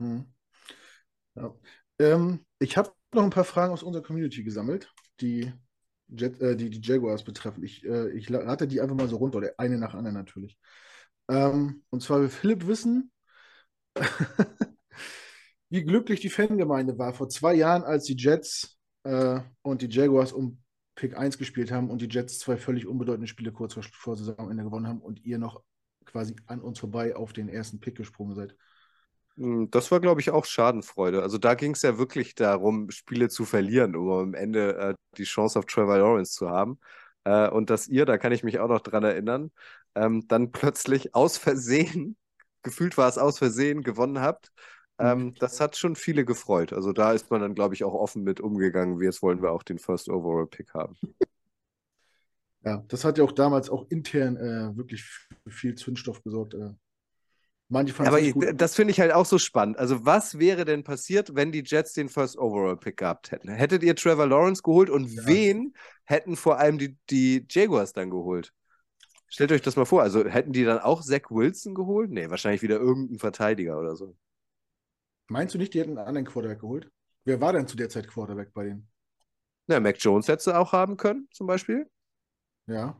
Hm. 0.00 0.32
Ja. 1.34 1.54
Ähm, 1.98 2.46
ich 2.58 2.76
habe 2.76 2.92
noch 3.12 3.22
ein 3.22 3.30
paar 3.30 3.44
Fragen 3.44 3.72
aus 3.72 3.82
unserer 3.82 4.02
Community 4.02 4.42
gesammelt, 4.42 4.92
die, 5.20 5.52
Jet, 6.08 6.40
äh, 6.40 6.56
die, 6.56 6.70
die 6.70 6.80
Jaguars 6.86 7.24
betreffen. 7.24 7.64
Ich, 7.64 7.84
äh, 7.84 8.10
ich 8.10 8.32
rate 8.32 8.66
die 8.66 8.80
einfach 8.80 8.96
mal 8.96 9.08
so 9.08 9.16
runter, 9.16 9.38
oder 9.38 9.52
eine 9.58 9.78
nach 9.78 9.94
anderen 9.94 10.16
natürlich. 10.16 10.58
Ähm, 11.28 11.82
und 11.90 12.02
zwar 12.02 12.20
will 12.20 12.28
Philipp 12.28 12.66
wissen, 12.66 13.10
wie 15.70 15.84
glücklich 15.84 16.20
die 16.20 16.30
Fangemeinde 16.30 16.98
war 16.98 17.14
vor 17.14 17.28
zwei 17.28 17.54
Jahren, 17.54 17.82
als 17.82 18.04
die 18.04 18.16
Jets 18.16 18.78
äh, 19.04 19.40
und 19.62 19.82
die 19.82 19.88
Jaguars 19.88 20.32
um 20.32 20.60
Pick 20.94 21.16
1 21.16 21.38
gespielt 21.38 21.72
haben 21.72 21.90
und 21.90 22.02
die 22.02 22.08
Jets 22.08 22.38
zwei 22.38 22.56
völlig 22.56 22.86
unbedeutende 22.86 23.26
Spiele 23.26 23.52
kurz 23.52 23.74
vor, 23.74 23.82
vor 23.82 24.16
Saisonende 24.16 24.64
gewonnen 24.64 24.86
haben 24.86 25.00
und 25.00 25.24
ihr 25.24 25.38
noch 25.38 25.62
quasi 26.04 26.36
an 26.46 26.60
uns 26.60 26.78
vorbei 26.78 27.16
auf 27.16 27.32
den 27.32 27.48
ersten 27.48 27.80
Pick 27.80 27.96
gesprungen 27.96 28.34
seid. 28.34 28.54
Hm, 29.36 29.70
das 29.70 29.90
war, 29.90 30.00
glaube 30.00 30.20
ich, 30.20 30.30
auch 30.30 30.44
Schadenfreude. 30.44 31.22
Also 31.22 31.38
da 31.38 31.54
ging 31.54 31.72
es 31.72 31.82
ja 31.82 31.98
wirklich 31.98 32.34
darum, 32.34 32.90
Spiele 32.90 33.28
zu 33.28 33.44
verlieren, 33.44 33.96
um 33.96 34.10
am 34.10 34.34
Ende 34.34 34.76
äh, 34.76 34.94
die 35.16 35.24
Chance 35.24 35.58
auf 35.58 35.66
Trevor 35.66 35.98
Lawrence 35.98 36.32
zu 36.32 36.50
haben. 36.50 36.78
Äh, 37.24 37.48
und 37.48 37.70
dass 37.70 37.88
ihr, 37.88 38.06
da 38.06 38.18
kann 38.18 38.32
ich 38.32 38.44
mich 38.44 38.58
auch 38.60 38.68
noch 38.68 38.80
dran 38.80 39.04
erinnern, 39.04 39.50
ähm, 39.94 40.26
dann 40.28 40.52
plötzlich 40.52 41.14
aus 41.14 41.38
Versehen, 41.38 42.16
gefühlt 42.62 42.96
war 42.96 43.08
es 43.08 43.18
aus 43.18 43.38
Versehen, 43.38 43.82
gewonnen 43.82 44.20
habt 44.20 44.52
ähm, 44.98 45.18
mhm. 45.18 45.34
das 45.36 45.60
hat 45.60 45.76
schon 45.76 45.96
viele 45.96 46.24
gefreut. 46.24 46.72
Also 46.72 46.92
da 46.92 47.12
ist 47.12 47.30
man 47.30 47.40
dann, 47.40 47.54
glaube 47.54 47.74
ich, 47.74 47.84
auch 47.84 47.94
offen 47.94 48.22
mit 48.22 48.40
umgegangen. 48.40 49.00
Wie 49.00 49.04
jetzt 49.04 49.22
wollen 49.22 49.42
wir 49.42 49.50
auch 49.50 49.62
den 49.62 49.78
First 49.78 50.08
Overall 50.08 50.46
Pick 50.46 50.72
haben. 50.74 50.96
Ja, 52.62 52.82
das 52.88 53.04
hat 53.04 53.18
ja 53.18 53.24
auch 53.24 53.32
damals 53.32 53.68
auch 53.68 53.86
intern 53.90 54.36
äh, 54.36 54.76
wirklich 54.76 55.04
viel 55.48 55.74
Zündstoff 55.74 56.22
gesorgt. 56.22 56.54
Äh. 56.54 56.70
Manche 57.74 58.06
Aber 58.06 58.20
ich, 58.20 58.34
das 58.54 58.76
finde 58.76 58.92
ich 58.92 59.00
halt 59.00 59.12
auch 59.12 59.26
so 59.26 59.36
spannend. 59.36 59.78
Also, 59.78 60.06
was 60.06 60.38
wäre 60.38 60.64
denn 60.64 60.84
passiert, 60.84 61.34
wenn 61.34 61.50
die 61.50 61.64
Jets 61.66 61.92
den 61.92 62.08
First 62.08 62.38
Overall 62.38 62.76
Pick 62.76 62.98
gehabt 62.98 63.32
hätten? 63.32 63.48
Hättet 63.48 63.82
ihr 63.82 63.96
Trevor 63.96 64.28
Lawrence 64.28 64.62
geholt 64.62 64.88
und 64.88 65.08
ja. 65.08 65.26
wen 65.26 65.74
hätten 66.04 66.36
vor 66.36 66.60
allem 66.60 66.78
die, 66.78 66.96
die 67.10 67.44
Jaguars 67.50 67.92
dann 67.92 68.10
geholt? 68.10 68.52
Stellt 69.26 69.50
euch 69.50 69.60
das 69.60 69.74
mal 69.74 69.86
vor. 69.86 70.02
Also, 70.02 70.24
hätten 70.24 70.52
die 70.52 70.62
dann 70.62 70.78
auch 70.78 71.02
Zach 71.02 71.30
Wilson 71.30 71.74
geholt? 71.74 72.12
Nee, 72.12 72.30
wahrscheinlich 72.30 72.62
wieder 72.62 72.78
irgendein 72.78 73.18
Verteidiger 73.18 73.76
oder 73.76 73.96
so. 73.96 74.16
Meinst 75.26 75.52
du 75.54 75.58
nicht, 75.58 75.74
die 75.74 75.80
hätten 75.80 75.98
einen 75.98 76.06
anderen 76.06 76.26
Quarterback 76.26 76.60
geholt? 76.60 76.88
Wer 77.24 77.40
war 77.40 77.52
denn 77.54 77.66
zu 77.66 77.76
der 77.76 77.88
Zeit 77.88 78.06
Quarterback 78.06 78.54
bei 78.54 78.66
denen? 78.66 78.88
Na, 79.66 79.80
Mac 79.80 79.96
Jones 79.98 80.28
hätte 80.28 80.44
sie 80.44 80.56
auch 80.56 80.72
haben 80.72 80.96
können, 80.96 81.26
zum 81.32 81.48
Beispiel. 81.48 81.90
Ja. 82.68 82.96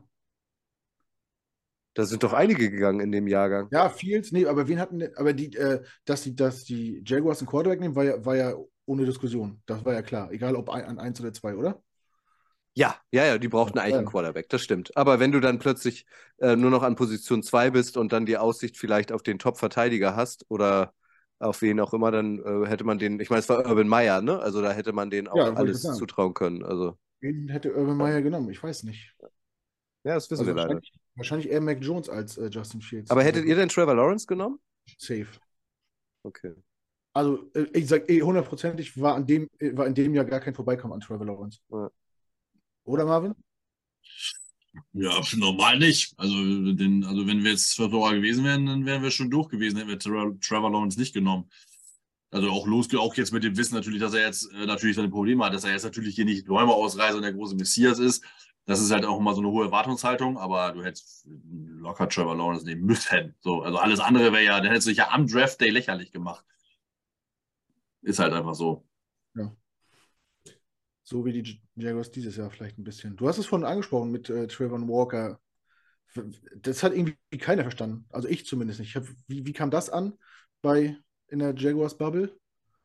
Da 1.95 2.05
sind 2.05 2.21
doch 2.23 2.33
einige 2.33 2.69
gegangen 2.69 2.99
in 2.99 3.11
dem 3.11 3.25
Jahrgang. 3.25 3.69
Ja, 3.71 3.89
Fields, 3.89 4.33
nee, 4.33 4.45
aber 4.45 4.67
wen 4.67 4.79
hatten, 4.79 5.01
aber 5.15 5.31
die, 5.31 5.55
äh, 5.55 5.81
dass 6.03 6.23
die, 6.23 6.35
dass 6.35 6.65
die 6.65 7.01
Jaguars 7.05 7.39
einen 7.39 7.47
Quarterback 7.47 7.79
nehmen, 7.79 7.95
war 7.95 8.03
ja, 8.03 8.25
war 8.25 8.35
ja 8.35 8.53
ohne 8.85 9.05
Diskussion. 9.05 9.61
Das 9.65 9.83
war 9.85 9.93
ja 9.93 10.01
klar. 10.01 10.29
Egal 10.31 10.57
ob 10.57 10.69
ein, 10.69 10.83
an 10.83 10.99
eins 10.99 11.21
oder 11.21 11.31
zwei, 11.31 11.55
oder? 11.55 11.81
Ja, 12.73 12.97
ja, 13.11 13.25
ja, 13.25 13.37
die 13.37 13.47
brauchten 13.47 13.79
eigentlich 13.79 13.95
einen 13.95 14.05
Quarterback, 14.05 14.49
das 14.49 14.61
stimmt. 14.61 14.95
Aber 14.97 15.21
wenn 15.21 15.31
du 15.31 15.39
dann 15.39 15.59
plötzlich 15.59 16.05
äh, 16.39 16.57
nur 16.57 16.69
noch 16.69 16.83
an 16.83 16.97
Position 16.97 17.41
2 17.41 17.69
bist 17.69 17.95
und 17.95 18.11
dann 18.11 18.25
die 18.25 18.37
Aussicht 18.37 18.77
vielleicht 18.77 19.13
auf 19.13 19.23
den 19.23 19.39
Top-Verteidiger 19.39 20.17
hast 20.17 20.45
oder 20.49 20.93
auf 21.39 21.61
wen 21.61 21.79
auch 21.79 21.93
immer, 21.93 22.11
dann 22.11 22.39
äh, 22.39 22.67
hätte 22.67 22.83
man 22.83 22.99
den, 22.99 23.21
ich 23.21 23.29
meine, 23.29 23.39
es 23.39 23.47
war 23.47 23.65
Urban 23.65 23.87
Meyer, 23.87 24.21
ne? 24.21 24.39
Also 24.39 24.61
da 24.61 24.73
hätte 24.73 24.91
man 24.91 25.09
den 25.09 25.29
auch 25.29 25.37
ja, 25.37 25.53
alles 25.53 25.81
zutrauen 25.81 26.33
können. 26.33 26.65
Also. 26.65 26.97
Wen 27.21 27.47
hätte 27.47 27.73
Urban 27.73 27.95
Meyer 27.95 28.21
genommen? 28.21 28.49
Ich 28.49 28.61
weiß 28.61 28.83
nicht. 28.83 29.15
Ja, 30.03 30.15
das 30.15 30.29
wissen 30.29 30.41
also 30.41 30.53
wir 30.53 30.61
leider. 30.61 30.81
Wahrscheinlich 31.15 31.49
eher 31.49 31.61
Mac 31.61 31.81
Jones 31.81 32.09
als 32.09 32.37
äh, 32.37 32.49
Justin 32.49 32.81
Fields. 32.81 33.09
Aber 33.09 33.23
hättet 33.23 33.45
ihr 33.45 33.55
denn 33.55 33.69
Trevor 33.69 33.95
Lawrence 33.95 34.27
genommen? 34.27 34.59
Safe. 34.97 35.27
Okay. 36.23 36.53
Also, 37.13 37.49
äh, 37.53 37.67
ich 37.73 37.87
sag 37.87 38.09
eh 38.09 38.21
hundertprozentig, 38.21 38.99
war, 38.99 39.17
äh, 39.29 39.47
war 39.73 39.87
in 39.87 39.95
dem 39.95 40.13
Jahr 40.13 40.25
gar 40.25 40.41
kein 40.41 40.53
Vorbeikommen 40.53 40.93
an 40.93 40.99
Trevor 40.99 41.25
Lawrence. 41.25 41.59
Ja. 41.69 41.89
Oder 42.83 43.05
Marvin? 43.05 43.33
Ja, 44.91 45.21
normal 45.37 45.79
nicht. 45.79 46.13
Also, 46.17 46.35
den, 46.73 47.05
also 47.05 47.25
wenn 47.25 47.43
wir 47.43 47.51
jetzt 47.51 47.75
Verbraucher 47.75 48.15
gewesen 48.15 48.43
wären, 48.43 48.65
dann 48.65 48.85
wären 48.85 49.01
wir 49.01 49.11
schon 49.11 49.31
durch 49.31 49.47
gewesen, 49.47 49.77
hätten 49.77 49.89
wir 49.89 49.99
Trevor, 49.99 50.37
Trevor 50.41 50.71
Lawrence 50.71 50.99
nicht 50.99 51.13
genommen. 51.13 51.49
Also 52.31 52.49
auch 52.49 52.67
losge 52.67 52.99
auch 52.99 53.15
jetzt 53.15 53.31
mit 53.31 53.45
dem 53.45 53.55
Wissen 53.55 53.75
natürlich, 53.75 54.01
dass 54.01 54.13
er 54.13 54.27
jetzt 54.27 54.51
äh, 54.51 54.65
natürlich 54.65 54.97
seine 54.97 55.09
Probleme 55.09 55.45
hat, 55.45 55.53
dass 55.53 55.63
er 55.63 55.71
jetzt 55.71 55.83
natürlich 55.83 56.15
hier 56.15 56.25
nicht 56.25 56.45
Bäume 56.45 56.73
ausreißt 56.73 57.15
und 57.15 57.21
der 57.21 57.31
große 57.31 57.55
Messias 57.55 57.99
ist. 57.99 58.25
Das 58.65 58.81
ist 58.81 58.91
halt 58.91 59.05
auch 59.05 59.19
immer 59.19 59.35
so 59.35 59.41
eine 59.41 59.51
hohe 59.51 59.65
Erwartungshaltung, 59.65 60.37
aber 60.39 60.71
du 60.71 60.83
hättest 60.83 61.27
locker 61.51 62.09
Trevor 62.09 62.35
Lawrence 62.35 62.65
nehmen 62.65 62.85
müssen. 62.85 63.35
So, 63.39 63.61
also 63.61 63.77
alles 63.77 63.99
andere 63.99 64.31
wäre 64.33 64.43
ja, 64.43 64.59
dann 64.59 64.69
hättest 64.69 64.87
du 64.87 64.91
dich 64.91 64.97
ja 64.97 65.11
am 65.11 65.27
Draft 65.27 65.61
Day 65.61 65.69
lächerlich 65.69 66.11
gemacht. 66.11 66.43
Ist 68.01 68.19
halt 68.19 68.33
einfach 68.33 68.55
so. 68.55 68.85
Ja. 69.35 69.55
So 71.03 71.25
wie 71.25 71.41
die 71.41 71.61
Jaguars 71.75 72.09
dieses 72.09 72.35
Jahr 72.37 72.49
vielleicht 72.49 72.79
ein 72.79 72.83
bisschen. 72.83 73.15
Du 73.15 73.27
hast 73.27 73.37
es 73.37 73.45
vorhin 73.45 73.67
angesprochen 73.67 74.11
mit 74.11 74.29
äh, 74.29 74.47
Trevor 74.47 74.79
Walker. 74.87 75.39
Das 76.55 76.81
hat 76.81 76.93
irgendwie 76.93 77.17
keiner 77.37 77.63
verstanden. 77.63 78.05
Also 78.09 78.27
ich 78.27 78.45
zumindest 78.45 78.79
nicht. 78.79 78.95
Hab, 78.95 79.05
wie, 79.27 79.45
wie 79.45 79.53
kam 79.53 79.69
das 79.69 79.89
an 79.89 80.13
bei 80.63 80.97
in 81.27 81.39
der 81.39 81.53
Jaguars 81.55 81.97
Bubble? 81.97 82.35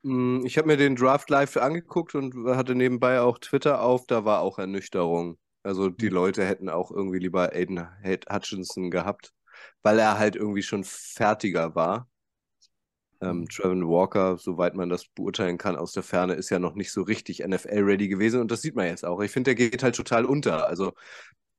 Mm, 0.03 0.45
ich 0.45 0.59
habe 0.59 0.69
mir 0.69 0.77
den 0.77 0.97
Draft 0.97 1.31
live 1.31 1.57
angeguckt 1.57 2.15
und 2.15 2.35
hatte 2.47 2.75
nebenbei 2.75 3.21
auch 3.21 3.39
Twitter 3.39 3.83
auf. 3.83 4.07
Da 4.07 4.27
war 4.27 4.41
auch 4.41 4.59
Ernüchterung. 4.59 5.39
Also 5.63 5.91
die 5.91 6.09
mhm. 6.09 6.15
Leute 6.15 6.45
hätten 6.45 6.69
auch 6.69 6.91
irgendwie 6.91 7.19
lieber 7.19 7.53
Aiden 7.53 7.87
Hutchinson 8.05 8.91
gehabt, 8.91 9.33
weil 9.83 9.99
er 9.99 10.19
halt 10.19 10.37
irgendwie 10.37 10.63
schon 10.63 10.85
fertiger 10.85 11.75
war. 11.75 12.09
Ähm, 13.23 13.47
Trevor 13.49 13.89
Walker, 13.89 14.39
soweit 14.39 14.75
man 14.75 14.89
das 14.89 15.07
beurteilen 15.09 15.59
kann 15.59 15.77
aus 15.77 15.93
der 15.93 16.03
Ferne, 16.03 16.35
ist 16.35 16.49
ja 16.49 16.59
noch 16.59 16.75
nicht 16.75 16.91
so 16.91 17.03
richtig 17.03 17.41
NFL-ready 17.41 18.09
gewesen 18.09 18.41
und 18.41 18.51
das 18.51 18.63
sieht 18.63 18.75
man 18.75 18.87
jetzt 18.87 19.05
auch. 19.05 19.21
Ich 19.21 19.31
finde, 19.31 19.55
der 19.55 19.69
geht 19.69 19.83
halt 19.83 19.95
total 19.95 20.25
unter. 20.25 20.67
Also 20.67 20.95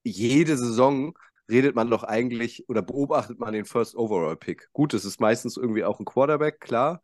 jede 0.03 0.57
Saison 0.57 1.13
redet 1.49 1.75
man 1.75 1.89
doch 1.89 2.03
eigentlich 2.03 2.67
oder 2.67 2.81
beobachtet 2.81 3.39
man 3.39 3.53
den 3.53 3.65
First 3.65 3.95
Overall 3.95 4.37
Pick. 4.37 4.69
Gut, 4.73 4.93
es 4.95 5.05
ist 5.05 5.19
meistens 5.19 5.57
irgendwie 5.57 5.83
auch 5.83 5.99
ein 5.99 6.05
Quarterback, 6.05 6.59
klar. 6.61 7.03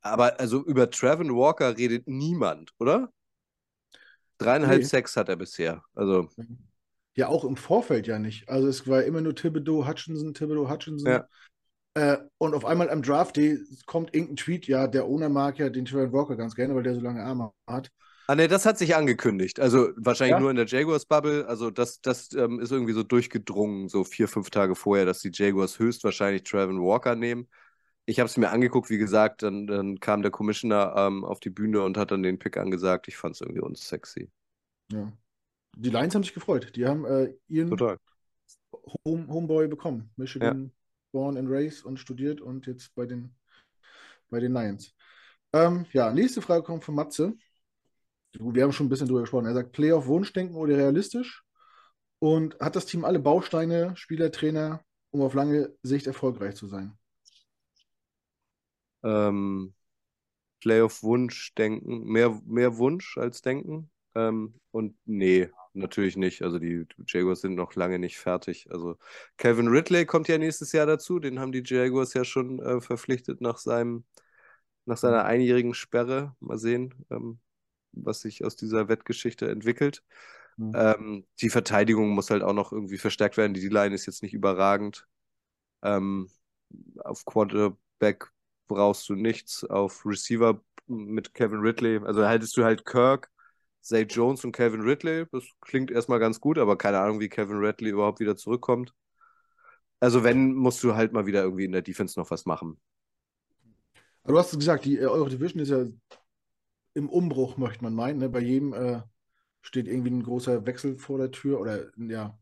Aber 0.00 0.40
also 0.40 0.64
über 0.64 0.90
Trevor 0.90 1.26
Walker 1.36 1.76
redet 1.76 2.08
niemand, 2.08 2.72
oder? 2.78 3.12
Dreieinhalb 4.38 4.80
nee. 4.80 4.84
Sacks 4.84 5.16
hat 5.16 5.28
er 5.28 5.36
bisher. 5.36 5.82
Also. 5.94 6.28
Ja, 7.14 7.28
auch 7.28 7.44
im 7.44 7.56
Vorfeld 7.56 8.06
ja 8.06 8.18
nicht. 8.18 8.48
Also 8.48 8.68
es 8.68 8.86
war 8.88 9.02
immer 9.04 9.20
nur 9.20 9.34
Thibodeau, 9.34 9.86
Hutchinson, 9.86 10.34
Thibodeau, 10.34 10.70
Hutchinson. 10.70 11.12
Ja. 11.12 11.28
Äh, 11.94 12.18
und 12.38 12.54
auf 12.54 12.64
einmal 12.64 12.88
am 12.90 13.02
Draft 13.02 13.36
Day 13.36 13.58
kommt 13.86 14.14
irgendein 14.14 14.36
Tweet, 14.36 14.66
ja, 14.66 14.86
der 14.86 15.04
Owner 15.04 15.28
mag 15.28 15.58
ja 15.58 15.68
den 15.68 15.84
Trevor 15.84 16.12
Walker 16.12 16.36
ganz 16.36 16.54
gerne, 16.54 16.74
weil 16.74 16.82
der 16.82 16.94
so 16.94 17.00
lange 17.00 17.22
Arme 17.22 17.52
hat. 17.66 17.90
Ah, 18.28 18.34
ne, 18.34 18.48
das 18.48 18.64
hat 18.64 18.78
sich 18.78 18.96
angekündigt. 18.96 19.60
Also 19.60 19.90
wahrscheinlich 19.96 20.36
Ja? 20.36 20.40
nur 20.40 20.50
in 20.50 20.56
der 20.56 20.66
Jaguars-Bubble. 20.66 21.46
Also 21.46 21.70
das, 21.70 22.00
das 22.00 22.32
ähm, 22.32 22.60
ist 22.60 22.72
irgendwie 22.72 22.94
so 22.94 23.02
durchgedrungen, 23.02 23.88
so 23.88 24.04
vier, 24.04 24.26
fünf 24.26 24.48
Tage 24.48 24.74
vorher, 24.74 25.04
dass 25.04 25.20
die 25.20 25.30
Jaguars 25.32 25.78
höchstwahrscheinlich 25.78 26.44
Trevor 26.44 26.74
Walker 26.76 27.14
nehmen. 27.14 27.48
Ich 28.04 28.18
habe 28.18 28.26
es 28.26 28.36
mir 28.36 28.50
angeguckt, 28.50 28.90
wie 28.90 28.98
gesagt, 28.98 29.42
dann, 29.42 29.66
dann 29.66 30.00
kam 30.00 30.22
der 30.22 30.30
Commissioner 30.30 30.94
ähm, 30.96 31.24
auf 31.24 31.38
die 31.40 31.50
Bühne 31.50 31.82
und 31.82 31.96
hat 31.96 32.10
dann 32.10 32.22
den 32.22 32.38
Pick 32.38 32.56
angesagt. 32.56 33.06
Ich 33.08 33.16
fand 33.16 33.36
es 33.36 33.40
irgendwie 33.40 33.60
unsexy. 33.60 34.30
Ja. 34.90 35.12
Die 35.76 35.90
Lions 35.90 36.14
haben 36.14 36.24
sich 36.24 36.34
gefreut. 36.34 36.74
Die 36.74 36.86
haben 36.86 37.04
äh, 37.04 37.34
ihren 37.48 37.70
Total. 37.70 37.98
Home, 39.06 39.26
Homeboy 39.28 39.68
bekommen. 39.68 40.10
Michigan 40.16 40.72
born 41.12 41.36
and 41.36 41.48
raised 41.48 41.84
und 41.84 41.98
studiert 41.98 42.40
und 42.40 42.66
jetzt 42.66 42.94
bei 42.94 43.06
den, 43.06 43.34
bei 44.30 44.40
den 44.40 44.52
Lions. 44.52 44.94
Ähm, 45.52 45.86
ja, 45.92 46.12
nächste 46.12 46.42
Frage 46.42 46.64
kommt 46.64 46.84
von 46.84 46.94
Matze. 46.94 47.34
Wir 48.38 48.64
haben 48.64 48.72
schon 48.72 48.86
ein 48.86 48.88
bisschen 48.88 49.08
drüber 49.08 49.20
gesprochen. 49.20 49.46
Er 49.46 49.54
sagt, 49.54 49.72
Playoff 49.72 50.06
Wunschdenken 50.06 50.56
oder 50.56 50.76
realistisch? 50.76 51.44
Und 52.18 52.58
hat 52.60 52.76
das 52.76 52.86
Team 52.86 53.04
alle 53.04 53.18
Bausteine, 53.18 53.94
Spieler, 53.96 54.32
Trainer, 54.32 54.82
um 55.10 55.20
auf 55.20 55.34
lange 55.34 55.74
Sicht 55.82 56.06
erfolgreich 56.06 56.54
zu 56.54 56.66
sein? 56.66 56.96
Ähm, 59.02 59.74
Playoff-Wunsch 60.60 61.54
denken, 61.54 62.04
mehr, 62.04 62.40
mehr 62.46 62.78
Wunsch 62.78 63.18
als 63.18 63.42
denken. 63.42 63.90
Ähm, 64.14 64.54
und 64.70 64.96
nee, 65.04 65.48
natürlich 65.74 66.16
nicht. 66.16 66.42
Also 66.42 66.58
die 66.58 66.86
Jaguars 67.06 67.40
sind 67.40 67.54
noch 67.54 67.74
lange 67.74 67.98
nicht 67.98 68.18
fertig. 68.18 68.68
Also 68.70 68.96
Calvin 69.36 69.68
Ridley 69.68 70.06
kommt 70.06 70.28
ja 70.28 70.38
nächstes 70.38 70.72
Jahr 70.72 70.86
dazu. 70.86 71.18
Den 71.18 71.40
haben 71.40 71.52
die 71.52 71.62
Jaguars 71.64 72.14
ja 72.14 72.24
schon 72.24 72.60
äh, 72.60 72.80
verpflichtet 72.80 73.40
nach 73.40 73.58
seinem, 73.58 74.04
nach 74.84 74.96
seiner 74.98 75.24
einjährigen 75.24 75.74
Sperre. 75.74 76.36
Mal 76.40 76.58
sehen, 76.58 76.94
ähm, 77.10 77.40
was 77.92 78.20
sich 78.20 78.44
aus 78.44 78.56
dieser 78.56 78.88
Wettgeschichte 78.88 79.50
entwickelt. 79.50 80.02
Mhm. 80.56 80.72
Ähm, 80.74 81.26
die 81.40 81.50
Verteidigung 81.50 82.10
muss 82.10 82.30
halt 82.30 82.42
auch 82.42 82.52
noch 82.54 82.72
irgendwie 82.72 82.98
verstärkt 82.98 83.36
werden. 83.36 83.54
Die 83.54 83.60
D-Line 83.60 83.94
ist 83.94 84.06
jetzt 84.06 84.22
nicht 84.22 84.34
überragend. 84.34 85.06
Ähm, 85.82 86.30
auf 86.98 87.24
Quarterback 87.24 88.31
brauchst 88.74 89.08
du 89.08 89.14
nichts. 89.14 89.64
Auf 89.64 90.04
Receiver 90.04 90.60
mit 90.86 91.34
Kevin 91.34 91.60
Ridley, 91.60 92.00
also 92.04 92.26
haltest 92.26 92.56
du 92.56 92.64
halt 92.64 92.84
Kirk, 92.84 93.30
Zay 93.80 94.02
Jones 94.02 94.44
und 94.44 94.52
Kevin 94.52 94.82
Ridley. 94.82 95.26
Das 95.32 95.44
klingt 95.60 95.90
erstmal 95.90 96.18
ganz 96.18 96.40
gut, 96.40 96.58
aber 96.58 96.76
keine 96.76 96.98
Ahnung, 97.00 97.20
wie 97.20 97.28
Kevin 97.28 97.58
Ridley 97.58 97.90
überhaupt 97.90 98.20
wieder 98.20 98.36
zurückkommt. 98.36 98.94
Also 100.00 100.24
wenn, 100.24 100.54
musst 100.54 100.82
du 100.82 100.94
halt 100.94 101.12
mal 101.12 101.26
wieder 101.26 101.42
irgendwie 101.42 101.64
in 101.64 101.72
der 101.72 101.82
Defense 101.82 102.18
noch 102.18 102.30
was 102.30 102.44
machen. 102.44 102.80
Du 104.24 104.38
hast 104.38 104.52
es 104.52 104.58
gesagt, 104.58 104.84
die, 104.84 104.98
äh, 104.98 105.06
eure 105.06 105.30
Division 105.30 105.62
ist 105.62 105.70
ja 105.70 105.84
im 106.94 107.08
Umbruch, 107.08 107.56
möchte 107.56 107.82
man 107.82 107.94
meinen. 107.94 108.18
Ne? 108.18 108.28
Bei 108.28 108.40
jedem 108.40 108.72
äh, 108.72 109.02
steht 109.62 109.86
irgendwie 109.86 110.10
ein 110.10 110.22
großer 110.22 110.66
Wechsel 110.66 110.98
vor 110.98 111.18
der 111.18 111.30
Tür 111.30 111.60
oder 111.60 111.90
ja, 111.96 112.38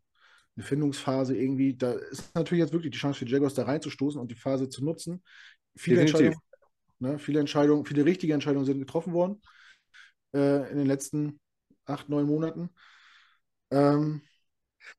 eine 0.56 0.64
Findungsphase 0.64 1.36
irgendwie. 1.36 1.76
Da 1.76 1.92
ist 1.92 2.34
natürlich 2.34 2.62
jetzt 2.62 2.72
wirklich 2.72 2.92
die 2.92 2.98
Chance 2.98 3.20
für 3.20 3.24
die 3.24 3.32
Jaguars 3.32 3.54
da 3.54 3.64
reinzustoßen 3.64 4.20
und 4.20 4.30
die 4.30 4.36
Phase 4.36 4.68
zu 4.68 4.84
nutzen. 4.84 5.22
Viele 5.76 6.00
Definitiv. 6.00 6.00
Entscheidungen, 6.00 6.40
ne? 7.00 7.18
viele 7.18 7.40
Entscheidungen, 7.40 7.84
viele 7.86 8.04
richtige 8.04 8.34
Entscheidungen 8.34 8.66
sind 8.66 8.80
getroffen 8.80 9.12
worden 9.12 9.42
äh, 10.34 10.70
in 10.70 10.78
den 10.78 10.86
letzten 10.86 11.40
acht, 11.86 12.08
neun 12.08 12.26
Monaten. 12.26 12.70
Ähm, 13.70 14.22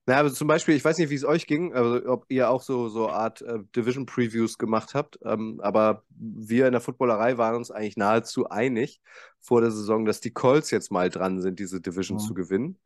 Na, 0.06 0.18
aber 0.20 0.32
zum 0.34 0.48
Beispiel, 0.48 0.76
ich 0.76 0.86
weiß 0.86 0.98
nicht, 0.98 1.10
wie 1.10 1.16
es 1.16 1.26
euch 1.26 1.48
ging, 1.48 1.74
also 1.74 2.06
ob 2.08 2.26
ihr 2.30 2.50
auch 2.50 2.62
so, 2.62 2.90
so 2.90 3.10
Art 3.10 3.42
äh, 3.42 3.60
Division-Previews 3.76 4.58
gemacht 4.58 4.94
habt, 4.94 5.20
ähm, 5.24 5.60
aber 5.64 6.04
wir 6.10 6.66
in 6.68 6.72
der 6.74 6.82
Footballerei 6.82 7.38
waren 7.38 7.56
uns 7.56 7.72
eigentlich 7.72 7.98
nahezu 7.98 8.50
einig 8.50 9.02
vor 9.40 9.62
der 9.62 9.72
Saison, 9.72 10.06
dass 10.06 10.20
die 10.22 10.32
Colts 10.32 10.72
jetzt 10.72 10.92
mal 10.92 11.10
dran 11.10 11.42
sind, 11.42 11.60
diese 11.60 11.82
Division 11.82 12.18
Ja. 12.18 12.20
zu 12.20 12.34
gewinnen, 12.34 12.80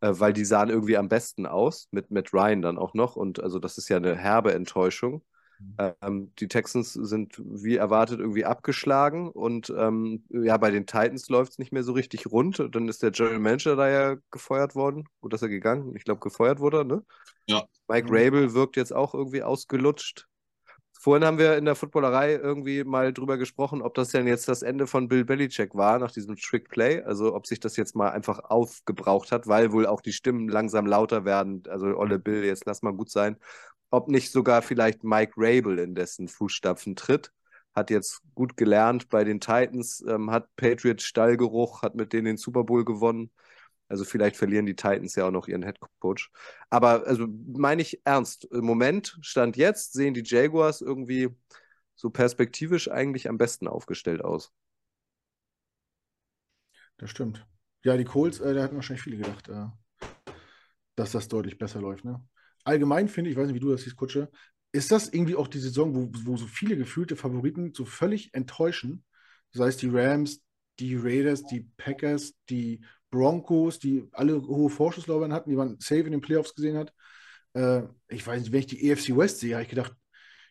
äh, 0.00 0.12
weil 0.14 0.32
die 0.32 0.44
sahen 0.44 0.70
irgendwie 0.70 0.96
am 0.96 1.08
besten 1.08 1.46
aus, 1.46 1.88
mit, 1.92 2.10
mit 2.10 2.32
Ryan 2.34 2.62
dann 2.62 2.78
auch 2.78 2.94
noch 2.94 3.16
und 3.16 3.42
also 3.42 3.58
das 3.58 3.78
ist 3.78 3.88
ja 3.88 3.96
eine 3.98 4.16
herbe 4.16 4.54
Enttäuschung. 4.54 5.22
Ähm, 5.78 6.32
die 6.38 6.48
Texans 6.48 6.92
sind 6.92 7.40
wie 7.42 7.76
erwartet 7.76 8.20
irgendwie 8.20 8.44
abgeschlagen 8.44 9.30
und 9.30 9.72
ähm, 9.76 10.24
ja, 10.28 10.56
bei 10.58 10.70
den 10.70 10.86
Titans 10.86 11.28
läuft 11.28 11.52
es 11.52 11.58
nicht 11.58 11.72
mehr 11.72 11.84
so 11.84 11.92
richtig 11.92 12.26
rund. 12.30 12.62
Dann 12.72 12.88
ist 12.88 13.02
der 13.02 13.12
General 13.12 13.38
Manager 13.38 13.76
da 13.76 13.88
ja 13.88 14.16
gefeuert 14.30 14.74
worden. 14.74 15.08
Gut, 15.20 15.32
dass 15.32 15.42
er 15.42 15.48
gegangen. 15.48 15.94
Ich 15.96 16.04
glaube, 16.04 16.20
gefeuert 16.20 16.60
wurde, 16.60 16.84
ne? 16.84 17.02
Ja. 17.46 17.66
Mike 17.88 18.08
Mhm. 18.08 18.14
Rabel 18.14 18.54
wirkt 18.54 18.76
jetzt 18.76 18.92
auch 18.92 19.14
irgendwie 19.14 19.42
ausgelutscht. 19.42 20.26
Vorhin 21.02 21.24
haben 21.24 21.38
wir 21.38 21.56
in 21.56 21.64
der 21.64 21.76
Footballerei 21.76 22.34
irgendwie 22.34 22.84
mal 22.84 23.14
drüber 23.14 23.38
gesprochen, 23.38 23.80
ob 23.80 23.94
das 23.94 24.10
denn 24.10 24.26
jetzt 24.26 24.48
das 24.48 24.60
Ende 24.60 24.86
von 24.86 25.08
Bill 25.08 25.24
Belichick 25.24 25.74
war 25.74 25.98
nach 25.98 26.12
diesem 26.12 26.36
Trick 26.36 26.68
Play. 26.68 27.02
Also 27.02 27.34
ob 27.34 27.46
sich 27.46 27.58
das 27.58 27.76
jetzt 27.76 27.96
mal 27.96 28.10
einfach 28.10 28.40
aufgebraucht 28.40 29.32
hat, 29.32 29.46
weil 29.46 29.72
wohl 29.72 29.86
auch 29.86 30.02
die 30.02 30.12
Stimmen 30.12 30.48
langsam 30.48 30.84
lauter 30.84 31.24
werden. 31.24 31.62
Also 31.68 31.86
Olle 31.96 32.18
Bill, 32.18 32.44
jetzt 32.44 32.66
lass 32.66 32.82
mal 32.82 32.92
gut 32.92 33.10
sein. 33.10 33.38
Ob 33.90 34.08
nicht 34.08 34.30
sogar 34.30 34.62
vielleicht 34.62 35.04
Mike 35.04 35.32
Rabel 35.36 35.78
in 35.78 35.94
dessen 35.94 36.28
Fußstapfen 36.28 36.96
tritt. 36.96 37.32
Hat 37.74 37.90
jetzt 37.90 38.22
gut 38.34 38.56
gelernt 38.56 39.08
bei 39.08 39.24
den 39.24 39.40
Titans, 39.40 40.04
ähm, 40.06 40.30
hat 40.30 40.48
Patriots 40.56 41.04
Stallgeruch, 41.04 41.82
hat 41.82 41.94
mit 41.94 42.12
denen 42.12 42.24
den 42.26 42.36
Super 42.36 42.64
Bowl 42.64 42.84
gewonnen. 42.84 43.30
Also 43.88 44.04
vielleicht 44.04 44.36
verlieren 44.36 44.66
die 44.66 44.76
Titans 44.76 45.16
ja 45.16 45.26
auch 45.26 45.30
noch 45.32 45.48
ihren 45.48 45.64
Head 45.64 45.78
Coach. 45.98 46.30
Aber 46.70 47.06
also 47.06 47.26
meine 47.28 47.82
ich 47.82 48.00
ernst. 48.04 48.44
Im 48.46 48.64
Moment, 48.64 49.18
Stand 49.20 49.56
jetzt, 49.56 49.92
sehen 49.92 50.14
die 50.14 50.22
Jaguars 50.24 50.80
irgendwie 50.80 51.30
so 51.96 52.10
perspektivisch 52.10 52.90
eigentlich 52.90 53.28
am 53.28 53.38
besten 53.38 53.68
aufgestellt 53.68 54.22
aus. 54.24 54.52
das 57.00 57.10
stimmt. 57.10 57.46
Ja, 57.82 57.96
die 57.96 58.04
Colts, 58.04 58.40
äh, 58.40 58.54
da 58.54 58.62
hatten 58.62 58.76
wahrscheinlich 58.76 59.02
viele 59.02 59.16
gedacht, 59.16 59.48
äh, 59.48 59.66
dass 60.96 61.12
das 61.12 61.28
deutlich 61.28 61.58
besser 61.58 61.80
läuft. 61.80 62.04
Ne? 62.04 62.22
Allgemein 62.70 63.08
finde 63.08 63.30
ich, 63.30 63.36
weiß 63.36 63.48
nicht, 63.48 63.56
wie 63.56 63.60
du 63.60 63.72
das 63.72 63.82
siehst, 63.82 63.96
Kutsche, 63.96 64.30
ist 64.70 64.92
das 64.92 65.08
irgendwie 65.08 65.34
auch 65.34 65.48
die 65.48 65.58
Saison, 65.58 65.92
wo, 65.92 66.08
wo 66.24 66.36
so 66.36 66.46
viele 66.46 66.76
gefühlte 66.76 67.16
Favoriten 67.16 67.74
so 67.74 67.84
völlig 67.84 68.32
enttäuschen? 68.32 69.04
Sei 69.52 69.66
es 69.66 69.76
die 69.76 69.88
Rams, 69.88 70.40
die 70.78 70.94
Raiders, 70.94 71.44
die 71.44 71.68
Packers, 71.76 72.34
die 72.48 72.80
Broncos, 73.10 73.80
die 73.80 74.08
alle 74.12 74.40
hohe 74.40 74.70
Vorschusslorbeeren 74.70 75.32
hatten, 75.32 75.50
die 75.50 75.56
man 75.56 75.80
safe 75.80 76.02
in 76.02 76.12
den 76.12 76.20
Playoffs 76.20 76.54
gesehen 76.54 76.78
hat. 76.78 76.94
Äh, 77.54 77.82
ich 78.06 78.24
weiß 78.24 78.40
nicht, 78.40 78.52
wenn 78.52 78.60
ich 78.60 78.68
die 78.68 78.88
EFC 78.88 79.16
West 79.16 79.40
sehe, 79.40 79.54
habe 79.54 79.64
ich 79.64 79.68
gedacht, 79.68 79.92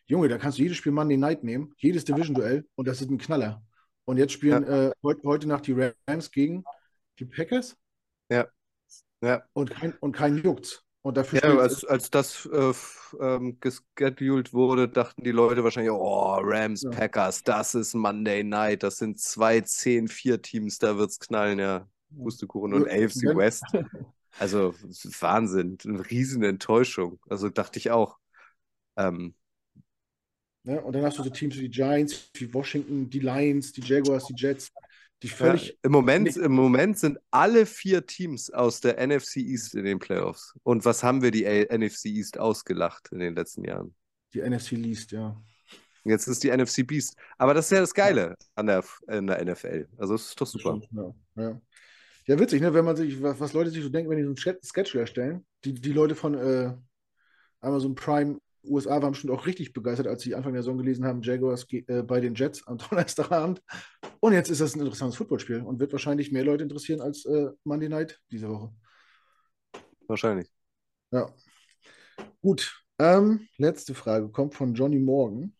Junge, 0.04 0.28
da 0.28 0.36
kannst 0.36 0.58
du 0.58 0.62
jedes 0.62 0.76
Spiel 0.76 0.92
Monday 0.92 1.16
Night 1.16 1.42
nehmen, 1.42 1.72
jedes 1.78 2.04
Division-Duell 2.04 2.66
und 2.74 2.86
das 2.86 3.00
ist 3.00 3.10
ein 3.10 3.16
Knaller. 3.16 3.64
Und 4.04 4.18
jetzt 4.18 4.32
spielen 4.32 4.64
äh, 4.64 4.90
heut, 5.02 5.24
heute 5.24 5.48
Nacht 5.48 5.66
die 5.66 5.92
Rams 6.06 6.30
gegen 6.30 6.64
die 7.18 7.24
Packers 7.24 7.76
Ja. 9.22 9.42
und 9.54 9.70
kein, 9.70 9.94
und 10.00 10.12
kein 10.12 10.36
Juckt. 10.36 10.84
Und 11.02 11.16
dafür 11.16 11.40
Ja, 11.42 11.56
als, 11.58 11.84
als 11.84 12.10
das 12.10 12.46
äh, 12.52 12.72
ähm, 13.20 13.58
gescheduled 13.60 14.52
wurde, 14.52 14.88
dachten 14.88 15.22
die 15.22 15.30
Leute 15.30 15.62
wahrscheinlich, 15.62 15.92
oh, 15.92 16.34
Rams, 16.42 16.82
Ja. 16.82 16.90
Packers, 16.90 17.44
das 17.44 17.74
ist 17.76 17.94
Monday 17.94 18.42
Night, 18.42 18.82
das 18.82 18.96
sind 18.98 19.20
zwei 19.20 19.60
10-4-Teams, 19.60 20.78
da 20.78 20.98
wird's 20.98 21.20
knallen, 21.20 21.58
ja. 21.60 21.88
Pustekuchen 22.22 22.74
und 22.74 22.88
Ja, 22.88 22.88
AFC 22.88 23.34
West. 23.36 23.64
Also 24.38 24.74
Wahnsinn, 25.20 25.76
eine 25.84 26.08
riesen 26.08 26.42
Enttäuschung. 26.44 27.18
Also 27.28 27.48
dachte 27.50 27.78
ich 27.78 27.90
auch. 27.90 28.16
Ähm, 28.96 29.34
Ne? 30.64 30.80
Und 30.82 30.92
dann 30.94 31.04
hast 31.04 31.18
du 31.18 31.22
so 31.22 31.30
Teams 31.30 31.56
wie 31.56 31.62
die 31.62 31.70
Giants, 31.70 32.30
wie 32.34 32.52
Washington, 32.52 33.08
die 33.10 33.20
Lions, 33.20 33.72
die 33.72 33.80
Jaguars, 33.82 34.26
die 34.26 34.34
Jets, 34.36 34.72
die 35.22 35.28
völlig. 35.28 35.68
ja, 35.68 35.74
im 35.82 35.92
Moment, 35.92 36.24
nicht- 36.24 36.38
im 36.38 36.52
Moment 36.52 36.98
sind 36.98 37.18
alle 37.30 37.66
vier 37.66 38.06
Teams 38.06 38.50
aus 38.50 38.80
der 38.80 38.98
NFC 38.98 39.36
East 39.36 39.74
in 39.74 39.84
den 39.84 39.98
Playoffs. 39.98 40.54
Und 40.62 40.84
was 40.84 41.02
haben 41.02 41.22
wir 41.22 41.30
die 41.30 41.46
A 41.46 41.64
NFC 41.76 42.06
East 42.06 42.38
ausgelacht 42.38 43.08
in 43.12 43.18
den 43.18 43.34
letzten 43.34 43.64
Jahren? 43.64 43.94
Die 44.32 44.40
NFC 44.40 44.72
liest, 44.72 45.12
ja. 45.12 45.40
Jetzt 46.04 46.26
ist 46.26 46.42
die 46.42 46.50
NFC 46.50 46.86
Beast. 46.86 47.16
Aber 47.36 47.52
das 47.52 47.66
ist 47.66 47.72
ja 47.72 47.80
das 47.80 47.92
Geile 47.92 48.36
an 48.54 48.66
der, 48.66 48.82
in 49.08 49.26
der 49.26 49.44
NFL. 49.44 49.86
Also 49.98 50.14
es 50.14 50.28
ist 50.28 50.40
doch 50.40 50.46
super. 50.46 50.80
Ja, 50.92 51.14
ja. 51.36 51.60
ja, 52.26 52.38
witzig, 52.38 52.62
ne? 52.62 52.72
wenn 52.72 52.84
man 52.84 52.96
sich, 52.96 53.20
was, 53.22 53.52
Leute 53.52 53.70
sich 53.70 53.82
so 53.82 53.90
denken, 53.90 54.10
wenn 54.10 54.16
die 54.16 54.24
so 54.24 54.30
einen 54.30 54.36
Schedule 54.36 55.00
erstellen. 55.00 55.44
Die, 55.64 55.74
die 55.74 55.92
Leute 55.92 56.14
von 56.14 56.34
äh, 56.34 56.74
Amazon 57.60 57.94
Prime 57.94 58.40
USA 58.64 59.02
waren 59.02 59.12
bestimmt 59.12 59.32
auch 59.32 59.46
richtig 59.46 59.72
begeistert, 59.72 60.06
als 60.06 60.22
sie 60.22 60.34
Anfang 60.34 60.52
der 60.52 60.62
Saison 60.62 60.78
gelesen 60.78 61.04
haben, 61.04 61.22
Jaguars 61.22 61.66
äh, 61.72 62.02
bei 62.02 62.20
den 62.20 62.34
Jets 62.34 62.66
am 62.66 62.78
Donnerstagabend. 62.90 63.62
Und 64.20 64.32
jetzt 64.32 64.50
ist 64.50 64.60
das 64.60 64.74
ein 64.74 64.80
interessantes 64.80 65.16
Footballspiel 65.16 65.62
und 65.62 65.80
wird 65.80 65.92
wahrscheinlich 65.92 66.32
mehr 66.32 66.44
Leute 66.44 66.62
interessieren 66.62 67.00
als 67.00 67.24
äh, 67.24 67.50
Monday 67.64 67.88
Night 67.88 68.20
diese 68.30 68.48
Woche. 68.48 68.72
Wahrscheinlich. 70.06 70.50
Ja. 71.10 71.32
Gut. 72.42 72.84
Ähm, 72.98 73.48
letzte 73.56 73.94
Frage 73.94 74.28
kommt 74.28 74.54
von 74.54 74.74
Johnny 74.74 74.98
Morgan. 74.98 75.54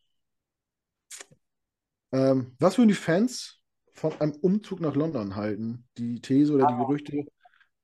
Ähm, 2.13 2.55
was 2.59 2.77
würden 2.77 2.89
die 2.89 2.95
Fans 2.95 3.63
von 3.93 4.13
einem 4.21 4.33
Umzug 4.33 4.81
nach 4.81 4.95
London 4.95 5.37
halten? 5.37 5.89
Die 5.97 6.21
These 6.21 6.53
oder 6.53 6.67
die 6.67 6.77
Gerüchte 6.77 7.25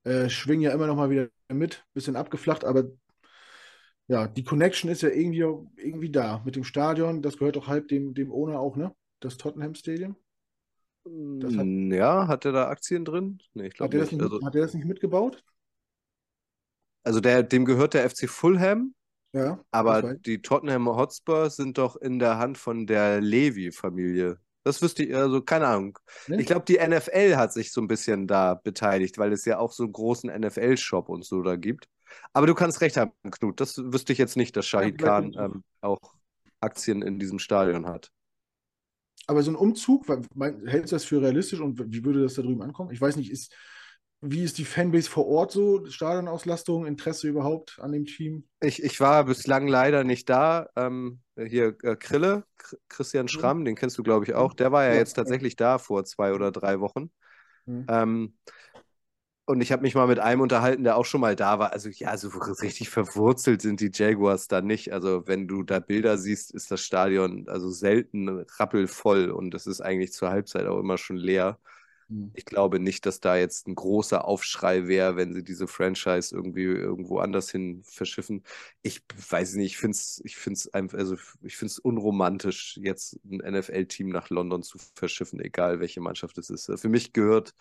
äh, 0.04 0.28
schwingen 0.28 0.62
ja 0.62 0.72
immer 0.72 0.86
noch 0.86 0.96
mal 0.96 1.10
wieder 1.10 1.28
mit, 1.48 1.84
bisschen 1.94 2.16
abgeflacht, 2.16 2.64
aber 2.64 2.84
ja, 4.09 4.28
die 4.28 4.44
Connection 4.44 4.90
ist 4.90 5.02
ja 5.02 5.09
irgendwie, 5.09 5.40
irgendwie 5.76 6.11
da 6.11 6.42
mit 6.44 6.57
dem 6.57 6.64
Stadion. 6.64 7.22
Das 7.22 7.38
gehört 7.38 7.57
doch 7.57 7.66
halb 7.66 7.88
dem, 7.88 8.14
dem 8.14 8.30
Owner 8.30 8.61
auch, 8.61 8.76
ne? 8.76 8.94
Das 9.20 9.36
Tottenham 9.36 9.74
Stadium. 9.74 10.16
Das 11.04 11.57
hat, 11.57 11.66
ja, 11.66 12.26
hat 12.28 12.44
er 12.44 12.52
da 12.52 12.68
Aktien 12.68 13.04
drin? 13.04 13.38
Nee, 13.54 13.68
ich 13.68 13.74
glaube 13.74 13.96
nicht. 13.96 14.12
nicht. 14.12 14.22
Also, 14.22 14.44
hat 14.44 14.54
er 14.54 14.62
das 14.62 14.74
nicht 14.74 14.86
mitgebaut? 14.86 15.42
Also 17.04 17.20
der, 17.20 17.44
dem 17.44 17.64
gehört 17.64 17.94
der 17.94 18.09
FC 18.11 18.28
Fulham, 18.28 18.92
ja. 19.32 19.61
aber 19.70 20.14
die 20.14 20.42
Tottenham 20.42 20.88
Hotspur 20.88 21.50
sind 21.50 21.78
doch 21.78 21.94
in 21.94 22.18
der 22.18 22.38
Hand 22.38 22.59
von 22.59 22.84
der 22.88 23.20
Levy-Familie. 23.20 24.40
Das 24.64 24.82
wüsste 24.82 25.04
ich, 25.04 25.14
also 25.14 25.40
keine 25.40 25.68
Ahnung. 25.68 25.96
Nee? 26.26 26.40
Ich 26.40 26.46
glaube, 26.46 26.64
die 26.64 26.78
NFL 26.84 27.36
hat 27.36 27.52
sich 27.52 27.72
so 27.72 27.80
ein 27.80 27.86
bisschen 27.86 28.26
da 28.26 28.54
beteiligt, 28.54 29.18
weil 29.18 29.32
es 29.32 29.44
ja 29.44 29.59
auch 29.59 29.70
so 29.70 29.84
einen 29.84 29.92
großen 29.92 30.28
NFL-Shop 30.28 31.09
und 31.09 31.24
so 31.24 31.42
da 31.42 31.54
gibt. 31.54 31.88
Aber 32.32 32.46
du 32.46 32.54
kannst 32.54 32.80
recht 32.80 32.96
haben, 32.96 33.12
Knut. 33.30 33.60
Das 33.60 33.78
wüsste 33.78 34.12
ich 34.12 34.18
jetzt 34.18 34.36
nicht, 34.36 34.56
dass 34.56 34.66
Shahid 34.66 35.00
ja, 35.00 35.06
Khan 35.06 35.34
ähm, 35.38 35.64
auch 35.80 36.14
Aktien 36.60 37.02
in 37.02 37.18
diesem 37.18 37.38
Stadion 37.38 37.86
hat. 37.86 38.10
Aber 39.26 39.42
so 39.42 39.50
ein 39.50 39.56
Umzug, 39.56 40.06
hältst 40.08 40.92
du 40.92 40.96
das 40.96 41.04
für 41.04 41.20
realistisch 41.20 41.60
und 41.60 41.92
wie 41.92 42.04
würde 42.04 42.22
das 42.22 42.34
da 42.34 42.42
drüben 42.42 42.62
ankommen? 42.62 42.92
Ich 42.92 43.00
weiß 43.00 43.16
nicht, 43.16 43.30
ist, 43.30 43.52
wie 44.20 44.42
ist 44.42 44.58
die 44.58 44.64
Fanbase 44.64 45.10
vor 45.10 45.26
Ort 45.26 45.52
so? 45.52 45.84
Stadionauslastung, 45.86 46.86
Interesse 46.86 47.28
überhaupt 47.28 47.78
an 47.80 47.92
dem 47.92 48.04
Team? 48.04 48.44
Ich, 48.60 48.82
ich 48.82 49.00
war 49.00 49.24
bislang 49.24 49.66
leider 49.66 50.04
nicht 50.04 50.30
da. 50.30 50.68
Ähm, 50.76 51.20
hier 51.36 51.76
äh, 51.82 51.96
Krille, 51.96 52.44
Christian 52.88 53.28
Schramm, 53.28 53.60
mhm. 53.60 53.64
den 53.66 53.74
kennst 53.74 53.98
du, 53.98 54.02
glaube 54.02 54.24
ich, 54.24 54.34
auch. 54.34 54.54
Der 54.54 54.72
war 54.72 54.84
ja, 54.84 54.92
ja 54.92 54.98
jetzt 54.98 55.14
tatsächlich 55.14 55.56
da 55.56 55.78
vor 55.78 56.04
zwei 56.04 56.32
oder 56.32 56.52
drei 56.52 56.80
Wochen. 56.80 57.10
Mhm. 57.66 57.86
Ähm, 57.88 58.38
und 59.47 59.61
ich 59.61 59.70
habe 59.70 59.82
mich 59.82 59.94
mal 59.94 60.09
mit 60.09 60.18
einem 60.18 60.40
unterhalten, 60.40 60.82
der 60.82 60.97
auch 60.97 61.05
schon 61.05 61.20
mal 61.20 61.36
da 61.36 61.61
war. 61.61 61.72
Also 61.72 61.88
ja, 61.88 62.16
so 62.16 62.28
richtig 62.28 62.90
verwurzelt 62.90 63.62
sind 63.62 63.80
die 63.80 63.92
Jaguars 63.94 64.49
da 64.49 64.61
nicht. 64.61 64.92
Also 64.92 65.26
wenn 65.28 65.47
du 65.47 65.62
da 65.62 65.78
Bilder 65.78 66.18
siehst, 66.18 66.53
ist 66.53 66.70
das 66.72 66.82
Stadion 66.82 67.49
also 67.49 67.70
selten 67.70 68.28
rappelvoll 68.59 69.30
und 69.30 69.55
es 69.55 69.68
ist 69.68 69.80
eigentlich 69.80 70.12
zur 70.12 70.30
Halbzeit 70.30 70.66
auch 70.66 70.80
immer 70.80 70.99
schon 70.99 71.16
leer. 71.16 71.61
Hm. 72.09 72.32
Ich 72.34 72.44
glaube 72.44 72.80
nicht, 72.80 73.07
dass 73.07 73.20
da 73.20 73.36
jetzt 73.36 73.68
ein 73.68 73.76
großer 73.76 74.24
Aufschrei 74.24 74.88
wäre, 74.88 75.14
wenn 75.14 75.32
sie 75.32 75.44
diese 75.44 75.68
Franchise 75.68 76.34
irgendwie 76.34 76.64
irgendwo 76.64 77.18
anders 77.20 77.49
hin 77.49 77.82
verschiffen. 77.84 78.42
Ich 78.82 79.03
weiß 79.30 79.55
nicht, 79.55 79.72
ich 79.72 79.78
finde 79.78 79.97
es 79.97 80.20
ich 80.24 80.36
find's 80.36 80.66
einfach, 80.74 80.99
also 80.99 81.16
ich 81.42 81.57
finde 81.57 81.70
es 81.70 81.78
unromantisch, 81.78 82.80
jetzt 82.82 83.20
ein 83.30 83.38
NFL-Team 83.55 84.09
nach 84.09 84.28
London 84.30 84.64
zu 84.64 84.78
verschiffen, 84.97 85.38
egal 85.38 85.78
welche 85.78 86.01
Mannschaft 86.01 86.36
es 86.38 86.51
ist. 86.51 86.68
Für 86.80 86.88
mich 86.88 87.12
gehört 87.12 87.55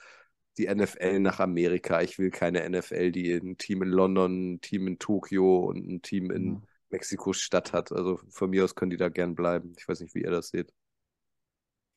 die 0.58 0.74
NFL 0.74 1.20
nach 1.20 1.40
Amerika. 1.40 2.02
Ich 2.02 2.18
will 2.18 2.32
keine 2.32 2.68
NFL, 2.70 3.12
die 3.12 3.34
ein 3.34 3.58
Team 3.58 3.84
in 3.84 3.90
London, 3.90 4.54
ein 4.54 4.62
Team 4.62 4.88
in 4.88 5.00
Tokio 5.00 5.66
und 5.66 5.88
ein 5.88 6.02
Team 6.02 6.32
in 6.32 6.46
mhm. 6.46 6.64
Mexiko-Stadt 6.90 7.74
hat. 7.74 7.92
Also 7.92 8.20
von 8.30 8.50
mir 8.50 8.64
aus 8.64 8.76
können 8.76 8.92
die 8.92 8.98
da 8.98 9.10
gern 9.10 9.36
bleiben. 9.36 9.74
Ich 9.78 9.88
weiß 9.88 10.00
nicht, 10.00 10.16
wie 10.16 10.22
ihr 10.22 10.32
das 10.32 10.50
seht. 10.50 10.72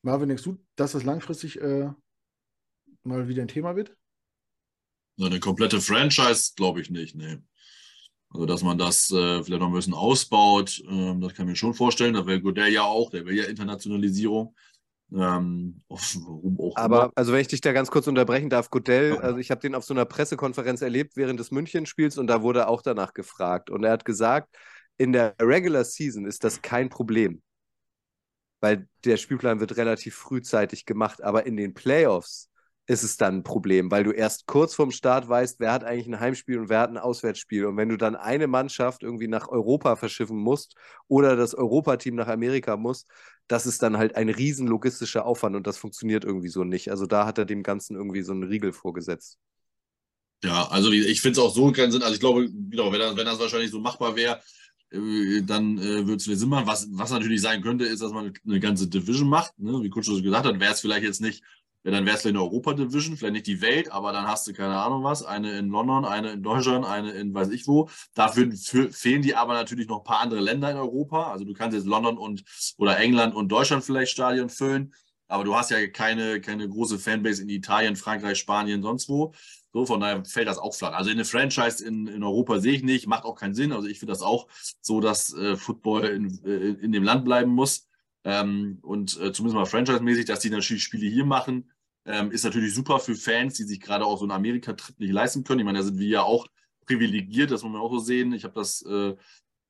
Marvin, 0.01 0.29
denkst 0.29 0.43
du, 0.43 0.57
dass 0.75 0.93
das 0.93 1.03
langfristig 1.03 1.59
äh, 1.61 1.91
mal 3.03 3.27
wieder 3.27 3.41
ein 3.41 3.47
Thema 3.47 3.75
wird? 3.75 3.95
Eine 5.21 5.39
komplette 5.39 5.81
Franchise 5.81 6.53
glaube 6.55 6.81
ich 6.81 6.89
nicht, 6.89 7.15
nee. 7.15 7.37
Also, 8.31 8.45
dass 8.45 8.63
man 8.63 8.77
das 8.77 9.11
äh, 9.11 9.43
vielleicht 9.43 9.59
noch 9.59 9.67
ein 9.67 9.73
bisschen 9.73 9.95
ausbaut, 9.95 10.79
äh, 10.87 11.19
das 11.19 11.33
kann 11.33 11.45
ich 11.45 11.51
mir 11.51 11.55
schon 11.55 11.73
vorstellen. 11.73 12.13
Da 12.13 12.25
wäre 12.25 12.41
Godell 12.41 12.71
ja 12.71 12.83
auch, 12.83 13.09
der 13.09 13.25
will 13.25 13.35
ja 13.35 13.45
Internationalisierung. 13.45 14.55
Ähm, 15.11 15.81
warum 15.87 16.59
auch 16.59 16.75
Aber, 16.75 17.03
immer. 17.05 17.11
also 17.15 17.33
wenn 17.33 17.41
ich 17.41 17.47
dich 17.47 17.61
da 17.61 17.73
ganz 17.73 17.89
kurz 17.89 18.07
unterbrechen 18.07 18.49
darf, 18.49 18.69
Godell, 18.69 19.15
ja. 19.15 19.19
also 19.19 19.37
ich 19.39 19.49
habe 19.49 19.61
den 19.61 19.73
auf 19.75 19.83
so 19.83 19.93
einer 19.93 20.05
Pressekonferenz 20.05 20.81
erlebt 20.81 21.15
während 21.15 21.39
des 21.39 21.51
München-Spiels 21.51 22.17
und 22.17 22.27
da 22.27 22.41
wurde 22.41 22.67
auch 22.67 22.81
danach 22.81 23.13
gefragt. 23.13 23.69
Und 23.69 23.83
er 23.83 23.91
hat 23.91 24.05
gesagt, 24.05 24.55
in 24.97 25.11
der 25.13 25.35
Regular 25.39 25.83
Season 25.83 26.25
ist 26.25 26.43
das 26.43 26.61
kein 26.61 26.89
Problem, 26.89 27.41
weil 28.59 28.87
der 29.05 29.17
Spielplan 29.17 29.59
wird 29.59 29.77
relativ 29.77 30.15
frühzeitig 30.15 30.85
gemacht, 30.85 31.23
aber 31.23 31.45
in 31.45 31.57
den 31.57 31.73
Playoffs 31.73 32.49
ist 32.89 33.03
es 33.03 33.17
dann 33.17 33.35
ein 33.35 33.43
Problem, 33.43 33.91
weil 33.91 34.03
du 34.03 34.09
erst 34.11 34.47
kurz 34.47 34.73
vorm 34.73 34.89
Start 34.89 35.29
weißt, 35.29 35.59
wer 35.59 35.71
hat 35.71 35.83
eigentlich 35.83 36.07
ein 36.07 36.19
Heimspiel 36.19 36.57
und 36.57 36.69
wer 36.69 36.79
hat 36.79 36.89
ein 36.89 36.97
Auswärtsspiel. 36.97 37.67
Und 37.67 37.77
wenn 37.77 37.89
du 37.89 37.97
dann 37.97 38.15
eine 38.15 38.47
Mannschaft 38.47 39.03
irgendwie 39.03 39.27
nach 39.27 39.47
Europa 39.47 39.95
verschiffen 39.95 40.37
musst 40.37 40.73
oder 41.07 41.35
das 41.35 41.53
Europateam 41.53 42.15
nach 42.15 42.27
Amerika 42.27 42.77
muss, 42.77 43.05
das 43.47 43.67
ist 43.67 43.83
dann 43.83 43.99
halt 43.99 44.15
ein 44.15 44.27
riesen 44.27 44.65
logistischer 44.65 45.23
Aufwand 45.23 45.55
und 45.55 45.67
das 45.67 45.77
funktioniert 45.77 46.25
irgendwie 46.25 46.47
so 46.47 46.63
nicht. 46.63 46.89
Also 46.89 47.05
da 47.05 47.27
hat 47.27 47.37
er 47.37 47.45
dem 47.45 47.61
Ganzen 47.61 47.95
irgendwie 47.95 48.23
so 48.23 48.31
einen 48.31 48.43
Riegel 48.43 48.73
vorgesetzt. 48.73 49.37
Ja, 50.43 50.67
also 50.69 50.89
ich 50.89 51.21
finde 51.21 51.39
es 51.39 51.45
auch 51.45 51.53
so 51.53 51.71
keinen 51.71 51.91
Sinn. 51.91 52.01
Also 52.01 52.15
ich 52.15 52.19
glaube, 52.19 52.49
genau, 52.49 52.91
wenn 52.91 52.99
das, 52.99 53.15
wenn 53.15 53.25
das 53.25 53.39
wahrscheinlich 53.39 53.69
so 53.69 53.79
machbar 53.79 54.15
wäre, 54.15 54.41
äh, 54.89 55.43
dann 55.43 55.77
äh, 55.77 56.07
würde 56.07 56.15
es 56.15 56.25
wieder 56.25 56.37
Sinn 56.37 56.49
machen. 56.49 56.65
Was, 56.65 56.87
was 56.91 57.11
natürlich 57.11 57.41
sein 57.41 57.61
könnte, 57.61 57.85
ist, 57.85 58.01
dass 58.01 58.11
man 58.11 58.33
eine 58.47 58.59
ganze 58.59 58.87
Division 58.87 59.29
macht. 59.29 59.59
Ne? 59.59 59.79
Wie 59.83 59.91
Kutsch 59.91 60.07
gesagt 60.07 60.47
hat, 60.47 60.59
wäre 60.59 60.73
es 60.73 60.79
vielleicht 60.79 61.03
jetzt 61.03 61.21
nicht 61.21 61.43
ja, 61.83 61.91
dann 61.91 62.05
wäre 62.05 62.15
es 62.15 62.21
vielleicht 62.21 62.35
eine 62.35 62.43
Europa-Division, 62.43 63.15
vielleicht 63.15 63.33
nicht 63.33 63.47
die 63.47 63.61
Welt, 63.61 63.91
aber 63.91 64.11
dann 64.11 64.27
hast 64.27 64.45
du 64.47 64.53
keine 64.53 64.75
Ahnung 64.77 65.03
was, 65.03 65.23
eine 65.23 65.57
in 65.57 65.69
London, 65.69 66.03
eine 66.03 66.31
in 66.31 66.43
Deutschland, 66.43 66.85
eine 66.85 67.11
in 67.11 67.33
weiß 67.33 67.49
ich 67.49 67.67
wo. 67.67 67.89
Dafür 68.15 68.51
fehlen 68.91 69.21
dir 69.21 69.39
aber 69.39 69.53
natürlich 69.53 69.87
noch 69.87 69.99
ein 69.99 70.03
paar 70.03 70.19
andere 70.19 70.41
Länder 70.41 70.71
in 70.71 70.77
Europa. 70.77 71.31
Also 71.31 71.45
du 71.45 71.53
kannst 71.53 71.77
jetzt 71.77 71.87
London 71.87 72.17
und 72.17 72.43
oder 72.77 72.97
England 72.99 73.33
und 73.33 73.49
Deutschland 73.49 73.83
vielleicht 73.83 74.11
Stadion 74.11 74.49
füllen, 74.49 74.93
aber 75.29 75.43
du 75.45 75.55
hast 75.55 75.71
ja 75.71 75.87
keine, 75.87 76.41
keine 76.41 76.67
große 76.67 76.99
Fanbase 76.99 77.43
in 77.43 77.49
Italien, 77.49 77.95
Frankreich, 77.95 78.39
Spanien, 78.39 78.81
sonst 78.81 79.07
wo. 79.07 79.33
So, 79.71 79.85
von 79.85 79.99
daher 79.99 80.25
fällt 80.25 80.47
das 80.47 80.57
auch 80.57 80.73
flach. 80.73 80.93
Also 80.93 81.11
eine 81.11 81.25
Franchise 81.25 81.85
in, 81.85 82.07
in 82.07 82.23
Europa 82.23 82.59
sehe 82.59 82.73
ich 82.73 82.83
nicht, 82.83 83.07
macht 83.07 83.23
auch 83.23 83.35
keinen 83.35 83.53
Sinn. 83.53 83.71
Also 83.71 83.87
ich 83.87 83.99
finde 83.99 84.13
das 84.13 84.23
auch 84.23 84.47
so, 84.81 84.99
dass 84.99 85.33
äh, 85.33 85.55
Football 85.55 86.05
in, 86.05 86.43
äh, 86.43 86.83
in 86.83 86.91
dem 86.91 87.03
Land 87.03 87.23
bleiben 87.23 87.51
muss. 87.51 87.88
Ähm, 88.23 88.79
und 88.81 89.19
äh, 89.19 89.31
zumindest 89.31 89.55
mal 89.55 89.65
franchise-mäßig, 89.65 90.25
dass 90.25 90.39
die 90.39 90.49
natürlich 90.49 90.83
Spiele 90.83 91.07
hier 91.07 91.25
machen, 91.25 91.71
ähm, 92.05 92.31
ist 92.31 92.43
natürlich 92.43 92.73
super 92.73 92.99
für 92.99 93.15
Fans, 93.15 93.55
die 93.55 93.63
sich 93.63 93.79
gerade 93.79 94.05
auch 94.05 94.17
so 94.17 94.25
einen 94.25 94.31
Amerika-Trip 94.31 94.99
nicht 94.99 95.11
leisten 95.11 95.43
können. 95.43 95.59
Ich 95.59 95.65
meine, 95.65 95.79
da 95.79 95.83
sind 95.83 95.99
wir 95.99 96.07
ja 96.07 96.21
auch 96.23 96.47
privilegiert, 96.85 97.51
das 97.51 97.63
muss 97.63 97.71
man 97.71 97.81
auch 97.81 97.91
so 97.91 97.99
sehen. 97.99 98.33
Ich 98.33 98.43
habe 98.43 98.55
das, 98.55 98.81
äh, 98.81 99.15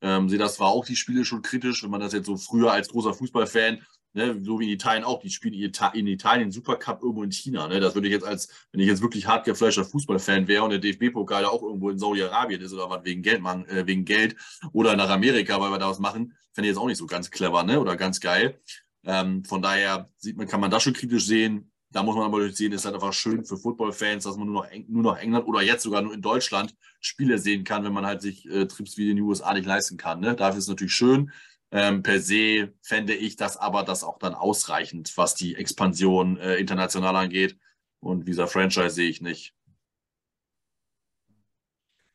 ähm, 0.01 0.29
sehe 0.29 0.39
das 0.39 0.59
war 0.59 0.69
auch 0.69 0.85
die 0.85 0.95
Spiele 0.95 1.25
schon 1.25 1.41
kritisch, 1.41 1.83
wenn 1.83 1.91
man 1.91 1.99
das 2.01 2.13
jetzt 2.13 2.27
so 2.27 2.37
früher 2.37 2.71
als 2.71 2.89
großer 2.89 3.13
Fußballfan 3.13 3.81
Ne, 4.13 4.39
so 4.43 4.59
wie 4.59 4.65
in 4.65 4.71
Italien 4.71 5.03
auch, 5.03 5.19
die 5.21 5.29
spielen 5.29 5.53
in 5.53 6.07
Italien 6.07 6.51
Supercup 6.51 7.03
irgendwo 7.03 7.21
in 7.21 7.31
China. 7.31 7.67
Ne? 7.67 7.79
Das 7.79 7.93
würde 7.93 8.07
ich 8.07 8.11
jetzt 8.11 8.25
als, 8.25 8.49
wenn 8.71 8.81
ich 8.81 8.87
jetzt 8.87 9.03
wirklich 9.03 9.27
hart 9.27 9.45
gefleischter 9.45 9.85
Fußballfan 9.85 10.47
wäre 10.47 10.63
und 10.63 10.71
der 10.71 10.79
DFB-Pokal 10.79 11.45
auch 11.45 11.61
irgendwo 11.61 11.91
in 11.91 11.99
Saudi-Arabien 11.99 12.59
ist 12.59 12.73
oder 12.73 12.89
was 12.89 13.05
wegen 13.05 13.21
Geld, 13.21 13.41
man, 13.41 13.65
äh, 13.65 13.85
wegen 13.85 14.05
Geld 14.05 14.35
oder 14.73 14.95
nach 14.95 15.11
Amerika, 15.11 15.61
weil 15.61 15.69
wir 15.69 15.77
da 15.77 15.89
was 15.89 15.99
machen, 15.99 16.33
fände 16.53 16.67
ich 16.67 16.73
jetzt 16.73 16.81
auch 16.81 16.87
nicht 16.87 16.97
so 16.97 17.05
ganz 17.05 17.29
clever 17.29 17.61
ne? 17.63 17.79
oder 17.79 17.95
ganz 17.95 18.19
geil. 18.19 18.59
Ähm, 19.05 19.45
von 19.45 19.61
daher 19.61 20.09
sieht 20.17 20.37
man, 20.37 20.47
kann 20.47 20.59
man 20.59 20.71
das 20.71 20.81
schon 20.81 20.93
kritisch 20.93 21.27
sehen. 21.27 21.71
Da 21.91 22.01
muss 22.01 22.15
man 22.15 22.25
aber 22.25 22.49
sehen, 22.49 22.71
ist 22.71 22.85
halt 22.85 22.95
einfach 22.95 23.13
schön 23.13 23.45
für 23.45 23.57
Football-Fans, 23.57 24.23
dass 24.23 24.37
man 24.37 24.47
nur 24.47 24.63
noch, 24.63 24.69
nur 24.87 25.03
noch 25.03 25.17
England 25.17 25.47
oder 25.47 25.61
jetzt 25.61 25.83
sogar 25.83 26.01
nur 26.01 26.13
in 26.13 26.21
Deutschland 26.21 26.75
Spiele 26.99 27.37
sehen 27.37 27.63
kann, 27.63 27.83
wenn 27.83 27.93
man 27.93 28.05
halt 28.05 28.21
sich 28.21 28.47
äh, 28.47 28.65
Trips 28.67 28.97
wie 28.97 29.09
in 29.09 29.17
den 29.17 29.25
USA 29.25 29.53
nicht 29.53 29.65
leisten 29.65 29.97
kann. 29.97 30.19
Ne? 30.19 30.35
Dafür 30.35 30.57
ist 30.57 30.65
es 30.65 30.69
natürlich 30.69 30.93
schön. 30.93 31.31
Ähm, 31.71 32.01
per 32.01 32.19
se 32.19 32.73
fände 32.81 33.13
ich 33.13 33.35
das 33.35 33.57
aber 33.57 33.83
das 33.83 34.03
auch 34.03 34.17
dann 34.17 34.33
ausreichend, 34.33 35.15
was 35.17 35.35
die 35.35 35.55
Expansion 35.55 36.37
äh, 36.37 36.55
international 36.55 37.15
angeht. 37.15 37.57
Und 37.99 38.27
dieser 38.27 38.47
Franchise 38.47 38.91
sehe 38.91 39.09
ich 39.09 39.21
nicht. 39.21 39.53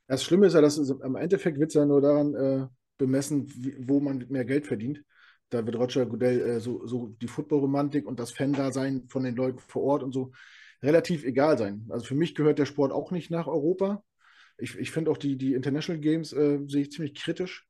Das 0.06 0.24
Schlimme 0.24 0.47
ist 0.47 0.55
ja, 0.55 0.60
dass 0.60 0.78
am 1.01 1.16
Endeffekt 1.16 1.59
wird 1.59 1.68
es 1.68 1.74
ja 1.74 1.86
nur 1.86 2.01
daran 2.01 2.35
äh, 2.35 2.66
bemessen, 2.98 3.47
wie, 3.56 3.76
wo 3.78 4.01
man 4.01 4.26
mehr 4.28 4.44
Geld 4.44 4.66
verdient. 4.66 5.02
Da 5.51 5.64
wird 5.64 5.76
Roger 5.76 6.06
Goodell 6.06 6.40
äh, 6.40 6.60
so, 6.60 6.86
so 6.86 7.14
die 7.20 7.28
Football-Romantik 7.28 8.06
und 8.06 8.18
das 8.18 8.32
Fan-Dasein 8.32 9.06
von 9.09 9.22
den 9.22 9.36
Leuten 9.36 9.59
vor 9.59 9.82
Ort 9.82 10.02
und 10.02 10.12
so 10.12 10.32
relativ 10.82 11.24
egal 11.24 11.56
sein. 11.59 11.86
Also 11.90 12.06
für 12.06 12.14
mich 12.14 12.35
gehört 12.35 12.59
der 12.59 12.66
Sport 12.66 12.93
auch 12.93 13.12
nicht 13.12 13.31
nach 13.31 13.47
Europa. 13.47 14.02
Ich, 14.59 14.76
ich 14.78 14.90
finde 14.90 15.10
auch 15.10 15.16
die, 15.16 15.36
die 15.36 15.55
International 15.55 16.01
Games 16.01 16.32
äh, 16.32 16.59
sehe 16.66 16.82
ich 16.82 16.90
ziemlich 16.90 17.14
kritisch 17.14 17.66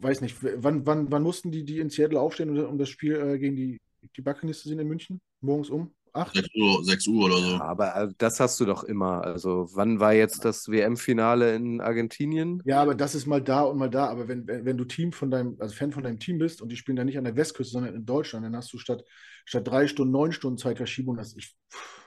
weiß 0.00 0.20
nicht, 0.20 0.36
wann, 0.40 0.86
wann, 0.86 1.10
wann 1.10 1.22
mussten 1.22 1.50
die, 1.50 1.64
die 1.64 1.80
in 1.80 1.90
Seattle 1.90 2.20
aufstehen, 2.20 2.58
um, 2.64 2.78
das 2.78 2.88
Spiel 2.88 3.16
äh, 3.16 3.38
gegen 3.38 3.56
die, 3.56 3.80
die 4.16 4.22
Buccaneers 4.22 4.60
zu 4.60 4.68
sehen 4.68 4.78
in 4.78 4.88
München? 4.88 5.20
Morgens 5.40 5.70
um 5.70 5.94
8? 6.14 6.34
6 6.34 6.48
Uhr, 6.54 6.84
6 6.84 7.06
Uhr 7.08 7.24
oder 7.24 7.38
so. 7.38 7.50
Ja, 7.54 7.60
aber 7.62 7.96
äh, 7.96 8.08
das 8.18 8.38
hast 8.38 8.60
du 8.60 8.64
doch 8.64 8.84
immer. 8.84 9.24
Also, 9.24 9.68
wann 9.72 9.98
war 9.98 10.12
jetzt 10.14 10.44
das 10.44 10.68
WM-Finale 10.68 11.54
in 11.54 11.80
Argentinien? 11.80 12.62
Ja, 12.64 12.80
aber 12.80 12.94
das 12.94 13.14
ist 13.16 13.26
mal 13.26 13.42
da 13.42 13.62
und 13.62 13.78
mal 13.78 13.90
da. 13.90 14.06
Aber 14.06 14.28
wenn, 14.28 14.46
wenn, 14.46 14.64
wenn 14.64 14.76
du 14.76 14.84
Team 14.84 15.12
von 15.12 15.30
deinem, 15.30 15.56
also 15.58 15.74
Fan 15.74 15.92
von 15.92 16.04
deinem 16.04 16.20
Team 16.20 16.38
bist 16.38 16.62
und 16.62 16.70
die 16.70 16.76
spielen 16.76 16.96
dann 16.96 17.06
nicht 17.06 17.18
an 17.18 17.24
der 17.24 17.36
Westküste, 17.36 17.72
sondern 17.72 17.94
in 17.94 18.06
Deutschland, 18.06 18.46
dann 18.46 18.56
hast 18.56 18.72
du 18.72 18.78
statt, 18.78 19.02
statt 19.44 19.66
drei 19.66 19.88
Stunden, 19.88 20.12
neun 20.12 20.32
Stunden 20.32 20.56
Zeitverschiebung, 20.56 21.16
das 21.16 21.34
ich. 21.36 21.56
Pff, 21.72 22.03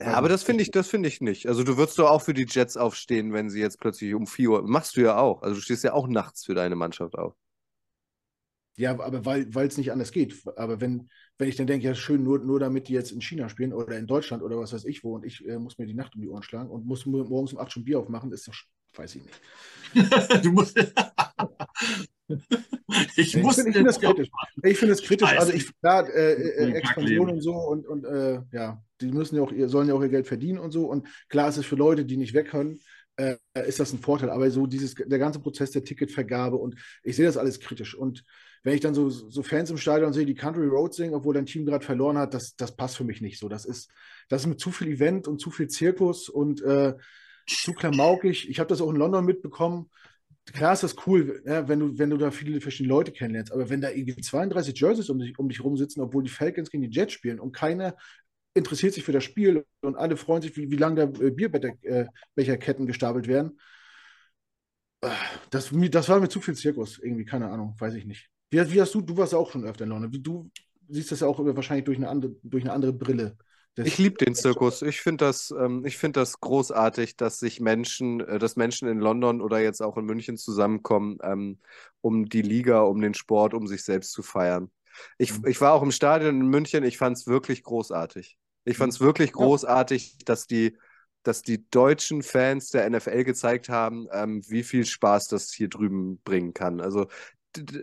ja, 0.00 0.14
aber 0.14 0.28
das 0.28 0.42
finde 0.42 0.62
ich, 0.62 0.70
das 0.70 0.88
finde 0.88 1.08
ich 1.08 1.20
nicht. 1.20 1.46
Also 1.46 1.62
du 1.62 1.76
würdest 1.76 1.98
doch 1.98 2.10
auch 2.10 2.22
für 2.22 2.34
die 2.34 2.46
Jets 2.48 2.76
aufstehen, 2.76 3.32
wenn 3.32 3.50
sie 3.50 3.60
jetzt 3.60 3.80
plötzlich 3.80 4.14
um 4.14 4.26
4 4.26 4.50
Uhr. 4.50 4.62
Machst 4.62 4.96
du 4.96 5.02
ja 5.02 5.18
auch. 5.18 5.42
Also 5.42 5.56
du 5.56 5.60
stehst 5.60 5.84
ja 5.84 5.92
auch 5.92 6.08
nachts 6.08 6.44
für 6.44 6.54
deine 6.54 6.76
Mannschaft 6.76 7.14
auf. 7.16 7.34
Ja, 8.76 8.98
aber 8.98 9.24
weil 9.26 9.66
es 9.66 9.76
nicht 9.76 9.92
anders 9.92 10.10
geht. 10.10 10.42
Aber 10.56 10.80
wenn, 10.80 11.10
wenn 11.36 11.48
ich 11.48 11.56
dann 11.56 11.66
denke, 11.66 11.86
ja, 11.86 11.94
schön, 11.94 12.22
nur, 12.22 12.38
nur 12.38 12.58
damit 12.58 12.88
die 12.88 12.94
jetzt 12.94 13.12
in 13.12 13.20
China 13.20 13.48
spielen 13.48 13.74
oder 13.74 13.98
in 13.98 14.06
Deutschland 14.06 14.42
oder 14.42 14.58
was 14.58 14.72
weiß 14.72 14.86
ich 14.86 15.04
wo 15.04 15.14
und 15.14 15.24
ich 15.24 15.46
äh, 15.46 15.58
muss 15.58 15.76
mir 15.78 15.86
die 15.86 15.94
Nacht 15.94 16.14
um 16.14 16.22
die 16.22 16.28
Ohren 16.28 16.42
schlagen 16.42 16.70
und 16.70 16.86
muss 16.86 17.04
morgens 17.04 17.52
um 17.52 17.58
8 17.58 17.72
schon 17.72 17.84
Bier 17.84 17.98
aufmachen, 17.98 18.32
ist 18.32 18.48
doch 18.48 18.54
weiß 18.96 19.16
ich 19.16 19.22
nicht. 19.24 19.40
du 20.42 20.52
musst. 20.52 20.78
ich 23.16 23.36
muss. 23.36 23.58
Ich 23.58 23.64
finde 23.64 23.84
das 23.84 24.00
kritisch. 24.00 24.30
Ich 24.62 24.78
finde 24.78 24.94
es 24.94 25.02
kritisch. 25.02 25.28
Also 25.36 25.52
ich 25.52 25.78
klar, 25.80 26.08
äh, 26.08 26.32
äh, 26.32 26.72
Expansion 26.72 27.30
und 27.30 27.40
so 27.40 27.54
und, 27.54 27.86
und 27.86 28.04
äh, 28.04 28.40
ja, 28.52 28.82
die 29.00 29.12
müssen 29.12 29.36
ja 29.36 29.42
auch, 29.42 29.52
sollen 29.66 29.88
ja 29.88 29.94
auch 29.94 30.02
ihr 30.02 30.08
Geld 30.08 30.26
verdienen 30.26 30.58
und 30.58 30.70
so. 30.70 30.86
Und 30.86 31.06
klar 31.28 31.48
ist 31.48 31.56
es 31.56 31.66
für 31.66 31.76
Leute, 31.76 32.04
die 32.04 32.16
nicht 32.16 32.34
weg 32.34 32.48
können, 32.48 32.80
äh, 33.16 33.36
ist 33.66 33.80
das 33.80 33.92
ein 33.92 34.00
Vorteil. 34.00 34.30
Aber 34.30 34.50
so 34.50 34.66
dieses, 34.66 34.94
der 34.94 35.18
ganze 35.18 35.40
Prozess 35.40 35.70
der 35.70 35.84
Ticketvergabe 35.84 36.56
und 36.56 36.76
ich 37.02 37.16
sehe 37.16 37.26
das 37.26 37.36
alles 37.36 37.60
kritisch. 37.60 37.94
Und 37.94 38.24
wenn 38.62 38.74
ich 38.74 38.80
dann 38.80 38.94
so, 38.94 39.08
so 39.08 39.42
Fans 39.42 39.70
im 39.70 39.78
Stadion 39.78 40.12
sehe, 40.12 40.26
die 40.26 40.34
Country 40.34 40.66
Road 40.66 40.94
singen, 40.94 41.14
obwohl 41.14 41.34
dein 41.34 41.46
Team 41.46 41.64
gerade 41.64 41.84
verloren 41.84 42.18
hat, 42.18 42.34
das, 42.34 42.56
das 42.56 42.76
passt 42.76 42.96
für 42.96 43.04
mich 43.04 43.20
nicht 43.20 43.38
so. 43.38 43.48
Das 43.48 43.64
ist, 43.64 43.90
das 44.28 44.42
ist 44.42 44.48
mit 44.48 44.60
zu 44.60 44.70
viel 44.70 44.88
Event 44.88 45.28
und 45.28 45.40
zu 45.40 45.50
viel 45.50 45.68
Zirkus 45.68 46.28
und 46.28 46.62
äh, 46.62 46.94
zu 47.46 47.72
klamaukig. 47.72 48.48
Ich 48.48 48.58
habe 48.58 48.68
das 48.68 48.80
auch 48.80 48.90
in 48.90 48.96
London 48.96 49.24
mitbekommen. 49.24 49.90
Klar 50.52 50.72
ist 50.72 50.82
das 50.82 50.96
cool, 51.06 51.42
ja, 51.46 51.68
wenn, 51.68 51.80
du, 51.80 51.98
wenn 51.98 52.10
du 52.10 52.16
da 52.16 52.30
viele 52.30 52.60
verschiedene 52.60 52.94
Leute 52.94 53.12
kennenlernst, 53.12 53.52
aber 53.52 53.68
wenn 53.68 53.80
da 53.80 53.90
irgendwie 53.90 54.16
32 54.16 54.78
Jerseys 54.78 55.08
um 55.10 55.18
dich, 55.18 55.38
um 55.38 55.48
dich 55.48 55.62
rumsitzen, 55.62 56.02
obwohl 56.02 56.24
die 56.24 56.30
Falcons 56.30 56.70
gegen 56.70 56.82
die 56.82 56.96
Jets 56.96 57.12
spielen 57.12 57.38
und 57.38 57.52
keiner 57.52 57.94
interessiert 58.54 58.94
sich 58.94 59.04
für 59.04 59.12
das 59.12 59.24
Spiel 59.24 59.64
und 59.80 59.96
alle 59.96 60.16
freuen 60.16 60.42
sich, 60.42 60.56
wie, 60.56 60.70
wie 60.70 60.76
lange 60.76 61.06
da 61.06 61.24
äh, 61.24 61.30
Bierbecherketten 61.30 62.86
gestapelt 62.86 63.28
werden. 63.28 63.60
Äh, 65.02 65.10
das, 65.50 65.70
das 65.72 66.08
war 66.08 66.20
mir 66.20 66.28
zu 66.28 66.40
viel 66.40 66.54
Zirkus, 66.54 66.98
irgendwie, 66.98 67.24
keine 67.24 67.50
Ahnung, 67.50 67.74
weiß 67.78 67.94
ich 67.94 68.04
nicht. 68.04 68.28
Wie, 68.50 68.72
wie 68.72 68.80
hast 68.80 68.94
du, 68.94 69.00
du 69.00 69.16
warst 69.16 69.34
auch 69.34 69.50
schon 69.50 69.64
öfter 69.64 69.84
in 69.84 69.90
London, 69.90 70.22
du 70.22 70.50
siehst 70.88 71.12
das 71.12 71.20
ja 71.20 71.26
auch 71.26 71.38
wahrscheinlich 71.38 71.84
durch 71.84 71.98
eine 71.98 72.08
andere, 72.08 72.34
durch 72.42 72.64
eine 72.64 72.72
andere 72.72 72.92
Brille. 72.92 73.36
Ich 73.76 73.98
liebe 73.98 74.16
den 74.16 74.34
Zirkus. 74.34 74.82
Ich 74.82 75.00
finde 75.00 75.26
das, 75.26 75.54
ähm, 75.56 75.84
find 75.84 76.16
das 76.16 76.40
großartig, 76.40 77.16
dass 77.16 77.38
sich 77.38 77.60
Menschen, 77.60 78.20
äh, 78.20 78.38
dass 78.38 78.56
Menschen 78.56 78.88
in 78.88 78.98
London 78.98 79.40
oder 79.40 79.60
jetzt 79.60 79.80
auch 79.80 79.96
in 79.96 80.04
München 80.04 80.36
zusammenkommen, 80.36 81.18
ähm, 81.22 81.58
um 82.00 82.28
die 82.28 82.42
Liga, 82.42 82.82
um 82.82 83.00
den 83.00 83.14
Sport, 83.14 83.54
um 83.54 83.66
sich 83.66 83.84
selbst 83.84 84.12
zu 84.12 84.22
feiern. 84.22 84.70
Ich, 85.18 85.38
mhm. 85.38 85.46
ich 85.46 85.60
war 85.60 85.72
auch 85.72 85.82
im 85.82 85.92
Stadion 85.92 86.40
in 86.40 86.46
München, 86.46 86.84
ich 86.84 86.98
fand 86.98 87.16
es 87.16 87.26
wirklich 87.26 87.62
großartig. 87.62 88.38
Ich 88.64 88.76
fand 88.76 88.92
es 88.92 89.00
mhm. 89.00 89.04
wirklich 89.06 89.32
großartig, 89.32 90.18
dass 90.24 90.46
die, 90.46 90.76
dass 91.22 91.42
die 91.42 91.68
deutschen 91.70 92.22
Fans 92.22 92.70
der 92.70 92.88
NFL 92.88 93.24
gezeigt 93.24 93.68
haben, 93.68 94.06
ähm, 94.12 94.42
wie 94.48 94.62
viel 94.62 94.86
Spaß 94.86 95.28
das 95.28 95.52
hier 95.52 95.68
drüben 95.68 96.20
bringen 96.22 96.54
kann. 96.54 96.80
Also 96.80 97.08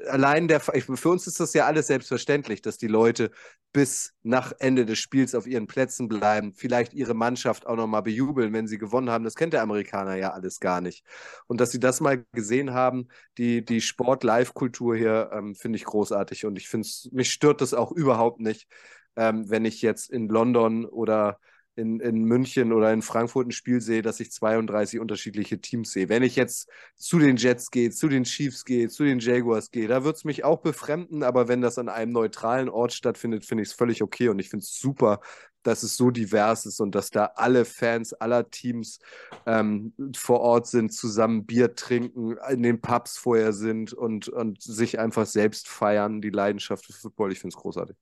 allein 0.07 0.47
der, 0.47 0.59
für 0.59 1.09
uns 1.09 1.27
ist 1.27 1.39
das 1.39 1.53
ja 1.53 1.65
alles 1.65 1.87
selbstverständlich, 1.87 2.61
dass 2.61 2.77
die 2.77 2.87
Leute 2.87 3.31
bis 3.73 4.13
nach 4.23 4.53
Ende 4.59 4.85
des 4.85 4.97
Spiels 4.97 5.35
auf 5.35 5.45
ihren 5.45 5.67
Plätzen 5.67 6.07
bleiben, 6.07 6.53
vielleicht 6.53 6.93
ihre 6.93 7.13
Mannschaft 7.13 7.67
auch 7.67 7.75
nochmal 7.75 8.01
bejubeln, 8.01 8.53
wenn 8.53 8.67
sie 8.67 8.77
gewonnen 8.77 9.09
haben. 9.09 9.23
Das 9.23 9.35
kennt 9.35 9.53
der 9.53 9.61
Amerikaner 9.61 10.15
ja 10.15 10.31
alles 10.31 10.59
gar 10.59 10.81
nicht. 10.81 11.05
Und 11.47 11.59
dass 11.61 11.71
sie 11.71 11.79
das 11.79 11.99
mal 11.99 12.25
gesehen 12.31 12.73
haben, 12.73 13.07
die, 13.37 13.63
die 13.63 13.81
Sport-Live-Kultur 13.81 14.95
hier, 14.95 15.29
ähm, 15.33 15.53
finde 15.53 15.77
ich 15.77 15.85
großartig. 15.85 16.45
Und 16.45 16.57
ich 16.57 16.69
finde 16.69 16.87
mich 17.11 17.31
stört 17.31 17.61
das 17.61 17.73
auch 17.73 17.91
überhaupt 17.91 18.39
nicht, 18.39 18.67
ähm, 19.15 19.49
wenn 19.49 19.65
ich 19.65 19.81
jetzt 19.81 20.09
in 20.09 20.29
London 20.29 20.85
oder 20.85 21.39
in, 21.77 21.99
in 21.99 22.23
München 22.23 22.73
oder 22.73 22.91
in 22.91 23.01
Frankfurt 23.01 23.47
ein 23.47 23.51
Spiel 23.51 23.81
sehe, 23.81 24.01
dass 24.01 24.19
ich 24.19 24.31
32 24.31 24.99
unterschiedliche 24.99 25.61
Teams 25.61 25.91
sehe. 25.91 26.09
Wenn 26.09 26.23
ich 26.23 26.35
jetzt 26.35 26.69
zu 26.95 27.19
den 27.19 27.37
Jets 27.37 27.71
gehe, 27.71 27.91
zu 27.91 28.09
den 28.09 28.23
Chiefs 28.23 28.65
gehe, 28.65 28.89
zu 28.89 29.03
den 29.03 29.19
Jaguars 29.19 29.71
gehe, 29.71 29.87
da 29.87 30.03
wird 30.03 30.17
es 30.17 30.23
mich 30.23 30.43
auch 30.43 30.61
befremden, 30.61 31.23
aber 31.23 31.47
wenn 31.47 31.61
das 31.61 31.77
an 31.77 31.89
einem 31.89 32.11
neutralen 32.11 32.69
Ort 32.69 32.93
stattfindet, 32.93 33.45
finde 33.45 33.63
ich 33.63 33.69
es 33.69 33.75
völlig 33.75 34.01
okay 34.01 34.29
und 34.29 34.39
ich 34.39 34.49
finde 34.49 34.63
es 34.63 34.77
super, 34.77 35.19
dass 35.63 35.83
es 35.83 35.97
so 35.97 36.11
divers 36.11 36.65
ist 36.65 36.79
und 36.79 36.95
dass 36.95 37.09
da 37.09 37.31
alle 37.35 37.65
Fans 37.65 38.13
aller 38.13 38.49
Teams 38.49 38.99
ähm, 39.45 39.93
vor 40.15 40.39
Ort 40.39 40.67
sind, 40.67 40.93
zusammen 40.93 41.45
Bier 41.45 41.75
trinken, 41.75 42.37
in 42.49 42.63
den 42.63 42.79
Pubs 42.81 43.17
vorher 43.17 43.53
sind 43.53 43.93
und, 43.93 44.29
und 44.29 44.61
sich 44.61 44.97
einfach 44.97 45.25
selbst 45.25 45.67
feiern, 45.67 46.21
die 46.21 46.29
Leidenschaft 46.29 46.85
für 46.85 46.93
Football. 46.93 47.33
Ich 47.33 47.39
finde 47.39 47.55
es 47.55 47.61
großartig. 47.61 47.97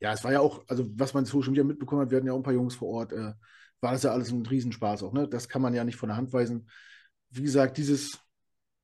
Ja, 0.00 0.12
es 0.12 0.24
war 0.24 0.32
ja 0.32 0.40
auch, 0.40 0.64
also 0.68 0.86
was 0.96 1.14
man 1.14 1.24
Social 1.24 1.50
Media 1.50 1.64
mitbekommen 1.64 2.02
hat, 2.02 2.10
wir 2.10 2.16
hatten 2.18 2.26
ja 2.26 2.32
auch 2.32 2.38
ein 2.38 2.42
paar 2.42 2.52
Jungs 2.52 2.74
vor 2.74 2.88
Ort, 2.88 3.12
äh, 3.12 3.32
war 3.80 3.92
das 3.92 4.02
ja 4.02 4.12
alles 4.12 4.30
ein 4.30 4.44
Riesenspaß 4.46 5.02
auch, 5.02 5.12
ne? 5.12 5.28
Das 5.28 5.48
kann 5.48 5.62
man 5.62 5.74
ja 5.74 5.84
nicht 5.84 5.96
von 5.96 6.08
der 6.08 6.16
Hand 6.16 6.32
weisen. 6.32 6.68
Wie 7.30 7.42
gesagt, 7.42 7.76
dieses, 7.76 8.18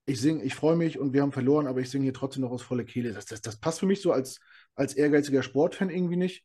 ich 0.06 0.20
singe, 0.20 0.42
ich 0.44 0.54
freue 0.54 0.76
mich 0.76 0.98
und 0.98 1.12
wir 1.12 1.22
haben 1.22 1.32
verloren, 1.32 1.66
aber 1.66 1.80
ich 1.80 1.90
singe 1.90 2.04
hier 2.04 2.14
trotzdem 2.14 2.42
noch 2.42 2.50
aus 2.50 2.62
voller 2.62 2.84
Kehle. 2.84 3.12
Das, 3.12 3.26
das, 3.26 3.40
das 3.40 3.56
passt 3.58 3.80
für 3.80 3.86
mich 3.86 4.02
so 4.02 4.12
als, 4.12 4.40
als 4.74 4.94
ehrgeiziger 4.94 5.42
Sportfan 5.42 5.90
irgendwie 5.90 6.16
nicht. 6.16 6.44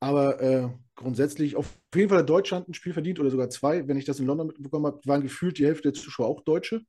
Aber 0.00 0.40
äh, 0.42 0.68
grundsätzlich, 0.96 1.56
auf 1.56 1.78
jeden 1.94 2.08
Fall 2.08 2.18
hat 2.18 2.28
Deutschland 2.28 2.68
ein 2.68 2.74
Spiel 2.74 2.92
verdient 2.92 3.20
oder 3.20 3.30
sogar 3.30 3.48
zwei. 3.50 3.86
Wenn 3.88 3.96
ich 3.96 4.04
das 4.04 4.20
in 4.20 4.26
London 4.26 4.48
mitbekommen 4.48 4.86
habe, 4.86 5.00
waren 5.04 5.22
gefühlt 5.22 5.58
die 5.58 5.66
Hälfte 5.66 5.92
der 5.92 5.94
Zuschauer 5.94 6.26
auch 6.28 6.42
Deutsche. 6.42 6.82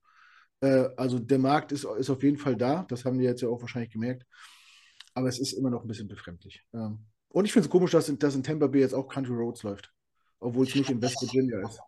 Äh, 0.61 0.89
also 0.97 1.19
der 1.19 1.39
Markt 1.39 1.71
ist, 1.71 1.85
ist 1.85 2.09
auf 2.09 2.23
jeden 2.23 2.37
Fall 2.37 2.55
da. 2.55 2.85
Das 2.89 3.05
haben 3.05 3.19
wir 3.19 3.25
jetzt 3.25 3.41
ja 3.41 3.49
auch 3.49 3.61
wahrscheinlich 3.61 3.91
gemerkt 3.91 4.25
aber 5.15 5.29
es 5.29 5.39
ist 5.39 5.53
immer 5.53 5.71
noch 5.71 5.83
ein 5.83 5.87
bisschen 5.87 6.07
befremdlich. 6.07 6.63
Ähm, 6.73 6.99
und 7.29 7.45
ich 7.45 7.53
finde 7.53 7.65
es 7.65 7.71
komisch, 7.71 7.91
dass 7.91 8.07
in, 8.09 8.19
dass 8.19 8.35
in 8.35 8.43
Tampa 8.43 8.67
Bay 8.67 8.81
jetzt 8.81 8.93
auch 8.93 9.07
Country 9.07 9.33
Roads 9.33 9.63
läuft, 9.63 9.91
obwohl 10.39 10.67
es 10.67 10.75
nicht 10.75 10.89
in 10.89 11.01
West 11.01 11.21
Virginia 11.21 11.67
ist. 11.67 11.79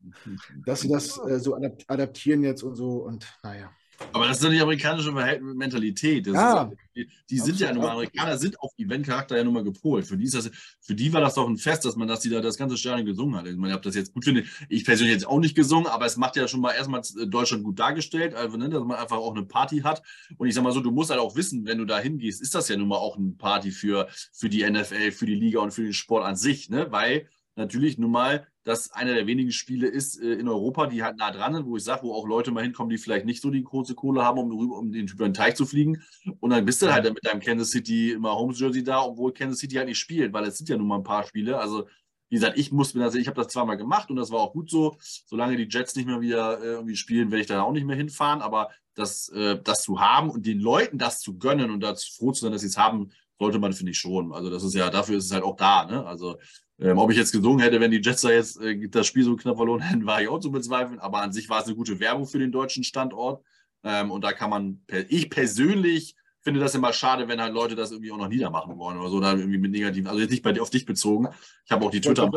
Dass 0.66 0.80
sie 0.80 0.88
das 0.88 1.16
äh, 1.28 1.38
so 1.38 1.54
adaptieren 1.54 2.42
jetzt 2.42 2.64
und 2.64 2.74
so 2.74 3.04
und 3.04 3.24
naja. 3.44 3.70
Aber 4.12 4.26
das 4.26 4.38
ist 4.38 4.44
ja 4.44 4.50
die 4.50 4.60
amerikanische 4.60 5.12
Mentalität. 5.12 6.26
Das 6.26 6.34
ja, 6.34 6.62
ist, 6.62 6.78
die, 6.94 7.08
die 7.30 7.38
sind 7.38 7.60
ja 7.60 7.72
nun 7.72 7.82
mal, 7.82 7.90
Amerikaner 7.90 8.36
sind 8.38 8.60
auf 8.60 8.72
Eventcharakter 8.76 9.36
ja 9.36 9.44
nun 9.44 9.54
mal 9.54 9.64
gepolt. 9.64 10.06
Für 10.06 10.16
die, 10.16 10.24
ist 10.24 10.34
das, 10.34 10.50
für 10.80 10.94
die 10.94 11.12
war 11.12 11.20
das 11.20 11.34
doch 11.34 11.48
ein 11.48 11.56
Fest, 11.56 11.84
dass 11.84 11.96
man 11.96 12.08
das, 12.08 12.20
die 12.20 12.30
da 12.30 12.40
das 12.40 12.56
ganze 12.56 12.76
Stadion 12.76 13.06
gesungen 13.06 13.36
hat. 13.36 13.46
Ich 13.46 13.56
meine, 13.56 13.74
ob 13.74 13.82
das 13.82 13.94
jetzt 13.94 14.12
gut 14.12 14.24
finde, 14.24 14.44
ich 14.68 14.84
persönlich 14.84 15.14
jetzt 15.14 15.26
auch 15.26 15.38
nicht 15.38 15.54
gesungen, 15.54 15.86
aber 15.86 16.06
es 16.06 16.16
macht 16.16 16.36
ja 16.36 16.48
schon 16.48 16.60
mal 16.60 16.72
erstmal 16.72 17.02
Deutschland 17.26 17.64
gut 17.64 17.78
dargestellt, 17.78 18.34
also, 18.34 18.56
ne, 18.56 18.68
dass 18.68 18.84
man 18.84 18.98
einfach 18.98 19.16
auch 19.16 19.34
eine 19.34 19.44
Party 19.44 19.80
hat. 19.80 20.02
Und 20.36 20.48
ich 20.48 20.54
sag 20.54 20.62
mal 20.62 20.72
so, 20.72 20.80
du 20.80 20.90
musst 20.90 21.10
halt 21.10 21.20
auch 21.20 21.36
wissen, 21.36 21.66
wenn 21.66 21.78
du 21.78 21.84
da 21.84 21.98
hingehst, 21.98 22.42
ist 22.42 22.54
das 22.54 22.68
ja 22.68 22.76
nun 22.76 22.88
mal 22.88 22.98
auch 22.98 23.16
eine 23.16 23.32
Party 23.32 23.70
für, 23.70 24.08
für 24.32 24.48
die 24.48 24.68
NFL, 24.68 25.12
für 25.12 25.26
die 25.26 25.34
Liga 25.34 25.60
und 25.60 25.72
für 25.72 25.82
den 25.82 25.92
Sport 25.92 26.24
an 26.24 26.36
sich, 26.36 26.68
ne? 26.68 26.88
Weil 26.90 27.28
natürlich 27.56 27.98
nun 27.98 28.10
mal 28.10 28.46
das 28.64 28.92
einer 28.92 29.14
der 29.14 29.26
wenigen 29.26 29.50
Spiele 29.50 29.88
ist 29.88 30.20
äh, 30.20 30.34
in 30.34 30.48
Europa, 30.48 30.86
die 30.86 31.02
halt 31.02 31.16
nah 31.16 31.30
dran 31.30 31.54
sind, 31.54 31.66
wo 31.66 31.76
ich 31.76 31.84
sage, 31.84 32.04
wo 32.04 32.14
auch 32.14 32.26
Leute 32.26 32.52
mal 32.52 32.62
hinkommen, 32.62 32.90
die 32.90 32.98
vielleicht 32.98 33.26
nicht 33.26 33.42
so 33.42 33.50
die 33.50 33.64
große 33.64 33.94
Kohle 33.94 34.24
haben, 34.24 34.38
um, 34.38 34.70
um 34.70 34.92
den 34.92 35.08
über 35.08 35.28
den 35.28 35.34
Teich 35.34 35.56
zu 35.56 35.66
fliegen. 35.66 36.02
Und 36.40 36.50
dann 36.50 36.64
bist 36.64 36.80
du 36.82 36.92
halt 36.92 37.04
mit 37.04 37.24
deinem 37.24 37.40
Kansas 37.40 37.70
City 37.70 38.12
immer 38.12 38.36
Homes 38.36 38.60
Jersey 38.60 38.84
da, 38.84 39.02
obwohl 39.02 39.32
Kansas 39.32 39.58
City 39.58 39.76
halt 39.76 39.88
nicht 39.88 39.98
spielt, 39.98 40.32
weil 40.32 40.44
es 40.44 40.58
sind 40.58 40.68
ja 40.68 40.76
nun 40.76 40.86
mal 40.86 40.98
ein 40.98 41.02
paar 41.02 41.24
Spiele. 41.24 41.58
Also 41.58 41.88
wie 42.28 42.36
gesagt, 42.36 42.56
ich 42.56 42.72
muss 42.72 42.94
mir 42.94 43.02
das, 43.02 43.14
ich 43.14 43.26
habe 43.26 43.42
das 43.42 43.52
zweimal 43.52 43.76
gemacht 43.76 44.08
und 44.08 44.16
das 44.16 44.30
war 44.30 44.40
auch 44.40 44.52
gut 44.52 44.70
so. 44.70 44.96
Solange 45.00 45.56
die 45.56 45.68
Jets 45.68 45.96
nicht 45.96 46.06
mehr 46.06 46.20
wieder 46.20 46.62
äh, 46.62 46.66
irgendwie 46.66 46.96
spielen, 46.96 47.30
werde 47.30 47.42
ich 47.42 47.46
da 47.46 47.62
auch 47.62 47.72
nicht 47.72 47.84
mehr 47.84 47.96
hinfahren. 47.96 48.40
Aber 48.40 48.70
das, 48.94 49.28
äh, 49.30 49.60
das 49.62 49.82
zu 49.82 50.00
haben 50.00 50.30
und 50.30 50.46
den 50.46 50.60
Leuten 50.60 50.98
das 50.98 51.20
zu 51.20 51.36
gönnen 51.36 51.70
und 51.70 51.80
dazu 51.80 52.10
froh 52.16 52.32
zu 52.32 52.42
sein, 52.42 52.52
dass 52.52 52.62
sie 52.62 52.68
es 52.68 52.78
haben, 52.78 53.10
sollte 53.38 53.58
man, 53.58 53.72
finde 53.72 53.92
ich 53.92 53.98
schon. 53.98 54.32
Also 54.32 54.50
das 54.50 54.62
ist 54.62 54.74
ja, 54.74 54.90
dafür 54.90 55.18
ist 55.18 55.26
es 55.26 55.32
halt 55.32 55.44
auch 55.44 55.56
da. 55.56 55.86
Ne? 55.86 56.04
Also 56.06 56.38
ähm, 56.78 56.98
ob 56.98 57.10
ich 57.10 57.16
jetzt 57.16 57.32
gesungen 57.32 57.60
hätte, 57.60 57.80
wenn 57.80 57.90
die 57.90 58.00
Jets 58.02 58.22
da 58.22 58.30
jetzt 58.30 58.60
äh, 58.60 58.88
das 58.88 59.06
Spiel 59.06 59.24
so 59.24 59.36
knapp 59.36 59.56
verloren 59.56 59.80
hätten, 59.80 60.06
war 60.06 60.22
ich 60.22 60.28
auch 60.28 60.40
zu 60.40 60.50
bezweifeln. 60.50 60.98
Aber 61.00 61.22
an 61.22 61.32
sich 61.32 61.48
war 61.48 61.60
es 61.60 61.66
eine 61.66 61.76
gute 61.76 61.98
Werbung 62.00 62.26
für 62.26 62.38
den 62.38 62.52
deutschen 62.52 62.84
Standort. 62.84 63.44
Ähm, 63.84 64.10
und 64.10 64.22
da 64.22 64.32
kann 64.32 64.50
man, 64.50 64.82
ich 65.08 65.30
persönlich 65.30 66.14
finde 66.40 66.60
das 66.60 66.74
immer 66.74 66.92
schade, 66.92 67.28
wenn 67.28 67.40
halt 67.40 67.54
Leute 67.54 67.74
das 67.74 67.92
irgendwie 67.92 68.10
auch 68.10 68.16
noch 68.16 68.28
niedermachen 68.28 68.76
wollen 68.76 68.98
oder 68.98 69.08
so, 69.08 69.16
oder 69.18 69.36
irgendwie 69.36 69.58
mit 69.58 69.70
negativen, 69.70 70.08
also 70.08 70.20
jetzt 70.20 70.30
nicht 70.30 70.42
bei, 70.42 70.60
auf 70.60 70.70
dich 70.70 70.84
bezogen. 70.84 71.28
Ich 71.64 71.70
habe 71.70 71.84
auch 71.86 71.90
die 71.90 72.00
Twitter, 72.00 72.28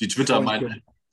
die 0.00 0.08
Twitter, 0.08 0.40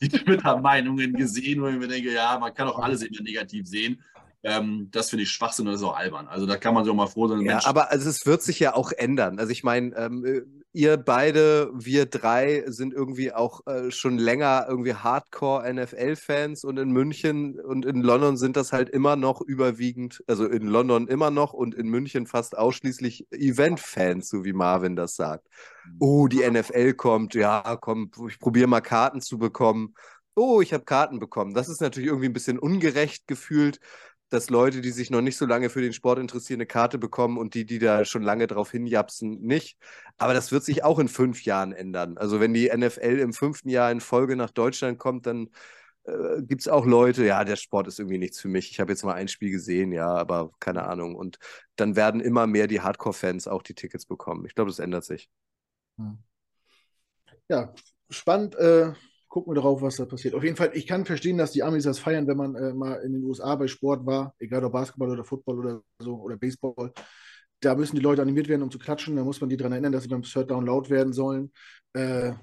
die 0.01 0.09
Twitter-Meinungen 0.09 1.13
gesehen, 1.13 1.61
wo 1.61 1.67
ich 1.67 1.77
mir 1.77 1.87
denke, 1.87 2.13
ja, 2.13 2.37
man 2.39 2.53
kann 2.53 2.67
auch 2.67 2.79
alles 2.79 3.03
immer 3.03 3.21
negativ 3.21 3.67
sehen. 3.67 4.03
Ähm, 4.43 4.89
das 4.91 5.09
finde 5.11 5.23
ich 5.23 5.31
Schwachsinn 5.31 5.67
und 5.67 5.73
das 5.73 5.81
ist 5.81 5.87
auch 5.87 5.95
albern. 5.95 6.27
Also 6.27 6.47
da 6.47 6.57
kann 6.57 6.73
man 6.73 6.83
sich 6.83 6.91
auch 6.91 6.97
mal 6.97 7.07
froh 7.07 7.27
sein. 7.27 7.41
Ja, 7.41 7.53
Mensch, 7.53 7.67
aber 7.67 7.91
also 7.91 8.09
es 8.09 8.25
wird 8.25 8.41
sich 8.41 8.59
ja 8.59 8.73
auch 8.73 8.91
ändern. 8.91 9.37
Also 9.37 9.51
ich 9.51 9.63
meine, 9.63 9.95
ähm, 9.95 10.63
ihr 10.73 10.97
beide, 10.97 11.69
wir 11.73 12.07
drei 12.07 12.63
sind 12.65 12.93
irgendwie 12.93 13.33
auch 13.33 13.65
äh, 13.67 13.91
schon 13.91 14.17
länger 14.17 14.65
irgendwie 14.67 14.95
Hardcore-NFL-Fans 14.95 16.63
und 16.63 16.77
in 16.77 16.91
München 16.91 17.59
und 17.59 17.85
in 17.85 18.01
London 18.01 18.37
sind 18.37 18.57
das 18.57 18.71
halt 18.71 18.89
immer 18.89 19.15
noch 19.15 19.41
überwiegend, 19.41 20.23
also 20.27 20.47
in 20.47 20.65
London 20.65 21.07
immer 21.07 21.29
noch 21.29 21.53
und 21.53 21.75
in 21.75 21.87
München 21.87 22.25
fast 22.25 22.57
ausschließlich 22.57 23.27
Event-Fans, 23.31 24.27
so 24.29 24.43
wie 24.43 24.53
Marvin 24.53 24.95
das 24.95 25.15
sagt. 25.15 25.47
Mhm. 25.85 25.97
Oh, 25.99 26.27
die 26.27 26.49
NFL 26.49 26.93
kommt, 26.93 27.35
ja, 27.35 27.77
komm, 27.79 28.09
ich 28.27 28.39
probiere 28.39 28.67
mal 28.67 28.81
Karten 28.81 29.21
zu 29.21 29.37
bekommen. 29.37 29.93
Oh, 30.33 30.61
ich 30.61 30.73
habe 30.73 30.85
Karten 30.85 31.19
bekommen. 31.19 31.53
Das 31.53 31.67
ist 31.67 31.81
natürlich 31.81 32.07
irgendwie 32.07 32.29
ein 32.29 32.33
bisschen 32.33 32.57
ungerecht 32.57 33.27
gefühlt 33.27 33.81
dass 34.31 34.49
Leute, 34.49 34.79
die 34.79 34.91
sich 34.91 35.09
noch 35.11 35.21
nicht 35.21 35.35
so 35.37 35.45
lange 35.45 35.69
für 35.69 35.81
den 35.81 35.91
Sport 35.91 36.17
interessieren, 36.17 36.59
eine 36.61 36.65
Karte 36.65 36.97
bekommen 36.97 37.37
und 37.37 37.53
die, 37.53 37.65
die 37.65 37.79
da 37.79 38.05
schon 38.05 38.23
lange 38.23 38.47
drauf 38.47 38.71
hinjapsen, 38.71 39.41
nicht. 39.41 39.77
Aber 40.17 40.33
das 40.33 40.53
wird 40.53 40.63
sich 40.63 40.85
auch 40.85 40.99
in 40.99 41.09
fünf 41.09 41.43
Jahren 41.43 41.73
ändern. 41.73 42.17
Also 42.17 42.39
wenn 42.39 42.53
die 42.53 42.69
NFL 42.69 43.19
im 43.19 43.33
fünften 43.33 43.67
Jahr 43.69 43.91
in 43.91 43.99
Folge 43.99 44.37
nach 44.37 44.49
Deutschland 44.51 44.99
kommt, 44.99 45.25
dann 45.25 45.49
äh, 46.05 46.41
gibt 46.43 46.61
es 46.61 46.69
auch 46.69 46.85
Leute, 46.85 47.25
ja, 47.25 47.43
der 47.43 47.57
Sport 47.57 47.89
ist 47.89 47.99
irgendwie 47.99 48.19
nichts 48.19 48.39
für 48.39 48.47
mich. 48.47 48.71
Ich 48.71 48.79
habe 48.79 48.93
jetzt 48.93 49.03
mal 49.03 49.15
ein 49.15 49.27
Spiel 49.27 49.51
gesehen, 49.51 49.91
ja, 49.91 50.07
aber 50.07 50.51
keine 50.61 50.85
Ahnung. 50.87 51.15
Und 51.15 51.37
dann 51.75 51.97
werden 51.97 52.21
immer 52.21 52.47
mehr 52.47 52.67
die 52.67 52.79
Hardcore-Fans 52.79 53.49
auch 53.49 53.63
die 53.63 53.75
Tickets 53.75 54.05
bekommen. 54.05 54.45
Ich 54.45 54.55
glaube, 54.55 54.71
das 54.71 54.79
ändert 54.79 55.03
sich. 55.03 55.29
Ja, 57.49 57.73
spannend. 58.09 58.55
Äh 58.55 58.93
gucken 59.31 59.51
wir 59.51 59.55
darauf, 59.55 59.81
was 59.81 59.95
da 59.95 60.05
passiert. 60.05 60.35
Auf 60.35 60.43
jeden 60.43 60.57
Fall, 60.57 60.71
ich 60.73 60.85
kann 60.85 61.05
verstehen, 61.05 61.37
dass 61.37 61.53
die 61.53 61.63
Amis 61.63 61.85
das 61.85 61.99
feiern, 61.99 62.27
wenn 62.27 62.35
man 62.35 62.53
äh, 62.53 62.73
mal 62.73 62.95
in 62.95 63.13
den 63.13 63.23
USA 63.23 63.55
bei 63.55 63.67
Sport 63.67 64.05
war, 64.05 64.35
egal 64.39 64.65
ob 64.65 64.73
Basketball 64.73 65.09
oder 65.09 65.23
Football 65.23 65.59
oder 65.59 65.81
so 65.99 66.15
oder 66.17 66.35
Baseball. 66.35 66.91
Da 67.61 67.73
müssen 67.75 67.95
die 67.95 68.01
Leute 68.01 68.21
animiert 68.21 68.49
werden, 68.49 68.61
um 68.61 68.69
zu 68.69 68.77
klatschen. 68.77 69.15
Da 69.15 69.23
muss 69.23 69.39
man 69.39 69.49
die 69.49 69.55
daran 69.55 69.71
erinnern, 69.71 69.93
dass 69.93 70.03
sie 70.03 70.09
beim 70.09 70.23
Third 70.23 70.51
Down 70.51 70.65
laut 70.65 70.89
werden 70.89 71.13
sollen. 71.13 71.53
Äh, 71.93 72.33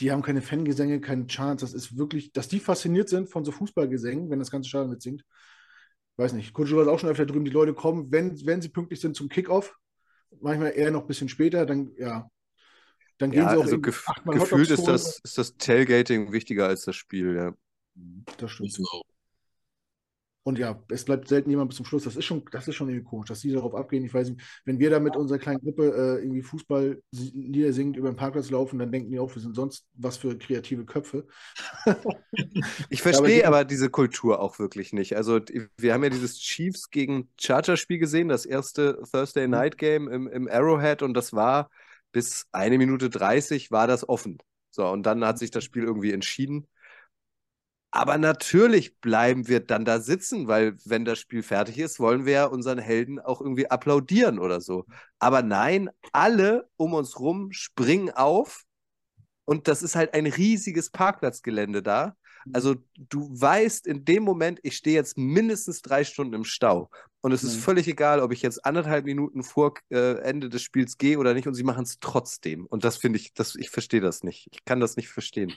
die 0.00 0.10
haben 0.10 0.22
keine 0.22 0.42
Fangesänge, 0.42 1.00
keine 1.00 1.28
Chance. 1.28 1.64
Das 1.64 1.74
ist 1.74 1.96
wirklich, 1.96 2.32
dass 2.32 2.48
die 2.48 2.58
fasziniert 2.58 3.08
sind 3.08 3.30
von 3.30 3.44
so 3.44 3.52
Fußballgesängen, 3.52 4.28
wenn 4.28 4.40
das 4.40 4.50
ganze 4.50 4.68
Stadion 4.68 4.90
mitsingt. 4.90 5.24
Weiß 6.16 6.32
nicht. 6.32 6.52
Coach 6.52 6.72
ist 6.72 6.88
auch 6.88 6.98
schon 6.98 7.10
öfter 7.10 7.26
drüben. 7.26 7.44
Die 7.44 7.52
Leute 7.52 7.72
kommen, 7.72 8.10
wenn, 8.10 8.44
wenn 8.46 8.60
sie 8.60 8.68
pünktlich 8.68 9.00
sind 9.00 9.14
zum 9.14 9.28
Kickoff, 9.28 9.76
manchmal 10.40 10.72
eher 10.74 10.90
noch 10.90 11.02
ein 11.02 11.06
bisschen 11.06 11.28
später, 11.28 11.66
dann 11.66 11.92
ja, 11.96 12.28
dann 13.22 13.30
gehen 13.30 13.42
ja, 13.42 13.50
sie 13.50 13.56
auch 13.56 13.62
also 13.62 13.80
gef 13.80 14.04
gefühlt 14.26 14.70
ist 14.70 14.84
das, 14.84 15.20
ist 15.20 15.38
das 15.38 15.56
Tailgating 15.56 16.32
wichtiger 16.32 16.66
als 16.66 16.84
das 16.84 16.96
Spiel, 16.96 17.36
ja. 17.36 17.54
Das 18.38 18.50
stimmt. 18.50 18.78
auch. 18.90 19.04
Und 20.44 20.58
ja, 20.58 20.82
es 20.88 21.04
bleibt 21.04 21.28
selten 21.28 21.50
jemand 21.50 21.68
bis 21.68 21.76
zum 21.76 21.86
Schluss. 21.86 22.02
Das 22.02 22.16
ist 22.16 22.24
schon, 22.24 22.42
das 22.50 22.66
ist 22.66 22.74
schon 22.74 22.88
irgendwie 22.88 23.08
komisch, 23.08 23.28
dass 23.28 23.38
die 23.42 23.52
darauf 23.52 23.76
abgehen. 23.76 24.04
Ich 24.04 24.12
weiß 24.12 24.30
nicht, 24.30 24.42
wenn 24.64 24.80
wir 24.80 24.90
da 24.90 24.98
mit 24.98 25.14
unserer 25.14 25.38
kleinen 25.38 25.60
Gruppe 25.60 25.90
äh, 25.94 26.24
irgendwie 26.24 26.42
Fußballlieder 26.42 27.72
singend 27.72 27.96
über 27.96 28.10
den 28.10 28.16
Parkplatz 28.16 28.50
laufen, 28.50 28.80
dann 28.80 28.90
denken 28.90 29.12
die 29.12 29.20
auch, 29.20 29.32
wir 29.32 29.40
sind 29.40 29.54
sonst 29.54 29.86
was 29.94 30.16
für 30.16 30.36
kreative 30.36 30.84
Köpfe. 30.84 31.28
ich 32.90 33.02
verstehe 33.02 33.46
aber, 33.46 33.58
aber, 33.58 33.64
diese 33.64 33.88
Kultur 33.88 34.40
auch 34.40 34.58
wirklich 34.58 34.92
nicht. 34.92 35.14
Also 35.14 35.38
wir 35.76 35.94
haben 35.94 36.02
ja 36.02 36.10
dieses 36.10 36.40
Chiefs 36.40 36.90
gegen 36.90 37.28
Charger-Spiel 37.40 38.00
gesehen, 38.00 38.26
das 38.26 38.44
erste 38.44 39.00
Thursday 39.12 39.46
mhm. 39.46 39.52
Night 39.52 39.78
Game 39.78 40.08
im, 40.08 40.26
im 40.26 40.48
Arrowhead 40.48 41.02
und 41.02 41.14
das 41.14 41.32
war 41.32 41.70
bis 42.12 42.46
eine 42.52 42.78
Minute 42.78 43.10
30 43.10 43.70
war 43.70 43.86
das 43.86 44.08
offen. 44.08 44.38
So, 44.70 44.86
und 44.88 45.04
dann 45.04 45.24
hat 45.24 45.38
sich 45.38 45.50
das 45.50 45.64
Spiel 45.64 45.84
irgendwie 45.84 46.12
entschieden. 46.12 46.66
Aber 47.90 48.16
natürlich 48.16 48.98
bleiben 49.00 49.48
wir 49.48 49.60
dann 49.60 49.84
da 49.84 50.00
sitzen, 50.00 50.48
weil 50.48 50.76
wenn 50.86 51.04
das 51.04 51.18
Spiel 51.18 51.42
fertig 51.42 51.78
ist, 51.78 52.00
wollen 52.00 52.24
wir 52.24 52.32
ja 52.32 52.44
unseren 52.46 52.78
Helden 52.78 53.20
auch 53.20 53.40
irgendwie 53.42 53.70
applaudieren 53.70 54.38
oder 54.38 54.62
so. 54.62 54.86
Aber 55.18 55.42
nein, 55.42 55.90
alle 56.12 56.68
um 56.76 56.94
uns 56.94 57.20
rum 57.20 57.52
springen 57.52 58.10
auf 58.10 58.64
und 59.44 59.68
das 59.68 59.82
ist 59.82 59.96
halt 59.96 60.14
ein 60.14 60.26
riesiges 60.26 60.90
Parkplatzgelände 60.90 61.82
da. 61.82 62.16
Also 62.52 62.76
du 62.96 63.28
weißt 63.32 63.86
in 63.86 64.04
dem 64.04 64.22
Moment, 64.22 64.60
ich 64.62 64.76
stehe 64.76 64.96
jetzt 64.96 65.18
mindestens 65.18 65.82
drei 65.82 66.04
Stunden 66.04 66.34
im 66.34 66.44
Stau. 66.44 66.90
Und 67.20 67.32
es 67.32 67.44
ist 67.44 67.56
mhm. 67.56 67.60
völlig 67.60 67.88
egal, 67.88 68.20
ob 68.20 68.32
ich 68.32 68.42
jetzt 68.42 68.64
anderthalb 68.64 69.04
Minuten 69.04 69.42
vor 69.42 69.74
äh, 69.90 70.18
Ende 70.22 70.48
des 70.48 70.62
Spiels 70.62 70.98
gehe 70.98 71.18
oder 71.18 71.34
nicht. 71.34 71.46
Und 71.46 71.54
sie 71.54 71.62
machen 71.62 71.84
es 71.84 71.98
trotzdem. 72.00 72.66
Und 72.66 72.84
das 72.84 72.96
finde 72.96 73.18
ich, 73.18 73.32
das, 73.32 73.54
ich 73.54 73.70
verstehe 73.70 74.00
das 74.00 74.24
nicht. 74.24 74.48
Ich 74.52 74.64
kann 74.64 74.80
das 74.80 74.96
nicht 74.96 75.08
verstehen. 75.08 75.52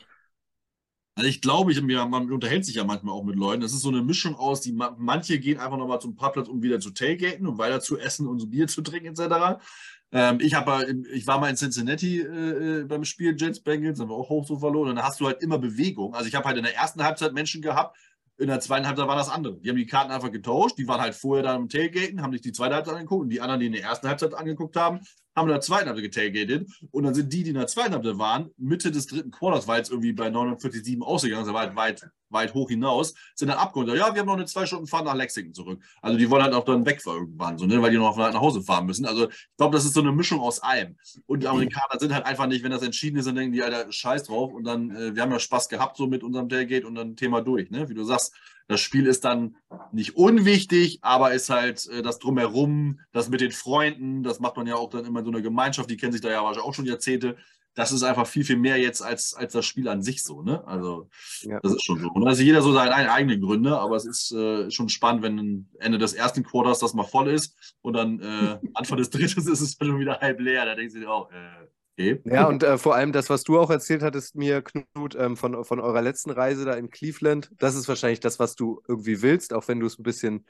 Also 1.18 1.30
ich 1.30 1.42
glaube, 1.42 1.72
ich, 1.72 1.82
man 1.82 2.30
unterhält 2.30 2.66
sich 2.66 2.76
ja 2.76 2.84
manchmal 2.84 3.16
auch 3.16 3.24
mit 3.24 3.38
Leuten. 3.38 3.62
Das 3.62 3.72
ist 3.72 3.82
so 3.82 3.90
eine 3.90 4.04
Mischung 4.04 4.36
aus, 4.36 4.60
die 4.60 4.74
manche 4.74 5.40
gehen 5.40 5.60
einfach 5.60 5.78
nochmal 5.78 6.02
zum 6.02 6.16
Parkplatz, 6.16 6.50
um 6.50 6.62
wieder 6.62 6.82
zu 6.82 6.92
tailgaten, 6.92 7.48
um 7.48 7.58
weiter 7.58 7.80
zu 7.80 7.98
essen 7.98 8.28
und 8.28 8.40
so 8.40 8.48
Bier 8.48 8.68
zu 8.68 8.82
trinken, 8.82 9.08
etc. 9.08 9.64
Ähm, 10.12 10.40
ich, 10.40 10.54
hab, 10.54 10.70
ich 11.14 11.28
war 11.28 11.40
mal 11.40 11.50
in 11.50 11.56
Cincinnati 11.56 12.22
äh, 12.22 12.82
äh, 12.82 12.84
beim 12.86 13.04
Spiel 13.04 13.36
Jets 13.38 13.60
Bengals, 13.60 14.00
haben 14.00 14.10
wir 14.10 14.16
auch 14.16 14.30
hoch 14.30 14.48
so 14.48 14.58
verloren. 14.58 14.90
Und 14.90 14.96
da 14.98 15.04
hast 15.04 15.20
du 15.20 15.26
halt 15.26 15.42
immer 15.42 15.58
Bewegung. 15.58 16.14
Also 16.14 16.28
ich 16.28 16.36
habe 16.36 16.46
halt 16.46 16.58
in 16.58 16.64
der 16.64 16.76
ersten 16.76 17.04
Halbzeit 17.04 17.34
Menschen 17.34 17.62
gehabt, 17.62 17.98
in 18.38 18.48
der 18.48 18.60
zweiten 18.60 18.86
Halbzeit 18.86 19.08
war 19.08 19.16
das 19.16 19.30
andere. 19.30 19.60
Die 19.60 19.70
haben 19.70 19.78
die 19.78 19.86
Karten 19.86 20.12
einfach 20.12 20.32
getauscht. 20.32 20.78
Die 20.78 20.88
waren 20.88 21.02
halt 21.02 21.16
vorher 21.16 21.44
da 21.44 21.56
im 21.56 21.70
Tailgaten, 21.70 22.22
haben 22.22 22.34
sich 22.34 22.42
die 22.42 22.52
zweite 22.52 22.76
Halbzeit 22.76 22.96
angeguckt. 22.96 23.24
Und 23.24 23.30
die 23.30 23.42
anderen, 23.42 23.62
die 23.62 23.68
in 23.68 23.74
der 23.74 23.84
ersten 23.84 24.08
Halbzeit 24.08 24.34
angeguckt 24.34 24.76
haben, 24.76 25.00
haben 25.36 25.48
in 25.48 25.54
der 25.54 25.62
zweiten 25.62 25.88
Halbzeit 25.88 26.04
getailgated. 26.04 26.70
Und 26.92 27.04
dann 27.04 27.14
sind 27.14 27.32
die, 27.32 27.44
die 27.44 27.50
in 27.50 27.58
der 27.58 27.68
zweiten 27.68 27.94
Halbzeit 27.94 28.18
waren, 28.18 28.50
Mitte 28.58 28.92
des 28.92 29.08
dritten 29.08 29.32
Quarters, 29.32 29.68
weil 29.68 29.82
es 29.82 29.90
irgendwie 29.90 30.14
bei 30.14 30.28
49,7 30.28 31.02
ausgegangen 31.02 31.46
ist, 31.46 31.54
weit, 31.54 31.76
weit, 31.76 32.08
weit 32.30 32.54
hoch 32.54 32.70
hinaus, 32.70 33.14
sind 33.36 33.50
dann 33.50 33.58
abgeholt. 33.58 33.90
Ja, 33.90 34.14
wir 34.14 34.22
haben 34.22 34.28
noch 34.28 34.36
eine 34.36 34.46
zwei 34.46 34.66
Stunden 34.66 34.88
Fahrt 34.88 35.06
nach 35.06 35.16
Lexington 35.16 35.54
zurück. 35.54 35.82
Also 36.02 36.18
die 36.18 36.30
wollen 36.30 36.44
halt 36.44 36.54
auch 36.54 36.64
dann 36.64 36.86
weg 36.86 37.02
irgendwann, 37.06 37.58
so, 37.58 37.66
ne? 37.66 37.82
weil 37.82 37.92
die 37.92 37.98
noch 37.98 38.18
nach 38.18 38.34
Hause 38.34 38.62
fahren 38.62 38.86
müssen. 38.86 39.06
Also 39.06 39.30
ich 39.30 39.58
glaube, 39.58 39.76
das 39.76 39.86
ist 39.86 39.94
so 39.94 40.02
eine 40.02 40.12
Mischung 40.12 40.40
aus 40.40 40.62
allem. 40.62 40.96
Und 41.26 41.44
die 41.44 41.48
Amerikaner 41.48 42.00
sind 42.00 42.14
halt 42.14 42.26
einfach 42.26 42.48
nicht, 42.48 42.64
wenn 42.64 42.72
das 42.72 42.82
entschieden 42.82 43.18
ist, 43.18 43.26
dann 43.26 43.36
denken 43.36 43.54
die, 43.54 43.64
Alter, 43.64 43.92
scheiß 43.92 44.24
drauf. 44.24 44.54
Und 44.54 44.64
dann, 44.64 44.92
äh, 44.92 45.16
wir 45.16 45.22
haben 45.22 45.32
ja 45.32 45.40
Spaß 45.40 45.68
gehabt 45.70 45.98
so 45.98 46.08
mit 46.08 46.24
unserem 46.24 46.48
Tailgate 46.48 46.88
und 46.88 46.96
dann 46.96 47.16
Thema 47.16 47.42
durch. 47.42 47.70
Ne? 47.70 47.90
Wie 47.90 47.94
du 47.94 48.04
sagst, 48.04 48.34
das 48.68 48.82
Spiel 48.82 49.06
ist 49.06 49.26
dann 49.26 49.56
nicht 49.92 50.16
unwichtig, 50.16 51.00
aber 51.02 51.34
ist 51.34 51.50
halt 51.50 51.88
äh, 51.88 52.02
das 52.02 52.20
Drumherum, 52.20 53.00
das 53.12 53.30
mit 53.30 53.42
den 53.42 53.52
Freunden, 53.52 54.24
das 54.24 54.40
macht 54.40 54.58
man 54.58 54.68
ja 54.68 54.76
auch 54.76 54.90
dann 54.90 55.06
immer 55.06 55.20
in 55.20 55.26
so 55.26 55.32
einer 55.32 55.42
Gemeinschaft, 55.42 55.90
die 55.90 55.98
kennen 55.98 56.14
sich 56.14 56.22
da 56.22 56.30
ja 56.30 56.44
wahrscheinlich 56.44 56.66
auch 56.66 56.74
schon 56.74 56.86
Jahrzehnte. 56.86 57.38
Das 57.76 57.92
ist 57.92 58.04
einfach 58.04 58.26
viel, 58.26 58.46
viel 58.46 58.56
mehr 58.56 58.78
jetzt 58.78 59.02
als, 59.02 59.34
als 59.34 59.52
das 59.52 59.66
Spiel 59.66 59.90
an 59.90 60.02
sich 60.02 60.24
so, 60.24 60.42
ne? 60.42 60.66
Also, 60.66 61.10
ja. 61.42 61.60
das 61.60 61.74
ist 61.74 61.84
schon 61.84 62.00
so. 62.00 62.08
Und 62.08 62.26
also 62.26 62.42
jeder 62.42 62.62
so 62.62 62.72
seine 62.72 63.12
eigenen 63.12 63.42
Gründe, 63.42 63.78
aber 63.78 63.98
es 63.98 64.06
ist 64.06 64.32
äh, 64.32 64.72
schon 64.72 64.88
spannend, 64.88 65.24
wenn 65.24 65.68
Ende 65.80 65.98
des 65.98 66.14
ersten 66.14 66.44
Quarters 66.44 66.80
das 66.80 66.94
mal 66.94 67.04
voll 67.04 67.28
ist 67.28 67.76
und 67.82 67.94
dann 67.94 68.22
äh, 68.22 68.60
Anfang 68.76 68.98
des 68.98 69.10
dritten 69.12 69.40
ist 69.42 69.60
es 69.60 69.76
schon 69.78 70.00
wieder 70.00 70.22
halb 70.22 70.40
leer. 70.40 70.66
Da 70.66 70.76
denkst 70.76 70.94
du 70.94 71.02
dir 71.02 71.12
auch, 71.12 71.30
äh, 71.32 71.68
Okay. 71.98 72.22
Ja, 72.26 72.46
und 72.48 72.62
äh, 72.62 72.78
vor 72.78 72.96
allem 72.96 73.14
das, 73.14 73.30
was 73.30 73.44
du 73.44 73.58
auch 73.58 73.70
erzählt 73.70 74.04
hattest, 74.04 74.36
mir, 74.36 74.62
Knut, 74.62 75.16
ähm, 75.16 75.38
von, 75.38 75.64
von 75.64 75.80
eurer 75.80 76.02
letzten 76.02 76.30
Reise 76.30 76.66
da 76.66 76.74
in 76.74 76.90
Cleveland, 76.90 77.52
das 77.58 77.76
ist 77.76 77.88
wahrscheinlich 77.88 78.20
das, 78.20 78.38
was 78.38 78.56
du 78.56 78.82
irgendwie 78.86 79.22
willst, 79.22 79.54
auch 79.54 79.70
wenn 79.70 79.80
du 79.80 79.86
es 79.86 79.98
ein 79.98 80.04
bisschen 80.04 80.46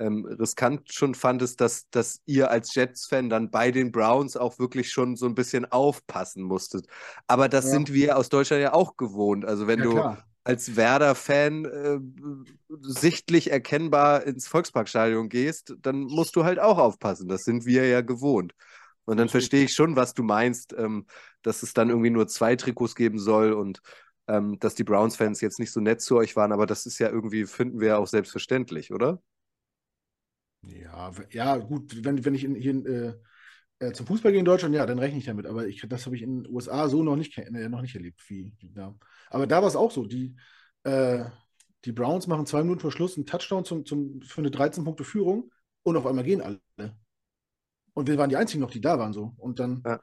ähm, 0.00 0.24
riskant 0.24 0.92
schon 0.92 1.14
fandest, 1.14 1.60
dass, 1.60 1.88
dass 1.90 2.20
ihr 2.26 2.50
als 2.50 2.74
Jets-Fan 2.74 3.28
dann 3.28 3.50
bei 3.50 3.70
den 3.70 3.92
Browns 3.92 4.36
auch 4.36 4.58
wirklich 4.58 4.90
schon 4.90 5.14
so 5.14 5.26
ein 5.26 5.34
bisschen 5.36 5.66
aufpassen 5.66 6.42
musstet. 6.42 6.86
Aber 7.28 7.48
das 7.48 7.66
ja. 7.66 7.70
sind 7.72 7.92
wir 7.92 8.16
aus 8.16 8.28
Deutschland 8.28 8.62
ja 8.62 8.74
auch 8.74 8.96
gewohnt. 8.96 9.44
Also 9.44 9.68
wenn 9.68 9.78
ja, 9.78 9.84
du 9.84 9.90
klar. 9.92 10.24
als 10.42 10.74
Werder-Fan 10.74 11.64
äh, 11.64 11.98
sichtlich 12.80 13.52
erkennbar 13.52 14.24
ins 14.24 14.48
Volksparkstadion 14.48 15.28
gehst, 15.28 15.76
dann 15.80 16.00
musst 16.00 16.34
du 16.34 16.44
halt 16.44 16.58
auch 16.58 16.78
aufpassen. 16.78 17.28
Das 17.28 17.44
sind 17.44 17.66
wir 17.66 17.86
ja 17.86 18.00
gewohnt. 18.00 18.52
Und 19.08 19.16
dann 19.16 19.30
verstehe 19.30 19.64
ich 19.64 19.72
schon, 19.72 19.96
was 19.96 20.12
du 20.12 20.22
meinst, 20.22 20.74
ähm, 20.76 21.06
dass 21.40 21.62
es 21.62 21.72
dann 21.72 21.88
irgendwie 21.88 22.10
nur 22.10 22.28
zwei 22.28 22.56
Trikots 22.56 22.94
geben 22.94 23.18
soll 23.18 23.54
und 23.54 23.80
ähm, 24.26 24.58
dass 24.58 24.74
die 24.74 24.84
Browns-Fans 24.84 25.40
jetzt 25.40 25.58
nicht 25.58 25.72
so 25.72 25.80
nett 25.80 26.02
zu 26.02 26.16
euch 26.16 26.36
waren, 26.36 26.52
aber 26.52 26.66
das 26.66 26.84
ist 26.84 26.98
ja 26.98 27.08
irgendwie, 27.08 27.46
finden 27.46 27.80
wir 27.80 27.88
ja 27.88 27.96
auch 27.96 28.06
selbstverständlich, 28.06 28.92
oder? 28.92 29.22
Ja, 30.60 31.10
ja, 31.30 31.56
gut, 31.56 32.04
wenn, 32.04 32.22
wenn 32.22 32.34
ich 32.34 32.44
in, 32.44 32.54
hier 32.54 32.84
äh, 32.84 33.86
äh, 33.86 33.92
zum 33.92 34.06
Fußball 34.06 34.30
gehe 34.30 34.40
in 34.40 34.44
Deutschland, 34.44 34.74
ja, 34.74 34.84
dann 34.84 34.98
rechne 34.98 35.18
ich 35.20 35.24
damit. 35.24 35.46
Aber 35.46 35.66
ich, 35.66 35.80
das 35.88 36.04
habe 36.04 36.14
ich 36.14 36.20
in 36.20 36.42
den 36.42 36.52
USA 36.52 36.90
so 36.90 37.02
noch 37.02 37.16
nicht, 37.16 37.38
äh, 37.38 37.68
noch 37.70 37.80
nicht 37.80 37.94
erlebt 37.94 38.22
wie, 38.28 38.54
da. 38.74 38.94
Aber 39.30 39.46
da 39.46 39.62
war 39.62 39.68
es 39.68 39.76
auch 39.76 39.90
so. 39.90 40.04
Die, 40.04 40.36
äh, 40.82 41.24
die 41.86 41.92
Browns 41.92 42.26
machen 42.26 42.44
zwei 42.44 42.62
Minuten 42.62 42.80
vor 42.80 42.92
Schluss 42.92 43.16
einen 43.16 43.24
Touchdown 43.24 43.64
zum, 43.64 43.86
zum, 43.86 44.20
für 44.20 44.42
eine 44.42 44.50
13-Punkte-Führung 44.50 45.50
und 45.82 45.96
auf 45.96 46.04
einmal 46.04 46.24
gehen 46.24 46.42
alle. 46.42 46.60
Und 47.98 48.06
wir 48.06 48.16
waren 48.16 48.30
die 48.30 48.36
Einzigen 48.36 48.60
noch, 48.60 48.70
die 48.70 48.80
da 48.80 48.96
waren 49.00 49.12
so. 49.12 49.34
Und 49.38 49.58
dann 49.58 49.82
ja. 49.84 50.00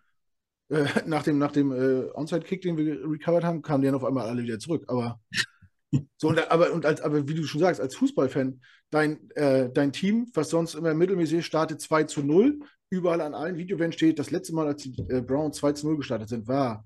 äh, 0.67 0.85
nach 1.07 1.23
dem, 1.23 1.37
nach 1.37 1.53
dem 1.53 1.71
äh, 1.71 2.09
Onside-Kick, 2.13 2.61
den 2.61 2.75
wir 2.75 3.09
recovered 3.09 3.45
haben, 3.45 3.61
kamen 3.61 3.81
die 3.81 3.85
dann 3.85 3.95
auf 3.95 4.03
einmal 4.03 4.27
alle 4.27 4.43
wieder 4.43 4.59
zurück. 4.59 4.83
Aber 4.87 5.21
so, 6.17 6.27
und, 6.27 6.51
aber, 6.51 6.73
und 6.73 6.85
als, 6.85 6.99
aber 6.99 7.25
wie 7.25 7.33
du 7.33 7.45
schon 7.45 7.61
sagst, 7.61 7.79
als 7.79 7.95
Fußballfan, 7.95 8.59
dein, 8.89 9.31
äh, 9.31 9.69
dein 9.71 9.93
Team, 9.93 10.29
was 10.33 10.49
sonst 10.49 10.75
immer 10.75 10.93
mittelmäßig 10.93 11.45
startet 11.45 11.79
2 11.79 12.03
zu 12.03 12.21
0, 12.21 12.59
überall 12.89 13.21
an 13.21 13.33
allen 13.33 13.55
Videowänden 13.55 13.93
steht, 13.93 14.19
das 14.19 14.29
letzte 14.29 14.53
Mal, 14.53 14.67
als 14.67 14.83
die 14.83 14.93
äh, 15.07 15.21
Browns 15.21 15.55
2 15.55 15.71
zu 15.71 15.87
0 15.87 15.95
gestartet 15.95 16.27
sind, 16.27 16.49
war, 16.49 16.85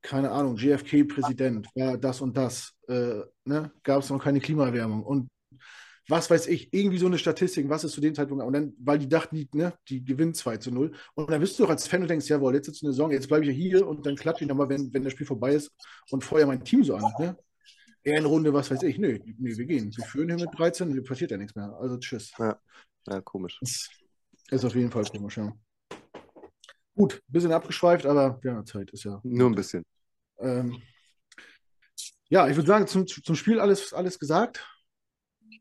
keine 0.00 0.30
Ahnung, 0.30 0.58
JFK-Präsident, 0.58 1.66
war 1.74 1.98
das 1.98 2.20
und 2.20 2.36
das, 2.36 2.72
äh, 2.86 3.22
ne? 3.44 3.72
gab 3.82 4.00
es 4.00 4.10
noch 4.10 4.22
keine 4.22 4.38
Klimaerwärmung. 4.38 5.02
Und 5.02 5.26
was 6.08 6.30
weiß 6.30 6.46
ich, 6.46 6.72
irgendwie 6.72 6.98
so 6.98 7.06
eine 7.06 7.18
Statistik, 7.18 7.68
was 7.68 7.84
ist 7.84 7.92
zu 7.92 8.00
dem 8.00 8.14
Zeitpunkt, 8.14 8.44
und 8.44 8.52
dann, 8.52 8.74
weil 8.78 8.98
die 8.98 9.08
dachten, 9.08 9.36
die, 9.36 9.48
ne, 9.52 9.74
die 9.88 10.04
gewinnen 10.04 10.34
2 10.34 10.58
zu 10.58 10.70
0. 10.70 10.92
Und 11.14 11.30
dann 11.30 11.40
bist 11.40 11.58
du 11.58 11.64
doch 11.64 11.70
als 11.70 11.86
Fan 11.86 12.02
und 12.02 12.08
denkst, 12.08 12.28
jawohl, 12.28 12.54
jetzt 12.54 12.68
ist 12.68 12.82
eine 12.82 12.92
Saison, 12.92 13.10
jetzt 13.10 13.28
bleibe 13.28 13.44
ich 13.44 13.50
ja 13.50 13.54
hier 13.54 13.86
und 13.86 14.06
dann 14.06 14.14
klatsche 14.16 14.44
ich 14.44 14.48
nochmal, 14.48 14.68
wenn, 14.68 14.92
wenn 14.92 15.02
das 15.02 15.12
Spiel 15.12 15.26
vorbei 15.26 15.54
ist 15.54 15.72
und 16.10 16.22
feuer 16.22 16.46
mein 16.46 16.64
Team 16.64 16.84
so 16.84 16.94
an. 16.94 17.12
Ne? 17.18 17.36
Eher 18.04 18.18
eine 18.18 18.26
Runde, 18.26 18.52
was 18.52 18.70
weiß 18.70 18.84
ich, 18.84 18.98
nö, 18.98 19.18
nö, 19.38 19.56
wir 19.56 19.64
gehen. 19.66 19.92
Wir 19.96 20.04
führen 20.04 20.28
hier 20.28 20.46
mit 20.46 20.56
13, 20.56 21.02
passiert 21.02 21.32
ja 21.32 21.36
nichts 21.36 21.56
mehr. 21.56 21.74
Also 21.80 21.96
tschüss. 21.98 22.32
Ja, 22.38 22.56
ja 23.08 23.20
komisch. 23.20 23.58
Das 23.60 23.88
ist 24.50 24.64
auf 24.64 24.76
jeden 24.76 24.92
Fall 24.92 25.04
komisch, 25.04 25.38
ja. 25.38 25.52
Gut, 26.94 27.14
ein 27.14 27.32
bisschen 27.32 27.52
abgeschweift, 27.52 28.06
aber 28.06 28.40
ja, 28.44 28.64
Zeit 28.64 28.90
ist 28.90 29.04
ja. 29.04 29.20
Nur 29.24 29.50
ein 29.50 29.54
bisschen. 29.54 29.84
Ähm, 30.38 30.80
ja, 32.28 32.48
ich 32.48 32.56
würde 32.56 32.68
sagen, 32.68 32.86
zum, 32.86 33.06
zum 33.06 33.34
Spiel 33.34 33.60
alles, 33.60 33.92
alles 33.92 34.18
gesagt. 34.18 34.66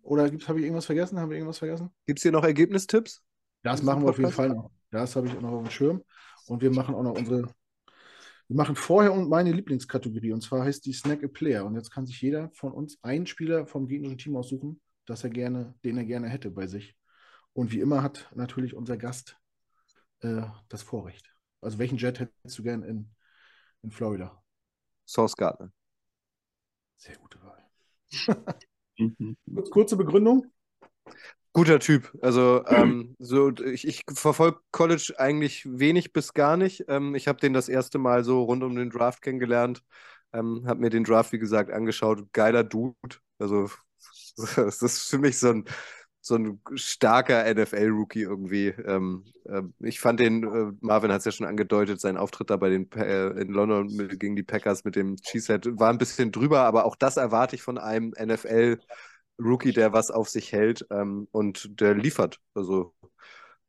Oder 0.05 0.23
habe 0.23 0.35
ich 0.35 0.47
irgendwas 0.47 0.85
vergessen? 0.85 1.19
Haben 1.19 1.31
wir 1.31 1.37
irgendwas 1.37 1.57
vergessen? 1.57 1.89
Gibt 2.05 2.19
es 2.19 2.23
hier 2.23 2.31
noch 2.31 2.43
Ergebnistipps? 2.43 3.23
Das 3.63 3.81
machen 3.81 4.03
wir 4.03 4.09
auf 4.09 4.19
jeden 4.19 4.31
Fall 4.31 4.49
noch. 4.49 4.69
Das 4.91 5.15
habe 5.15 5.27
ich 5.27 5.35
auch 5.35 5.41
noch 5.41 5.51
auf 5.51 5.63
dem 5.63 5.71
Schirm. 5.71 6.03
Und 6.45 6.61
wir 6.61 6.71
machen 6.71 6.93
auch 6.93 7.01
noch 7.01 7.17
unsere. 7.17 7.53
Wir 8.47 8.55
machen 8.55 8.75
vorher 8.75 9.11
und 9.11 9.27
meine 9.27 9.51
Lieblingskategorie. 9.51 10.31
Und 10.31 10.41
zwar 10.41 10.63
heißt 10.63 10.85
die 10.85 10.93
Snack 10.93 11.23
a 11.23 11.27
Player. 11.27 11.65
Und 11.65 11.73
jetzt 11.75 11.89
kann 11.89 12.05
sich 12.05 12.21
jeder 12.21 12.51
von 12.51 12.71
uns 12.71 12.99
einen 13.01 13.25
Spieler 13.25 13.65
vom 13.65 13.87
gegnerischen 13.87 14.19
Team 14.19 14.35
aussuchen, 14.35 14.79
dass 15.07 15.23
er 15.23 15.31
gerne, 15.31 15.73
den 15.83 15.97
er 15.97 16.05
gerne 16.05 16.29
hätte 16.29 16.51
bei 16.51 16.67
sich. 16.67 16.95
Und 17.53 17.71
wie 17.71 17.79
immer 17.79 18.03
hat 18.03 18.29
natürlich 18.35 18.75
unser 18.75 18.97
Gast 18.97 19.39
äh, 20.19 20.43
das 20.69 20.83
Vorrecht. 20.83 21.33
Also 21.61 21.79
welchen 21.79 21.97
Jet 21.97 22.19
hättest 22.19 22.59
du 22.59 22.61
gern 22.61 22.83
in, 22.83 23.09
in 23.81 23.89
Florida? 23.89 24.39
Source 25.07 25.35
Gardner. 25.35 25.71
Sehr 26.97 27.15
gute 27.17 27.41
Wahl. 27.41 27.65
Kurze 29.71 29.97
Begründung. 29.97 30.45
Guter 31.53 31.79
Typ. 31.79 32.11
Also 32.21 32.65
ähm, 32.67 33.15
so, 33.17 33.49
ich, 33.49 33.87
ich 33.87 34.01
verfolge 34.13 34.59
College 34.71 35.13
eigentlich 35.17 35.65
wenig 35.65 36.11
bis 36.11 36.33
gar 36.33 36.57
nicht. 36.57 36.83
Ähm, 36.89 37.15
ich 37.15 37.29
habe 37.29 37.39
den 37.39 37.53
das 37.53 37.69
erste 37.69 37.97
Mal 37.97 38.25
so 38.25 38.43
rund 38.43 38.61
um 38.61 38.75
den 38.75 38.89
Draft 38.89 39.21
kennengelernt. 39.21 39.81
Ähm, 40.33 40.63
habe 40.67 40.81
mir 40.81 40.89
den 40.89 41.05
Draft, 41.05 41.31
wie 41.31 41.39
gesagt, 41.39 41.71
angeschaut. 41.71 42.27
Geiler 42.33 42.65
Dude. 42.65 42.95
Also 43.39 43.69
das 44.55 44.81
ist 44.81 45.09
für 45.09 45.17
mich 45.17 45.39
so 45.39 45.49
ein, 45.49 45.65
so 46.25 46.35
ein 46.35 46.59
starker 46.73 47.45
NFL-Rookie 47.45 48.23
irgendwie. 48.23 48.69
Ähm, 48.69 49.25
äh, 49.45 49.61
ich 49.79 49.99
fand 49.99 50.19
den, 50.19 50.43
äh, 50.43 50.71
Marvin 50.81 51.11
hat 51.11 51.19
es 51.19 51.25
ja 51.25 51.31
schon 51.31 51.45
angedeutet, 51.45 52.01
sein 52.01 52.17
Auftritt 52.17 52.49
da 52.49 52.57
bei 52.57 52.69
den 52.69 52.91
äh, 52.93 53.27
in 53.39 53.49
London 53.49 53.95
mit, 53.95 54.19
gegen 54.19 54.35
die 54.35 54.41
Packers 54.41 54.83
mit 54.83 54.95
dem 54.95 55.17
Cheesehead 55.17 55.77
war 55.79 55.91
ein 55.91 55.99
bisschen 55.99 56.31
drüber, 56.31 56.61
aber 56.61 56.85
auch 56.85 56.95
das 56.95 57.17
erwarte 57.17 57.55
ich 57.55 57.61
von 57.61 57.77
einem 57.77 58.13
NFL- 58.13 58.79
Rookie, 59.37 59.73
der 59.73 59.91
was 59.91 60.11
auf 60.11 60.29
sich 60.29 60.53
hält 60.53 60.87
ähm, 60.91 61.27
und 61.31 61.81
der 61.81 61.93
liefert. 61.93 62.39
Also 62.53 62.95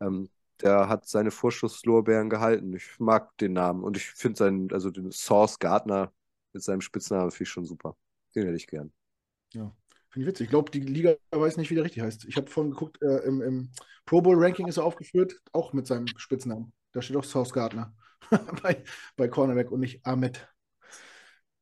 ähm, 0.00 0.28
der 0.60 0.88
hat 0.88 1.08
seine 1.08 1.32
Vorschusslorbeeren 1.32 2.30
gehalten. 2.30 2.72
Ich 2.72 3.00
mag 3.00 3.36
den 3.38 3.54
Namen 3.54 3.82
und 3.82 3.96
ich 3.96 4.06
finde 4.06 4.38
seinen, 4.38 4.72
also 4.72 4.90
den 4.90 5.10
Source 5.10 5.58
Gardner 5.58 6.12
mit 6.52 6.62
seinem 6.62 6.80
Spitznamen 6.82 7.32
finde 7.32 7.42
ich 7.42 7.50
schon 7.50 7.66
super. 7.66 7.96
Den 8.34 8.44
hätte 8.44 8.56
ich 8.56 8.68
gern. 8.68 8.92
Ja, 9.54 9.74
finde 10.16 10.30
ich 10.30 10.34
witzig. 10.34 10.44
Ich 10.46 10.50
glaube, 10.50 10.70
die 10.70 10.80
Liga 10.80 11.14
weiß 11.30 11.58
nicht, 11.58 11.70
wie 11.70 11.74
der 11.74 11.84
richtig 11.84 12.02
heißt. 12.02 12.24
Ich 12.24 12.36
habe 12.36 12.50
vorhin 12.50 12.70
geguckt, 12.72 13.02
äh, 13.02 13.18
im, 13.26 13.42
im, 13.42 13.70
Pro 14.06 14.22
Bowl 14.22 14.42
Ranking 14.42 14.66
ist 14.66 14.78
er 14.78 14.84
aufgeführt, 14.84 15.38
auch 15.52 15.74
mit 15.74 15.86
seinem 15.86 16.06
Spitznamen. 16.06 16.72
Da 16.92 17.02
steht 17.02 17.16
auch 17.16 17.24
Source 17.24 17.52
Gardner 17.52 17.94
bei, 18.62 18.82
bei 19.16 19.28
Cornerback 19.28 19.70
und 19.70 19.80
nicht 19.80 20.06
Ahmed. 20.06 20.48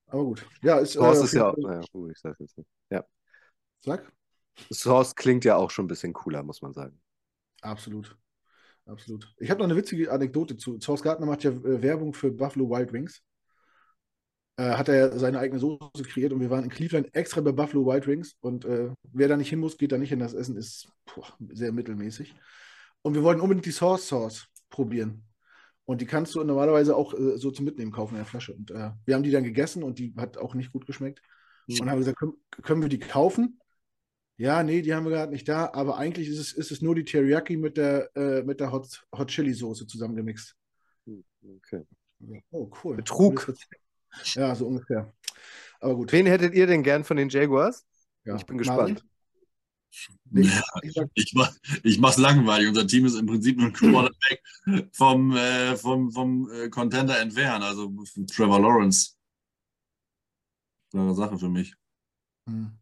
Aber 0.06 0.22
gut. 0.22 0.46
Ja, 0.62 0.78
ist, 0.78 0.92
Source 0.92 1.22
äh, 1.22 1.24
ist 1.24 1.32
ja 1.32 1.50
auch, 1.50 1.56
naja, 1.56 1.80
gut, 1.92 2.12
ich 2.12 2.18
sage 2.18 2.36
jetzt 2.38 2.56
nicht. 2.56 2.68
Ja. 2.90 3.04
Sag. 3.80 4.12
Source 4.72 5.16
klingt 5.16 5.44
ja 5.44 5.56
auch 5.56 5.70
schon 5.70 5.86
ein 5.86 5.88
bisschen 5.88 6.12
cooler, 6.12 6.44
muss 6.44 6.62
man 6.62 6.72
sagen. 6.72 7.00
Absolut. 7.60 8.16
Absolut. 8.86 9.34
Ich 9.38 9.50
habe 9.50 9.58
noch 9.58 9.66
eine 9.66 9.76
witzige 9.76 10.12
Anekdote 10.12 10.56
zu. 10.56 10.78
Source 10.78 11.02
Gardner 11.02 11.26
macht 11.26 11.42
ja 11.42 11.50
äh, 11.50 11.82
Werbung 11.82 12.14
für 12.14 12.30
Buffalo 12.30 12.70
Wild 12.70 12.92
Wings. 12.92 13.20
Äh, 14.56 14.74
hat 14.74 14.88
er 14.88 15.18
seine 15.18 15.40
eigene 15.40 15.58
Soße 15.58 16.04
kreiert 16.04 16.32
und 16.32 16.40
wir 16.40 16.50
waren 16.50 16.64
in 16.64 16.70
Cleveland 16.70 17.12
extra 17.14 17.40
bei 17.40 17.50
Buffalo 17.50 17.86
Wild 17.86 18.06
Wings 18.06 18.36
und 18.40 18.64
äh, 18.64 18.90
wer 19.12 19.26
da 19.26 19.36
nicht 19.36 19.48
hin 19.48 19.58
muss, 19.58 19.76
geht 19.76 19.90
da 19.90 19.98
nicht 19.98 20.10
hin. 20.10 20.20
Das 20.20 20.32
Essen 20.32 20.56
ist 20.56 20.88
boah, 21.12 21.26
sehr 21.52 21.72
mittelmäßig. 21.72 22.34
Und 23.02 23.14
wir 23.14 23.24
wollten 23.24 23.40
unbedingt 23.40 23.66
die 23.66 23.72
Source 23.72 24.06
Sauce 24.06 24.46
probieren. 24.70 25.24
Und 25.86 26.00
die 26.00 26.06
kannst 26.06 26.34
du 26.34 26.42
normalerweise 26.42 26.96
auch 26.96 27.14
äh, 27.14 27.36
so 27.36 27.50
zum 27.50 27.64
Mitnehmen 27.64 27.90
kaufen 27.90 28.14
in 28.14 28.18
der 28.18 28.26
Flasche. 28.26 28.54
Und 28.54 28.70
äh, 28.70 28.92
wir 29.04 29.14
haben 29.14 29.24
die 29.24 29.32
dann 29.32 29.44
gegessen 29.44 29.82
und 29.82 29.98
die 29.98 30.14
hat 30.16 30.38
auch 30.38 30.54
nicht 30.54 30.72
gut 30.72 30.86
geschmeckt. 30.86 31.20
Mhm. 31.66 31.80
Und 31.80 31.90
haben 31.90 31.98
gesagt, 31.98 32.18
können, 32.18 32.34
können 32.62 32.82
wir 32.82 32.88
die 32.88 33.00
kaufen? 33.00 33.58
Ja, 34.36 34.62
nee, 34.62 34.82
die 34.82 34.94
haben 34.94 35.04
wir 35.04 35.10
gerade 35.10 35.32
nicht 35.32 35.48
da, 35.48 35.70
aber 35.72 35.96
eigentlich 35.96 36.28
ist 36.28 36.38
es, 36.38 36.52
ist 36.52 36.72
es 36.72 36.82
nur 36.82 36.94
die 36.94 37.04
Teriyaki 37.04 37.56
mit 37.56 37.76
der, 37.76 38.10
äh, 38.16 38.42
mit 38.42 38.60
der 38.60 38.72
Hot, 38.72 39.04
Hot 39.16 39.28
Chili 39.28 39.52
Soße 39.52 39.86
zusammengemixt. 39.86 40.56
Hm, 41.06 41.24
okay. 41.56 41.84
Oh, 42.50 42.70
cool. 42.82 42.96
Betrug. 42.96 43.54
Ja, 44.34 44.54
so 44.54 44.66
ungefähr. 44.66 45.12
Aber 45.80 45.96
gut. 45.96 46.12
Wen 46.12 46.26
hättet 46.26 46.54
ihr 46.54 46.66
denn 46.66 46.82
gern 46.82 47.04
von 47.04 47.16
den 47.16 47.28
Jaguars? 47.28 47.84
Ja. 48.24 48.36
Ich 48.36 48.46
bin 48.46 48.58
gespannt. 48.58 49.04
Ja, 50.32 50.62
ich, 51.14 51.34
mach, 51.34 51.54
ich 51.82 51.98
mach's 51.98 52.18
langweilig. 52.18 52.68
Unser 52.68 52.86
Team 52.86 53.06
ist 53.06 53.14
im 53.14 53.26
Prinzip 53.26 53.58
nur 53.58 53.68
ein 53.68 53.72
Quarterback 53.72 54.42
vom, 54.92 55.36
äh, 55.36 55.76
vom, 55.76 56.10
vom 56.10 56.50
äh, 56.50 56.68
Contender 56.68 57.20
entfernt, 57.20 57.62
also 57.62 57.92
Trevor 58.32 58.60
Lawrence. 58.60 59.12
Klare 60.90 61.14
Sache 61.14 61.38
für 61.38 61.48
mich. 61.48 61.74
Hm. 62.48 62.72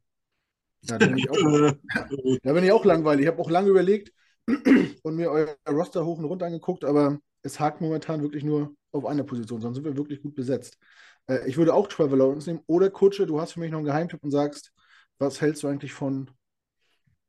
Ja, 0.83 0.99
da 0.99 1.07
bin 1.07 1.19
ich 1.19 1.31
auch, 1.31 1.37
da 2.43 2.53
bin 2.53 2.65
ich 2.65 2.73
auch 2.73 2.85
langweilig. 2.85 3.25
Ich 3.25 3.29
habe 3.29 3.41
auch 3.41 3.51
lange 3.51 3.69
überlegt 3.69 4.13
und 4.47 5.17
mir 5.17 5.31
euer 5.31 5.57
Roster 5.69 6.05
hoch 6.05 6.19
und 6.19 6.25
runter 6.25 6.47
angeguckt, 6.47 6.85
aber 6.85 7.19
es 7.43 7.61
hakt 7.61 7.81
momentan 7.81 8.23
wirklich 8.23 8.45
nur 8.45 8.75
auf 8.91 9.05
einer 9.07 9.25
Position, 9.25 9.61
sonst 9.61 9.77
sind 9.77 9.85
wir 9.85 9.97
wirklich 9.97 10.23
gut 10.23 10.35
besetzt. 10.35 10.79
Äh, 11.27 11.49
ich 11.49 11.57
würde 11.57 11.75
auch 11.75 11.89
Trevor 11.89 12.17
Lawrence 12.17 12.49
nehmen 12.49 12.63
oder 12.67 12.91
Kutsche. 12.91 13.27
Du 13.27 13.41
hast 13.41 13.53
für 13.53 13.61
mich 13.61 13.71
noch 13.71 13.79
einen 13.79 13.87
Geheimtipp 13.87 14.23
und 14.23 14.31
sagst, 14.31 14.73
was 15.19 15.41
hältst 15.41 15.63
du 15.63 15.69
eigentlich 15.69 15.93
von. 15.93 16.31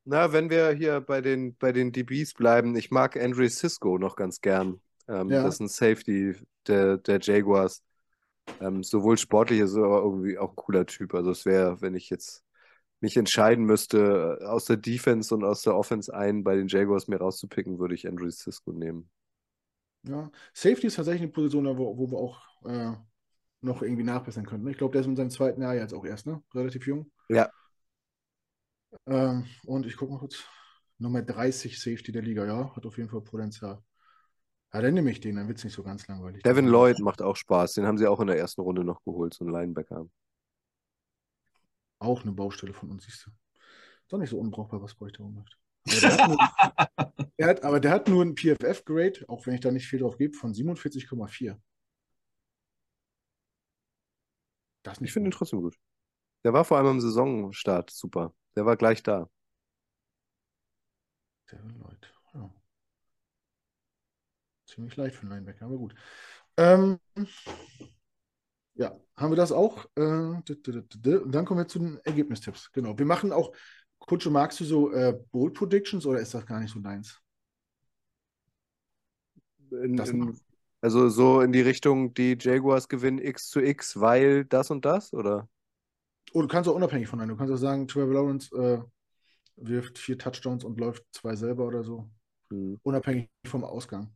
Na, 0.05 0.33
wenn 0.33 0.49
wir 0.49 0.71
hier 0.71 0.99
bei 0.99 1.21
den, 1.21 1.55
bei 1.55 1.71
den 1.71 1.91
DBs 1.91 2.33
bleiben, 2.33 2.75
ich 2.75 2.91
mag 2.91 3.15
Andre 3.15 3.49
Cisco 3.49 3.97
noch 3.97 4.15
ganz 4.15 4.41
gern. 4.41 4.81
Ähm, 5.07 5.29
ja. 5.29 5.43
Das 5.43 5.55
ist 5.55 5.59
ein 5.61 5.67
Safety 5.67 6.35
der, 6.67 6.97
der 6.97 7.19
Jaguars. 7.21 7.83
Ähm, 8.59 8.83
sowohl 8.83 9.17
sportlich 9.17 9.61
als 9.61 9.75
auch 9.75 10.03
irgendwie 10.03 10.37
auch 10.37 10.49
ein 10.49 10.55
cooler 10.55 10.85
Typ. 10.85 11.13
Also 11.13 11.31
es 11.31 11.45
wäre, 11.45 11.81
wenn 11.81 11.95
ich 11.95 12.09
jetzt 12.09 12.43
mich 12.99 13.17
entscheiden 13.17 13.65
müsste, 13.65 14.39
aus 14.45 14.65
der 14.65 14.77
Defense 14.77 15.33
und 15.33 15.43
aus 15.43 15.61
der 15.61 15.75
Offense 15.75 16.13
einen 16.13 16.43
bei 16.43 16.55
den 16.55 16.67
Jaguars 16.67 17.07
mir 17.07 17.17
rauszupicken, 17.17 17.79
würde 17.79 17.95
ich 17.95 18.07
Andrew 18.07 18.29
Cisco 18.29 18.71
nehmen. 18.71 19.09
Ja, 20.07 20.29
Safety 20.53 20.87
ist 20.87 20.95
tatsächlich 20.95 21.23
eine 21.23 21.31
Position, 21.31 21.65
wo, 21.77 21.97
wo 21.97 22.11
wir 22.11 22.17
auch 22.17 22.41
äh, 22.65 22.93
noch 23.63 23.81
irgendwie 23.81 24.03
nachbessern 24.03 24.45
könnten. 24.45 24.67
Ich 24.67 24.77
glaube, 24.77 24.91
der 24.91 25.01
ist 25.01 25.07
in 25.07 25.15
seinem 25.15 25.29
zweiten 25.29 25.61
Jahr 25.61 25.75
jetzt 25.75 25.93
auch 25.93 26.05
erst, 26.05 26.25
ne? 26.25 26.41
Relativ 26.53 26.85
jung. 26.85 27.11
Ja. 27.29 27.49
Ähm, 29.07 29.45
und 29.65 29.85
ich 29.85 29.97
gucke 29.97 30.11
mal 30.11 30.19
kurz. 30.19 30.43
Nummer 30.99 31.21
30 31.21 31.79
Safety 31.79 32.11
der 32.11 32.21
Liga, 32.21 32.45
ja, 32.45 32.73
hat 32.75 32.85
auf 32.85 32.97
jeden 32.97 33.09
Fall 33.09 33.21
Potenzial. 33.21 33.81
Ja, 34.73 34.81
dann 34.81 34.93
nehme 34.93 35.11
ich 35.11 35.19
den, 35.19 35.35
dann 35.35 35.47
wird 35.47 35.57
es 35.57 35.63
nicht 35.63 35.73
so 35.73 35.83
ganz 35.83 36.07
langweilig. 36.07 36.43
Devin 36.43 36.67
Lloyd 36.67 36.99
macht 36.99 37.21
auch 37.21 37.35
Spaß. 37.35 37.73
Den 37.73 37.85
haben 37.85 37.97
sie 37.97 38.07
auch 38.07 38.19
in 38.19 38.27
der 38.27 38.37
ersten 38.37 38.61
Runde 38.61 38.83
noch 38.83 39.03
geholt, 39.03 39.33
so 39.33 39.43
einen 39.43 39.53
Linebacker. 39.53 40.07
Auch 41.99 42.21
eine 42.23 42.31
Baustelle 42.31 42.73
von 42.73 42.89
uns, 42.91 43.05
siehst 43.05 43.25
du. 43.25 43.31
Ist 43.31 44.11
doch 44.13 44.17
nicht 44.17 44.29
so 44.29 44.39
unbrauchbar, 44.39 44.81
was 44.81 44.95
Bräuchte 44.95 45.23
macht. 45.23 45.57
Der 47.39 47.47
hat, 47.47 47.63
aber 47.63 47.79
der 47.79 47.91
hat 47.91 48.07
nur 48.07 48.23
ein 48.23 48.35
PFF-Grade, 48.35 49.25
auch 49.27 49.45
wenn 49.45 49.55
ich 49.55 49.59
da 49.59 49.71
nicht 49.71 49.87
viel 49.87 49.99
drauf 49.99 50.17
gebe, 50.17 50.37
von 50.37 50.53
47,4. 50.53 51.57
Ich 55.01 55.13
finde 55.13 55.29
ihn 55.29 55.31
trotzdem 55.31 55.61
gut. 55.61 55.77
Der 56.43 56.53
war 56.53 56.65
vor 56.65 56.77
allem 56.77 56.87
am 56.87 57.01
Saisonstart 57.01 57.89
super. 57.89 58.33
Der 58.55 58.65
war 58.65 58.75
gleich 58.75 59.01
da. 59.01 59.29
Lloyd, 61.51 62.13
ja. 62.33 62.49
Ziemlich 64.65 64.95
leicht 64.95 65.15
für 65.15 65.21
einen 65.21 65.31
Linebacker, 65.31 65.65
aber 65.65 65.77
gut. 65.77 65.95
Ähm, 66.57 66.99
ja, 68.75 68.99
haben 69.15 69.31
wir 69.31 69.35
das 69.35 69.51
auch. 69.51 69.85
Äh, 69.95 70.01
und 70.01 71.31
dann 71.31 71.45
kommen 71.45 71.59
wir 71.59 71.67
zu 71.67 71.79
den 71.79 71.99
Ergebnistipps. 71.99 72.71
Genau. 72.71 72.97
Wir 72.97 73.05
machen 73.05 73.31
auch, 73.31 73.53
Kutsche, 73.99 74.29
magst 74.29 74.59
du 74.59 74.65
so 74.65 74.91
äh, 74.91 75.17
Bold 75.31 75.53
Predictions 75.53 76.05
oder 76.05 76.19
ist 76.19 76.33
das 76.33 76.45
gar 76.45 76.59
nicht 76.59 76.73
so 76.73 76.79
deins? 76.79 77.19
In, 79.71 79.97
in, 79.97 80.41
also 80.83 81.07
so 81.07 81.39
in 81.39 81.53
die 81.53 81.61
Richtung, 81.61 82.13
die 82.13 82.37
Jaguars 82.37 82.89
gewinnen 82.89 83.17
X 83.17 83.47
zu 83.47 83.61
X, 83.61 84.01
weil 84.01 84.43
das 84.43 84.69
und 84.69 84.83
das, 84.83 85.13
oder? 85.13 85.47
Oh, 86.33 86.41
du 86.41 86.47
kannst 86.49 86.69
auch 86.69 86.75
unabhängig 86.75 87.07
von 87.07 87.21
einem. 87.21 87.29
Du 87.29 87.37
kannst 87.37 87.53
auch 87.53 87.57
sagen, 87.57 87.87
Trevor 87.87 88.13
Lawrence 88.13 88.53
äh, 88.53 88.79
wirft 89.55 89.97
vier 89.97 90.17
Touchdowns 90.17 90.65
und 90.65 90.77
läuft 90.81 91.05
zwei 91.13 91.37
selber 91.37 91.65
oder 91.67 91.85
so. 91.85 92.09
Hm. 92.49 92.81
Unabhängig 92.83 93.29
vom 93.45 93.63
Ausgang. 93.63 94.13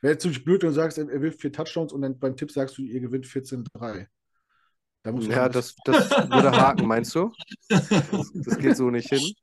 Wäre 0.00 0.14
jetzt 0.14 0.22
ziemlich 0.22 0.44
blöd, 0.44 0.62
wenn 0.62 0.70
du 0.70 0.74
sagst, 0.74 0.98
er 0.98 1.22
wirft 1.22 1.40
vier 1.40 1.52
Touchdowns 1.52 1.92
und 1.92 2.02
dann 2.02 2.18
beim 2.18 2.36
Tipp 2.36 2.50
sagst 2.50 2.78
du, 2.78 2.82
ihr 2.82 2.98
gewinnt 2.98 3.24
14-3. 3.24 4.08
Da 5.04 5.10
ja, 5.12 5.48
das, 5.48 5.76
das 5.84 6.10
würde 6.10 6.50
haken, 6.60 6.86
meinst 6.86 7.14
du? 7.14 7.32
Das, 7.68 7.88
das, 7.88 8.58
geht 8.58 8.76
so 8.76 8.90
nicht 8.90 9.08
hin. 9.08 9.34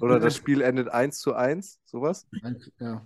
Oder 0.00 0.20
das 0.20 0.36
Spiel 0.36 0.60
endet 0.60 0.88
1 0.90 1.18
zu 1.18 1.34
1, 1.34 1.80
sowas? 1.84 2.28
Ja. 2.78 3.04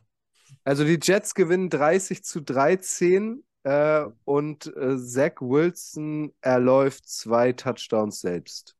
Also 0.68 0.84
die 0.84 0.98
Jets 1.02 1.34
gewinnen 1.34 1.70
30 1.70 2.22
zu 2.22 2.42
13 2.42 3.42
äh, 3.62 4.04
und 4.26 4.66
äh, 4.66 4.98
Zach 4.98 5.40
Wilson 5.40 6.34
erläuft 6.42 7.08
zwei 7.08 7.54
Touchdowns 7.54 8.20
selbst. 8.20 8.76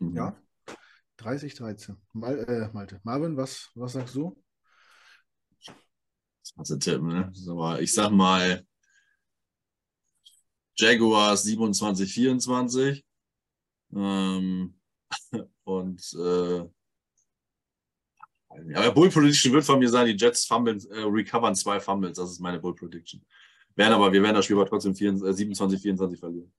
Ja, 0.00 0.34
30, 1.18 1.56
13. 1.56 1.98
Mal, 2.14 2.38
äh, 2.48 2.70
Malte. 2.72 3.02
Marvin, 3.02 3.36
was, 3.36 3.70
was 3.74 3.92
sagst 3.92 4.14
du? 4.14 4.42
Das 6.56 6.70
ist 6.70 6.80
Tipp, 6.80 7.02
ne? 7.02 7.30
Aber 7.50 7.82
ich 7.82 7.92
sag 7.92 8.12
mal 8.12 8.66
Jaguars 10.78 11.42
27, 11.42 12.10
24. 12.10 13.04
Ähm, 13.94 14.80
und 15.64 16.14
äh, 16.14 16.66
aber 18.74 18.92
Bull 18.92 19.10
Prediction 19.10 19.52
wird 19.52 19.64
von 19.64 19.78
mir 19.78 19.88
sein, 19.88 20.06
die 20.06 20.16
Jets 20.16 20.44
fummeln, 20.46 20.78
äh, 20.90 21.00
recovern 21.00 21.54
zwei 21.54 21.80
Fumbles. 21.80 22.16
Das 22.16 22.30
ist 22.30 22.40
meine 22.40 22.58
Bull 22.58 22.74
Prediction. 22.74 23.24
Werden 23.74 23.94
aber, 23.94 24.12
wir 24.12 24.22
werden 24.22 24.34
das 24.34 24.44
Spiel 24.44 24.56
aber 24.56 24.68
trotzdem 24.68 24.94
24, 24.94 25.36
27, 25.36 25.80
24 25.80 26.20
verlieren. 26.20 26.52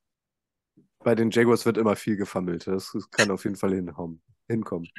Bei 0.99 1.15
den 1.15 1.29
Jaguars 1.29 1.65
wird 1.65 1.77
immer 1.77 1.95
viel 1.95 2.15
gefummelt. 2.15 2.65
Das 2.65 2.95
kann 3.11 3.29
auf 3.29 3.43
jeden 3.43 3.55
Fall 3.55 3.73
hinkommen. 3.73 4.21
hinkommen. 4.47 4.89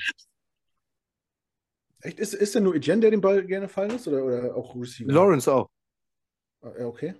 Echt? 2.01 2.19
Ist, 2.19 2.35
ist 2.35 2.55
denn 2.55 2.65
nur 2.65 2.75
Etienne, 2.75 3.01
der 3.01 3.11
den 3.11 3.23
Ball 3.23 3.45
gerne 3.47 3.69
fallen 3.69 3.91
lässt 3.91 4.07
oder, 4.07 4.25
oder 4.25 4.55
auch 4.55 4.77
Receiver? 4.77 5.11
Lawrence 5.11 5.51
auch. 5.51 5.71
Ah, 6.61 6.73
ja, 6.79 6.87
okay. 6.87 7.15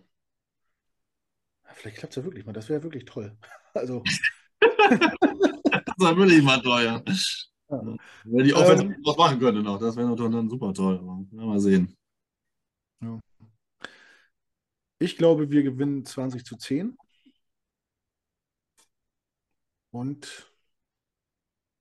Vielleicht 1.73 1.97
klappt 1.97 2.13
es 2.13 2.17
ja 2.17 2.25
wirklich 2.25 2.45
mal. 2.45 2.53
Das 2.53 2.69
wäre 2.69 2.83
wirklich 2.83 3.05
toll. 3.05 3.37
Also. 3.77 4.05
das 4.61 5.99
wäre 5.99 6.17
wirklich 6.17 6.45
mal 6.45 6.63
teuer. 6.63 7.03
Ja. 7.83 7.97
Wenn 8.25 8.45
die 8.45 8.55
Offensive 8.55 8.93
ähm, 8.93 9.03
was 9.05 9.17
machen 9.17 9.39
könnte 9.39 9.63
noch, 9.63 9.79
das 9.79 9.97
wäre 9.97 10.15
dann 10.15 10.49
super 10.49 10.73
toll. 10.73 11.01
mal 11.33 11.61
sehen. 11.61 11.97
Ja. 13.01 13.21
Ich 14.99 15.17
glaube, 15.17 15.51
wir 15.51 15.63
gewinnen 15.63 16.05
20 16.05 16.45
zu 16.45 16.57
10. 16.57 16.97
Und 19.91 20.53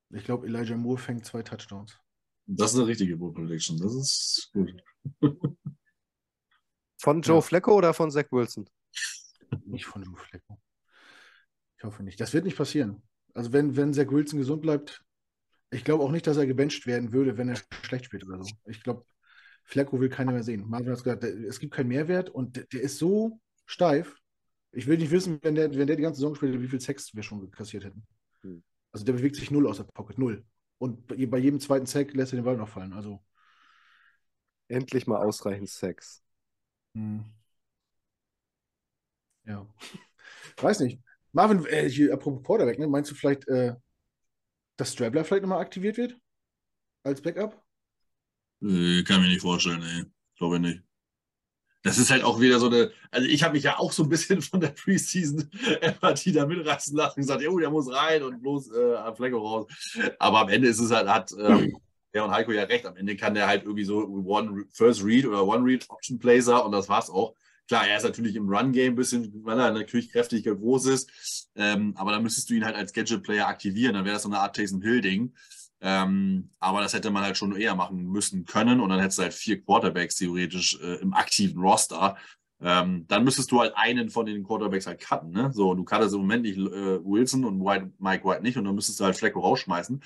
ich 0.09 0.23
glaube, 0.23 0.45
Elijah 0.45 0.77
Moore 0.77 0.99
fängt 0.99 1.25
zwei 1.25 1.41
Touchdowns. 1.41 1.97
Das 2.45 2.73
ist 2.73 2.79
eine 2.79 2.87
richtige 2.87 3.17
Bold 3.17 3.35
Prediction. 3.35 3.79
Das 3.79 3.95
ist 3.95 4.51
gut. 4.53 4.83
Von 6.97 7.21
Joe 7.21 7.35
ja. 7.35 7.41
Flecko 7.41 7.75
oder 7.75 7.93
von 7.93 8.11
Zach 8.11 8.31
Wilson? 8.31 8.69
Nicht 9.65 9.85
von 9.85 10.03
Joe 10.03 10.15
Flecko. 10.15 10.57
Ich 11.77 11.83
hoffe 11.83 12.01
nicht. 12.01 12.19
Das 12.21 12.33
wird 12.33 12.45
nicht 12.45 12.55
passieren. 12.55 13.03
Also 13.33 13.51
wenn, 13.51 13.75
wenn 13.75 13.93
Zach 13.93 14.07
Wilson 14.07 14.39
gesund 14.39 14.61
bleibt, 14.61 15.03
ich 15.73 15.83
glaube 15.83 16.03
auch 16.03 16.11
nicht, 16.11 16.27
dass 16.27 16.37
er 16.37 16.47
gebencht 16.47 16.85
werden 16.87 17.11
würde, 17.11 17.37
wenn 17.37 17.49
er 17.49 17.57
schlecht 17.83 18.05
spielt 18.05 18.25
oder 18.25 18.43
so. 18.43 18.53
Ich 18.65 18.83
glaube, 18.83 19.05
Flecko 19.63 19.99
will 19.99 20.09
keiner 20.09 20.31
mehr 20.31 20.43
sehen. 20.43 20.67
Marvin 20.67 20.91
hat 20.91 21.03
gesagt, 21.03 21.23
es 21.23 21.59
gibt 21.59 21.73
keinen 21.73 21.87
Mehrwert 21.87 22.29
und 22.29 22.55
der, 22.73 22.81
ist 22.81 22.97
so 22.97 23.39
steif. 23.65 24.15
Ich 24.71 24.87
will 24.87 24.97
nicht 24.97 25.11
wissen, 25.11 25.39
wenn 25.41 25.55
der, 25.55 25.73
wenn 25.75 25.87
der 25.87 25.95
die 25.95 26.01
ganze 26.01 26.19
Saison 26.19 26.35
spielt, 26.35 26.61
wie 26.61 26.67
viel 26.67 26.81
Sex 26.81 27.13
wir 27.15 27.23
schon 27.23 27.49
kassiert 27.51 27.85
hätten. 27.85 28.05
Hm. 28.41 28.63
Also 28.91 29.05
der 29.05 29.13
bewegt 29.13 29.35
sich 29.35 29.51
null 29.51 29.67
aus 29.67 29.77
der 29.77 29.85
Pocket, 29.85 30.17
null. 30.17 30.43
Und 30.77 31.07
bei 31.07 31.37
jedem 31.37 31.59
zweiten 31.59 31.85
Sack 31.85 32.13
lässt 32.13 32.33
er 32.33 32.37
den 32.37 32.45
Ball 32.45 32.57
noch 32.57 32.69
fallen. 32.69 32.93
Also. 32.93 33.23
Endlich 34.67 35.07
mal 35.07 35.17
ausreichend 35.17 35.69
Sex. 35.69 36.23
Hm. 36.95 37.25
Ja. 39.45 39.67
Weiß 40.57 40.79
nicht. 40.79 40.99
Marvin, 41.31 41.65
äh, 41.65 41.89
hier, 41.89 42.13
apropos 42.13 42.43
Quarterback, 42.43 42.79
ne, 42.79 42.87
meinst 42.87 43.11
du 43.11 43.15
vielleicht, 43.15 43.47
äh, 43.47 43.75
dass 44.77 44.93
Strabler 44.93 45.25
vielleicht 45.25 45.43
nochmal 45.43 45.61
aktiviert 45.61 45.97
wird? 45.97 46.17
Als 47.03 47.21
Backup? 47.21 47.61
Äh, 48.61 49.03
kann 49.03 49.21
mir 49.21 49.27
nicht 49.27 49.41
vorstellen, 49.41 49.79
nee. 49.79 50.05
Glaube 50.37 50.55
ich 50.55 50.61
nicht. 50.61 50.83
Das 51.83 51.97
ist 51.97 52.11
halt 52.11 52.23
auch 52.23 52.39
wieder 52.39 52.59
so 52.59 52.67
eine, 52.67 52.91
also 53.11 53.27
ich 53.27 53.43
habe 53.43 53.55
mich 53.55 53.63
ja 53.63 53.77
auch 53.77 53.91
so 53.91 54.03
ein 54.03 54.09
bisschen 54.09 54.41
von 54.41 54.61
der 54.61 54.69
Preseason-Empathie 54.69 56.31
da 56.33 56.45
mitreißen 56.45 56.95
lassen 56.95 57.19
und 57.19 57.23
gesagt, 57.23 57.45
oh, 57.45 57.59
der 57.59 57.69
muss 57.69 57.93
rein 57.93 58.23
und 58.23 58.41
bloß 58.41 58.71
äh, 58.71 59.15
Flecko 59.15 59.37
raus. 59.37 59.67
Aber 60.17 60.39
am 60.39 60.49
Ende 60.49 60.69
ist 60.69 60.79
es 60.79 60.91
halt, 60.91 61.09
hat 61.09 61.33
ähm, 61.37 61.77
der 62.13 62.23
und 62.23 62.31
Heiko 62.31 62.53
ja 62.53 62.63
recht, 62.63 62.85
am 62.85 62.95
Ende 62.95 63.17
kann 63.17 63.33
der 63.33 63.47
halt 63.47 63.63
irgendwie 63.63 63.83
so 63.83 63.97
One 63.97 64.63
First 64.71 65.03
Read 65.03 65.25
oder 65.25 65.45
One 65.45 65.65
Read 65.65 65.85
Option 65.89 66.19
Placer 66.19 66.65
und 66.65 66.71
das 66.71 66.87
war's 66.87 67.09
auch. 67.09 67.35
Klar, 67.73 67.87
er 67.87 67.97
ist 67.97 68.03
natürlich 68.03 68.35
im 68.35 68.47
Run-Game 68.47 68.93
ein 68.93 68.95
bisschen, 68.95 69.43
weil 69.43 69.59
er 69.59 69.71
natürlich 69.71 70.11
kräftig 70.11 70.43
groß 70.45 70.85
ist, 70.85 71.49
ähm, 71.55 71.95
aber 71.97 72.11
dann 72.11 72.21
müsstest 72.21 72.47
du 72.51 72.53
ihn 72.53 72.65
halt 72.65 72.75
als 72.75 72.93
Gadget-Player 72.93 73.47
aktivieren, 73.47 73.95
dann 73.95 74.05
wäre 74.05 74.13
das 74.13 74.21
so 74.21 74.29
eine 74.29 74.37
Art 74.37 74.55
Taysom 74.55 74.83
Hill-Ding. 74.83 75.33
Ähm, 75.81 76.51
aber 76.59 76.81
das 76.81 76.93
hätte 76.93 77.09
man 77.09 77.23
halt 77.23 77.35
schon 77.35 77.55
eher 77.55 77.73
machen 77.73 78.03
müssen 78.03 78.45
können 78.45 78.79
und 78.79 78.89
dann 78.89 78.99
hättest 78.99 79.17
du 79.17 79.23
halt 79.23 79.33
vier 79.33 79.59
Quarterbacks 79.59 80.17
theoretisch 80.17 80.79
äh, 80.83 81.01
im 81.01 81.15
aktiven 81.15 81.63
Roster. 81.63 82.15
Ähm, 82.61 83.05
dann 83.07 83.23
müsstest 83.23 83.51
du 83.51 83.59
halt 83.59 83.73
einen 83.75 84.11
von 84.11 84.27
den 84.27 84.43
Quarterbacks 84.43 84.85
halt 84.85 84.99
cutten. 85.01 85.31
Ne? 85.31 85.51
So, 85.51 85.73
du 85.73 85.83
cuttest 85.83 86.13
im 86.13 86.21
Moment 86.21 86.43
nicht 86.43 86.59
äh, 86.59 87.03
Wilson 87.03 87.43
und 87.43 87.59
White, 87.59 87.91
Mike 87.97 88.23
White 88.23 88.43
nicht 88.43 88.55
und 88.55 88.65
dann 88.65 88.75
müsstest 88.75 88.99
du 88.99 89.05
halt 89.05 89.17
Flecko 89.17 89.39
rausschmeißen. 89.39 89.99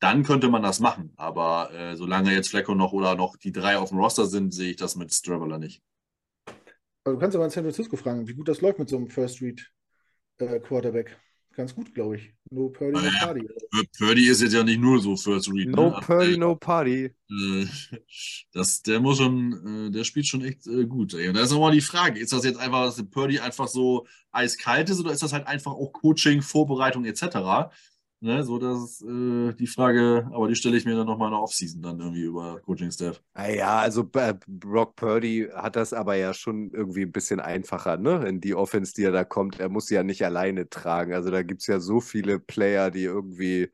Dann 0.00 0.22
könnte 0.22 0.50
man 0.50 0.62
das 0.62 0.80
machen. 0.80 1.14
Aber 1.16 1.72
äh, 1.72 1.96
solange 1.96 2.34
jetzt 2.34 2.50
Flecko 2.50 2.74
noch 2.74 2.92
oder 2.92 3.14
noch 3.14 3.38
die 3.38 3.52
drei 3.52 3.78
auf 3.78 3.88
dem 3.88 4.00
Roster 4.00 4.26
sind, 4.26 4.52
sehe 4.52 4.72
ich 4.72 4.76
das 4.76 4.96
mit 4.96 5.14
Straveller 5.14 5.58
nicht. 5.58 5.80
Also 7.06 7.14
du 7.16 7.20
kannst 7.20 7.36
aber 7.36 7.44
in 7.44 7.50
San 7.50 7.62
Francisco 7.62 7.96
fragen, 7.96 8.26
wie 8.26 8.34
gut 8.34 8.48
das 8.48 8.60
läuft 8.60 8.80
mit 8.80 8.88
so 8.88 8.96
einem 8.96 9.08
First 9.08 9.40
Read 9.40 9.64
äh, 10.38 10.58
Quarterback 10.58 11.16
ganz 11.56 11.74
gut, 11.74 11.94
glaube 11.94 12.16
ich. 12.16 12.34
No 12.50 12.68
Purdy, 12.68 12.92
no 12.92 13.00
naja, 13.00 13.26
Party. 13.26 13.48
Purdy 13.96 14.28
ist 14.28 14.42
jetzt 14.42 14.52
ja 14.52 14.62
nicht 14.62 14.80
nur 14.80 15.00
so 15.00 15.16
First 15.16 15.50
Read. 15.50 15.68
No 15.68 15.90
ne? 15.90 16.00
Purdy, 16.02 16.36
no 16.36 16.54
Party. 16.54 17.10
Äh, 17.30 17.66
das, 18.52 18.82
der 18.82 19.00
muss 19.00 19.18
schon, 19.18 19.86
äh, 19.86 19.90
der 19.90 20.04
spielt 20.04 20.26
schon 20.26 20.44
echt 20.44 20.66
äh, 20.66 20.84
gut. 20.84 21.14
Und 21.14 21.34
da 21.34 21.40
ist 21.40 21.52
nochmal 21.52 21.72
die 21.72 21.80
Frage, 21.80 22.20
ist 22.20 22.32
das 22.32 22.44
jetzt 22.44 22.58
einfach, 22.58 22.84
dass 22.84 23.02
Purdy 23.08 23.38
einfach 23.38 23.68
so 23.68 24.06
eiskalt 24.32 24.90
ist 24.90 25.00
oder 25.00 25.12
ist 25.12 25.22
das 25.22 25.32
halt 25.32 25.46
einfach 25.46 25.72
auch 25.72 25.92
Coaching, 25.92 26.42
Vorbereitung 26.42 27.04
etc.? 27.04 27.70
Ne, 28.26 28.42
so 28.42 28.58
dass 28.58 29.00
äh, 29.02 29.54
die 29.54 29.68
Frage, 29.68 30.28
aber 30.32 30.48
die 30.48 30.56
stelle 30.56 30.76
ich 30.76 30.84
mir 30.84 30.96
dann 30.96 31.06
nochmal 31.06 31.28
in 31.28 31.34
der 31.34 31.42
Offseason 31.42 31.80
dann 31.80 32.00
irgendwie 32.00 32.24
über 32.24 32.60
Coaching-Staff. 32.62 33.22
Ja, 33.36 33.78
also 33.78 34.10
äh, 34.14 34.34
Brock 34.48 34.96
Purdy 34.96 35.48
hat 35.54 35.76
das 35.76 35.92
aber 35.92 36.16
ja 36.16 36.34
schon 36.34 36.72
irgendwie 36.72 37.02
ein 37.02 37.12
bisschen 37.12 37.38
einfacher, 37.38 37.98
ne? 37.98 38.26
In 38.26 38.40
die 38.40 38.56
Offense, 38.56 38.94
die 38.94 39.04
er 39.04 39.12
da 39.12 39.22
kommt. 39.22 39.60
Er 39.60 39.68
muss 39.68 39.86
sie 39.86 39.94
ja 39.94 40.02
nicht 40.02 40.24
alleine 40.24 40.68
tragen. 40.68 41.14
Also 41.14 41.30
da 41.30 41.44
gibt 41.44 41.60
es 41.60 41.68
ja 41.68 41.78
so 41.78 42.00
viele 42.00 42.40
Player, 42.40 42.90
die 42.90 43.04
irgendwie 43.04 43.70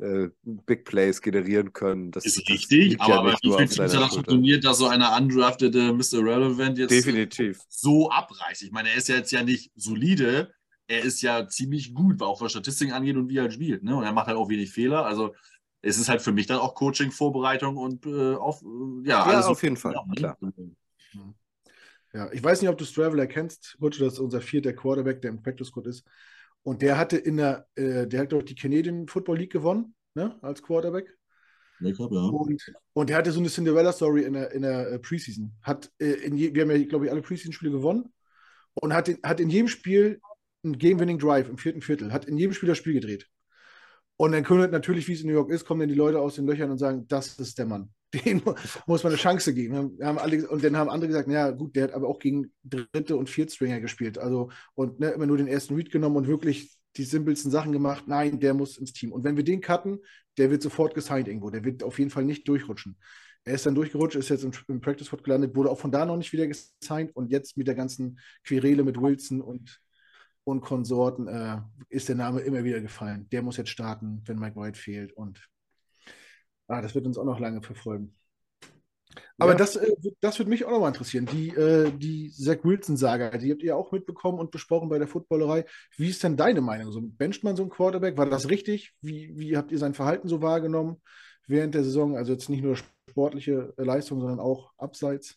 äh, 0.00 0.28
Big 0.42 0.84
Plays 0.84 1.22
generieren 1.22 1.72
können. 1.72 2.10
Das 2.10 2.26
ist 2.26 2.46
richtig, 2.46 3.00
aber, 3.00 3.10
ja 3.10 3.18
aber 3.20 3.32
wie 3.32 3.56
viel 3.56 3.68
Teams 3.68 3.96
hat 3.96 4.12
funktioniert, 4.12 4.64
dass 4.66 4.76
so 4.76 4.88
einer 4.88 5.16
undraftete 5.16 5.94
Mr. 5.94 6.22
Relevant 6.22 6.76
jetzt 6.76 6.90
Definitiv. 6.90 7.58
so 7.70 8.10
abreißt? 8.10 8.64
Ich 8.64 8.70
meine, 8.70 8.90
er 8.90 8.96
ist 8.96 9.08
ja 9.08 9.16
jetzt 9.16 9.32
ja 9.32 9.42
nicht 9.42 9.72
solide, 9.76 10.52
er 10.88 11.02
ist 11.02 11.22
ja 11.22 11.46
ziemlich 11.46 11.94
gut, 11.94 12.20
auch 12.22 12.40
was 12.40 12.50
Statistiken 12.52 12.92
angeht 12.92 13.16
und 13.16 13.28
wie 13.28 13.38
er 13.38 13.42
halt 13.42 13.52
spielt. 13.52 13.84
Ne? 13.84 13.94
Und 13.94 14.04
er 14.04 14.12
macht 14.12 14.26
halt 14.26 14.36
auch 14.36 14.48
wenig 14.48 14.70
Fehler. 14.70 15.04
Also 15.04 15.34
es 15.82 15.98
ist 15.98 16.08
halt 16.08 16.22
für 16.22 16.32
mich 16.32 16.46
dann 16.46 16.58
auch 16.58 16.74
Coaching, 16.74 17.12
Vorbereitung 17.12 17.76
und 17.76 18.04
äh, 18.06 18.34
auf, 18.34 18.62
äh, 18.62 19.08
ja, 19.08 19.22
alles. 19.22 19.44
Ja, 19.44 19.50
auf 19.52 19.62
jeden 19.62 19.76
Fall, 19.76 19.92
ja, 19.92 20.04
ne? 20.04 20.14
klar. 20.14 20.38
Ja, 22.14 22.32
ich 22.32 22.42
weiß 22.42 22.62
nicht, 22.62 22.70
ob 22.70 22.78
du 22.78 22.86
Straveler 22.86 23.26
kennst, 23.26 23.76
Butch, 23.78 23.98
das 23.98 24.14
ist 24.14 24.18
unser 24.18 24.40
vierter 24.40 24.72
Quarterback, 24.72 25.20
der 25.20 25.30
im 25.30 25.42
Practice 25.42 25.68
Squad 25.68 25.86
ist. 25.86 26.04
Und 26.62 26.80
der 26.80 26.96
hatte 26.96 27.18
in 27.18 27.36
der, 27.36 27.68
äh, 27.74 28.06
der 28.06 28.22
hat 28.22 28.32
doch 28.32 28.42
die 28.42 28.54
Canadian 28.54 29.06
Football 29.06 29.38
League 29.38 29.52
gewonnen, 29.52 29.94
ne, 30.14 30.36
als 30.42 30.62
Quarterback. 30.62 31.14
Make-up, 31.80 32.10
ja. 32.10 32.20
Und, 32.20 32.72
und 32.94 33.10
der 33.10 33.18
hatte 33.18 33.30
so 33.30 33.40
eine 33.40 33.50
Cinderella-Story 33.50 34.24
in 34.24 34.32
der, 34.32 34.50
in 34.52 34.62
der 34.62 34.90
äh, 34.90 34.98
Preseason. 34.98 35.52
Hat, 35.62 35.92
äh, 35.98 36.06
in 36.06 36.36
je, 36.36 36.52
wir 36.54 36.62
haben 36.62 36.70
ja, 36.70 36.82
glaube 36.86 37.04
ich, 37.04 37.12
alle 37.12 37.22
Preseason-Spiele 37.22 37.72
gewonnen 37.72 38.12
und 38.74 38.94
hat, 38.94 39.08
in, 39.08 39.18
hat 39.22 39.38
in 39.38 39.50
jedem 39.50 39.68
Spiel 39.68 40.20
einen 40.68 40.78
Game-Winning 40.78 41.18
Drive 41.18 41.48
im 41.48 41.58
vierten 41.58 41.82
Viertel, 41.82 42.12
hat 42.12 42.24
in 42.24 42.36
jedem 42.36 42.52
Spiel 42.54 42.68
das 42.68 42.78
Spiel 42.78 42.94
gedreht. 42.94 43.26
Und 44.16 44.32
dann 44.32 44.42
können 44.42 44.70
natürlich, 44.72 45.06
wie 45.06 45.12
es 45.12 45.20
in 45.20 45.28
New 45.28 45.32
York 45.32 45.50
ist, 45.50 45.64
kommen 45.64 45.80
dann 45.80 45.88
die 45.88 45.94
Leute 45.94 46.20
aus 46.20 46.34
den 46.34 46.46
Löchern 46.46 46.70
und 46.70 46.78
sagen, 46.78 47.06
das 47.08 47.38
ist 47.38 47.56
der 47.56 47.66
Mann. 47.66 47.90
Den 48.14 48.42
muss 48.86 49.04
man 49.04 49.12
eine 49.12 49.20
Chance 49.20 49.54
geben. 49.54 49.98
Haben 50.02 50.18
alle, 50.18 50.48
und 50.48 50.64
dann 50.64 50.76
haben 50.76 50.88
andere 50.88 51.08
gesagt, 51.08 51.28
ja 51.28 51.50
gut, 51.50 51.76
der 51.76 51.84
hat 51.84 51.92
aber 51.92 52.08
auch 52.08 52.18
gegen 52.18 52.52
dritte 52.64 53.16
und 53.16 53.28
viertstringer 53.28 53.80
gespielt. 53.80 54.18
Also 54.18 54.50
und 54.74 54.98
ne, 54.98 55.10
immer 55.10 55.26
nur 55.26 55.36
den 55.36 55.46
ersten 55.46 55.74
Read 55.74 55.90
genommen 55.90 56.16
und 56.16 56.26
wirklich 56.26 56.74
die 56.96 57.04
simpelsten 57.04 57.50
Sachen 57.50 57.70
gemacht. 57.70 58.04
Nein, 58.08 58.40
der 58.40 58.54
muss 58.54 58.78
ins 58.78 58.92
Team. 58.92 59.12
Und 59.12 59.24
wenn 59.24 59.36
wir 59.36 59.44
den 59.44 59.60
cutten, 59.60 59.98
der 60.38 60.50
wird 60.50 60.62
sofort 60.62 60.94
gesigned 60.94 61.28
irgendwo. 61.28 61.50
Der 61.50 61.64
wird 61.64 61.82
auf 61.82 61.98
jeden 61.98 62.10
Fall 62.10 62.24
nicht 62.24 62.48
durchrutschen. 62.48 62.96
Er 63.44 63.54
ist 63.54 63.66
dann 63.66 63.74
durchgerutscht, 63.74 64.16
ist 64.16 64.30
jetzt 64.30 64.44
im, 64.44 64.52
im 64.68 64.80
Practice 64.80 65.06
Squad 65.06 65.22
gelandet, 65.22 65.54
wurde 65.54 65.70
auch 65.70 65.78
von 65.78 65.92
da 65.92 66.04
noch 66.04 66.16
nicht 66.16 66.32
wieder 66.32 66.46
gesigned 66.46 67.14
und 67.14 67.30
jetzt 67.30 67.56
mit 67.56 67.66
der 67.66 67.74
ganzen 67.74 68.18
Querele 68.44 68.84
mit 68.84 69.00
Wilson 69.00 69.40
und 69.40 69.80
und 70.48 70.62
Konsorten 70.62 71.28
äh, 71.28 71.60
ist 71.90 72.08
der 72.08 72.16
Name 72.16 72.40
immer 72.40 72.64
wieder 72.64 72.80
gefallen. 72.80 73.28
Der 73.30 73.42
muss 73.42 73.58
jetzt 73.58 73.68
starten, 73.68 74.22
wenn 74.24 74.38
Mike 74.38 74.56
White 74.56 74.78
fehlt. 74.78 75.12
Und 75.12 75.46
ah, 76.68 76.80
das 76.80 76.94
wird 76.94 77.06
uns 77.06 77.18
auch 77.18 77.26
noch 77.26 77.38
lange 77.38 77.60
verfolgen. 77.60 78.14
Aber 79.36 79.52
ja. 79.52 79.58
das, 79.58 79.76
äh, 79.76 79.92
das 80.20 80.38
würde 80.38 80.48
mich 80.48 80.64
auch 80.64 80.70
noch 80.70 80.80
mal 80.80 80.88
interessieren. 80.88 81.26
Die, 81.26 81.50
äh, 81.50 81.92
die 81.92 82.30
Zach 82.30 82.64
Wilson-Saga, 82.64 83.36
die 83.36 83.52
habt 83.52 83.62
ihr 83.62 83.76
auch 83.76 83.92
mitbekommen 83.92 84.38
und 84.38 84.50
besprochen 84.50 84.88
bei 84.88 84.98
der 84.98 85.06
Footballerei. 85.06 85.66
Wie 85.98 86.08
ist 86.08 86.24
denn 86.24 86.38
deine 86.38 86.62
Meinung? 86.62 86.92
So, 86.92 87.02
bencht 87.02 87.44
man 87.44 87.54
so 87.54 87.62
einen 87.62 87.70
Quarterback? 87.70 88.16
War 88.16 88.30
das 88.30 88.48
richtig? 88.48 88.94
Wie, 89.02 89.36
wie 89.36 89.54
habt 89.54 89.70
ihr 89.70 89.78
sein 89.78 89.92
Verhalten 89.92 90.28
so 90.28 90.40
wahrgenommen 90.40 91.02
während 91.46 91.74
der 91.74 91.84
Saison? 91.84 92.16
Also 92.16 92.32
jetzt 92.32 92.48
nicht 92.48 92.62
nur 92.62 92.76
sportliche 93.10 93.74
Leistung, 93.76 94.20
sondern 94.20 94.40
auch 94.40 94.72
abseits? 94.78 95.36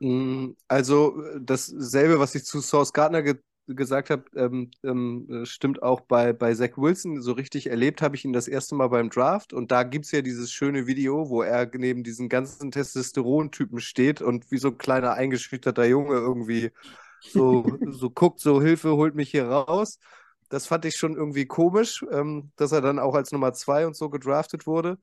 Mm, 0.00 0.50
also 0.68 1.22
äh, 1.22 1.40
dasselbe, 1.40 2.18
was 2.18 2.34
ich 2.34 2.44
zu 2.44 2.60
Source 2.60 2.92
Gardner 2.92 3.22
ge 3.22 3.36
gesagt 3.66 4.10
habe, 4.10 4.24
ähm, 4.36 4.70
ähm, 4.82 5.26
äh, 5.30 5.46
stimmt 5.46 5.82
auch 5.82 6.00
bei, 6.02 6.32
bei 6.32 6.54
Zach 6.54 6.76
Wilson. 6.76 7.22
So 7.22 7.32
richtig 7.32 7.68
erlebt 7.68 8.02
habe 8.02 8.16
ich 8.16 8.24
ihn 8.24 8.32
das 8.32 8.48
erste 8.48 8.74
Mal 8.74 8.88
beim 8.88 9.10
Draft. 9.10 9.52
Und 9.52 9.72
da 9.72 9.82
gibt 9.82 10.04
es 10.06 10.12
ja 10.12 10.22
dieses 10.22 10.52
schöne 10.52 10.86
Video, 10.86 11.28
wo 11.30 11.42
er 11.42 11.70
neben 11.74 12.02
diesen 12.02 12.28
ganzen 12.28 12.70
Testosteron-Typen 12.70 13.80
steht 13.80 14.20
und 14.22 14.50
wie 14.50 14.58
so 14.58 14.68
ein 14.68 14.78
kleiner 14.78 15.14
eingeschüchterter 15.14 15.86
Junge 15.86 16.14
irgendwie 16.14 16.70
so, 17.20 17.64
so 17.90 18.10
guckt, 18.10 18.40
so 18.40 18.60
Hilfe, 18.60 18.96
holt 18.96 19.14
mich 19.14 19.30
hier 19.30 19.46
raus. 19.46 19.98
Das 20.50 20.66
fand 20.66 20.84
ich 20.84 20.96
schon 20.96 21.16
irgendwie 21.16 21.46
komisch, 21.46 22.04
ähm, 22.12 22.52
dass 22.56 22.72
er 22.72 22.80
dann 22.80 22.98
auch 22.98 23.14
als 23.14 23.32
Nummer 23.32 23.54
zwei 23.54 23.86
und 23.86 23.96
so 23.96 24.10
gedraftet 24.10 24.66
wurde. 24.66 24.98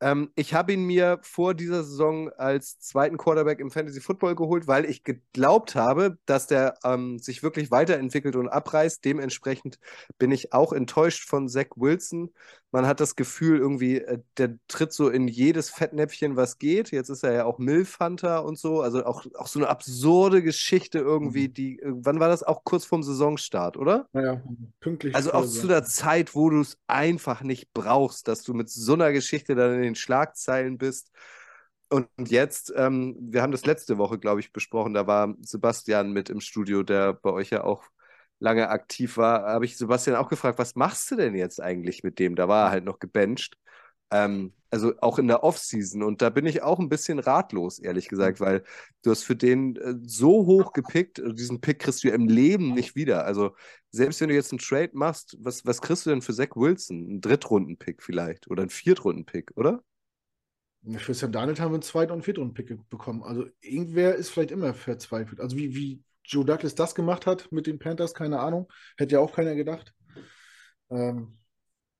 Ähm, 0.00 0.30
ich 0.34 0.54
habe 0.54 0.72
ihn 0.72 0.84
mir 0.84 1.18
vor 1.22 1.54
dieser 1.54 1.84
Saison 1.84 2.28
als 2.30 2.78
zweiten 2.80 3.16
Quarterback 3.16 3.60
im 3.60 3.70
Fantasy 3.70 4.00
Football 4.00 4.34
geholt, 4.34 4.66
weil 4.66 4.84
ich 4.84 5.04
geglaubt 5.04 5.74
habe, 5.74 6.18
dass 6.26 6.46
der 6.46 6.74
ähm, 6.84 7.18
sich 7.18 7.42
wirklich 7.42 7.70
weiterentwickelt 7.70 8.36
und 8.36 8.48
abreißt. 8.48 9.04
Dementsprechend 9.04 9.78
bin 10.18 10.32
ich 10.32 10.52
auch 10.52 10.72
enttäuscht 10.72 11.28
von 11.28 11.48
Zach 11.48 11.68
Wilson. 11.76 12.30
Man 12.74 12.86
hat 12.88 12.98
das 13.00 13.14
Gefühl, 13.14 13.58
irgendwie, 13.60 13.98
äh, 13.98 14.18
der 14.36 14.58
tritt 14.68 14.92
so 14.92 15.08
in 15.08 15.28
jedes 15.28 15.70
Fettnäpfchen, 15.70 16.36
was 16.36 16.58
geht. 16.58 16.90
Jetzt 16.90 17.08
ist 17.08 17.22
er 17.22 17.32
ja 17.32 17.44
auch 17.44 17.58
Milf-Hunter 17.58 18.44
und 18.44 18.58
so. 18.58 18.80
Also 18.82 19.06
auch, 19.06 19.24
auch 19.36 19.46
so 19.46 19.60
eine 19.60 19.68
absurde 19.68 20.42
Geschichte 20.42 20.98
irgendwie, 20.98 21.48
Mhm. 21.48 21.54
die, 21.54 21.78
äh, 21.80 21.92
wann 21.94 22.18
war 22.20 22.28
das? 22.28 22.42
Auch 22.42 22.64
kurz 22.64 22.84
vorm 22.84 23.04
Saisonstart, 23.04 23.76
oder? 23.76 24.08
Naja, 24.12 24.42
pünktlich. 24.80 25.14
Also 25.14 25.32
auch 25.32 25.46
zu 25.46 25.68
der 25.68 25.84
Zeit, 25.84 26.34
wo 26.34 26.50
du 26.50 26.60
es 26.62 26.76
einfach 26.88 27.42
nicht 27.42 27.72
brauchst, 27.74 28.26
dass 28.28 28.42
du 28.42 28.54
mit 28.54 28.68
so 28.70 28.94
einer 28.94 29.12
Geschichte 29.12 29.54
dann 29.54 29.74
in 29.76 29.82
den 29.82 29.94
Schlagzeilen 29.94 30.76
bist. 30.78 31.12
Und 31.90 32.08
jetzt, 32.18 32.72
ähm, 32.76 33.16
wir 33.20 33.42
haben 33.42 33.52
das 33.52 33.66
letzte 33.66 33.98
Woche, 33.98 34.18
glaube 34.18 34.40
ich, 34.40 34.52
besprochen, 34.52 34.94
da 34.94 35.06
war 35.06 35.34
Sebastian 35.42 36.12
mit 36.12 36.28
im 36.30 36.40
Studio, 36.40 36.82
der 36.82 37.12
bei 37.12 37.30
euch 37.30 37.50
ja 37.50 37.62
auch 37.62 37.84
lange 38.38 38.68
aktiv 38.68 39.16
war, 39.16 39.42
habe 39.44 39.64
ich 39.64 39.76
Sebastian 39.76 40.16
auch 40.16 40.28
gefragt, 40.28 40.58
was 40.58 40.74
machst 40.74 41.10
du 41.10 41.16
denn 41.16 41.34
jetzt 41.34 41.60
eigentlich 41.60 42.02
mit 42.02 42.18
dem? 42.18 42.36
Da 42.36 42.48
war 42.48 42.66
er 42.66 42.70
halt 42.70 42.84
noch 42.84 42.98
gebencht. 42.98 43.56
Ähm, 44.10 44.52
also 44.70 44.92
auch 45.00 45.18
in 45.18 45.28
der 45.28 45.44
Offseason. 45.44 46.02
Und 46.02 46.20
da 46.20 46.30
bin 46.30 46.46
ich 46.46 46.62
auch 46.62 46.78
ein 46.80 46.88
bisschen 46.88 47.20
ratlos, 47.20 47.78
ehrlich 47.78 48.08
gesagt, 48.08 48.40
weil 48.40 48.64
du 49.02 49.10
hast 49.10 49.22
für 49.22 49.36
den 49.36 49.76
äh, 49.76 49.94
so 50.02 50.46
hoch 50.46 50.72
gepickt, 50.72 51.20
also 51.20 51.32
diesen 51.32 51.60
Pick 51.60 51.78
kriegst 51.78 52.02
du 52.02 52.08
ja 52.08 52.14
im 52.14 52.28
Leben 52.28 52.74
nicht 52.74 52.96
wieder. 52.96 53.24
Also 53.24 53.54
selbst 53.90 54.20
wenn 54.20 54.28
du 54.28 54.34
jetzt 54.34 54.52
einen 54.52 54.58
Trade 54.58 54.90
machst, 54.94 55.36
was, 55.40 55.64
was 55.64 55.80
kriegst 55.80 56.06
du 56.06 56.10
denn 56.10 56.22
für 56.22 56.34
Zach 56.34 56.56
Wilson? 56.56 57.06
Einen 57.08 57.20
Drittrunden-Pick 57.20 58.02
vielleicht 58.02 58.50
oder 58.50 58.62
einen 58.62 58.70
Viertrunden-Pick, 58.70 59.52
oder? 59.56 59.82
Für 60.98 61.14
Sam 61.14 61.32
Darnold 61.32 61.60
haben 61.60 61.70
wir 61.70 61.76
einen 61.76 61.82
Zweit- 61.82 62.10
und 62.10 62.24
Viertrunden-Pick 62.24 62.90
bekommen. 62.90 63.22
Also 63.22 63.46
irgendwer 63.60 64.16
ist 64.16 64.30
vielleicht 64.30 64.50
immer 64.50 64.74
verzweifelt. 64.74 65.40
Also 65.40 65.56
wie, 65.56 65.74
wie 65.74 66.02
Joe 66.24 66.44
Douglas 66.44 66.74
das 66.74 66.94
gemacht 66.94 67.26
hat 67.26 67.50
mit 67.52 67.66
den 67.66 67.78
Panthers, 67.78 68.14
keine 68.14 68.40
Ahnung. 68.40 68.68
Hätte 68.96 69.14
ja 69.16 69.20
auch 69.20 69.32
keiner 69.34 69.54
gedacht. 69.54 69.94
Ähm, 70.90 71.38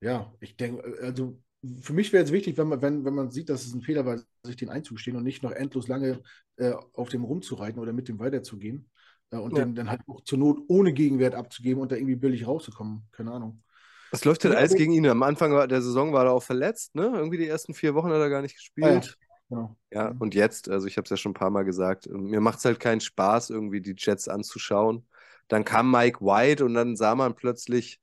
ja, 0.00 0.32
ich 0.40 0.56
denke, 0.56 0.84
also 1.02 1.40
für 1.82 1.92
mich 1.94 2.12
wäre 2.12 2.24
es 2.24 2.32
wichtig, 2.32 2.58
wenn 2.58 2.68
man, 2.68 2.82
wenn, 2.82 3.04
wenn 3.04 3.14
man 3.14 3.30
sieht, 3.30 3.48
dass 3.48 3.64
es 3.66 3.74
ein 3.74 3.82
Fehler 3.82 4.06
war, 4.06 4.20
sich 4.44 4.56
den 4.56 4.70
einzugestehen 4.70 5.16
und 5.16 5.24
nicht 5.24 5.42
noch 5.42 5.52
endlos 5.52 5.88
lange 5.88 6.22
äh, 6.56 6.72
auf 6.94 7.08
dem 7.08 7.24
rumzureiten 7.24 7.80
oder 7.80 7.92
mit 7.92 8.08
dem 8.08 8.18
weiterzugehen. 8.18 8.90
Äh, 9.30 9.38
und 9.38 9.56
Ja. 9.56 9.64
den 9.64 9.74
dann 9.74 9.90
halt 9.90 10.02
auch 10.08 10.22
zur 10.22 10.38
Not 10.38 10.60
ohne 10.68 10.92
Gegenwert 10.92 11.34
abzugeben 11.34 11.82
und 11.82 11.92
da 11.92 11.96
irgendwie 11.96 12.16
billig 12.16 12.46
rauszukommen. 12.46 13.08
Keine 13.12 13.32
Ahnung. 13.32 13.62
Was 14.10 14.24
läuft 14.24 14.44
denn 14.44 14.52
Ja, 14.52 14.58
alles 14.58 14.76
gegen 14.76 14.92
ihn? 14.92 15.06
Am 15.06 15.22
Anfang 15.22 15.68
der 15.68 15.82
Saison 15.82 16.12
war 16.12 16.26
er 16.26 16.32
auch 16.32 16.42
verletzt, 16.42 16.94
ne? 16.94 17.10
Irgendwie 17.14 17.38
die 17.38 17.48
ersten 17.48 17.74
vier 17.74 17.94
Wochen 17.94 18.08
hat 18.10 18.20
er 18.20 18.30
gar 18.30 18.42
nicht 18.42 18.54
gespielt. 18.56 19.16
Genau. 19.48 19.76
Ja, 19.92 20.12
Mhm. 20.12 20.20
und 20.20 20.34
jetzt, 20.34 20.68
also 20.68 20.86
ich 20.86 20.96
habe 20.96 21.04
es 21.04 21.10
ja 21.10 21.16
schon 21.16 21.30
ein 21.32 21.34
paar 21.34 21.50
Mal 21.50 21.64
gesagt, 21.64 22.06
mir 22.08 22.40
macht 22.40 22.58
es 22.58 22.64
halt 22.64 22.80
keinen 22.80 23.00
Spaß, 23.00 23.50
irgendwie 23.50 23.80
die 23.80 23.94
Jets 23.96 24.28
anzuschauen. 24.28 25.06
Dann 25.48 25.64
kam 25.64 25.90
Mike 25.90 26.20
White 26.20 26.64
und 26.64 26.74
dann 26.74 26.96
sah 26.96 27.14
man 27.14 27.34
plötzlich, 27.36 28.00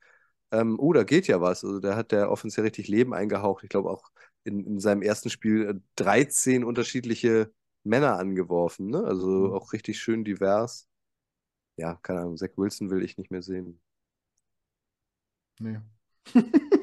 ähm, 0.51 0.79
oh, 0.79 0.93
da 0.93 1.03
geht 1.03 1.27
ja 1.27 1.41
was. 1.41 1.63
Also 1.65 1.79
da 1.79 1.95
hat 1.95 2.11
der 2.11 2.29
ja 2.57 2.63
richtig 2.63 2.87
Leben 2.87 3.13
eingehaucht. 3.13 3.63
Ich 3.63 3.69
glaube 3.69 3.89
auch 3.89 4.11
in, 4.43 4.65
in 4.65 4.79
seinem 4.79 5.01
ersten 5.01 5.29
Spiel 5.29 5.69
äh, 5.69 5.75
13 5.95 6.63
unterschiedliche 6.63 7.51
Männer 7.83 8.17
angeworfen, 8.19 8.87
ne? 8.89 9.03
Also 9.03 9.27
Mhm. 9.29 9.53
auch 9.53 9.73
richtig 9.73 9.99
schön 9.99 10.23
divers. 10.23 10.87
Ja, 11.77 11.95
keine 12.03 12.21
Ahnung, 12.21 12.37
Zach 12.37 12.49
Wilson 12.57 12.89
will 12.91 13.03
ich 13.03 13.17
nicht 13.17 13.31
mehr 13.31 13.41
sehen. 13.43 13.81
Nee. 15.59 15.77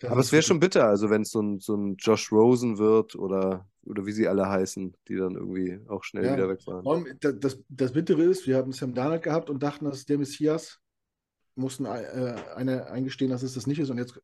Das 0.00 0.10
Aber 0.10 0.20
es 0.20 0.30
wäre 0.30 0.42
schon 0.42 0.60
bitter, 0.60 0.86
also 0.86 1.10
wenn 1.10 1.22
es 1.22 1.30
so 1.30 1.40
ein, 1.40 1.58
so 1.58 1.74
ein 1.74 1.96
Josh 1.96 2.30
Rosen 2.30 2.78
wird 2.78 3.16
oder, 3.16 3.68
oder 3.84 4.06
wie 4.06 4.12
sie 4.12 4.28
alle 4.28 4.48
heißen, 4.48 4.96
die 5.08 5.16
dann 5.16 5.34
irgendwie 5.34 5.80
auch 5.88 6.04
schnell 6.04 6.26
Ja. 6.26 6.34
wieder 6.34 6.48
weg 6.48 6.60
waren. 6.66 7.16
Das, 7.20 7.58
das 7.68 7.92
Bittere 7.92 8.22
ist, 8.22 8.46
wir 8.46 8.56
haben 8.56 8.72
Sam 8.72 8.94
Darnold 8.94 9.22
gehabt 9.22 9.50
und 9.50 9.62
dachten, 9.62 9.86
das 9.86 9.98
ist 9.98 10.08
der 10.08 10.18
Messias. 10.18 10.78
Mussten 11.56 11.86
äh, 11.86 12.36
eine 12.54 12.86
eingestehen, 12.90 13.30
dass 13.30 13.42
es 13.42 13.54
das 13.54 13.66
nicht 13.66 13.80
ist. 13.80 13.90
Und 13.90 13.98
jetzt 13.98 14.20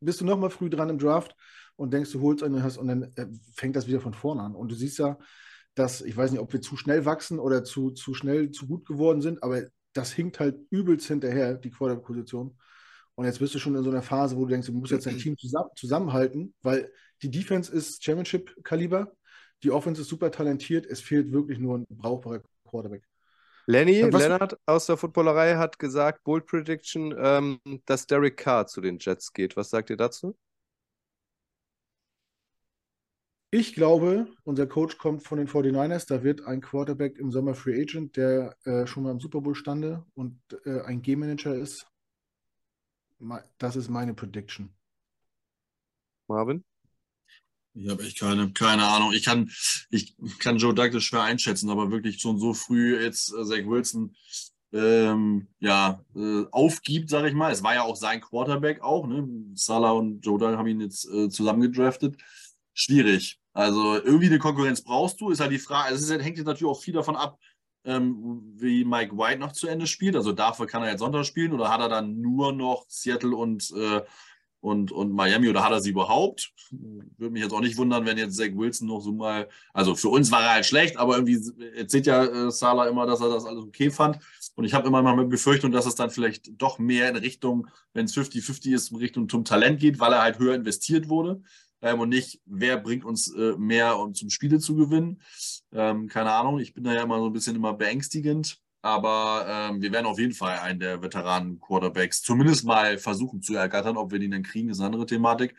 bist 0.00 0.20
du 0.20 0.24
nochmal 0.24 0.50
früh 0.50 0.68
dran 0.68 0.90
im 0.90 0.98
Draft 0.98 1.36
und 1.76 1.92
denkst, 1.92 2.10
du 2.10 2.20
holst 2.20 2.42
einen 2.42 2.64
hast 2.64 2.76
und 2.76 2.88
dann 2.88 3.02
äh, 3.14 3.26
fängt 3.54 3.76
das 3.76 3.86
wieder 3.86 4.00
von 4.00 4.14
vorne 4.14 4.42
an. 4.42 4.56
Und 4.56 4.72
du 4.72 4.74
siehst 4.74 4.98
ja, 4.98 5.16
dass, 5.76 6.00
ich 6.00 6.16
weiß 6.16 6.32
nicht, 6.32 6.40
ob 6.40 6.52
wir 6.52 6.60
zu 6.60 6.76
schnell 6.76 7.04
wachsen 7.04 7.38
oder 7.38 7.62
zu, 7.62 7.90
zu 7.92 8.14
schnell 8.14 8.50
zu 8.50 8.66
gut 8.66 8.86
geworden 8.86 9.20
sind, 9.20 9.42
aber 9.44 9.62
das 9.92 10.10
hinkt 10.12 10.40
halt 10.40 10.58
übelst 10.70 11.06
hinterher, 11.06 11.54
die 11.54 11.70
Quarterback-Position. 11.70 12.58
Und 13.16 13.24
jetzt 13.24 13.38
bist 13.38 13.54
du 13.54 13.58
schon 13.58 13.74
in 13.74 13.82
so 13.82 13.90
einer 13.90 14.02
Phase, 14.02 14.36
wo 14.36 14.42
du 14.44 14.50
denkst, 14.50 14.66
du 14.66 14.72
musst 14.74 14.92
jetzt 14.92 15.06
dein 15.06 15.18
Team 15.18 15.36
zusammen, 15.36 15.70
zusammenhalten, 15.74 16.54
weil 16.62 16.92
die 17.22 17.30
Defense 17.30 17.72
ist 17.72 18.04
Championship-Kaliber, 18.04 19.12
die 19.62 19.70
Offense 19.70 20.02
ist 20.02 20.08
super 20.08 20.30
talentiert, 20.30 20.86
es 20.86 21.00
fehlt 21.00 21.32
wirklich 21.32 21.58
nur 21.58 21.78
ein 21.78 21.86
brauchbarer 21.88 22.42
Quarterback. 22.68 23.02
Lenny, 23.66 24.06
was- 24.12 24.22
Lennart 24.22 24.58
aus 24.66 24.86
der 24.86 24.96
Footballerei 24.96 25.56
hat 25.56 25.78
gesagt, 25.78 26.22
Bold 26.24 26.46
Prediction, 26.46 27.14
ähm, 27.18 27.58
dass 27.86 28.06
Derek 28.06 28.36
Carr 28.36 28.66
zu 28.66 28.80
den 28.80 28.98
Jets 29.00 29.32
geht. 29.32 29.56
Was 29.56 29.70
sagt 29.70 29.90
ihr 29.90 29.96
dazu? 29.96 30.36
Ich 33.50 33.74
glaube, 33.74 34.26
unser 34.44 34.66
Coach 34.66 34.98
kommt 34.98 35.22
von 35.22 35.38
den 35.38 35.48
49ers, 35.48 36.06
da 36.06 36.22
wird 36.22 36.42
ein 36.46 36.60
Quarterback 36.60 37.18
im 37.18 37.30
Sommer 37.30 37.54
Free 37.54 37.80
Agent, 37.80 38.16
der 38.16 38.54
äh, 38.64 38.86
schon 38.86 39.04
mal 39.04 39.12
im 39.12 39.20
Super 39.20 39.40
Bowl 39.40 39.54
stande 39.54 40.04
und 40.14 40.38
äh, 40.66 40.80
ein 40.82 41.00
Game-Manager 41.00 41.54
ist. 41.54 41.86
Das 43.58 43.76
ist 43.76 43.88
meine 43.88 44.14
Prediction. 44.14 44.70
Marvin? 46.28 46.64
Ich 47.74 47.88
habe 47.90 48.02
echt 48.04 48.18
keine, 48.18 48.50
keine 48.52 48.86
Ahnung. 48.86 49.12
Ich 49.12 49.24
kann, 49.24 49.50
ich 49.90 50.16
kann 50.38 50.56
Joe 50.56 50.74
Douglas 50.74 51.04
schwer 51.04 51.22
einschätzen, 51.22 51.68
aber 51.70 51.90
wirklich 51.90 52.20
schon 52.20 52.38
so 52.38 52.54
früh 52.54 53.00
jetzt 53.02 53.32
äh, 53.34 53.44
Zach 53.44 53.66
Wilson 53.66 54.16
ähm, 54.72 55.48
ja, 55.58 56.02
äh, 56.14 56.44
aufgibt, 56.50 57.10
sage 57.10 57.28
ich 57.28 57.34
mal. 57.34 57.52
Es 57.52 57.62
war 57.62 57.74
ja 57.74 57.82
auch 57.82 57.96
sein 57.96 58.20
Quarterback 58.20 58.82
auch. 58.82 59.06
Ne? 59.06 59.28
Salah 59.54 59.92
und 59.92 60.20
Joe 60.24 60.38
Douglas 60.38 60.58
haben 60.58 60.66
ihn 60.66 60.80
jetzt 60.80 61.06
äh, 61.08 61.28
zusammen 61.28 61.60
gedraftet. 61.60 62.16
Schwierig. 62.72 63.38
Also 63.52 63.94
irgendwie 63.94 64.26
eine 64.26 64.38
Konkurrenz 64.38 64.82
brauchst 64.82 65.20
du, 65.20 65.30
ist 65.30 65.40
halt 65.40 65.52
die 65.52 65.58
Frage. 65.58 65.94
Es 65.94 66.02
ist, 66.02 66.10
hängt 66.10 66.36
jetzt 66.36 66.46
natürlich 66.46 66.70
auch 66.70 66.80
viel 66.80 66.94
davon 66.94 67.16
ab, 67.16 67.38
ähm, 67.86 68.42
wie 68.56 68.84
Mike 68.84 69.16
White 69.16 69.38
noch 69.38 69.52
zu 69.52 69.68
Ende 69.68 69.86
spielt. 69.86 70.16
Also 70.16 70.32
dafür 70.32 70.66
kann 70.66 70.82
er 70.82 70.90
jetzt 70.90 71.00
Sonntag 71.00 71.24
spielen 71.24 71.52
oder 71.52 71.70
hat 71.70 71.80
er 71.80 71.88
dann 71.88 72.20
nur 72.20 72.52
noch 72.52 72.84
Seattle 72.88 73.34
und 73.34 73.72
äh, 73.76 74.02
und, 74.66 74.90
und 74.90 75.12
Miami 75.12 75.48
oder 75.48 75.62
hat 75.62 75.70
er 75.70 75.80
sie 75.80 75.90
überhaupt? 75.90 76.52
Würde 76.70 77.32
mich 77.32 77.42
jetzt 77.42 77.52
auch 77.52 77.60
nicht 77.60 77.76
wundern, 77.76 78.04
wenn 78.04 78.18
jetzt 78.18 78.36
Zach 78.36 78.50
Wilson 78.52 78.88
noch 78.88 79.00
so 79.00 79.12
mal, 79.12 79.48
also 79.72 79.94
für 79.94 80.08
uns 80.08 80.32
war 80.32 80.42
er 80.42 80.50
halt 80.54 80.66
schlecht, 80.66 80.96
aber 80.96 81.16
irgendwie 81.16 81.38
erzählt 81.76 82.06
ja 82.06 82.24
äh, 82.24 82.50
Salah 82.50 82.88
immer, 82.88 83.06
dass 83.06 83.20
er 83.20 83.28
das 83.28 83.44
alles 83.44 83.62
okay 83.62 83.90
fand. 83.90 84.18
Und 84.56 84.64
ich 84.64 84.74
habe 84.74 84.88
immer 84.88 85.02
mal 85.02 85.14
mit 85.14 85.28
Befürchtung, 85.28 85.70
dass 85.70 85.86
es 85.86 85.94
dann 85.94 86.10
vielleicht 86.10 86.60
doch 86.60 86.80
mehr 86.80 87.08
in 87.08 87.16
Richtung, 87.16 87.68
wenn 87.92 88.06
es 88.06 88.16
50-50 88.16 88.74
ist, 88.74 88.90
in 88.90 88.96
Richtung 88.96 89.28
zum 89.28 89.44
Talent 89.44 89.78
geht, 89.78 90.00
weil 90.00 90.12
er 90.12 90.22
halt 90.22 90.40
höher 90.40 90.56
investiert 90.56 91.08
wurde. 91.08 91.42
Ähm, 91.86 92.00
und 92.00 92.08
nicht, 92.08 92.40
wer 92.46 92.78
bringt 92.78 93.04
uns 93.04 93.32
äh, 93.32 93.54
mehr, 93.56 93.98
um 93.98 94.12
zum 94.12 94.30
Spiele 94.30 94.58
zu 94.58 94.74
gewinnen. 94.74 95.20
Ähm, 95.72 96.08
keine 96.08 96.32
Ahnung, 96.32 96.58
ich 96.58 96.74
bin 96.74 96.84
da 96.84 96.92
ja 96.92 97.02
immer 97.02 97.18
so 97.18 97.26
ein 97.26 97.32
bisschen 97.32 97.56
immer 97.56 97.74
beängstigend. 97.74 98.60
Aber 98.82 99.46
ähm, 99.48 99.82
wir 99.82 99.90
werden 99.92 100.06
auf 100.06 100.18
jeden 100.18 100.34
Fall 100.34 100.58
einen 100.60 100.78
der 100.78 101.02
Veteranen-Quarterbacks 101.02 102.22
zumindest 102.22 102.64
mal 102.64 102.98
versuchen 102.98 103.42
zu 103.42 103.54
ergattern. 103.54 103.96
Ob 103.96 104.12
wir 104.12 104.18
den 104.18 104.30
dann 104.30 104.42
kriegen, 104.42 104.68
ist 104.68 104.78
eine 104.78 104.86
andere 104.86 105.06
Thematik. 105.06 105.56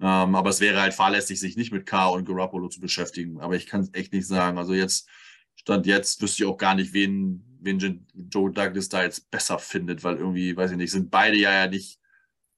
Ähm, 0.00 0.34
aber 0.34 0.50
es 0.50 0.60
wäre 0.60 0.80
halt 0.80 0.94
fahrlässig, 0.94 1.38
sich 1.38 1.56
nicht 1.56 1.72
mit 1.72 1.86
Carr 1.86 2.12
und 2.12 2.24
Garoppolo 2.24 2.68
zu 2.68 2.80
beschäftigen. 2.80 3.40
Aber 3.40 3.56
ich 3.56 3.66
kann 3.66 3.82
es 3.82 3.90
echt 3.92 4.12
nicht 4.12 4.26
sagen. 4.26 4.58
Also 4.58 4.74
jetzt, 4.74 5.08
Stand 5.54 5.86
jetzt, 5.86 6.20
wüsste 6.22 6.42
ich 6.42 6.48
auch 6.48 6.56
gar 6.56 6.74
nicht, 6.74 6.92
wen, 6.92 7.44
wen 7.60 8.06
Joe 8.30 8.50
Douglas 8.50 8.88
da 8.88 9.02
jetzt 9.02 9.30
besser 9.30 9.58
findet, 9.58 10.02
weil 10.02 10.16
irgendwie, 10.16 10.56
weiß 10.56 10.72
ich 10.72 10.76
nicht, 10.76 10.90
sind 10.90 11.10
beide 11.10 11.36
ja, 11.36 11.52
ja 11.52 11.66
nicht 11.66 12.00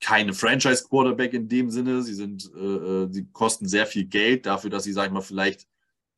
keine 0.01 0.35
Franchise-Quarterback 0.35 1.33
in 1.33 1.49
dem 1.49 1.71
Sinne. 1.71 2.03
Sie 2.03 2.15
sind, 2.15 2.51
äh, 2.55 2.59
äh, 2.59 3.09
sie 3.11 3.27
kosten 3.33 3.67
sehr 3.67 3.87
viel 3.87 4.05
Geld 4.05 4.47
dafür, 4.47 4.71
dass 4.71 4.85
sie, 4.85 4.93
sag 4.93 5.07
ich 5.07 5.13
mal, 5.13 5.21
vielleicht 5.21 5.67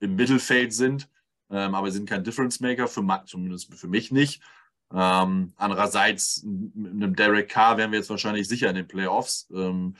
im 0.01 0.17
Mittelfeld 0.17 0.73
sind. 0.73 1.09
Ähm, 1.51 1.75
aber 1.75 1.91
sind 1.91 2.09
kein 2.09 2.25
Difference 2.25 2.61
Maker, 2.61 2.89
für, 2.89 3.23
zumindest 3.27 3.73
für 3.75 3.89
mich 3.89 4.11
nicht. 4.11 4.43
Ähm, 4.93 5.53
andererseits, 5.57 6.43
mit 6.45 6.93
einem 6.93 7.15
Derek 7.15 7.49
Carr 7.49 7.77
wären 7.77 7.91
wir 7.93 7.99
jetzt 7.99 8.11
wahrscheinlich 8.11 8.49
sicher 8.49 8.69
in 8.69 8.77
den 8.77 8.89
Playoffs. 8.89 9.49
Ähm, 9.53 9.97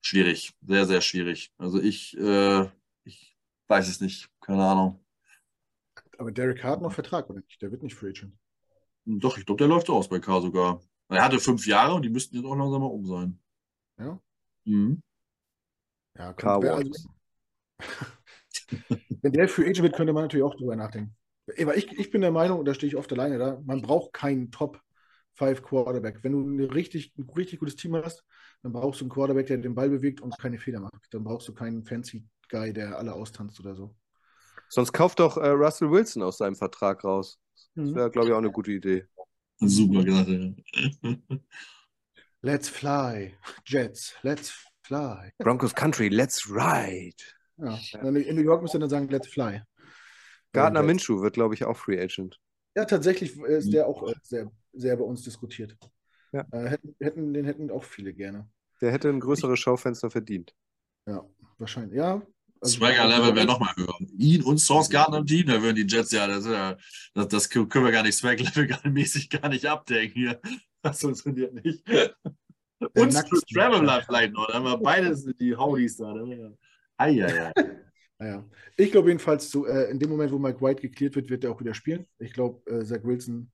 schwierig, 0.00 0.54
sehr, 0.66 0.86
sehr 0.86 1.00
schwierig. 1.00 1.52
Also 1.58 1.80
ich, 1.80 2.16
äh, 2.18 2.68
ich 3.04 3.36
weiß 3.68 3.88
es 3.88 4.00
nicht, 4.00 4.28
keine 4.40 4.64
Ahnung. 4.64 5.04
Aber 6.18 6.30
Derek 6.30 6.58
Carr 6.58 6.72
hat 6.72 6.82
noch 6.82 6.92
Vertrag, 6.92 7.28
oder 7.28 7.40
nicht? 7.40 7.60
Der 7.60 7.70
wird 7.70 7.82
nicht 7.82 7.94
Free 7.94 8.10
Agent. 8.10 8.34
Doch, 9.04 9.36
ich 9.36 9.44
glaube, 9.44 9.58
der 9.58 9.68
läuft 9.68 9.90
aus 9.90 10.08
bei 10.08 10.18
Carr 10.18 10.40
sogar. 10.40 10.80
Er 11.08 11.24
hatte 11.24 11.38
fünf 11.40 11.66
Jahre 11.66 11.94
und 11.94 12.02
die 12.02 12.10
müssten 12.10 12.36
jetzt 12.36 12.44
auch 12.44 12.54
langsam 12.56 12.82
mal 12.82 12.88
um 12.88 13.06
sein. 13.06 13.38
Ja? 13.98 14.18
Mhm. 14.66 15.00
Ja, 16.18 16.34
wer- 16.60 16.74
also, 16.76 16.90
wenn 19.22 19.32
der 19.32 19.48
Free 19.48 19.64
Agent 19.64 19.82
wird, 19.82 19.96
könnte 19.96 20.12
man 20.12 20.24
natürlich 20.24 20.44
auch 20.44 20.54
drüber 20.54 20.76
nachdenken. 20.76 21.16
Aber 21.60 21.76
ich, 21.76 21.90
ich 21.92 22.10
bin 22.10 22.20
der 22.22 22.30
Meinung, 22.30 22.58
und 22.58 22.64
da 22.66 22.74
stehe 22.74 22.88
ich 22.88 22.96
oft 22.96 23.12
alleine 23.12 23.38
da, 23.38 23.60
man 23.64 23.82
braucht 23.82 24.12
keinen 24.12 24.50
Top 24.50 24.80
Five 25.34 25.62
Quarterback. 25.62 26.20
Wenn 26.22 26.32
du 26.32 26.40
ein 26.40 26.60
richtig, 26.70 27.12
ein 27.18 27.28
richtig 27.36 27.58
gutes 27.58 27.76
Team 27.76 27.96
hast, 27.96 28.24
dann 28.62 28.72
brauchst 28.72 29.00
du 29.00 29.04
einen 29.04 29.10
Quarterback, 29.10 29.46
der 29.46 29.58
den 29.58 29.74
Ball 29.74 29.90
bewegt 29.90 30.20
und 30.20 30.38
keine 30.38 30.58
Fehler 30.58 30.80
macht. 30.80 31.08
Dann 31.10 31.24
brauchst 31.24 31.48
du 31.48 31.54
keinen 31.54 31.84
fancy 31.84 32.24
Guy, 32.48 32.72
der 32.72 32.98
alle 32.98 33.12
austanzt 33.14 33.58
oder 33.60 33.74
so. 33.74 33.94
Sonst 34.68 34.92
kauft 34.92 35.20
doch 35.20 35.36
äh, 35.38 35.48
Russell 35.48 35.90
Wilson 35.90 36.22
aus 36.22 36.38
seinem 36.38 36.56
Vertrag 36.56 37.02
raus. 37.04 37.38
Das 37.82 37.94
Mhm. 37.94 37.94
wäre, 37.94 38.10
glaube 38.10 38.28
ich, 38.30 38.34
auch 38.34 38.38
eine 38.38 38.50
gute 38.50 38.72
Idee. 38.72 39.06
Super 39.68 40.02
Sache. 40.02 40.54
Let's 42.42 42.68
fly. 42.68 43.34
Jets, 43.64 44.14
let's 44.22 44.52
fly. 44.82 45.32
Broncos 45.38 45.74
Country, 45.74 46.08
let's 46.08 46.46
ride. 46.46 47.16
Ja. 47.56 47.78
In 48.02 48.36
New 48.36 48.42
York 48.42 48.60
müsste 48.60 48.78
dann 48.78 48.90
sagen, 48.90 49.08
let's 49.08 49.28
fly. 49.28 49.62
Gardner 50.52 50.80
Äh, 50.80 50.86
Minshew 50.86 51.22
wird, 51.22 51.34
glaube 51.34 51.54
ich, 51.54 51.64
auch 51.64 51.76
Free 51.76 51.98
Agent. 51.98 52.38
Ja, 52.76 52.84
tatsächlich 52.84 53.38
ist 53.38 53.72
der 53.72 53.86
auch 53.86 54.06
äh, 54.08 54.14
sehr, 54.22 54.50
sehr 54.74 54.96
bei 54.96 55.04
uns 55.04 55.22
diskutiert. 55.22 55.76
Ja. 56.32 56.44
Äh, 56.52 56.68
hätten, 56.68 56.96
hätten, 57.00 57.32
den 57.32 57.44
hätten 57.44 57.70
auch 57.70 57.84
viele 57.84 58.12
gerne. 58.12 58.48
Der 58.80 58.92
hätte 58.92 59.08
ein 59.08 59.20
größeres 59.20 59.58
Schaufenster 59.58 60.10
verdient. 60.10 60.54
Ja, 61.06 61.24
wahrscheinlich. 61.58 61.96
Ja. 61.96 62.20
Also- 62.64 62.76
Swagger-Level 62.76 63.34
wäre 63.34 63.46
nochmal 63.46 63.74
höher. 63.76 63.94
Ihn 64.18 64.42
und 64.42 64.58
Source 64.58 64.90
Gardner 64.90 65.18
im 65.18 65.26
Team, 65.26 65.46
da 65.46 65.62
würden 65.62 65.76
die 65.76 65.94
Jets 65.94 66.10
ja, 66.12 66.26
das, 66.26 66.46
ja, 66.46 66.76
das, 67.14 67.28
das 67.28 67.48
können 67.48 67.68
wir 67.70 67.92
gar 67.92 68.02
nicht 68.02 68.16
Swag-Level 68.16 68.66
gar 68.66 68.80
mäßig 68.88 69.30
gar 69.30 69.48
nicht 69.48 69.66
abdecken 69.66 70.14
hier. 70.14 70.40
Das 70.82 71.00
funktioniert 71.00 71.54
nicht. 71.54 71.82
Und 72.94 73.12
Travel 73.52 73.80
bleibt 73.80 74.04
vielleicht 74.06 74.32
noch, 74.32 74.46
da 74.46 74.54
haben 74.54 74.64
wir 74.64 74.78
beides 74.78 75.24
die 75.40 75.56
Howdies 75.56 75.96
da. 75.96 76.14
Eieiei. 76.96 77.52
Naja. 78.18 78.44
Ich 78.76 78.92
glaube 78.92 79.08
jedenfalls, 79.08 79.50
so, 79.50 79.66
äh, 79.66 79.90
in 79.90 79.98
dem 79.98 80.10
Moment, 80.10 80.32
wo 80.32 80.38
Mike 80.38 80.60
White 80.60 80.82
geklärt 80.82 81.16
wird, 81.16 81.30
wird 81.30 81.44
er 81.44 81.50
auch 81.50 81.60
wieder 81.60 81.74
spielen. 81.74 82.06
Ich 82.18 82.32
glaube, 82.32 82.70
äh, 82.70 82.84
Zach 82.84 83.02
Wilson 83.02 83.50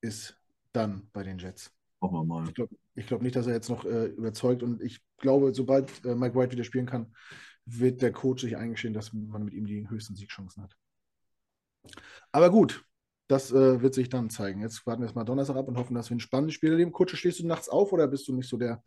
ist 0.00 0.36
dann 0.72 1.08
bei 1.12 1.22
den 1.22 1.38
Jets. 1.38 1.70
Hoffen 2.00 2.16
wir 2.16 2.24
mal. 2.24 2.48
Ich 2.48 2.54
glaube 2.54 2.74
glaub 3.06 3.22
nicht, 3.22 3.36
dass 3.36 3.46
er 3.46 3.54
jetzt 3.54 3.68
noch 3.68 3.84
äh, 3.84 4.06
überzeugt 4.06 4.62
und 4.62 4.82
ich 4.82 5.00
glaube, 5.18 5.54
sobald 5.54 6.04
äh, 6.04 6.14
Mike 6.14 6.34
White 6.34 6.52
wieder 6.52 6.64
spielen 6.64 6.86
kann, 6.86 7.14
wird 7.70 8.02
der 8.02 8.12
Coach 8.12 8.42
sich 8.42 8.56
eingestehen, 8.56 8.94
dass 8.94 9.12
man 9.12 9.44
mit 9.44 9.54
ihm 9.54 9.66
die 9.66 9.88
höchsten 9.88 10.14
Siegchancen 10.14 10.62
hat. 10.62 10.76
Aber 12.32 12.50
gut, 12.50 12.84
das 13.28 13.52
äh, 13.52 13.82
wird 13.82 13.94
sich 13.94 14.08
dann 14.08 14.30
zeigen. 14.30 14.62
Jetzt 14.62 14.86
warten 14.86 15.02
wir 15.02 15.06
erstmal 15.06 15.24
Donnerstag 15.24 15.56
ab 15.56 15.68
und 15.68 15.76
hoffen, 15.76 15.94
dass 15.94 16.10
wir 16.10 16.16
ein 16.16 16.20
spannendes 16.20 16.54
Spiel 16.54 16.72
erleben. 16.72 16.92
Kutsche, 16.92 17.16
stehst 17.16 17.40
du 17.40 17.46
nachts 17.46 17.68
auf 17.68 17.92
oder 17.92 18.08
bist 18.08 18.26
du 18.26 18.34
nicht 18.34 18.48
so 18.48 18.56
der 18.56 18.82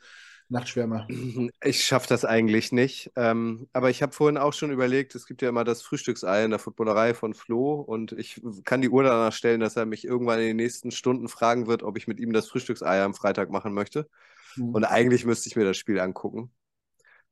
Nachtschwärmer? 0.50 1.08
Ich 1.64 1.86
schaffe 1.86 2.08
das 2.08 2.26
eigentlich 2.26 2.72
nicht. 2.72 3.12
Ähm, 3.16 3.68
aber 3.72 3.92
ich 3.92 4.02
habe 4.02 4.14
vorhin 4.14 4.38
auch 4.38 4.54
schon 4.54 4.72
überlegt, 4.72 5.14
es 5.14 5.28
gibt 5.28 5.44
ja 5.44 5.50
immer 5.50 5.64
das 5.64 5.84
Frühstücksei 5.84 6.44
in 6.44 6.50
der 6.50 6.60
Footballerei 6.60 7.14
von 7.14 7.36
Flo 7.36 7.76
und 7.76 8.14
ich 8.14 8.42
kann 8.66 8.82
die 8.82 8.90
Uhr 8.90 9.04
danach 9.04 9.32
stellen, 9.32 9.60
dass 9.60 9.76
er 9.76 9.86
mich 9.86 10.06
irgendwann 10.06 10.40
in 10.40 10.48
den 10.48 10.58
nächsten 10.58 10.90
Stunden 10.90 11.28
fragen 11.28 11.68
wird, 11.68 11.84
ob 11.84 11.98
ich 11.98 12.08
mit 12.08 12.20
ihm 12.20 12.34
das 12.34 12.48
Frühstücksei 12.50 13.04
am 13.04 13.14
Freitag 13.14 13.52
machen 13.52 13.74
möchte. 13.74 14.10
Hm. 14.56 14.74
Und 14.74 14.86
eigentlich 14.86 15.26
müsste 15.26 15.50
ich 15.50 15.56
mir 15.56 15.66
das 15.66 15.78
Spiel 15.78 16.00
angucken. 16.00 16.52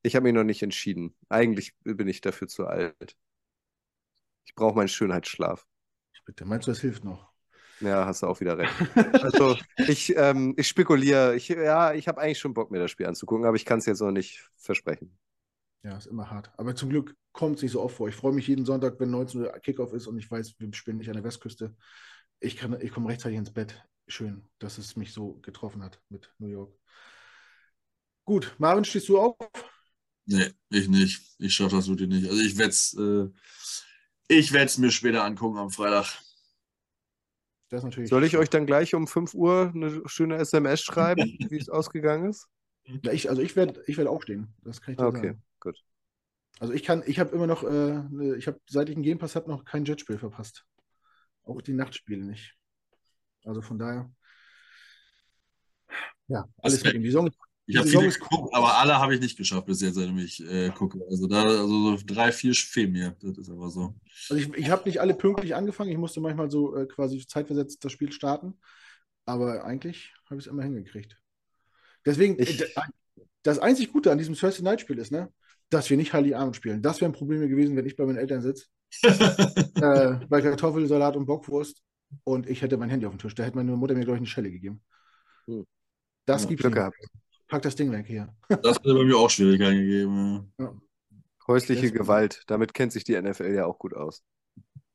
Ich 0.02 0.16
habe 0.16 0.24
mich 0.24 0.34
noch 0.34 0.44
nicht 0.44 0.64
entschieden. 0.64 1.16
Eigentlich 1.28 1.76
bin 1.84 2.08
ich 2.08 2.22
dafür 2.22 2.48
zu 2.48 2.68
alt. 2.68 3.18
Ich 4.46 4.56
brauche 4.56 4.76
meinen 4.76 4.88
Schönheitsschlaf. 4.88 5.68
Bitte, 6.26 6.46
meinst 6.46 6.68
du, 6.68 6.72
das 6.72 6.80
hilft 6.80 7.04
noch? 7.04 7.28
Ja, 7.80 8.06
hast 8.06 8.22
du 8.22 8.28
auch 8.28 8.40
wieder 8.40 8.58
recht. 8.58 8.72
Also 9.24 9.58
ich, 9.78 10.16
ähm, 10.16 10.54
ich 10.58 10.68
spekuliere. 10.68 11.36
Ich, 11.36 11.48
ja, 11.48 11.94
ich 11.94 12.08
habe 12.08 12.22
eigentlich 12.22 12.38
schon 12.38 12.54
Bock, 12.54 12.70
mir 12.70 12.78
das 12.78 12.92
Spiel 12.92 13.08
anzugucken, 13.08 13.46
aber 13.46 13.56
ich 13.56 13.66
kann 13.66 13.80
es 13.80 13.88
jetzt 13.88 14.02
noch 14.02 14.12
nicht 14.12 14.48
versprechen. 14.58 15.18
Ja, 15.84 15.98
ist 15.98 16.08
immer 16.08 16.30
hart. 16.30 16.52
Aber 16.58 16.76
zum 16.76 16.90
Glück 16.90 17.16
kommt 17.32 17.56
es 17.56 17.64
nicht 17.64 17.72
so 17.72 17.82
oft 17.82 17.96
vor. 17.96 18.10
Ich 18.10 18.16
freue 18.16 18.34
mich 18.34 18.48
jeden 18.48 18.66
Sonntag, 18.66 19.00
wenn 19.00 19.10
19 19.10 19.42
Uhr 19.42 19.52
Kickoff 19.60 19.94
ist 19.94 20.08
und 20.08 20.20
ich 20.20 20.30
weiß, 20.30 20.56
wir 20.60 20.74
spielen 20.74 20.98
nicht 20.98 21.10
an 21.10 21.16
der 21.16 21.24
Westküste. 21.24 21.76
Ich, 22.40 22.58
kann, 22.58 22.80
ich 22.80 22.92
komme 22.92 23.10
rechtzeitig 23.10 23.38
ins 23.38 23.52
Bett. 23.52 23.84
Schön, 24.08 24.48
dass 24.60 24.78
es 24.78 24.96
mich 24.96 25.14
so 25.14 25.40
getroffen 25.42 25.84
hat 25.84 26.02
mit 26.10 26.34
New 26.38 26.48
York. 26.48 26.74
Gut, 28.26 28.54
Marvin, 28.60 28.86
stehst 28.86 29.10
du 29.10 29.20
auf? 29.20 29.36
Nee, 30.32 30.52
ich 30.70 30.88
nicht. 30.88 31.22
Ich 31.40 31.56
schaffe 31.56 31.76
das 31.76 31.88
wirklich 31.88 32.08
nicht. 32.08 32.30
Also 32.30 32.40
ich 32.42 32.56
werde 32.58 32.70
es 32.70 32.94
äh, 32.94 33.30
ich 34.28 34.52
werd's 34.54 34.78
mir 34.78 34.92
später 34.92 35.24
angucken 35.24 35.58
am 35.58 35.72
Freitag. 35.72 36.22
Das 37.70 37.80
ist 37.80 37.84
natürlich. 37.84 38.10
Soll 38.10 38.24
ich 38.24 38.38
euch 38.38 38.50
dann 38.50 38.68
gleich 38.68 38.94
um 38.94 39.08
5 39.08 39.34
Uhr 39.34 39.72
eine 39.74 40.08
schöne 40.08 40.38
SMS 40.38 40.82
schreiben, 40.82 41.24
wie 41.50 41.58
es 41.58 41.70
ausgegangen 41.70 42.30
ist? 42.30 42.48
Ja, 43.04 43.12
ich, 43.12 43.28
also 43.30 43.42
ich 43.42 43.56
werde 43.56 43.84
ich 43.88 43.98
werd 43.98 44.08
aufstehen. 44.08 44.54
Das 44.64 44.82
kann 44.82 44.94
ich 44.94 44.98
dir 45.00 45.08
Okay, 45.08 45.28
sagen. 45.28 45.44
gut. 45.60 45.84
Also 46.60 46.74
ich 46.74 46.84
kann, 46.84 47.02
ich 47.08 47.20
habe 47.20 47.34
immer 47.34 47.48
noch, 47.48 47.64
äh, 47.64 48.04
ne, 48.10 48.36
ich 48.38 48.46
habe, 48.46 48.60
seit 48.70 48.90
ich 48.90 48.96
einen 48.96 49.04
Game 49.04 49.18
Pass 49.18 49.36
habe, 49.36 49.50
noch 49.50 49.66
kein 49.66 49.86
Jetspiel 49.86 50.20
verpasst. 50.20 50.66
Auch 51.44 51.62
die 51.62 51.74
Nachtspiele 51.74 52.24
nicht. 52.24 52.56
Also 53.46 53.62
von 53.62 53.80
daher. 53.80 54.12
Ja, 56.28 56.48
alles 56.62 56.76
Respekt. 56.76 56.86
mit 56.86 56.96
dem. 56.96 57.04
Die 57.04 57.10
Saison, 57.10 57.30
Ich 57.70 57.78
habe 57.78 57.88
Die 57.88 57.96
viele 57.96 58.10
geguckt, 58.10 58.56
aber 58.56 58.80
alle 58.80 58.98
habe 58.98 59.14
ich 59.14 59.22
nicht 59.22 59.38
geschafft 59.38 59.68
bis 59.68 59.80
jetzt, 59.82 59.94
seitdem 59.94 60.18
ich 60.18 60.44
äh, 60.44 60.70
gucke. 60.72 61.00
Also 61.08 61.28
da, 61.28 61.44
also 61.44 61.98
so 61.98 62.04
drei, 62.04 62.32
vier 62.32 62.56
fehlen 62.56 62.92
mir. 62.92 63.16
Das 63.22 63.38
ist 63.38 63.50
aber 63.50 63.70
so. 63.70 63.94
Also 64.28 64.42
ich, 64.42 64.52
ich 64.58 64.72
habe 64.72 64.90
nicht 64.90 65.00
alle 65.00 65.14
pünktlich 65.14 65.54
angefangen. 65.54 65.92
Ich 65.92 65.98
musste 66.00 66.20
manchmal 66.20 66.50
so 66.50 66.76
äh, 66.76 66.88
quasi 66.88 67.24
zeitversetzt 67.28 67.86
das 67.86 67.92
Spiel 67.92 68.12
starten. 68.12 68.60
Aber 69.26 69.64
eigentlich 69.66 70.16
habe 70.26 70.40
ich 70.40 70.48
es 70.48 70.52
immer 70.52 70.64
hingekriegt. 70.64 71.16
Deswegen, 72.08 72.40
Ich- 72.40 72.60
äh, 72.60 72.82
das 73.44 73.60
einzig 73.60 73.92
Gute 73.94 74.12
an 74.12 74.18
diesem 74.18 74.34
Thursday 74.34 74.64
Night 74.64 74.82
Spiel 74.82 74.98
ist, 74.98 75.12
ne, 75.12 75.32
dass 75.70 75.92
wir 75.92 75.98
nicht 75.98 76.12
Heiligabend 76.12 76.56
spielen. 76.56 76.82
Das 76.82 77.02
wären 77.02 77.12
Probleme 77.12 77.48
gewesen, 77.48 77.76
wenn 77.78 77.86
ich 77.86 77.96
bei 77.96 78.06
meinen 78.06 78.18
Eltern 78.18 78.42
sitze. 78.42 78.66
äh, 79.04 80.26
bei 80.28 80.42
Kartoffelsalat 80.42 81.16
und 81.16 81.28
Bockwurst. 81.28 81.84
Und 82.24 82.50
ich 82.50 82.64
hätte 82.64 82.78
mein 82.78 82.90
Handy 82.90 83.06
auf 83.06 83.14
dem 83.14 83.20
Tisch. 83.20 83.36
Da 83.36 83.44
hätte 83.44 83.58
meine 83.58 83.76
Mutter 83.76 83.94
mir, 83.94 84.06
glaube 84.06 84.16
ich, 84.18 84.22
eine 84.22 84.28
Schelle 84.28 84.50
gegeben. 84.50 84.82
Hm. 85.46 85.68
Das 86.26 86.44
Ja, 86.44 86.50
nicht. 86.50 86.64
gehabt. 86.64 86.98
Pack 87.50 87.64
das 87.64 87.76
Ding 87.76 87.92
weg 87.92 88.06
hier. 88.08 88.34
Das 88.48 88.78
hätte 88.78 88.94
bei 88.94 89.04
mir 89.04 89.18
auch 89.18 89.30
Schwierigkeiten 89.30 89.80
gegeben. 89.80 90.54
Häusliche 91.48 91.82
Das- 91.92 91.94
Gewalt, 91.94 92.44
damit 92.48 92.74
kennt 92.74 92.94
sich 92.94 93.04
die 93.04 93.16
NFL 93.20 93.54
ja 93.54 93.66
auch 93.66 93.80
gut 93.80 93.94
aus. 93.94 94.24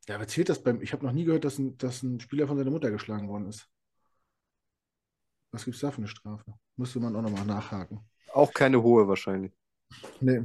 Ja, 0.09 0.15
aber 0.17 0.27
zählt 0.29 0.49
das 0.49 0.63
beim. 0.63 0.81
Ich 0.81 0.93
habe 0.93 1.05
noch 1.05 1.13
nie 1.13 1.25
gehört, 1.25 1.45
dass 1.45 1.59
ein, 1.59 1.77
dass 1.79 2.03
ein 2.03 2.21
Spieler 2.21 2.47
von 2.47 2.57
seiner 2.57 2.71
Mutter 2.71 2.91
geschlagen 2.91 3.29
worden 3.29 3.49
ist. 3.49 3.69
Was 5.51 5.65
gibt 5.65 5.75
es 5.77 5.81
da 5.81 5.91
für 5.91 5.99
eine 5.99 6.09
Strafe? 6.09 6.55
Müsste 6.77 7.01
man 7.01 7.15
auch 7.17 7.23
nochmal 7.23 7.45
nachhaken. 7.47 8.01
Auch 8.33 8.53
keine 8.53 8.83
hohe 8.83 9.07
wahrscheinlich. 9.09 9.53
Nee. 10.21 10.43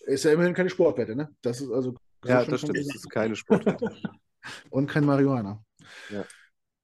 Ist 0.00 0.24
ja 0.24 0.32
immerhin 0.32 0.54
keine 0.54 0.68
Sportwette, 0.70 1.16
ne? 1.16 1.34
Das 1.42 1.60
ist 1.60 1.70
also. 1.70 1.92
so 2.22 2.28
Ja, 2.28 2.44
das 2.44 2.60
stimmt. 2.60 2.78
Das 2.78 2.94
ist 2.94 3.08
keine 3.10 3.36
Sportwette. 3.36 3.90
Und 4.70 4.86
kein 4.88 5.04
Marihuana. 5.04 5.64
Ja. 6.10 6.24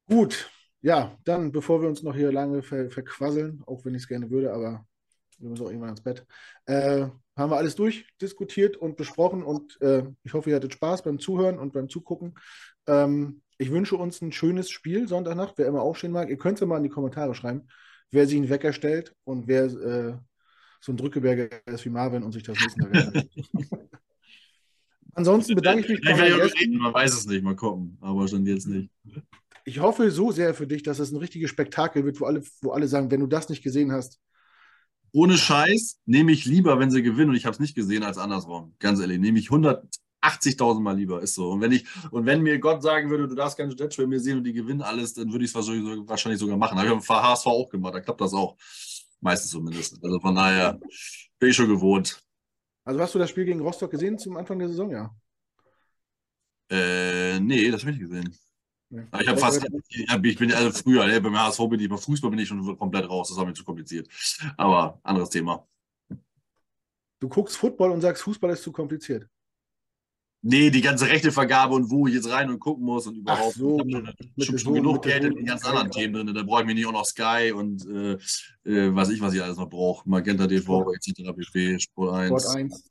Gut. 0.08 0.50
Ja, 0.82 1.16
dann, 1.24 1.52
bevor 1.52 1.82
wir 1.82 1.88
uns 1.88 2.02
noch 2.02 2.14
hier 2.14 2.32
lange 2.32 2.62
ver 2.62 2.90
verquasseln, 2.90 3.62
auch 3.66 3.84
wenn 3.84 3.94
ich 3.94 4.02
es 4.02 4.08
gerne 4.08 4.30
würde, 4.30 4.52
aber 4.52 4.86
wir 5.38 5.50
müssen 5.50 5.64
auch 5.64 5.68
irgendwann 5.68 5.90
ins 5.90 6.02
Bett, 6.02 6.26
äh, 6.66 7.06
haben 7.36 7.50
wir 7.50 7.56
alles 7.56 7.74
durchdiskutiert 7.74 8.76
und 8.76 8.96
besprochen 8.96 9.42
und 9.42 9.80
äh, 9.80 10.04
ich 10.22 10.34
hoffe, 10.34 10.50
ihr 10.50 10.56
hattet 10.56 10.74
Spaß 10.74 11.02
beim 11.02 11.18
Zuhören 11.18 11.58
und 11.58 11.72
beim 11.72 11.88
Zugucken. 11.88 12.34
Ähm, 12.86 13.42
ich 13.58 13.70
wünsche 13.70 13.96
uns 13.96 14.22
ein 14.22 14.32
schönes 14.32 14.70
Spiel 14.70 15.06
Sonntagnacht, 15.08 15.54
wer 15.56 15.66
immer 15.66 15.82
aufstehen 15.82 16.12
mag. 16.12 16.30
Ihr 16.30 16.38
könnt 16.38 16.54
es 16.54 16.60
ja 16.60 16.66
mal 16.66 16.78
in 16.78 16.82
die 16.82 16.88
Kommentare 16.88 17.34
schreiben, 17.34 17.68
wer 18.10 18.26
sich 18.26 18.36
einen 18.36 18.48
Wecker 18.48 18.72
stellt 18.72 19.14
und 19.24 19.48
wer 19.48 19.64
äh, 19.64 20.16
so 20.80 20.92
ein 20.92 20.96
Drückeberger 20.96 21.48
ist 21.66 21.84
wie 21.84 21.90
Marvin 21.90 22.22
und 22.22 22.32
sich 22.32 22.42
das 22.42 22.56
erinnert. 22.78 23.28
Ansonsten 25.12 25.54
bedanke 25.54 25.82
ich 25.82 25.88
mich 25.88 26.00
Vielleicht 26.00 26.20
werde 26.20 26.46
ich 26.46 26.52
auch 26.52 26.60
reden, 26.60 26.78
man 26.78 26.94
weiß 26.94 27.12
es 27.12 27.26
nicht, 27.26 27.42
mal 27.42 27.56
gucken. 27.56 27.98
Aber 28.00 28.26
schon 28.28 28.46
jetzt 28.46 28.66
nicht. 28.66 28.90
Ich 29.64 29.80
hoffe 29.80 30.10
so 30.10 30.32
sehr 30.32 30.54
für 30.54 30.66
dich, 30.66 30.82
dass 30.82 30.98
es 30.98 31.12
ein 31.12 31.16
richtiges 31.18 31.50
Spektakel 31.50 32.04
wird, 32.04 32.20
wo 32.20 32.24
alle, 32.26 32.42
wo 32.62 32.70
alle 32.72 32.88
sagen, 32.88 33.10
wenn 33.10 33.20
du 33.20 33.26
das 33.26 33.48
nicht 33.48 33.62
gesehen 33.62 33.92
hast, 33.92 34.20
Ohne 35.12 35.36
Scheiß 35.38 36.00
nehme 36.06 36.32
ich 36.32 36.44
lieber, 36.44 36.78
wenn 36.78 36.90
sie 36.90 37.02
gewinnen 37.02 37.30
und 37.30 37.36
ich 37.36 37.44
habe 37.46 37.54
es 37.54 37.60
nicht 37.60 37.74
gesehen, 37.74 38.02
als 38.04 38.18
andersrum. 38.18 38.74
Ganz 38.78 39.00
ehrlich, 39.00 39.18
nehme 39.18 39.38
ich 39.40 39.48
180.000 39.48 40.80
Mal 40.80 40.96
lieber. 40.96 41.20
Ist 41.22 41.34
so. 41.34 41.50
Und 41.50 41.60
wenn 41.60 41.72
ich, 41.72 41.84
und 42.12 42.26
wenn 42.26 42.42
mir 42.42 42.58
Gott 42.60 42.82
sagen 42.82 43.10
würde, 43.10 43.26
du 43.28 43.34
darfst 43.34 43.56
keine 43.58 43.74
Jetspiel 43.74 44.06
mehr 44.06 44.20
sehen 44.20 44.38
und 44.38 44.44
die 44.44 44.52
gewinnen 44.52 44.82
alles, 44.82 45.14
dann 45.14 45.32
würde 45.32 45.44
ich 45.44 45.50
es 45.50 45.54
wahrscheinlich, 45.54 46.08
wahrscheinlich 46.08 46.38
sogar 46.40 46.56
machen. 46.56 46.78
Habe 46.78 46.88
ich 46.88 47.06
beim 47.06 47.22
HSV 47.22 47.46
auch 47.46 47.68
gemacht, 47.68 47.94
da 47.94 48.00
klappt 48.00 48.20
das 48.20 48.32
auch. 48.34 48.56
Meistens 49.20 49.50
zumindest. 49.50 50.02
Also 50.02 50.20
von 50.20 50.34
daher 50.34 50.78
bin 51.38 51.50
ich 51.50 51.56
schon 51.56 51.68
gewohnt. 51.68 52.22
also 52.84 53.00
hast 53.00 53.14
du 53.14 53.18
das 53.18 53.30
Spiel 53.30 53.44
gegen 53.46 53.60
Rostock 53.60 53.90
gesehen 53.90 54.18
zum 54.18 54.36
Anfang 54.36 54.58
der 54.58 54.68
Saison, 54.68 54.90
ja? 54.90 55.10
Äh, 56.70 57.40
nee, 57.40 57.70
das 57.70 57.82
habe 57.82 57.92
ich 57.92 57.98
nicht 57.98 58.10
gesehen. 58.10 58.36
Aber 58.90 59.22
Ich 59.22 59.28
habe 59.28 59.38
fast, 59.38 59.66
ich, 59.88 60.08
hab, 60.08 60.24
ich 60.24 60.36
bin 60.36 60.52
also 60.52 60.70
früher, 60.72 61.06
ne, 61.06 61.20
beim 61.20 61.38
HSV 61.38 61.60
bin 61.68 61.80
ich, 61.80 61.88
beim 61.88 61.98
Fußball 61.98 62.30
bin 62.30 62.40
ich 62.40 62.48
schon 62.48 62.76
komplett 62.76 63.08
raus. 63.08 63.28
Das 63.28 63.36
war 63.36 63.46
mir 63.46 63.54
zu 63.54 63.64
kompliziert. 63.64 64.08
Aber 64.56 64.98
anderes 65.02 65.30
Thema. 65.30 65.66
Du 67.20 67.28
guckst 67.28 67.56
Football 67.56 67.92
und 67.92 68.00
sagst, 68.00 68.22
Fußball 68.22 68.50
ist 68.50 68.62
zu 68.62 68.72
kompliziert. 68.72 69.28
Nee, 70.42 70.70
die 70.70 70.80
ganze 70.80 71.06
Rechtevergabe 71.06 71.74
und 71.74 71.90
wo 71.90 72.06
ich 72.06 72.14
jetzt 72.14 72.30
rein 72.30 72.48
und 72.48 72.58
gucken 72.60 72.84
muss 72.84 73.06
und 73.06 73.16
überhaupt. 73.16 73.54
so, 73.54 73.78
ich 73.84 73.94
habe 73.94 74.14
schon, 74.38 74.58
schon, 74.58 74.74
genug 74.74 75.02
Geld 75.02 75.24
in 75.24 75.34
den 75.34 75.44
ganz 75.44 75.66
anderen 75.66 75.90
Themen 75.90 76.14
drin. 76.14 76.34
Da 76.34 76.42
brauche 76.42 76.62
ich 76.62 76.66
mir 76.66 76.74
nicht 76.74 76.86
auch 76.86 76.92
noch 76.92 77.04
Sky 77.04 77.52
und 77.54 77.86
äh, 77.86 78.12
äh, 78.64 78.94
was 78.94 79.10
ich, 79.10 79.20
was 79.20 79.34
ich 79.34 79.42
alles 79.42 79.58
noch 79.58 79.68
brauche. 79.68 80.08
Magenta 80.08 80.46
TV, 80.46 80.92
etc. 80.94 81.30
pp, 81.36 81.78
Sport 81.78 82.14
1. 82.14 82.28
Sport 82.28 82.56
1. 82.56 82.90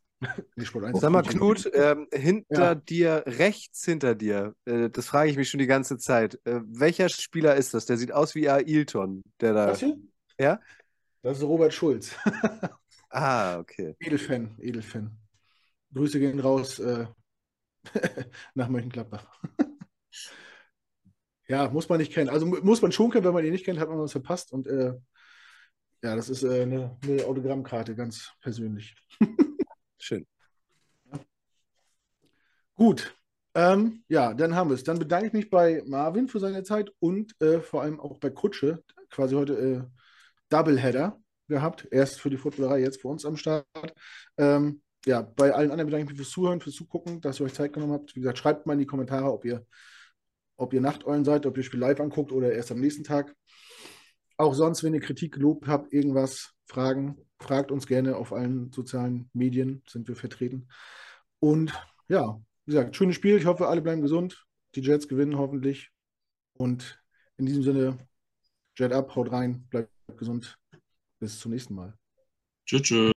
Nee, 0.55 0.65
Sport 0.65 0.85
1 0.85 0.99
Sag 0.99 1.11
mal, 1.11 1.23
Knut, 1.23 1.69
ähm, 1.73 2.07
hinter 2.11 2.61
Ja. 2.61 2.75
dir, 2.75 3.23
rechts 3.25 3.85
hinter 3.85 4.15
dir, 4.15 4.53
äh, 4.65 4.89
das 4.89 5.05
frage 5.07 5.29
ich 5.31 5.37
mich 5.37 5.49
schon 5.49 5.59
die 5.59 5.65
ganze 5.67 5.97
Zeit. 5.97 6.35
Äh, 6.43 6.59
welcher 6.65 7.07
Spieler 7.07 7.55
ist 7.55 7.73
das? 7.73 7.85
Der 7.85 7.95
sieht 7.97 8.11
aus 8.11 8.35
wie 8.35 8.49
Ailton, 8.49 9.23
der 9.39 9.53
da. 9.53 9.65
Das 9.67 9.79
hier? 9.79 9.97
Ja? 10.37 10.59
Das 11.21 11.37
ist 11.37 11.43
Robert 11.43 11.73
Schulz. 11.73 12.15
Ah, 13.11 13.57
okay. 13.57 13.95
Edelfan, 13.99 14.55
Edelfan. 14.59 15.17
Grüße 15.95 16.19
gehen 16.19 16.39
raus 16.39 16.77
äh, 16.77 17.07
nach 18.53 18.69
Mönchengladbach. 18.69 19.25
ja, 21.47 21.67
muss 21.71 21.89
man 21.89 21.97
nicht 21.97 22.13
kennen. 22.13 22.29
Also 22.29 22.45
mu- 22.45 22.59
muss 22.61 22.83
man 22.83 22.91
schon 22.91 23.09
kennen, 23.09 23.25
wenn 23.25 23.33
man 23.33 23.43
ihn 23.43 23.51
nicht 23.51 23.65
kennt, 23.65 23.79
hat 23.79 23.89
man 23.89 23.97
was 23.97 24.11
verpasst. 24.11 24.51
Und 24.53 24.67
äh, 24.67 24.93
ja, 26.03 26.15
das 26.15 26.29
ist 26.29 26.43
äh, 26.43 26.61
eine, 26.61 26.99
eine 27.03 27.25
Autogrammkarte, 27.25 27.95
ganz 27.95 28.31
persönlich. 28.41 28.95
Schön. 29.97 30.27
Gut. 32.79 33.13
Ähm, 33.55 34.05
ja, 34.07 34.33
dann 34.33 34.55
haben 34.55 34.69
wir 34.69 34.75
es. 34.75 34.85
Dann 34.85 34.99
bedanke 34.99 35.27
ich 35.27 35.33
mich 35.33 35.49
bei 35.49 35.83
Marvin 35.85 36.29
für 36.29 36.39
seine 36.39 36.63
Zeit 36.63 36.89
und 36.99 37.35
äh, 37.41 37.59
vor 37.59 37.81
allem 37.81 37.99
auch 37.99 38.19
bei 38.19 38.29
Kutsche. 38.29 38.85
Quasi 39.09 39.35
heute 39.35 39.53
äh, 39.59 39.81
Doubleheader 40.47 41.19
gehabt. 41.49 41.89
Erst 41.91 42.21
für 42.21 42.29
die 42.29 42.37
Footballerei, 42.37 42.79
jetzt 42.79 43.01
für 43.01 43.09
uns 43.09 43.25
am 43.25 43.35
Start. 43.35 43.65
Ähm, 44.37 44.81
ja, 45.05 45.23
bei 45.23 45.53
allen 45.53 45.71
anderen 45.71 45.87
bedanke 45.87 46.05
ich 46.05 46.09
mich 46.11 46.17
fürs 46.19 46.29
Zuhören, 46.29 46.61
fürs 46.61 46.77
Zugucken, 46.77 47.19
dass 47.19 47.41
ihr 47.41 47.47
euch 47.47 47.53
Zeit 47.53 47.73
genommen 47.73 47.91
habt. 47.91 48.15
Wie 48.15 48.21
gesagt, 48.21 48.37
schreibt 48.37 48.65
mal 48.65 48.73
in 48.73 48.79
die 48.79 48.85
Kommentare, 48.85 49.29
ob 49.29 49.43
ihr, 49.43 49.65
ob 50.55 50.71
ihr 50.73 50.79
Nachteulen 50.79 51.25
seid, 51.25 51.45
ob 51.45 51.57
ihr 51.57 51.63
Spiel 51.63 51.81
live 51.81 51.99
anguckt 51.99 52.31
oder 52.31 52.53
erst 52.53 52.71
am 52.71 52.79
nächsten 52.79 53.03
Tag. 53.03 53.35
Auch 54.37 54.53
sonst, 54.53 54.85
wenn 54.85 54.93
ihr 54.93 55.01
Kritik, 55.01 55.35
Lob 55.35 55.67
habt, 55.67 55.91
irgendwas, 55.91 56.53
Fragen, 56.65 57.17
fragt 57.41 57.71
uns 57.71 57.87
gerne 57.87 58.15
auf 58.15 58.31
allen 58.31 58.71
sozialen 58.71 59.29
Medien, 59.33 59.83
sind 59.85 60.07
wir 60.07 60.15
vertreten. 60.15 60.69
Und 61.39 61.73
ja, 62.07 62.39
wie 62.69 62.73
gesagt, 62.73 62.95
schönes 62.95 63.15
Spiel. 63.15 63.35
Ich 63.35 63.47
hoffe, 63.47 63.67
alle 63.67 63.81
bleiben 63.81 64.03
gesund. 64.03 64.45
Die 64.75 64.81
Jets 64.81 65.07
gewinnen 65.07 65.39
hoffentlich. 65.39 65.89
Und 66.53 67.01
in 67.37 67.47
diesem 67.47 67.63
Sinne, 67.63 67.97
Jet 68.77 68.93
up, 68.93 69.15
haut 69.15 69.31
rein, 69.31 69.67
bleibt 69.69 69.89
gesund. 70.17 70.55
Bis 71.19 71.39
zum 71.39 71.51
nächsten 71.51 71.73
Mal. 71.73 71.97
Tschüss. 72.67 72.83
tschüss. 72.83 73.18